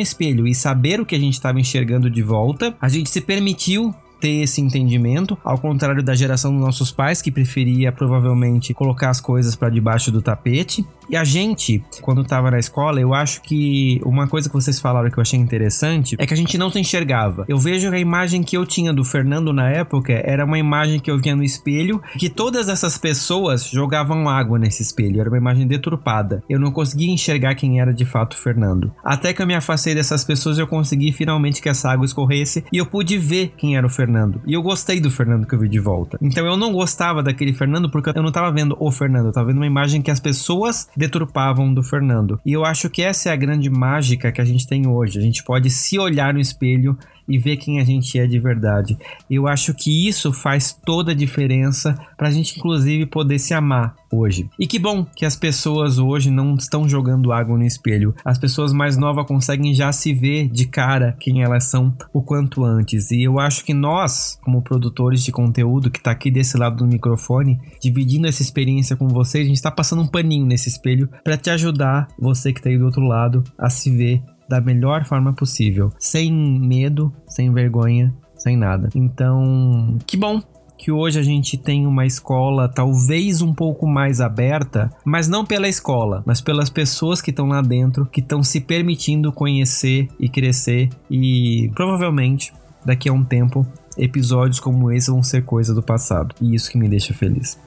espelho 0.00 0.48
e 0.48 0.52
saber 0.52 1.00
o 1.00 1.06
que 1.06 1.14
a 1.14 1.18
gente 1.18 1.34
estava 1.34 1.60
enxergando 1.60 2.10
de 2.10 2.22
volta. 2.22 2.74
A 2.80 2.88
gente 2.88 3.08
se 3.08 3.20
permitiu 3.20 3.94
ter 4.20 4.42
esse 4.42 4.60
entendimento, 4.60 5.38
ao 5.44 5.56
contrário 5.56 6.02
da 6.02 6.12
geração 6.14 6.52
dos 6.52 6.60
nossos 6.60 6.90
pais 6.90 7.22
que 7.22 7.30
preferia 7.30 7.92
provavelmente 7.92 8.74
colocar 8.74 9.10
as 9.10 9.20
coisas 9.20 9.54
para 9.54 9.70
debaixo 9.70 10.10
do 10.10 10.20
tapete. 10.20 10.84
E 11.10 11.16
a 11.16 11.24
gente, 11.24 11.82
quando 12.02 12.22
tava 12.22 12.52
na 12.52 12.58
escola, 12.60 13.00
eu 13.00 13.12
acho 13.12 13.42
que 13.42 14.00
uma 14.04 14.28
coisa 14.28 14.48
que 14.48 14.54
vocês 14.54 14.78
falaram 14.78 15.10
que 15.10 15.18
eu 15.18 15.22
achei 15.22 15.40
interessante 15.40 16.14
é 16.16 16.24
que 16.24 16.32
a 16.32 16.36
gente 16.36 16.56
não 16.56 16.70
se 16.70 16.78
enxergava. 16.78 17.44
Eu 17.48 17.58
vejo 17.58 17.90
que 17.90 17.96
a 17.96 17.98
imagem 17.98 18.44
que 18.44 18.56
eu 18.56 18.64
tinha 18.64 18.92
do 18.92 19.02
Fernando 19.02 19.52
na 19.52 19.68
época 19.68 20.12
era 20.12 20.44
uma 20.44 20.56
imagem 20.56 21.00
que 21.00 21.10
eu 21.10 21.18
via 21.18 21.34
no 21.34 21.42
espelho, 21.42 22.00
que 22.16 22.30
todas 22.30 22.68
essas 22.68 22.96
pessoas 22.96 23.68
jogavam 23.68 24.28
água 24.28 24.56
nesse 24.56 24.82
espelho, 24.82 25.20
era 25.20 25.28
uma 25.28 25.36
imagem 25.38 25.66
deturpada. 25.66 26.44
Eu 26.48 26.60
não 26.60 26.70
conseguia 26.70 27.12
enxergar 27.12 27.56
quem 27.56 27.80
era 27.80 27.92
de 27.92 28.04
fato 28.04 28.34
o 28.34 28.38
Fernando. 28.38 28.92
Até 29.04 29.32
que 29.32 29.42
eu 29.42 29.46
me 29.48 29.56
afastei 29.56 29.96
dessas 29.96 30.22
pessoas, 30.22 30.60
eu 30.60 30.66
consegui 30.68 31.10
finalmente 31.10 31.60
que 31.60 31.68
essa 31.68 31.90
água 31.90 32.06
escorresse 32.06 32.64
e 32.72 32.78
eu 32.78 32.86
pude 32.86 33.18
ver 33.18 33.52
quem 33.56 33.76
era 33.76 33.84
o 33.84 33.90
Fernando. 33.90 34.40
E 34.46 34.52
eu 34.52 34.62
gostei 34.62 35.00
do 35.00 35.10
Fernando 35.10 35.44
que 35.44 35.56
eu 35.56 35.58
vi 35.58 35.68
de 35.68 35.80
volta. 35.80 36.18
Então 36.22 36.46
eu 36.46 36.56
não 36.56 36.72
gostava 36.72 37.20
daquele 37.20 37.52
Fernando 37.52 37.90
porque 37.90 38.16
eu 38.16 38.22
não 38.22 38.30
tava 38.30 38.52
vendo 38.52 38.76
o 38.78 38.92
Fernando, 38.92 39.26
eu 39.26 39.32
tava 39.32 39.48
vendo 39.48 39.56
uma 39.56 39.66
imagem 39.66 40.00
que 40.00 40.10
as 40.12 40.20
pessoas 40.20 40.88
deturpavam 41.00 41.74
do 41.74 41.82
Fernando. 41.82 42.38
E 42.46 42.52
eu 42.52 42.64
acho 42.64 42.88
que 42.88 43.02
essa 43.02 43.30
é 43.30 43.32
a 43.32 43.36
grande 43.36 43.68
mágica 43.68 44.30
que 44.30 44.40
a 44.40 44.44
gente 44.44 44.66
tem 44.66 44.86
hoje. 44.86 45.18
A 45.18 45.22
gente 45.22 45.42
pode 45.42 45.68
se 45.70 45.98
olhar 45.98 46.32
no 46.32 46.40
espelho 46.40 46.96
e 47.30 47.38
ver 47.38 47.56
quem 47.56 47.80
a 47.80 47.84
gente 47.84 48.18
é 48.18 48.26
de 48.26 48.38
verdade. 48.38 48.98
Eu 49.30 49.46
acho 49.46 49.72
que 49.72 50.08
isso 50.08 50.32
faz 50.32 50.76
toda 50.84 51.12
a 51.12 51.14
diferença 51.14 51.94
para 52.16 52.28
a 52.28 52.30
gente, 52.30 52.58
inclusive, 52.58 53.06
poder 53.06 53.38
se 53.38 53.54
amar 53.54 53.94
hoje. 54.12 54.50
E 54.58 54.66
que 54.66 54.78
bom 54.78 55.04
que 55.04 55.24
as 55.24 55.36
pessoas 55.36 55.98
hoje 55.98 56.30
não 56.30 56.54
estão 56.56 56.88
jogando 56.88 57.32
água 57.32 57.56
no 57.56 57.64
espelho. 57.64 58.14
As 58.24 58.38
pessoas 58.38 58.72
mais 58.72 58.96
novas 58.96 59.26
conseguem 59.26 59.72
já 59.72 59.92
se 59.92 60.12
ver 60.12 60.48
de 60.48 60.66
cara 60.66 61.16
quem 61.20 61.42
elas 61.42 61.64
são 61.64 61.94
o 62.12 62.20
quanto 62.20 62.64
antes. 62.64 63.10
E 63.12 63.22
eu 63.22 63.38
acho 63.38 63.64
que 63.64 63.72
nós, 63.72 64.38
como 64.42 64.60
produtores 64.60 65.22
de 65.22 65.30
conteúdo 65.30 65.90
que 65.90 65.98
está 65.98 66.10
aqui 66.10 66.30
desse 66.30 66.56
lado 66.56 66.78
do 66.78 66.86
microfone, 66.86 67.60
dividindo 67.80 68.26
essa 68.26 68.42
experiência 68.42 68.96
com 68.96 69.06
vocês, 69.08 69.44
a 69.44 69.48
gente 69.48 69.56
está 69.56 69.70
passando 69.70 70.02
um 70.02 70.08
paninho 70.08 70.44
nesse 70.44 70.68
espelho 70.68 71.08
para 71.22 71.36
te 71.36 71.50
ajudar, 71.50 72.08
você 72.18 72.52
que 72.52 72.58
está 72.58 72.68
aí 72.68 72.78
do 72.78 72.86
outro 72.86 73.02
lado, 73.02 73.44
a 73.56 73.70
se 73.70 73.90
ver 73.90 74.22
da 74.50 74.60
melhor 74.60 75.04
forma 75.04 75.32
possível, 75.32 75.92
sem 75.96 76.32
medo, 76.32 77.12
sem 77.28 77.52
vergonha, 77.52 78.12
sem 78.34 78.56
nada. 78.56 78.88
Então, 78.96 79.96
que 80.04 80.16
bom 80.16 80.42
que 80.76 80.90
hoje 80.90 81.20
a 81.20 81.22
gente 81.22 81.56
tem 81.56 81.86
uma 81.86 82.04
escola 82.04 82.68
talvez 82.68 83.42
um 83.42 83.54
pouco 83.54 83.86
mais 83.86 84.20
aberta, 84.20 84.90
mas 85.04 85.28
não 85.28 85.44
pela 85.44 85.68
escola, 85.68 86.22
mas 86.26 86.40
pelas 86.40 86.68
pessoas 86.68 87.22
que 87.22 87.30
estão 87.30 87.46
lá 87.46 87.60
dentro, 87.60 88.06
que 88.06 88.20
estão 88.20 88.42
se 88.42 88.60
permitindo 88.60 89.30
conhecer 89.30 90.08
e 90.18 90.28
crescer 90.28 90.88
e 91.08 91.70
provavelmente 91.74 92.52
daqui 92.84 93.08
a 93.08 93.12
um 93.12 93.22
tempo 93.22 93.64
episódios 93.96 94.58
como 94.58 94.90
esse 94.90 95.10
vão 95.10 95.22
ser 95.22 95.44
coisa 95.44 95.72
do 95.72 95.82
passado. 95.82 96.34
E 96.40 96.54
isso 96.54 96.70
que 96.70 96.78
me 96.78 96.88
deixa 96.88 97.14
feliz. 97.14 97.60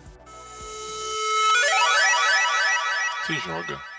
Se 3.26 3.35
joga. 3.35 3.93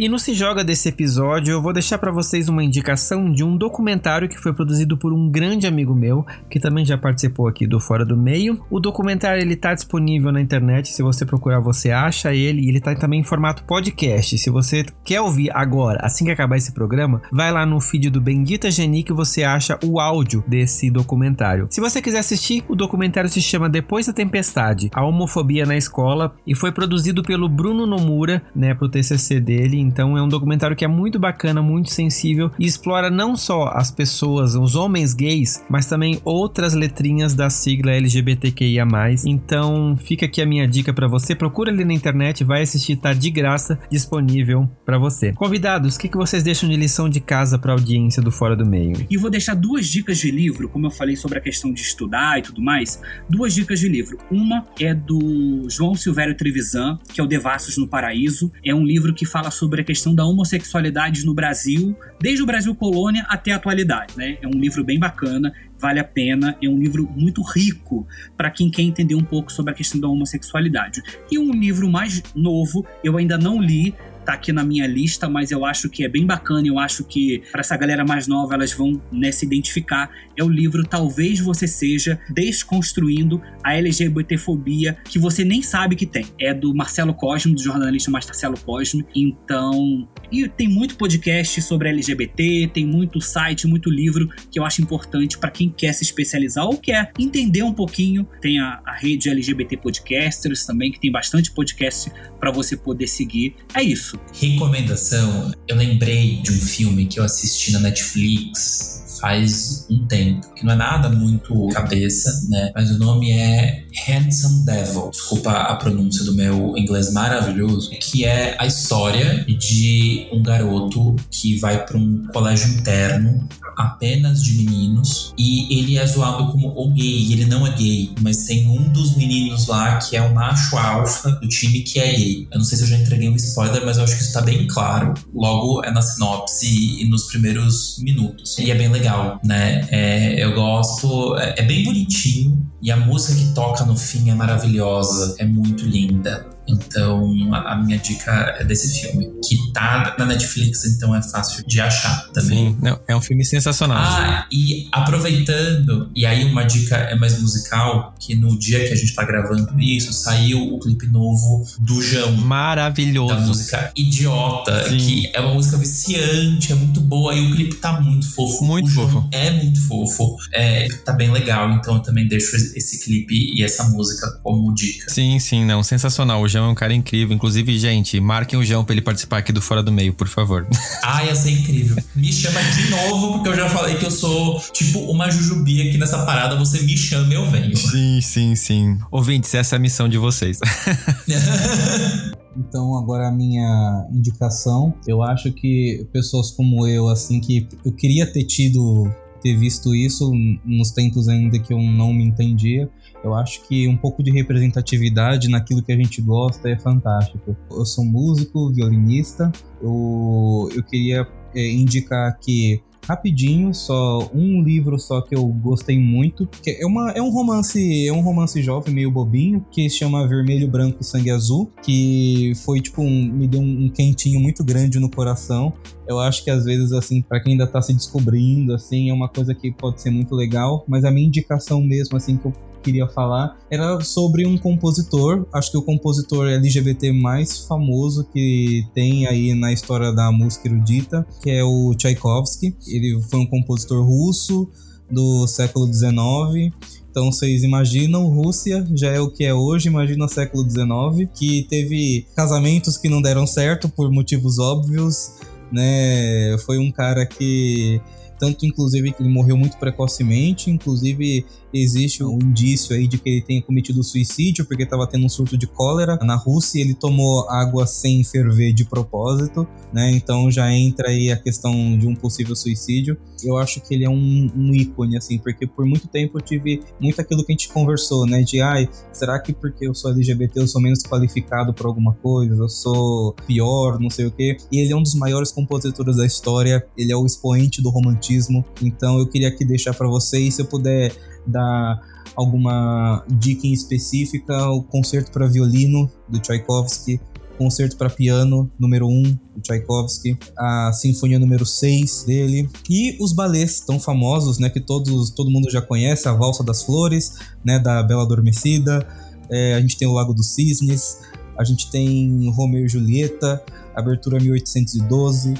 E 0.00 0.08
no 0.08 0.16
Se 0.16 0.32
Joga 0.32 0.62
desse 0.62 0.90
episódio, 0.90 1.50
eu 1.50 1.60
vou 1.60 1.72
deixar 1.72 1.98
para 1.98 2.12
vocês 2.12 2.48
uma 2.48 2.62
indicação 2.62 3.32
de 3.32 3.42
um 3.42 3.56
documentário 3.56 4.28
que 4.28 4.38
foi 4.38 4.52
produzido 4.52 4.96
por 4.96 5.12
um 5.12 5.28
grande 5.28 5.66
amigo 5.66 5.92
meu, 5.92 6.24
que 6.48 6.60
também 6.60 6.84
já 6.84 6.96
participou 6.96 7.48
aqui 7.48 7.66
do 7.66 7.80
Fora 7.80 8.04
do 8.04 8.16
Meio. 8.16 8.64
O 8.70 8.78
documentário 8.78 9.42
ele 9.42 9.56
tá 9.56 9.74
disponível 9.74 10.30
na 10.30 10.40
internet, 10.40 10.92
se 10.92 11.02
você 11.02 11.26
procurar 11.26 11.58
você 11.58 11.90
acha 11.90 12.32
ele, 12.32 12.62
e 12.62 12.68
ele 12.68 12.80
tá 12.80 12.94
também 12.94 13.18
em 13.18 13.24
formato 13.24 13.64
podcast. 13.64 14.38
Se 14.38 14.48
você 14.50 14.86
quer 15.04 15.20
ouvir 15.20 15.50
agora, 15.52 15.98
assim 16.00 16.24
que 16.24 16.30
acabar 16.30 16.56
esse 16.56 16.70
programa, 16.70 17.20
vai 17.32 17.50
lá 17.50 17.66
no 17.66 17.80
feed 17.80 18.08
do 18.08 18.20
Bendita 18.20 18.70
Geni 18.70 19.02
que 19.02 19.12
você 19.12 19.42
acha 19.42 19.80
o 19.84 19.98
áudio 19.98 20.44
desse 20.46 20.92
documentário. 20.92 21.66
Se 21.72 21.80
você 21.80 22.00
quiser 22.00 22.20
assistir, 22.20 22.64
o 22.68 22.76
documentário 22.76 23.28
se 23.28 23.42
chama 23.42 23.68
Depois 23.68 24.06
da 24.06 24.12
Tempestade, 24.12 24.90
a 24.94 25.04
homofobia 25.04 25.66
na 25.66 25.76
escola 25.76 26.36
e 26.46 26.54
foi 26.54 26.70
produzido 26.70 27.20
pelo 27.24 27.48
Bruno 27.48 27.84
Nomura, 27.84 28.44
né, 28.54 28.74
pro 28.74 28.88
TCC 28.88 29.40
dele 29.40 29.87
então 29.88 30.16
é 30.16 30.22
um 30.22 30.28
documentário 30.28 30.76
que 30.76 30.84
é 30.84 30.88
muito 30.88 31.18
bacana, 31.18 31.62
muito 31.62 31.90
sensível 31.90 32.50
e 32.58 32.66
explora 32.66 33.10
não 33.10 33.36
só 33.36 33.70
as 33.74 33.90
pessoas, 33.90 34.54
os 34.54 34.76
homens 34.76 35.14
gays, 35.14 35.64
mas 35.68 35.86
também 35.86 36.20
outras 36.24 36.74
letrinhas 36.74 37.34
da 37.34 37.48
sigla 37.48 37.92
LGBTQIA+. 37.92 38.86
Então 39.26 39.96
fica 39.96 40.26
aqui 40.26 40.42
a 40.42 40.46
minha 40.46 40.68
dica 40.68 40.92
para 40.92 41.08
você, 41.08 41.34
procura 41.34 41.70
ali 41.70 41.84
na 41.84 41.94
internet, 41.94 42.44
vai 42.44 42.62
assistir, 42.62 42.96
tá 42.96 43.12
de 43.12 43.30
graça, 43.30 43.78
disponível 43.90 44.68
para 44.84 44.98
você. 44.98 45.32
Convidados, 45.32 45.96
o 45.96 45.98
que, 45.98 46.08
que 46.08 46.16
vocês 46.16 46.42
deixam 46.42 46.68
de 46.68 46.76
lição 46.76 47.08
de 47.08 47.20
casa 47.20 47.58
para 47.58 47.72
audiência 47.72 48.22
do 48.22 48.30
Fora 48.30 48.54
do 48.54 48.66
Meio? 48.66 49.06
E 49.10 49.16
vou 49.16 49.30
deixar 49.30 49.54
duas 49.54 49.86
dicas 49.86 50.18
de 50.18 50.30
livro, 50.30 50.68
como 50.68 50.86
eu 50.86 50.90
falei 50.90 51.16
sobre 51.16 51.38
a 51.38 51.40
questão 51.40 51.72
de 51.72 51.80
estudar 51.80 52.38
e 52.38 52.42
tudo 52.42 52.62
mais, 52.62 53.00
duas 53.28 53.54
dicas 53.54 53.80
de 53.80 53.88
livro. 53.88 54.18
Uma 54.30 54.66
é 54.78 54.94
do 54.94 55.66
João 55.68 55.94
Silvério 55.94 56.36
Trevisan, 56.36 56.98
que 57.12 57.20
é 57.20 57.24
o 57.24 57.26
Devassos 57.26 57.76
no 57.78 57.88
Paraíso. 57.88 58.52
É 58.64 58.74
um 58.74 58.84
livro 58.84 59.14
que 59.14 59.24
fala 59.24 59.50
sobre 59.50 59.77
sobre 59.78 59.82
a 59.82 59.84
questão 59.84 60.14
da 60.14 60.24
homossexualidade 60.24 61.24
no 61.24 61.34
Brasil, 61.34 61.96
desde 62.20 62.42
o 62.42 62.46
Brasil 62.46 62.74
colônia 62.74 63.24
até 63.28 63.52
a 63.52 63.56
atualidade. 63.56 64.14
Né? 64.16 64.38
É 64.42 64.46
um 64.46 64.58
livro 64.58 64.82
bem 64.84 64.98
bacana, 64.98 65.52
vale 65.78 66.00
a 66.00 66.04
pena, 66.04 66.56
é 66.62 66.68
um 66.68 66.78
livro 66.78 67.08
muito 67.16 67.42
rico 67.42 68.06
para 68.36 68.50
quem 68.50 68.70
quer 68.70 68.82
entender 68.82 69.14
um 69.14 69.22
pouco 69.22 69.52
sobre 69.52 69.72
a 69.72 69.74
questão 69.74 70.00
da 70.00 70.08
homossexualidade. 70.08 71.02
E 71.30 71.38
um 71.38 71.52
livro 71.52 71.88
mais 71.88 72.22
novo, 72.34 72.84
eu 73.04 73.16
ainda 73.16 73.38
não 73.38 73.60
li, 73.60 73.94
tá 74.24 74.34
aqui 74.34 74.52
na 74.52 74.64
minha 74.64 74.86
lista, 74.86 75.28
mas 75.28 75.50
eu 75.50 75.64
acho 75.64 75.88
que 75.88 76.04
é 76.04 76.08
bem 76.08 76.26
bacana, 76.26 76.66
eu 76.66 76.78
acho 76.78 77.04
que 77.04 77.42
para 77.52 77.60
essa 77.60 77.76
galera 77.76 78.04
mais 78.04 78.26
nova 78.26 78.54
elas 78.54 78.72
vão 78.72 79.00
né, 79.12 79.30
se 79.32 79.46
identificar. 79.46 80.10
É 80.38 80.44
o 80.44 80.48
livro 80.48 80.84
Talvez 80.84 81.40
Você 81.40 81.66
Seja 81.66 82.18
Desconstruindo 82.30 83.42
a 83.62 83.74
LGBTfobia 83.74 84.96
que 85.04 85.18
você 85.18 85.44
nem 85.44 85.60
sabe 85.60 85.96
que 85.96 86.06
tem. 86.06 86.24
É 86.38 86.54
do 86.54 86.74
Marcelo 86.74 87.12
Cosme, 87.12 87.54
do 87.54 87.62
jornalista 87.62 88.10
Marcelo 88.10 88.58
Cosme. 88.58 89.04
Então, 89.14 90.08
e 90.30 90.48
tem 90.48 90.68
muito 90.68 90.96
podcast 90.96 91.60
sobre 91.60 91.88
LGBT, 91.88 92.70
tem 92.72 92.86
muito 92.86 93.20
site, 93.20 93.66
muito 93.66 93.90
livro 93.90 94.28
que 94.50 94.58
eu 94.58 94.64
acho 94.64 94.80
importante 94.80 95.36
para 95.36 95.50
quem 95.50 95.68
quer 95.68 95.92
se 95.92 96.04
especializar 96.04 96.64
ou 96.64 96.76
quer 96.76 97.10
entender 97.18 97.62
um 97.62 97.72
pouquinho. 97.72 98.26
Tem 98.40 98.60
a, 98.60 98.80
a 98.86 98.94
rede 98.94 99.28
LGBT 99.28 99.76
Podcasters 99.78 100.64
também, 100.64 100.92
que 100.92 101.00
tem 101.00 101.10
bastante 101.10 101.50
podcast 101.50 102.12
para 102.38 102.52
você 102.52 102.76
poder 102.76 103.08
seguir. 103.08 103.56
É 103.74 103.82
isso. 103.82 104.18
Recomendação: 104.32 105.52
eu 105.66 105.76
lembrei 105.76 106.36
de 106.42 106.52
um 106.52 106.60
filme 106.60 107.06
que 107.06 107.18
eu 107.18 107.24
assisti 107.24 107.72
na 107.72 107.80
Netflix 107.80 108.97
faz 109.20 109.86
um 109.90 110.06
tempo, 110.06 110.52
que 110.54 110.64
não 110.64 110.72
é 110.72 110.76
nada 110.76 111.08
muito 111.08 111.68
cabeça, 111.68 112.46
né? 112.48 112.72
Mas 112.74 112.90
o 112.90 112.98
nome 112.98 113.30
é 113.30 113.84
Handsome 114.08 114.64
Devil. 114.64 115.10
Desculpa 115.10 115.50
a 115.50 115.76
pronúncia 115.76 116.24
do 116.24 116.34
meu 116.34 116.76
inglês 116.76 117.12
maravilhoso, 117.12 117.90
que 117.90 118.24
é 118.24 118.56
a 118.58 118.66
história 118.66 119.44
de 119.44 120.28
um 120.32 120.42
garoto 120.42 121.16
que 121.30 121.58
vai 121.58 121.84
para 121.84 121.96
um 121.96 122.26
colégio 122.32 122.74
interno 122.74 123.48
apenas 123.76 124.42
de 124.42 124.54
meninos 124.54 125.32
e 125.36 125.78
ele 125.78 125.98
é 125.98 126.06
zoado 126.06 126.50
como 126.52 126.68
o 126.68 126.90
gay. 126.92 127.32
Ele 127.32 127.46
não 127.46 127.66
é 127.66 127.74
gay, 127.74 128.12
mas 128.20 128.46
tem 128.46 128.68
um 128.68 128.88
dos 128.92 129.16
meninos 129.16 129.66
lá 129.66 129.96
que 129.98 130.16
é 130.16 130.22
o 130.22 130.34
macho 130.34 130.76
alfa 130.76 131.30
do 131.32 131.48
time 131.48 131.80
que 131.80 131.98
é 131.98 132.12
gay. 132.12 132.48
Eu 132.50 132.58
não 132.58 132.64
sei 132.64 132.78
se 132.78 132.84
eu 132.84 132.88
já 132.88 132.96
entreguei 132.96 133.28
um 133.28 133.36
spoiler, 133.36 133.84
mas 133.84 133.96
eu 133.96 134.04
acho 134.04 134.16
que 134.16 134.22
isso 134.22 134.32
tá 134.32 134.40
bem 134.40 134.66
claro. 134.66 135.14
Logo 135.34 135.84
é 135.84 135.90
na 135.90 136.02
sinopse 136.02 137.02
e 137.02 137.08
nos 137.08 137.24
primeiros 137.24 137.98
minutos. 138.00 138.58
E 138.58 138.70
é 138.70 138.74
bem 138.74 138.88
legal, 138.88 139.40
né? 139.44 139.86
É, 139.90 140.42
eu 140.42 140.54
gosto, 140.54 141.36
é, 141.36 141.54
é 141.58 141.62
bem 141.62 141.84
bonitinho 141.84 142.68
e 142.80 142.90
a 142.90 142.96
música 142.96 143.34
que 143.34 143.54
toca 143.54 143.84
no 143.84 143.96
fim 143.96 144.30
é 144.30 144.34
maravilhosa, 144.34 145.34
é 145.38 145.44
muito 145.44 145.84
linda. 145.84 146.57
Então, 146.68 147.54
a, 147.54 147.76
minha 147.76 147.98
dica 147.98 148.56
é 148.58 148.64
desse 148.64 149.00
filme, 149.00 149.30
que 149.46 149.72
tá 149.72 150.14
na 150.18 150.26
Netflix, 150.26 150.84
então 150.84 151.14
é 151.14 151.22
fácil 151.22 151.64
de 151.66 151.80
achar 151.80 152.28
também. 152.32 152.70
Sim, 152.70 152.78
não, 152.82 153.00
é 153.08 153.16
um 153.16 153.20
filme 153.20 153.44
sensacional. 153.44 153.98
Ah, 153.98 154.46
e 154.52 154.88
aproveitando, 154.92 156.10
e 156.14 156.26
aí 156.26 156.44
uma 156.44 156.64
dica 156.64 156.96
é 156.96 157.14
mais 157.14 157.40
musical, 157.40 158.14
que 158.18 158.34
no 158.34 158.58
dia 158.58 158.86
que 158.86 158.92
a 158.92 158.96
gente 158.96 159.14
tá 159.14 159.24
gravando 159.24 159.80
isso, 159.80 160.12
saiu 160.12 160.74
o 160.74 160.78
clipe 160.78 161.06
novo 161.06 161.66
do 161.78 162.02
João. 162.02 162.32
Maravilhoso. 162.32 163.34
Da 163.34 163.40
música 163.40 163.92
Idiota, 163.96 164.88
Sim. 164.88 164.98
que 164.98 165.30
é 165.32 165.40
uma 165.40 165.54
música 165.54 165.76
viciante, 165.76 166.72
é 166.72 166.74
muito 166.74 167.00
boa, 167.00 167.34
e 167.34 167.46
o 167.46 167.54
clipe 167.54 167.76
tá 167.76 168.00
muito 168.00 168.30
fofo. 168.32 168.64
Muito 168.64 168.88
o 168.88 168.90
fofo. 168.90 169.28
É 169.32 169.50
muito 169.50 169.80
fofo, 169.86 170.36
é, 170.52 170.88
tá 171.04 171.12
bem 171.12 171.30
legal, 171.30 171.70
então 171.72 171.94
eu 171.94 172.00
também 172.00 172.28
deixo 172.28 172.56
esse 172.56 173.02
clipe 173.04 173.52
e 173.54 173.62
essa 173.62 173.84
música 173.84 174.38
como 174.42 174.72
dica. 174.74 175.10
Sim, 175.10 175.38
sim, 175.38 175.64
não, 175.64 175.82
sensacional. 175.82 176.42
O 176.42 176.48
João 176.58 176.68
é 176.68 176.72
um 176.72 176.74
cara 176.74 176.92
incrível. 176.92 177.34
Inclusive, 177.34 177.78
gente, 177.78 178.18
marquem 178.20 178.58
o 178.58 178.64
João 178.64 178.84
pra 178.84 178.92
ele 178.92 179.00
participar 179.00 179.38
aqui 179.38 179.52
do 179.52 179.62
Fora 179.62 179.82
do 179.82 179.92
Meio, 179.92 180.12
por 180.12 180.26
favor. 180.26 180.66
Ah, 181.02 181.24
ia 181.24 181.34
ser 181.34 181.50
incrível. 181.52 181.96
Me 182.14 182.30
chama 182.30 182.60
de 182.62 182.90
novo, 182.90 183.32
porque 183.34 183.48
eu 183.48 183.56
já 183.56 183.68
falei 183.68 183.96
que 183.96 184.04
eu 184.04 184.10
sou 184.10 184.60
tipo 184.72 184.98
uma 185.10 185.30
jujubi 185.30 185.88
aqui 185.88 185.96
nessa 185.96 186.24
parada. 186.24 186.54
Você 186.56 186.82
me 186.82 186.96
chama, 186.96 187.32
eu 187.32 187.48
venho. 187.50 187.76
Sim, 187.76 188.20
sim, 188.20 188.54
sim. 188.54 188.98
Ouvintes, 189.10 189.54
essa 189.54 189.76
é 189.76 189.78
a 189.78 189.80
missão 189.80 190.08
de 190.08 190.18
vocês. 190.18 190.58
Então, 192.56 192.98
agora 192.98 193.28
a 193.28 193.30
minha 193.30 194.08
indicação, 194.12 194.92
eu 195.06 195.22
acho 195.22 195.52
que 195.52 196.04
pessoas 196.12 196.50
como 196.50 196.88
eu, 196.88 197.08
assim, 197.08 197.40
que 197.40 197.68
eu 197.84 197.92
queria 197.92 198.26
ter 198.26 198.42
tido, 198.42 199.08
ter 199.40 199.56
visto 199.56 199.94
isso 199.94 200.32
nos 200.64 200.90
tempos 200.90 201.28
ainda 201.28 201.56
que 201.60 201.72
eu 201.72 201.80
não 201.80 202.12
me 202.12 202.24
entendia, 202.24 202.90
eu 203.22 203.34
acho 203.34 203.66
que 203.66 203.88
um 203.88 203.96
pouco 203.96 204.22
de 204.22 204.30
representatividade 204.30 205.48
naquilo 205.48 205.82
que 205.82 205.92
a 205.92 205.96
gente 205.96 206.20
gosta 206.20 206.68
é 206.68 206.78
fantástico. 206.78 207.56
Eu 207.70 207.84
sou 207.84 208.04
músico, 208.04 208.72
violinista, 208.72 209.50
eu, 209.82 210.68
eu 210.74 210.82
queria 210.82 211.26
é, 211.54 211.70
indicar 211.70 212.38
que 212.38 212.82
rapidinho, 213.08 213.72
só 213.72 214.28
um 214.34 214.62
livro 214.62 214.98
só 214.98 215.22
que 215.22 215.34
eu 215.34 215.46
gostei 215.46 215.98
muito, 215.98 216.46
que 216.62 216.70
é 216.70 216.86
uma 216.86 217.10
é 217.12 217.22
um 217.22 217.30
romance, 217.30 218.06
é 218.06 218.12
um 218.12 218.20
romance 218.20 218.60
jovem 218.60 218.92
meio 218.92 219.10
bobinho, 219.10 219.64
que 219.70 219.88
se 219.88 219.96
chama 219.96 220.28
Vermelho, 220.28 220.68
Branco 220.68 220.98
e 221.00 221.04
Sangue 221.04 221.30
Azul, 221.30 221.72
que 221.82 222.52
foi 222.66 222.80
tipo 222.82 223.00
um, 223.00 223.32
me 223.32 223.48
deu 223.48 223.60
um, 223.62 223.86
um 223.86 223.88
quentinho 223.88 224.38
muito 224.38 224.62
grande 224.62 225.00
no 225.00 225.10
coração. 225.10 225.72
Eu 226.06 226.18
acho 226.18 226.44
que 226.44 226.50
às 226.50 226.64
vezes 226.64 226.92
assim, 226.92 227.22
para 227.22 227.40
quem 227.40 227.52
ainda 227.52 227.66
tá 227.66 227.80
se 227.80 227.94
descobrindo 227.94 228.74
assim, 228.74 229.08
é 229.08 229.14
uma 229.14 229.28
coisa 229.28 229.54
que 229.54 229.72
pode 229.72 230.02
ser 230.02 230.10
muito 230.10 230.34
legal, 230.34 230.84
mas 230.86 231.04
a 231.04 231.10
minha 231.10 231.26
indicação 231.26 231.80
mesmo 231.82 232.16
assim 232.16 232.36
que 232.36 232.44
eu 232.44 232.52
queria 232.82 233.06
falar 233.06 233.56
era 233.70 234.00
sobre 234.00 234.46
um 234.46 234.56
compositor, 234.56 235.46
acho 235.52 235.70
que 235.70 235.78
o 235.78 235.82
compositor 235.82 236.48
LGBT 236.48 237.12
mais 237.12 237.58
famoso 237.66 238.24
que 238.32 238.84
tem 238.94 239.26
aí 239.26 239.54
na 239.54 239.72
história 239.72 240.12
da 240.12 240.30
música 240.32 240.68
erudita, 240.68 241.26
que 241.42 241.50
é 241.50 241.62
o 241.62 241.94
Tchaikovsky. 241.94 242.74
Ele 242.86 243.20
foi 243.30 243.40
um 243.40 243.46
compositor 243.46 244.04
russo 244.04 244.68
do 245.10 245.46
século 245.46 245.92
XIX. 245.92 246.72
Então 247.10 247.32
vocês 247.32 247.62
imaginam, 247.62 248.28
Rússia 248.28 248.86
já 248.94 249.10
é 249.10 249.20
o 249.20 249.30
que 249.30 249.44
é 249.44 249.52
hoje, 249.52 249.88
imagina 249.88 250.28
século 250.28 250.62
XIX, 250.68 251.28
que 251.34 251.66
teve 251.68 252.26
casamentos 252.36 252.96
que 252.96 253.08
não 253.08 253.20
deram 253.20 253.46
certo 253.46 253.88
por 253.88 254.10
motivos 254.10 254.58
óbvios, 254.58 255.32
né? 255.72 256.56
Foi 256.64 256.78
um 256.78 256.92
cara 256.92 257.26
que 257.26 258.00
tanto 258.38 258.64
inclusive 258.64 259.12
que 259.12 259.22
ele 259.22 259.30
morreu 259.30 259.56
muito 259.56 259.76
precocemente, 259.78 260.70
inclusive 260.70 261.44
existe 261.72 262.24
um 262.24 262.38
indício 262.40 262.94
aí 262.94 263.06
de 263.06 263.18
que 263.18 263.28
ele 263.28 263.42
tenha 263.42 263.62
cometido 263.62 264.02
suicídio 264.02 264.64
porque 264.64 264.82
estava 264.82 265.06
tendo 265.06 265.26
um 265.26 265.28
surto 265.28 265.56
de 265.56 265.66
cólera 265.66 266.16
na 266.22 266.36
Rússia, 266.36 266.80
ele 266.80 266.94
tomou 266.94 267.48
água 267.48 267.86
sem 267.86 268.24
ferver 268.24 268.72
de 268.72 268.84
propósito, 268.84 269.66
né? 269.92 270.10
Então 270.10 270.50
já 270.50 270.72
entra 270.72 271.08
aí 271.08 271.30
a 271.30 271.36
questão 271.36 271.96
de 271.98 272.06
um 272.06 272.14
possível 272.14 272.54
suicídio. 272.56 273.16
Eu 273.42 273.56
acho 273.56 273.80
que 273.80 273.94
ele 273.94 274.04
é 274.04 274.10
um, 274.10 274.50
um 274.54 274.74
ícone 274.74 275.16
assim, 275.16 275.38
porque 275.38 275.66
por 275.66 275.84
muito 275.84 276.08
tempo 276.08 276.38
eu 276.38 276.42
tive 276.42 276.82
muito 277.00 277.20
aquilo 277.20 277.44
que 277.44 277.52
a 277.52 277.54
gente 277.54 277.68
conversou, 277.68 278.26
né? 278.26 278.42
De 278.42 278.60
ai, 278.60 278.88
será 279.12 279.38
que 279.38 279.52
porque 279.52 279.86
eu 279.86 279.94
sou 279.94 280.10
LGBT 280.10 280.60
eu 280.60 280.68
sou 280.68 280.80
menos 280.80 281.02
qualificado 281.02 281.72
para 281.72 281.86
alguma 281.86 282.14
coisa? 282.14 282.54
Eu 282.54 282.68
sou 282.68 283.34
pior, 283.46 283.98
não 283.98 284.10
sei 284.10 284.26
o 284.26 284.30
quê. 284.30 284.56
E 284.72 284.78
ele 284.78 284.92
é 284.92 284.96
um 284.96 285.02
dos 285.02 285.14
maiores 285.14 285.52
compositores 285.52 286.16
da 286.16 286.26
história, 286.26 286.86
ele 286.96 287.12
é 287.12 287.16
o 287.16 287.24
expoente 287.24 287.82
do 287.82 287.90
romantismo. 287.90 288.64
Então 288.82 289.18
eu 289.18 289.26
queria 289.26 289.48
aqui 289.48 289.64
deixar 289.64 289.94
para 289.94 290.08
vocês, 290.08 290.54
se 290.54 290.62
eu 290.62 290.66
puder 290.66 291.12
dar 291.48 292.00
alguma 292.36 293.24
dica 293.28 293.66
em 293.66 293.72
específica, 293.72 294.70
o 294.70 294.82
concerto 294.82 295.32
para 295.32 295.46
violino 295.46 296.10
do 296.28 296.38
Tchaikovsky, 296.38 297.20
concerto 297.58 297.96
para 297.96 298.08
piano 298.08 298.70
número 298.78 299.08
1 299.08 299.22
do 299.22 299.60
Tchaikovsky, 299.60 300.38
a 300.56 300.92
sinfonia 300.92 301.38
número 301.38 301.66
6 301.66 302.24
dele 302.24 302.70
e 302.88 303.18
os 303.20 303.32
balés 303.32 303.80
tão 303.80 303.98
famosos, 303.98 304.58
né, 304.58 304.70
que 304.70 304.80
todos 304.80 305.30
todo 305.30 305.50
mundo 305.50 305.68
já 305.68 305.82
conhece, 305.82 306.28
a 306.28 306.32
Valsa 306.32 306.62
das 306.62 306.84
Flores, 306.84 307.32
né, 307.64 307.78
da 307.80 308.02
Bela 308.04 308.22
Adormecida, 308.22 309.04
é, 309.50 309.74
a 309.74 309.80
gente 309.80 309.98
tem 309.98 310.06
o 310.06 310.12
Lago 310.12 310.32
dos 310.32 310.54
Cisnes, 310.54 311.18
a 311.58 311.64
gente 311.64 311.90
tem 311.90 312.48
Romeu 312.50 312.84
e 312.84 312.88
Julieta, 312.88 313.60
abertura 313.94 314.38
1812, 314.38 315.54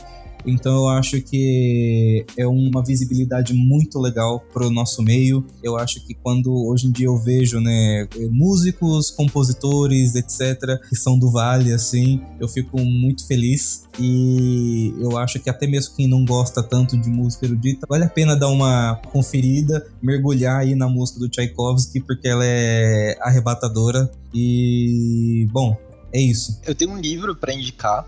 então 0.49 0.75
eu 0.75 0.89
acho 0.89 1.21
que 1.21 2.25
é 2.37 2.47
uma 2.47 2.83
visibilidade 2.83 3.53
muito 3.53 3.99
legal 3.99 4.41
para 4.53 4.67
o 4.67 4.71
nosso 4.71 5.03
meio. 5.03 5.45
Eu 5.63 5.77
acho 5.77 6.05
que 6.07 6.15
quando 6.15 6.53
hoje 6.69 6.87
em 6.87 6.91
dia 6.91 7.07
eu 7.07 7.17
vejo, 7.17 7.61
né, 7.61 8.09
músicos, 8.31 9.11
compositores, 9.11 10.15
etc, 10.15 10.81
que 10.89 10.97
são 10.97 11.19
do 11.19 11.31
Vale 11.31 11.73
assim, 11.73 12.21
eu 12.41 12.49
fico 12.49 12.79
muito 12.79 13.27
feliz 13.27 13.87
e 13.99 14.95
eu 15.01 15.19
acho 15.19 15.41
que 15.41 15.51
até 15.51 15.67
mesmo 15.67 15.95
quem 15.97 16.09
não 16.09 16.25
gosta 16.25 16.63
tanto 16.63 16.97
de 16.97 17.09
música 17.09 17.47
erudita, 17.47 17.87
vale 17.89 18.05
a 18.05 18.09
pena 18.09 18.37
dar 18.37 18.49
uma 18.49 19.01
conferida, 19.13 19.87
mergulhar 20.01 20.61
aí 20.61 20.75
na 20.75 20.89
música 20.89 21.19
do 21.19 21.29
Tchaikovsky 21.29 22.01
porque 22.01 22.29
ela 22.29 22.45
é 22.45 23.17
arrebatadora 23.21 24.11
e 24.33 25.49
bom, 25.51 25.77
é 26.13 26.21
isso. 26.21 26.61
Eu 26.67 26.75
tenho 26.75 26.93
um 26.93 26.99
livro 26.99 27.35
para 27.35 27.53
indicar 27.53 28.07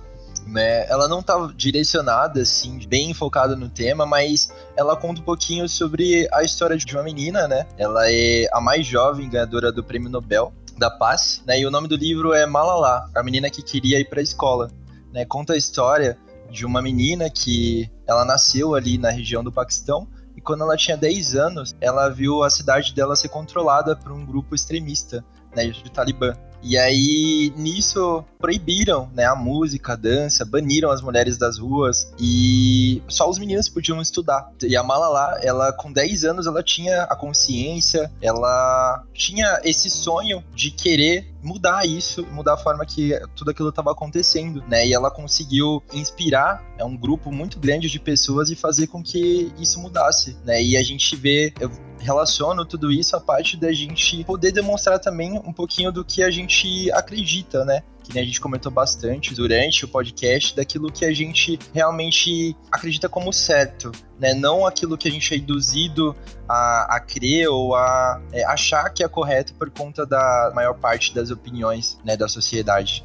né? 0.51 0.87
Ela 0.89 1.09
não 1.09 1.23
tá 1.23 1.51
direcionada, 1.55 2.43
assim, 2.43 2.79
bem 2.87 3.15
focada 3.15 3.55
no 3.55 3.69
tema, 3.69 4.05
mas 4.05 4.51
ela 4.77 4.97
conta 4.97 5.21
um 5.21 5.25
pouquinho 5.25 5.69
sobre 5.69 6.29
a 6.33 6.43
história 6.43 6.77
de 6.77 6.95
uma 6.95 7.03
menina, 7.03 7.47
né? 7.47 7.67
Ela 7.79 8.11
é 8.11 8.49
a 8.53 8.61
mais 8.61 8.87
jovem 8.87 9.29
ganhadora 9.29 9.71
do 9.71 9.85
Prêmio 9.85 10.11
Nobel 10.11 10.53
da 10.77 10.91
Paz, 10.91 11.43
né? 11.47 11.61
E 11.61 11.67
o 11.67 11.71
nome 11.71 11.87
do 11.89 11.97
livro 11.97 12.33
é 12.33 12.45
Malala, 12.47 13.09
a 13.15 13.23
menina 13.23 13.49
que 13.49 13.63
queria 13.63 14.01
ir 14.01 14.09
para 14.09 14.21
a 14.21 14.23
escola, 14.23 14.71
né? 15.13 15.25
Conta 15.25 15.53
a 15.53 15.57
história 15.57 16.19
de 16.51 16.67
uma 16.67 16.83
menina 16.83 17.31
que 17.31 17.89
ela 18.07 18.25
nasceu 18.25 18.75
ali 18.75 18.99
na 18.99 19.11
região 19.11 19.45
do 19.45 19.53
Paquistão 19.53 20.09
e 20.37 20.41
quando 20.41 20.63
ela 20.63 20.77
tinha 20.77 20.97
10 20.97 21.35
anos, 21.37 21.77
ela 21.81 22.09
viu 22.09 22.43
a 22.43 22.51
cidade 22.51 22.95
dela 22.95 23.15
ser 23.15 23.29
controlada 23.29 23.95
por 23.95 24.11
um 24.11 24.25
grupo 24.25 24.55
extremista, 24.55 25.25
né, 25.55 25.67
de 25.67 25.91
Talibã. 25.91 26.35
E 26.63 26.77
aí, 26.77 27.53
nisso, 27.57 28.25
proibiram 28.39 29.11
né, 29.15 29.25
a 29.25 29.35
música, 29.35 29.93
a 29.93 29.97
dança, 29.97 30.45
baniram 30.45 30.91
as 30.91 31.01
mulheres 31.01 31.37
das 31.37 31.59
ruas 31.59 32.13
e 32.19 33.03
só 33.09 33.29
os 33.29 33.39
meninos 33.39 33.69
podiam 33.69 34.01
estudar. 34.01 34.51
E 34.63 34.77
a 34.77 34.83
Malala, 34.83 35.39
ela 35.43 35.73
com 35.73 35.93
10 35.93 36.25
anos, 36.25 36.47
ela 36.47 36.63
tinha 36.63 37.03
a 37.05 37.17
consciência, 37.17 38.11
ela 38.21 39.05
tinha 39.13 39.61
esse 39.65 39.91
sonho 39.91 40.43
de 40.55 40.71
querer 40.71 41.31
mudar 41.43 41.87
isso, 41.87 42.27
mudar 42.31 42.55
a 42.55 42.59
forma 42.59 42.85
que 42.85 43.19
tudo 43.35 43.51
aquilo 43.51 43.71
estava 43.71 43.93
acontecendo, 43.93 44.63
né? 44.69 44.87
E 44.87 44.93
ela 44.93 45.11
conseguiu 45.11 45.83
inspirar 45.93 46.63
é 46.79 46.85
um 46.85 46.97
grupo 46.97 47.31
muito 47.31 47.59
grande 47.59 47.89
de 47.89 47.99
pessoas 47.99 48.51
e 48.51 48.57
fazer 48.57 48.87
com 48.87 49.03
que 49.03 49.53
isso 49.59 49.81
mudasse, 49.81 50.37
né? 50.45 50.63
E 50.63 50.77
a 50.77 50.83
gente 50.83 51.15
vê, 51.17 51.53
eu 51.61 51.71
relaciono 52.01 52.65
tudo 52.65 52.91
isso 52.91 53.15
à 53.15 53.21
parte 53.21 53.57
da 53.57 53.73
gente 53.73 54.25
poder 54.25 54.53
demonstrar 54.53 54.99
também 54.99 55.33
um 55.33 55.53
pouquinho 55.53 55.93
do 55.93 56.05
que 56.05 56.23
a 56.23 56.31
gente 56.31 56.91
acredita, 56.93 57.65
né? 57.65 57.83
Que 58.03 58.19
a 58.19 58.25
gente 58.25 58.41
comentou 58.41 58.73
bastante 58.73 59.35
durante 59.35 59.85
o 59.85 59.89
podcast, 59.89 60.57
daquilo 60.57 60.91
que 60.91 61.05
a 61.05 61.13
gente 61.13 61.59
realmente 61.73 62.57
acredita 62.73 63.09
como 63.09 63.33
certo, 63.33 63.93
né? 64.19 64.35
Não 64.35 64.67
aquilo 64.67 64.97
que 64.97 65.07
a 65.07 65.11
gente 65.11 65.33
é 65.33 65.37
induzido 65.37 66.17
a, 66.49 66.97
a 66.97 67.01
crer 67.01 67.49
ou 67.49 67.75
a 67.75 68.21
é, 68.33 68.45
achar 68.45 68.89
que 68.91 69.05
é 69.05 69.09
correto 69.09 69.55
por 69.55 69.71
conta 69.71 70.05
da 70.05 70.51
maior 70.55 70.75
parte 70.75 71.15
das 71.15 71.31
opiniões 71.31 71.99
né, 72.05 72.17
da 72.17 72.27
sociedade. 72.27 73.05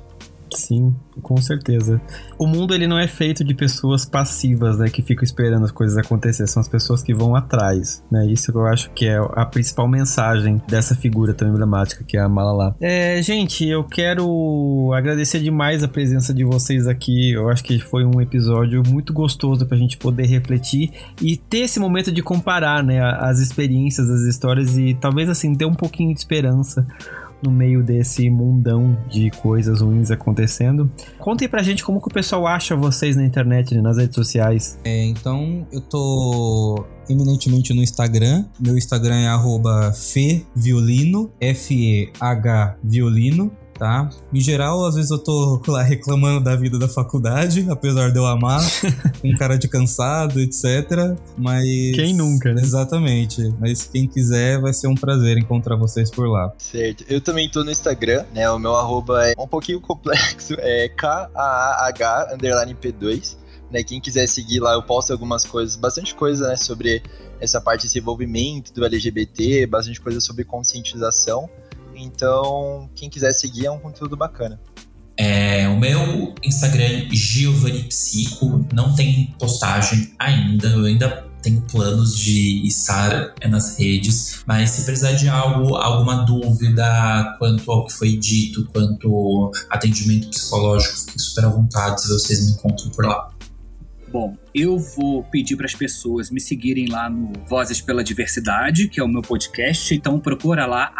Sim, 0.55 0.95
com 1.21 1.37
certeza. 1.37 2.01
O 2.37 2.47
mundo 2.47 2.73
ele 2.73 2.87
não 2.87 2.97
é 2.97 3.07
feito 3.07 3.43
de 3.43 3.53
pessoas 3.53 4.05
passivas, 4.05 4.77
né, 4.77 4.89
que 4.89 5.01
ficam 5.01 5.23
esperando 5.23 5.65
as 5.65 5.71
coisas 5.71 5.97
acontecer, 5.97 6.47
são 6.47 6.61
as 6.61 6.67
pessoas 6.67 7.03
que 7.03 7.13
vão 7.13 7.35
atrás, 7.35 8.03
né? 8.11 8.25
Isso 8.25 8.51
eu 8.51 8.65
acho 8.65 8.89
que 8.91 9.05
é 9.05 9.17
a 9.17 9.45
principal 9.45 9.87
mensagem 9.87 10.61
dessa 10.67 10.95
figura 10.95 11.33
tão 11.33 11.47
emblemática 11.47 12.03
que 12.03 12.17
é 12.17 12.21
a 12.21 12.29
Malala. 12.29 12.75
É, 12.79 13.21
gente, 13.21 13.67
eu 13.67 13.83
quero 13.83 14.91
agradecer 14.93 15.39
demais 15.39 15.83
a 15.83 15.87
presença 15.87 16.33
de 16.33 16.43
vocês 16.43 16.87
aqui. 16.87 17.31
Eu 17.31 17.49
acho 17.49 17.63
que 17.63 17.79
foi 17.79 18.05
um 18.05 18.21
episódio 18.21 18.81
muito 18.87 19.13
gostoso 19.13 19.65
pra 19.65 19.77
gente 19.77 19.97
poder 19.97 20.25
refletir 20.25 20.91
e 21.21 21.35
ter 21.37 21.59
esse 21.59 21.79
momento 21.79 22.11
de 22.11 22.21
comparar, 22.21 22.83
né, 22.83 23.01
as 23.01 23.39
experiências, 23.39 24.09
as 24.09 24.21
histórias 24.21 24.77
e 24.77 24.93
talvez 24.93 25.29
assim 25.29 25.53
ter 25.53 25.65
um 25.65 25.75
pouquinho 25.75 26.13
de 26.13 26.19
esperança 26.19 26.85
no 27.45 27.51
meio 27.51 27.83
desse 27.83 28.29
mundão 28.29 28.97
de 29.09 29.29
coisas 29.29 29.81
ruins 29.81 30.11
acontecendo. 30.11 30.89
Contem 31.19 31.47
pra 31.47 31.61
gente 31.61 31.83
como 31.83 32.01
que 32.01 32.07
o 32.07 32.11
pessoal 32.11 32.47
acha 32.47 32.75
vocês 32.75 33.15
na 33.15 33.23
internet, 33.23 33.75
nas 33.81 33.97
redes 33.97 34.15
sociais. 34.15 34.79
É, 34.83 35.05
então, 35.05 35.65
eu 35.71 35.81
tô 35.81 36.83
eminentemente 37.09 37.73
no 37.73 37.81
Instagram. 37.81 38.45
Meu 38.59 38.77
Instagram 38.77 39.15
é 39.15 39.27
feviolino, 39.93 41.31
F-E-H 41.39 42.77
violino 42.83 43.51
tá? 43.77 44.09
Em 44.33 44.39
geral, 44.39 44.85
às 44.85 44.95
vezes 44.95 45.11
eu 45.11 45.17
tô 45.17 45.61
lá 45.67 45.83
reclamando 45.83 46.43
da 46.43 46.55
vida 46.55 46.79
da 46.79 46.87
faculdade, 46.87 47.65
apesar 47.69 48.11
de 48.11 48.17
eu 48.17 48.25
amar, 48.25 48.61
com 49.21 49.33
cara 49.35 49.57
de 49.57 49.67
cansado, 49.67 50.39
etc. 50.39 51.15
Mas. 51.37 51.65
Quem 51.95 52.13
nunca, 52.13 52.53
né? 52.53 52.61
Exatamente. 52.61 53.53
Mas 53.59 53.83
quem 53.83 54.07
quiser, 54.07 54.59
vai 54.59 54.73
ser 54.73 54.87
um 54.87 54.95
prazer 54.95 55.37
encontrar 55.37 55.75
vocês 55.75 56.09
por 56.09 56.27
lá. 56.27 56.53
Certo. 56.57 57.03
Eu 57.07 57.21
também 57.21 57.49
tô 57.49 57.63
no 57.63 57.71
Instagram, 57.71 58.25
né? 58.33 58.49
O 58.49 58.57
meu 58.57 58.75
arroba 58.75 59.27
é 59.27 59.33
um 59.37 59.47
pouquinho 59.47 59.81
complexo, 59.81 60.55
é 60.59 60.89
K-A-A-H 60.89 62.33
underline 62.33 62.75
P2. 62.75 63.37
Né, 63.71 63.83
quem 63.83 63.99
quiser 63.99 64.27
seguir 64.27 64.59
lá, 64.59 64.73
eu 64.73 64.83
posto 64.83 65.11
algumas 65.11 65.43
coisas, 65.43 65.75
bastante 65.75 66.13
coisa, 66.13 66.47
né, 66.47 66.55
sobre 66.55 67.01
essa 67.41 67.59
parte 67.59 67.83
desse 67.83 67.97
envolvimento 67.97 68.71
do 68.71 68.85
LGBT, 68.85 69.65
bastante 69.65 69.99
coisa 69.99 70.21
sobre 70.21 70.43
conscientização. 70.43 71.49
Então, 71.95 72.89
quem 72.95 73.09
quiser 73.09 73.33
seguir 73.33 73.65
é 73.65 73.71
um 73.71 73.79
conteúdo 73.79 74.15
bacana. 74.15 74.59
É, 75.17 75.67
o 75.69 75.79
meu 75.79 76.35
Instagram 76.43 76.83
é 76.83 77.07
Giovanni 77.11 77.83
Psico, 77.83 78.65
não 78.73 78.93
tem 78.95 79.33
postagem 79.39 80.13
ainda, 80.19 80.67
eu 80.67 80.83
ainda 80.83 81.25
tenho 81.41 81.61
planos 81.61 82.17
de 82.17 82.67
estar 82.67 83.33
nas 83.47 83.77
redes, 83.77 84.43
mas 84.45 84.71
se 84.71 84.83
precisar 84.83 85.11
de 85.11 85.29
algo, 85.29 85.75
alguma 85.75 86.25
dúvida 86.25 87.35
quanto 87.37 87.71
ao 87.71 87.85
que 87.85 87.93
foi 87.93 88.17
dito, 88.17 88.67
quanto 88.73 89.51
atendimento 89.69 90.29
psicológico, 90.29 90.97
fique 90.97 91.19
super 91.19 91.45
à 91.45 91.49
vontade 91.49 92.01
se 92.01 92.09
vocês 92.09 92.45
me 92.45 92.51
encontram 92.53 92.89
por 92.89 93.05
lá. 93.05 93.34
Bom, 94.11 94.37
eu 94.53 94.77
vou 94.77 95.23
pedir 95.23 95.55
para 95.55 95.65
as 95.65 95.73
pessoas 95.73 96.29
me 96.29 96.39
seguirem 96.39 96.87
lá 96.87 97.09
no 97.09 97.33
Vozes 97.47 97.81
pela 97.81 98.03
Diversidade, 98.03 98.87
que 98.87 98.99
é 98.99 99.03
o 99.03 99.07
meu 99.07 99.21
podcast. 99.21 99.93
Então 99.93 100.19
procura 100.19 100.65
lá, 100.65 100.93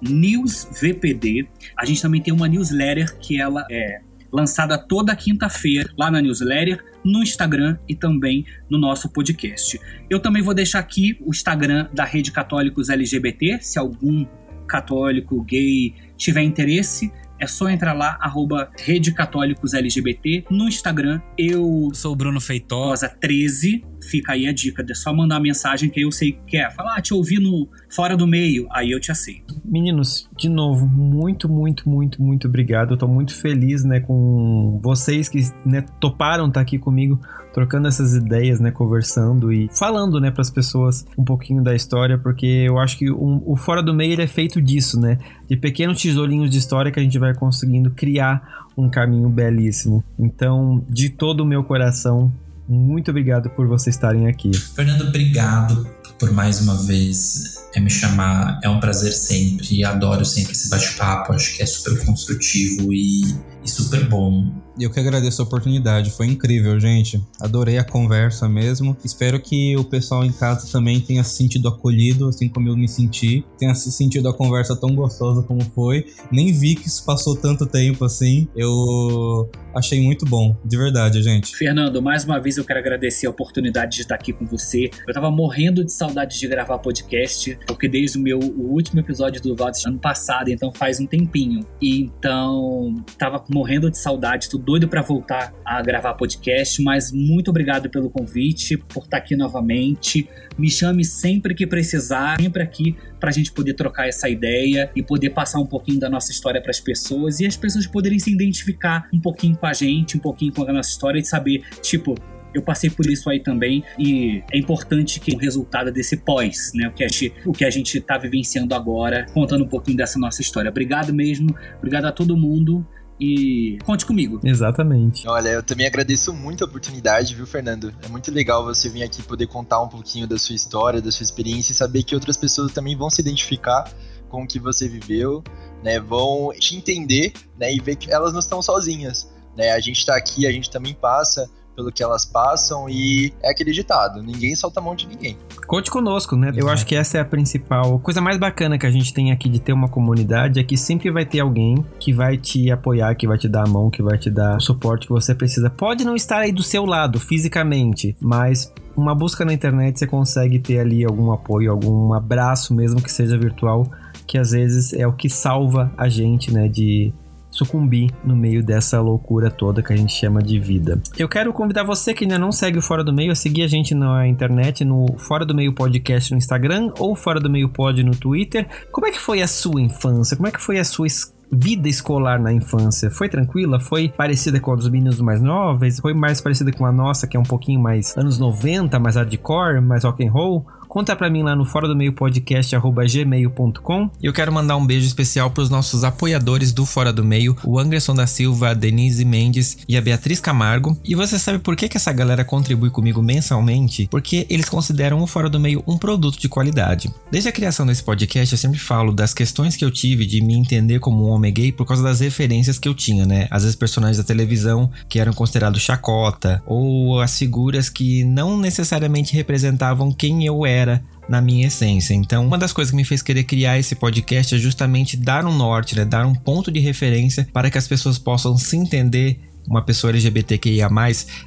newsvpd. 0.00 1.48
A 1.76 1.84
gente 1.84 2.00
também 2.00 2.22
tem 2.22 2.32
uma 2.32 2.48
newsletter 2.48 3.18
que 3.18 3.40
ela 3.40 3.66
é 3.70 4.00
lançada 4.32 4.76
toda 4.76 5.14
quinta-feira 5.14 5.88
lá 5.96 6.10
na 6.10 6.20
newsletter, 6.20 6.84
no 7.04 7.22
Instagram 7.22 7.78
e 7.88 7.94
também 7.94 8.44
no 8.68 8.78
nosso 8.78 9.08
podcast. 9.08 9.80
Eu 10.10 10.18
também 10.18 10.42
vou 10.42 10.52
deixar 10.52 10.80
aqui 10.80 11.16
o 11.20 11.30
Instagram 11.30 11.88
da 11.92 12.04
Rede 12.04 12.32
Católicos 12.32 12.88
LGBT, 12.88 13.58
se 13.60 13.78
algum 13.78 14.26
católico 14.66 15.42
gay 15.44 15.94
tiver 16.16 16.42
interesse 16.42 17.12
é 17.38 17.46
só 17.46 17.68
entrar 17.68 17.92
lá, 17.92 18.18
arroba 18.20 18.70
Rede 18.78 19.12
Católicos 19.12 19.74
LGBT. 19.74 20.44
No 20.50 20.68
Instagram, 20.68 21.20
eu 21.36 21.90
sou 21.92 22.12
o 22.12 22.16
Bruno 22.16 22.40
Feitosa 22.40 23.08
13. 23.08 23.84
Fica 24.02 24.32
aí 24.32 24.46
a 24.46 24.52
dica, 24.52 24.84
é 24.88 24.94
só 24.94 25.14
mandar 25.14 25.40
mensagem 25.40 25.88
que 25.88 26.00
eu 26.00 26.12
sei 26.12 26.32
que 26.32 26.40
quer. 26.46 26.74
Falar, 26.74 26.96
ah, 26.96 27.00
te 27.00 27.14
ouvi 27.14 27.38
no 27.38 27.68
Fora 27.88 28.16
do 28.16 28.26
Meio, 28.26 28.66
aí 28.70 28.90
eu 28.90 29.00
te 29.00 29.10
aceito. 29.10 29.60
Meninos, 29.64 30.28
de 30.36 30.48
novo, 30.48 30.86
muito, 30.86 31.48
muito, 31.48 31.88
muito, 31.88 32.22
muito 32.22 32.46
obrigado. 32.46 32.92
Eu 32.92 32.98
tô 32.98 33.08
muito 33.08 33.34
feliz, 33.34 33.82
né, 33.82 34.00
com 34.00 34.78
vocês 34.82 35.28
que 35.28 35.40
né, 35.64 35.84
toparam 35.98 36.48
estar 36.48 36.54
tá 36.54 36.60
aqui 36.60 36.78
comigo 36.78 37.18
trocando 37.54 37.86
essas 37.86 38.14
ideias, 38.14 38.58
né, 38.58 38.72
conversando 38.72 39.52
e 39.52 39.70
falando, 39.72 40.20
né, 40.20 40.30
para 40.30 40.42
as 40.42 40.50
pessoas 40.50 41.06
um 41.16 41.24
pouquinho 41.24 41.62
da 41.62 41.74
história, 41.74 42.18
porque 42.18 42.44
eu 42.46 42.78
acho 42.78 42.98
que 42.98 43.10
um, 43.10 43.40
o 43.46 43.54
Fora 43.54 43.80
do 43.80 43.94
Meio 43.94 44.20
é 44.20 44.26
feito 44.26 44.60
disso, 44.60 45.00
né, 45.00 45.18
de 45.48 45.56
pequenos 45.56 46.02
tesourinhos 46.02 46.50
de 46.50 46.58
história 46.58 46.90
que 46.90 46.98
a 46.98 47.02
gente 47.02 47.18
vai 47.18 47.32
conseguindo 47.32 47.90
criar 47.92 48.66
um 48.76 48.90
caminho 48.90 49.28
belíssimo. 49.28 50.02
Então, 50.18 50.84
de 50.88 51.08
todo 51.08 51.40
o 51.42 51.46
meu 51.46 51.62
coração, 51.62 52.32
muito 52.68 53.12
obrigado 53.12 53.48
por 53.50 53.68
vocês 53.68 53.94
estarem 53.94 54.26
aqui. 54.26 54.52
Fernando, 54.52 55.02
obrigado 55.02 55.86
por 56.18 56.32
mais 56.32 56.60
uma 56.60 56.76
vez 56.82 57.64
é 57.74 57.80
me 57.80 57.90
chamar. 57.90 58.60
É 58.62 58.68
um 58.68 58.80
prazer 58.80 59.12
sempre. 59.12 59.84
Adoro 59.84 60.24
sempre 60.24 60.52
esse 60.52 60.70
bate-papo. 60.70 61.32
Acho 61.32 61.56
que 61.56 61.62
é 61.62 61.66
super 61.66 62.04
construtivo 62.04 62.92
e, 62.92 63.22
e 63.64 63.68
super 63.68 64.08
bom. 64.08 64.63
Eu 64.78 64.90
que 64.90 64.98
agradeço 64.98 65.40
a 65.40 65.44
oportunidade, 65.44 66.10
foi 66.10 66.26
incrível, 66.26 66.78
gente. 66.80 67.22
Adorei 67.40 67.78
a 67.78 67.84
conversa 67.84 68.48
mesmo. 68.48 68.96
Espero 69.04 69.40
que 69.40 69.76
o 69.76 69.84
pessoal 69.84 70.24
em 70.24 70.32
casa 70.32 70.70
também 70.70 71.00
tenha 71.00 71.22
se 71.22 71.36
sentido 71.36 71.68
acolhido, 71.68 72.28
assim 72.28 72.48
como 72.48 72.68
eu 72.68 72.76
me 72.76 72.88
senti. 72.88 73.44
Tenha 73.56 73.74
se 73.74 73.92
sentido 73.92 74.28
a 74.28 74.34
conversa 74.34 74.74
tão 74.74 74.94
gostosa 74.94 75.42
como 75.42 75.60
foi. 75.60 76.06
Nem 76.30 76.52
vi 76.52 76.74
que 76.74 76.88
isso 76.88 77.04
passou 77.04 77.36
tanto 77.36 77.66
tempo 77.66 78.04
assim. 78.04 78.48
Eu 78.56 79.48
achei 79.72 80.00
muito 80.02 80.26
bom, 80.26 80.56
de 80.64 80.76
verdade, 80.76 81.22
gente. 81.22 81.54
Fernando, 81.56 82.02
mais 82.02 82.24
uma 82.24 82.40
vez 82.40 82.56
eu 82.56 82.64
quero 82.64 82.80
agradecer 82.80 83.26
a 83.28 83.30
oportunidade 83.30 83.94
de 83.96 84.02
estar 84.02 84.16
aqui 84.16 84.32
com 84.32 84.44
você. 84.44 84.90
Eu 85.06 85.14
tava 85.14 85.30
morrendo 85.30 85.84
de 85.84 85.92
saudade 85.92 86.38
de 86.38 86.48
gravar 86.48 86.78
podcast, 86.78 87.56
porque 87.66 87.88
desde 87.88 88.18
o 88.18 88.20
meu 88.20 88.38
o 88.38 88.72
último 88.72 89.00
episódio 89.00 89.40
do 89.40 89.54
Vods 89.54 89.84
ano 89.86 89.98
passado, 89.98 90.48
então 90.48 90.72
faz 90.72 90.98
um 90.98 91.06
tempinho. 91.06 91.64
E 91.80 92.00
então 92.00 93.04
tava 93.16 93.44
morrendo 93.48 93.88
de 93.88 93.98
saudade, 93.98 94.48
tudo 94.48 94.63
doido 94.64 94.88
para 94.88 95.02
voltar 95.02 95.54
a 95.64 95.80
gravar 95.82 96.14
podcast, 96.14 96.82
mas 96.82 97.12
muito 97.12 97.50
obrigado 97.50 97.90
pelo 97.90 98.08
convite, 98.08 98.76
por 98.76 99.04
estar 99.04 99.18
aqui 99.18 99.36
novamente. 99.36 100.28
Me 100.58 100.70
chame 100.70 101.04
sempre 101.04 101.54
que 101.54 101.66
precisar, 101.66 102.40
sempre 102.40 102.62
aqui 102.62 102.96
para 103.20 103.30
a 103.30 103.32
gente 103.32 103.52
poder 103.52 103.74
trocar 103.74 104.08
essa 104.08 104.28
ideia 104.28 104.90
e 104.96 105.02
poder 105.02 105.30
passar 105.30 105.60
um 105.60 105.66
pouquinho 105.66 106.00
da 106.00 106.08
nossa 106.08 106.32
história 106.32 106.60
para 106.60 106.70
as 106.70 106.80
pessoas 106.80 107.40
e 107.40 107.46
as 107.46 107.56
pessoas 107.56 107.86
poderem 107.86 108.18
se 108.18 108.32
identificar 108.32 109.08
um 109.12 109.20
pouquinho 109.20 109.56
com 109.56 109.66
a 109.66 109.72
gente, 109.72 110.16
um 110.16 110.20
pouquinho 110.20 110.52
com 110.52 110.62
a 110.62 110.72
nossa 110.72 110.90
história 110.90 111.18
e 111.18 111.24
saber, 111.24 111.62
tipo, 111.82 112.14
eu 112.54 112.62
passei 112.62 112.88
por 112.88 113.04
isso 113.06 113.28
aí 113.28 113.40
também 113.40 113.82
e 113.98 114.42
é 114.52 114.58
importante 114.58 115.18
que 115.18 115.34
o 115.34 115.38
resultado 115.38 115.90
desse 115.90 116.16
pós, 116.16 116.70
né, 116.74 116.88
o 116.88 116.92
que 116.92 117.02
a 117.02 117.08
gente, 117.08 117.34
o 117.44 117.52
que 117.52 117.64
a 117.64 117.70
gente 117.70 118.00
tá 118.00 118.16
vivenciando 118.16 118.74
agora, 118.74 119.26
contando 119.34 119.64
um 119.64 119.68
pouquinho 119.68 119.96
dessa 119.96 120.18
nossa 120.18 120.40
história. 120.40 120.70
Obrigado 120.70 121.12
mesmo, 121.12 121.54
obrigado 121.78 122.04
a 122.06 122.12
todo 122.12 122.36
mundo 122.36 122.86
e 123.18 123.78
conte 123.84 124.04
comigo. 124.04 124.40
Exatamente. 124.42 125.26
Olha, 125.28 125.50
eu 125.50 125.62
também 125.62 125.86
agradeço 125.86 126.32
muito 126.32 126.64
a 126.64 126.66
oportunidade, 126.66 127.34
viu, 127.34 127.46
Fernando? 127.46 127.94
É 128.02 128.08
muito 128.08 128.30
legal 128.30 128.64
você 128.64 128.88
vir 128.88 129.02
aqui 129.02 129.22
poder 129.22 129.46
contar 129.46 129.80
um 129.80 129.88
pouquinho 129.88 130.26
da 130.26 130.38
sua 130.38 130.54
história, 130.54 131.00
da 131.00 131.10
sua 131.10 131.24
experiência 131.24 131.72
e 131.72 131.74
saber 131.74 132.02
que 132.02 132.14
outras 132.14 132.36
pessoas 132.36 132.72
também 132.72 132.96
vão 132.96 133.08
se 133.08 133.20
identificar 133.20 133.90
com 134.28 134.42
o 134.42 134.46
que 134.46 134.58
você 134.58 134.88
viveu, 134.88 135.42
né? 135.82 136.00
Vão 136.00 136.50
te 136.58 136.76
entender, 136.76 137.32
né? 137.58 137.72
E 137.72 137.80
ver 137.80 137.96
que 137.96 138.10
elas 138.10 138.32
não 138.32 138.40
estão 138.40 138.60
sozinhas, 138.60 139.30
né? 139.56 139.70
A 139.70 139.80
gente 139.80 140.04
tá 140.04 140.16
aqui, 140.16 140.46
a 140.46 140.50
gente 140.52 140.68
também 140.70 140.92
passa 140.92 141.48
pelo 141.74 141.90
que 141.90 142.02
elas 142.02 142.24
passam 142.24 142.88
e 142.88 143.32
é 143.42 143.50
aquele 143.50 143.72
ditado, 143.72 144.22
ninguém 144.22 144.54
solta 144.54 144.80
a 144.80 144.82
mão 144.82 144.94
de 144.94 145.06
ninguém. 145.06 145.36
Conte 145.66 145.90
conosco, 145.90 146.36
né? 146.36 146.52
Eu 146.54 146.68
acho 146.68 146.86
que 146.86 146.94
essa 146.94 147.18
é 147.18 147.20
a 147.20 147.24
principal 147.24 147.98
coisa 147.98 148.20
mais 148.20 148.38
bacana 148.38 148.78
que 148.78 148.86
a 148.86 148.90
gente 148.90 149.12
tem 149.12 149.32
aqui 149.32 149.48
de 149.48 149.60
ter 149.60 149.72
uma 149.72 149.88
comunidade 149.88 150.60
é 150.60 150.64
que 150.64 150.76
sempre 150.76 151.10
vai 151.10 151.24
ter 151.24 151.40
alguém 151.40 151.84
que 151.98 152.12
vai 152.12 152.36
te 152.36 152.70
apoiar, 152.70 153.14
que 153.14 153.26
vai 153.26 153.38
te 153.38 153.48
dar 153.48 153.64
a 153.64 153.68
mão, 153.68 153.90
que 153.90 154.02
vai 154.02 154.18
te 154.18 154.30
dar 154.30 154.56
o 154.56 154.60
suporte 154.60 155.06
que 155.06 155.12
você 155.12 155.34
precisa. 155.34 155.70
Pode 155.70 156.04
não 156.04 156.14
estar 156.14 156.38
aí 156.38 156.52
do 156.52 156.62
seu 156.62 156.84
lado 156.84 157.18
fisicamente, 157.18 158.16
mas 158.20 158.72
uma 158.96 159.14
busca 159.14 159.44
na 159.44 159.52
internet 159.52 159.98
você 159.98 160.06
consegue 160.06 160.58
ter 160.58 160.78
ali 160.78 161.04
algum 161.04 161.32
apoio, 161.32 161.70
algum 161.70 162.12
abraço, 162.12 162.74
mesmo 162.74 163.02
que 163.02 163.10
seja 163.10 163.36
virtual, 163.36 163.86
que 164.26 164.38
às 164.38 164.52
vezes 164.52 164.92
é 164.92 165.06
o 165.06 165.12
que 165.12 165.28
salva 165.28 165.92
a 165.96 166.08
gente, 166.08 166.52
né, 166.52 166.68
de 166.68 167.12
sucumbir 167.54 168.10
no 168.24 168.34
meio 168.34 168.62
dessa 168.62 169.00
loucura 169.00 169.50
toda 169.50 169.82
que 169.82 169.92
a 169.92 169.96
gente 169.96 170.12
chama 170.12 170.42
de 170.42 170.58
vida. 170.58 171.00
Eu 171.16 171.28
quero 171.28 171.52
convidar 171.52 171.84
você 171.84 172.12
que 172.12 172.24
ainda 172.24 172.38
não 172.38 172.50
segue 172.50 172.78
o 172.78 172.82
Fora 172.82 173.04
do 173.04 173.12
Meio 173.12 173.30
a 173.30 173.34
seguir 173.34 173.62
a 173.62 173.68
gente 173.68 173.94
na 173.94 174.26
internet, 174.26 174.84
no 174.84 175.06
Fora 175.18 175.46
do 175.46 175.54
Meio 175.54 175.72
Podcast 175.72 176.32
no 176.32 176.38
Instagram 176.38 176.92
ou 176.98 177.14
Fora 177.14 177.38
do 177.38 177.48
Meio 177.48 177.68
Pod 177.68 178.02
no 178.02 178.14
Twitter. 178.16 178.66
Como 178.90 179.06
é 179.06 179.10
que 179.10 179.20
foi 179.20 179.40
a 179.40 179.46
sua 179.46 179.80
infância? 179.80 180.36
Como 180.36 180.48
é 180.48 180.50
que 180.50 180.60
foi 180.60 180.78
a 180.78 180.84
sua 180.84 181.06
vida 181.50 181.88
escolar 181.88 182.40
na 182.40 182.52
infância? 182.52 183.10
Foi 183.10 183.28
tranquila? 183.28 183.78
Foi 183.78 184.08
parecida 184.08 184.58
com 184.58 184.72
a 184.72 184.76
dos 184.76 184.88
meninos 184.88 185.20
mais 185.20 185.40
novos? 185.40 186.00
Foi 186.00 186.12
mais 186.12 186.40
parecida 186.40 186.72
com 186.72 186.84
a 186.84 186.92
nossa, 186.92 187.26
que 187.26 187.36
é 187.36 187.40
um 187.40 187.44
pouquinho 187.44 187.80
mais 187.80 188.16
anos 188.16 188.38
90, 188.38 188.98
mais 188.98 189.16
hardcore, 189.16 189.80
mais 189.80 190.04
rock 190.04 190.26
and 190.26 190.32
roll? 190.32 190.66
Conta 190.94 191.16
pra 191.16 191.28
mim 191.28 191.42
lá 191.42 191.56
no 191.56 191.64
fora 191.64 191.88
do 191.88 191.96
meio 191.96 192.12
podcast 192.12 192.72
gmail.com. 192.76 194.10
E 194.22 194.26
eu 194.26 194.32
quero 194.32 194.52
mandar 194.52 194.76
um 194.76 194.86
beijo 194.86 195.04
especial 195.04 195.50
pros 195.50 195.68
nossos 195.68 196.04
apoiadores 196.04 196.72
do 196.72 196.86
Fora 196.86 197.12
do 197.12 197.24
Meio, 197.24 197.56
o 197.64 197.80
Anderson 197.80 198.14
da 198.14 198.28
Silva, 198.28 198.68
a 198.68 198.74
Denise 198.74 199.24
Mendes 199.24 199.78
e 199.88 199.96
a 199.96 200.00
Beatriz 200.00 200.38
Camargo. 200.38 200.96
E 201.04 201.16
você 201.16 201.36
sabe 201.36 201.58
por 201.58 201.74
que, 201.74 201.88
que 201.88 201.96
essa 201.96 202.12
galera 202.12 202.44
contribui 202.44 202.90
comigo 202.90 203.20
mensalmente? 203.20 204.06
Porque 204.08 204.46
eles 204.48 204.68
consideram 204.68 205.20
o 205.20 205.26
Fora 205.26 205.50
do 205.50 205.58
Meio 205.58 205.82
um 205.84 205.98
produto 205.98 206.38
de 206.38 206.48
qualidade. 206.48 207.12
Desde 207.28 207.48
a 207.48 207.52
criação 207.52 207.84
desse 207.84 208.04
podcast, 208.04 208.54
eu 208.54 208.58
sempre 208.58 208.78
falo 208.78 209.12
das 209.12 209.34
questões 209.34 209.74
que 209.74 209.84
eu 209.84 209.90
tive 209.90 210.24
de 210.24 210.40
me 210.40 210.54
entender 210.54 211.00
como 211.00 211.26
um 211.26 211.30
homem 211.30 211.52
gay 211.52 211.72
por 211.72 211.86
causa 211.86 212.04
das 212.04 212.20
referências 212.20 212.78
que 212.78 212.88
eu 212.88 212.94
tinha, 212.94 213.26
né? 213.26 213.48
Às 213.50 213.64
vezes 213.64 213.74
personagens 213.74 214.18
da 214.18 214.22
televisão 214.22 214.88
que 215.08 215.18
eram 215.18 215.32
considerados 215.32 215.82
chacota, 215.82 216.62
ou 216.64 217.20
as 217.20 217.36
figuras 217.36 217.88
que 217.88 218.22
não 218.22 218.56
necessariamente 218.56 219.34
representavam 219.34 220.12
quem 220.12 220.46
eu 220.46 220.64
era 220.64 220.83
era 220.84 221.02
na 221.28 221.40
minha 221.40 221.66
essência. 221.66 222.14
Então, 222.14 222.46
uma 222.46 222.58
das 222.58 222.72
coisas 222.72 222.90
que 222.90 222.96
me 222.96 223.04
fez 223.04 223.22
querer 223.22 223.44
criar 223.44 223.78
esse 223.78 223.94
podcast 223.94 224.54
é 224.54 224.58
justamente 224.58 225.16
dar 225.16 225.44
um 225.44 225.56
norte, 225.56 225.96
né? 225.96 226.04
dar 226.04 226.26
um 226.26 226.34
ponto 226.34 226.70
de 226.70 226.80
referência 226.80 227.48
para 227.52 227.70
que 227.70 227.78
as 227.78 227.88
pessoas 227.88 228.18
possam 228.18 228.56
se 228.56 228.76
entender 228.76 229.40
uma 229.66 229.80
pessoa 229.80 230.10
LGBTQIA+, 230.10 230.90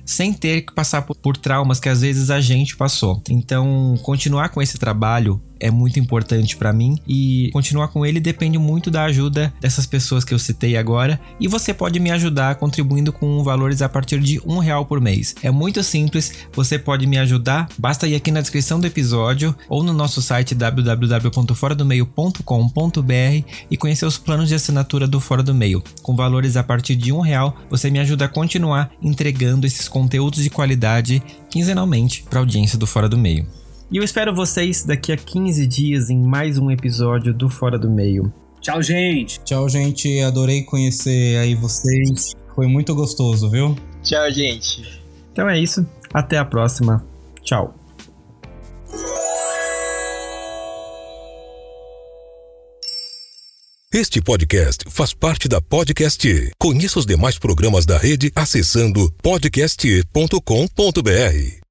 sem 0.03 0.34
ter 0.34 0.61
que 0.61 0.73
passar 0.73 1.03
por, 1.03 1.15
por, 1.15 1.38
traumas 1.38 1.80
que 1.80 1.88
às 1.88 2.01
vezes 2.01 2.31
a 2.31 2.41
gente 2.41 2.76
passou. 2.76 3.22
Então, 3.30 3.95
continuar 4.01 4.49
com 4.49 4.59
esse 4.59 4.80
trabalho 4.80 5.39
é 5.59 5.71
muito 5.71 5.99
importante 5.99 6.55
para 6.55 6.71
mim 6.73 6.97
e 7.07 7.49
continuar 7.51 7.88
com 7.89 8.05
ele 8.05 8.19
depende 8.19 8.57
muito 8.57 8.89
da 8.91 9.05
ajuda 9.05 9.53
dessas 9.59 9.85
pessoas 9.85 10.23
que 10.23 10.34
eu 10.34 10.39
citei 10.39 10.77
agora 10.77 11.19
e 11.39 11.47
você 11.47 11.73
pode 11.73 11.99
me 11.99 12.11
ajudar 12.11 12.55
contribuindo 12.55 13.13
com 13.13 13.43
valores 13.43 13.81
a 13.81 13.89
partir 13.89 14.19
de 14.19 14.39
um 14.45 14.59
real 14.59 14.85
por 14.85 15.01
mês. 15.01 15.35
É 15.41 15.49
muito 15.51 15.84
simples, 15.84 16.31
você 16.53 16.79
pode 16.79 17.05
me 17.05 17.17
ajudar, 17.17 17.67
basta 17.77 18.07
ir 18.07 18.15
aqui 18.15 18.31
na 18.31 18.39
descrição 18.41 18.79
do 18.79 18.88
episódio 18.88 19.53
ou 19.69 19.84
no 19.84 19.93
nosso 19.93 20.21
site 20.21 20.55
www.foradomeio.com.br 20.55 23.47
e 23.69 23.77
conhecer 23.77 24.05
os 24.05 24.17
planos 24.17 24.47
de 24.49 24.55
assinatura 24.55 25.07
do 25.07 25.19
Fora 25.19 25.43
do 25.43 25.53
Meio. 25.53 25.84
Com 26.01 26.15
valores 26.15 26.57
a 26.57 26.63
partir 26.63 26.95
de 26.95 27.11
um 27.11 27.19
real, 27.19 27.55
você 27.69 27.89
me 27.89 27.99
ajuda 27.99 28.25
a 28.25 28.29
continuar 28.29 28.91
entregando 29.01 29.67
esses 29.67 29.88
conteúdos 29.88 30.43
de 30.43 30.49
qualidade 30.49 31.21
quinzenalmente 31.49 32.23
para 32.29 32.39
a 32.39 32.41
audiência 32.41 32.77
do 32.77 32.88
Fora 32.88 33.09
do 33.09 33.17
Meio. 33.17 33.66
E 33.89 33.97
eu 33.97 34.03
espero 34.03 34.35
vocês 34.35 34.84
daqui 34.84 35.14
a 35.14 35.18
15 35.18 35.65
dias 35.65 36.09
em 36.09 36.22
mais 36.22 36.57
um 36.57 36.69
episódio 36.69 37.34
do 37.34 37.49
Fora 37.49 37.80
do 37.80 37.89
Meio. 37.89 38.34
Tchau, 38.59 38.81
gente. 38.81 39.39
Tchau, 39.45 39.69
gente. 39.69 40.19
Adorei 40.19 40.64
conhecer 40.64 41.38
aí 41.38 41.55
vocês. 41.55 42.34
Foi 42.53 42.68
muito 42.68 42.93
gostoso, 42.93 43.49
viu? 43.49 43.77
Tchau, 44.03 44.30
gente. 44.30 45.01
Então 45.31 45.47
é 45.47 45.57
isso. 45.57 45.88
Até 46.14 46.38
a 46.38 46.43
próxima. 46.43 47.05
Tchau. 47.43 47.73
Este 53.93 54.22
podcast 54.22 54.84
faz 54.89 55.14
parte 55.14 55.47
da 55.47 55.61
Podcast. 55.61 56.51
Conheça 56.59 56.99
os 56.99 57.05
demais 57.05 57.39
programas 57.39 57.85
da 57.85 57.97
rede 57.97 58.34
acessando 58.35 59.09
podcast.com.br. 59.23 61.66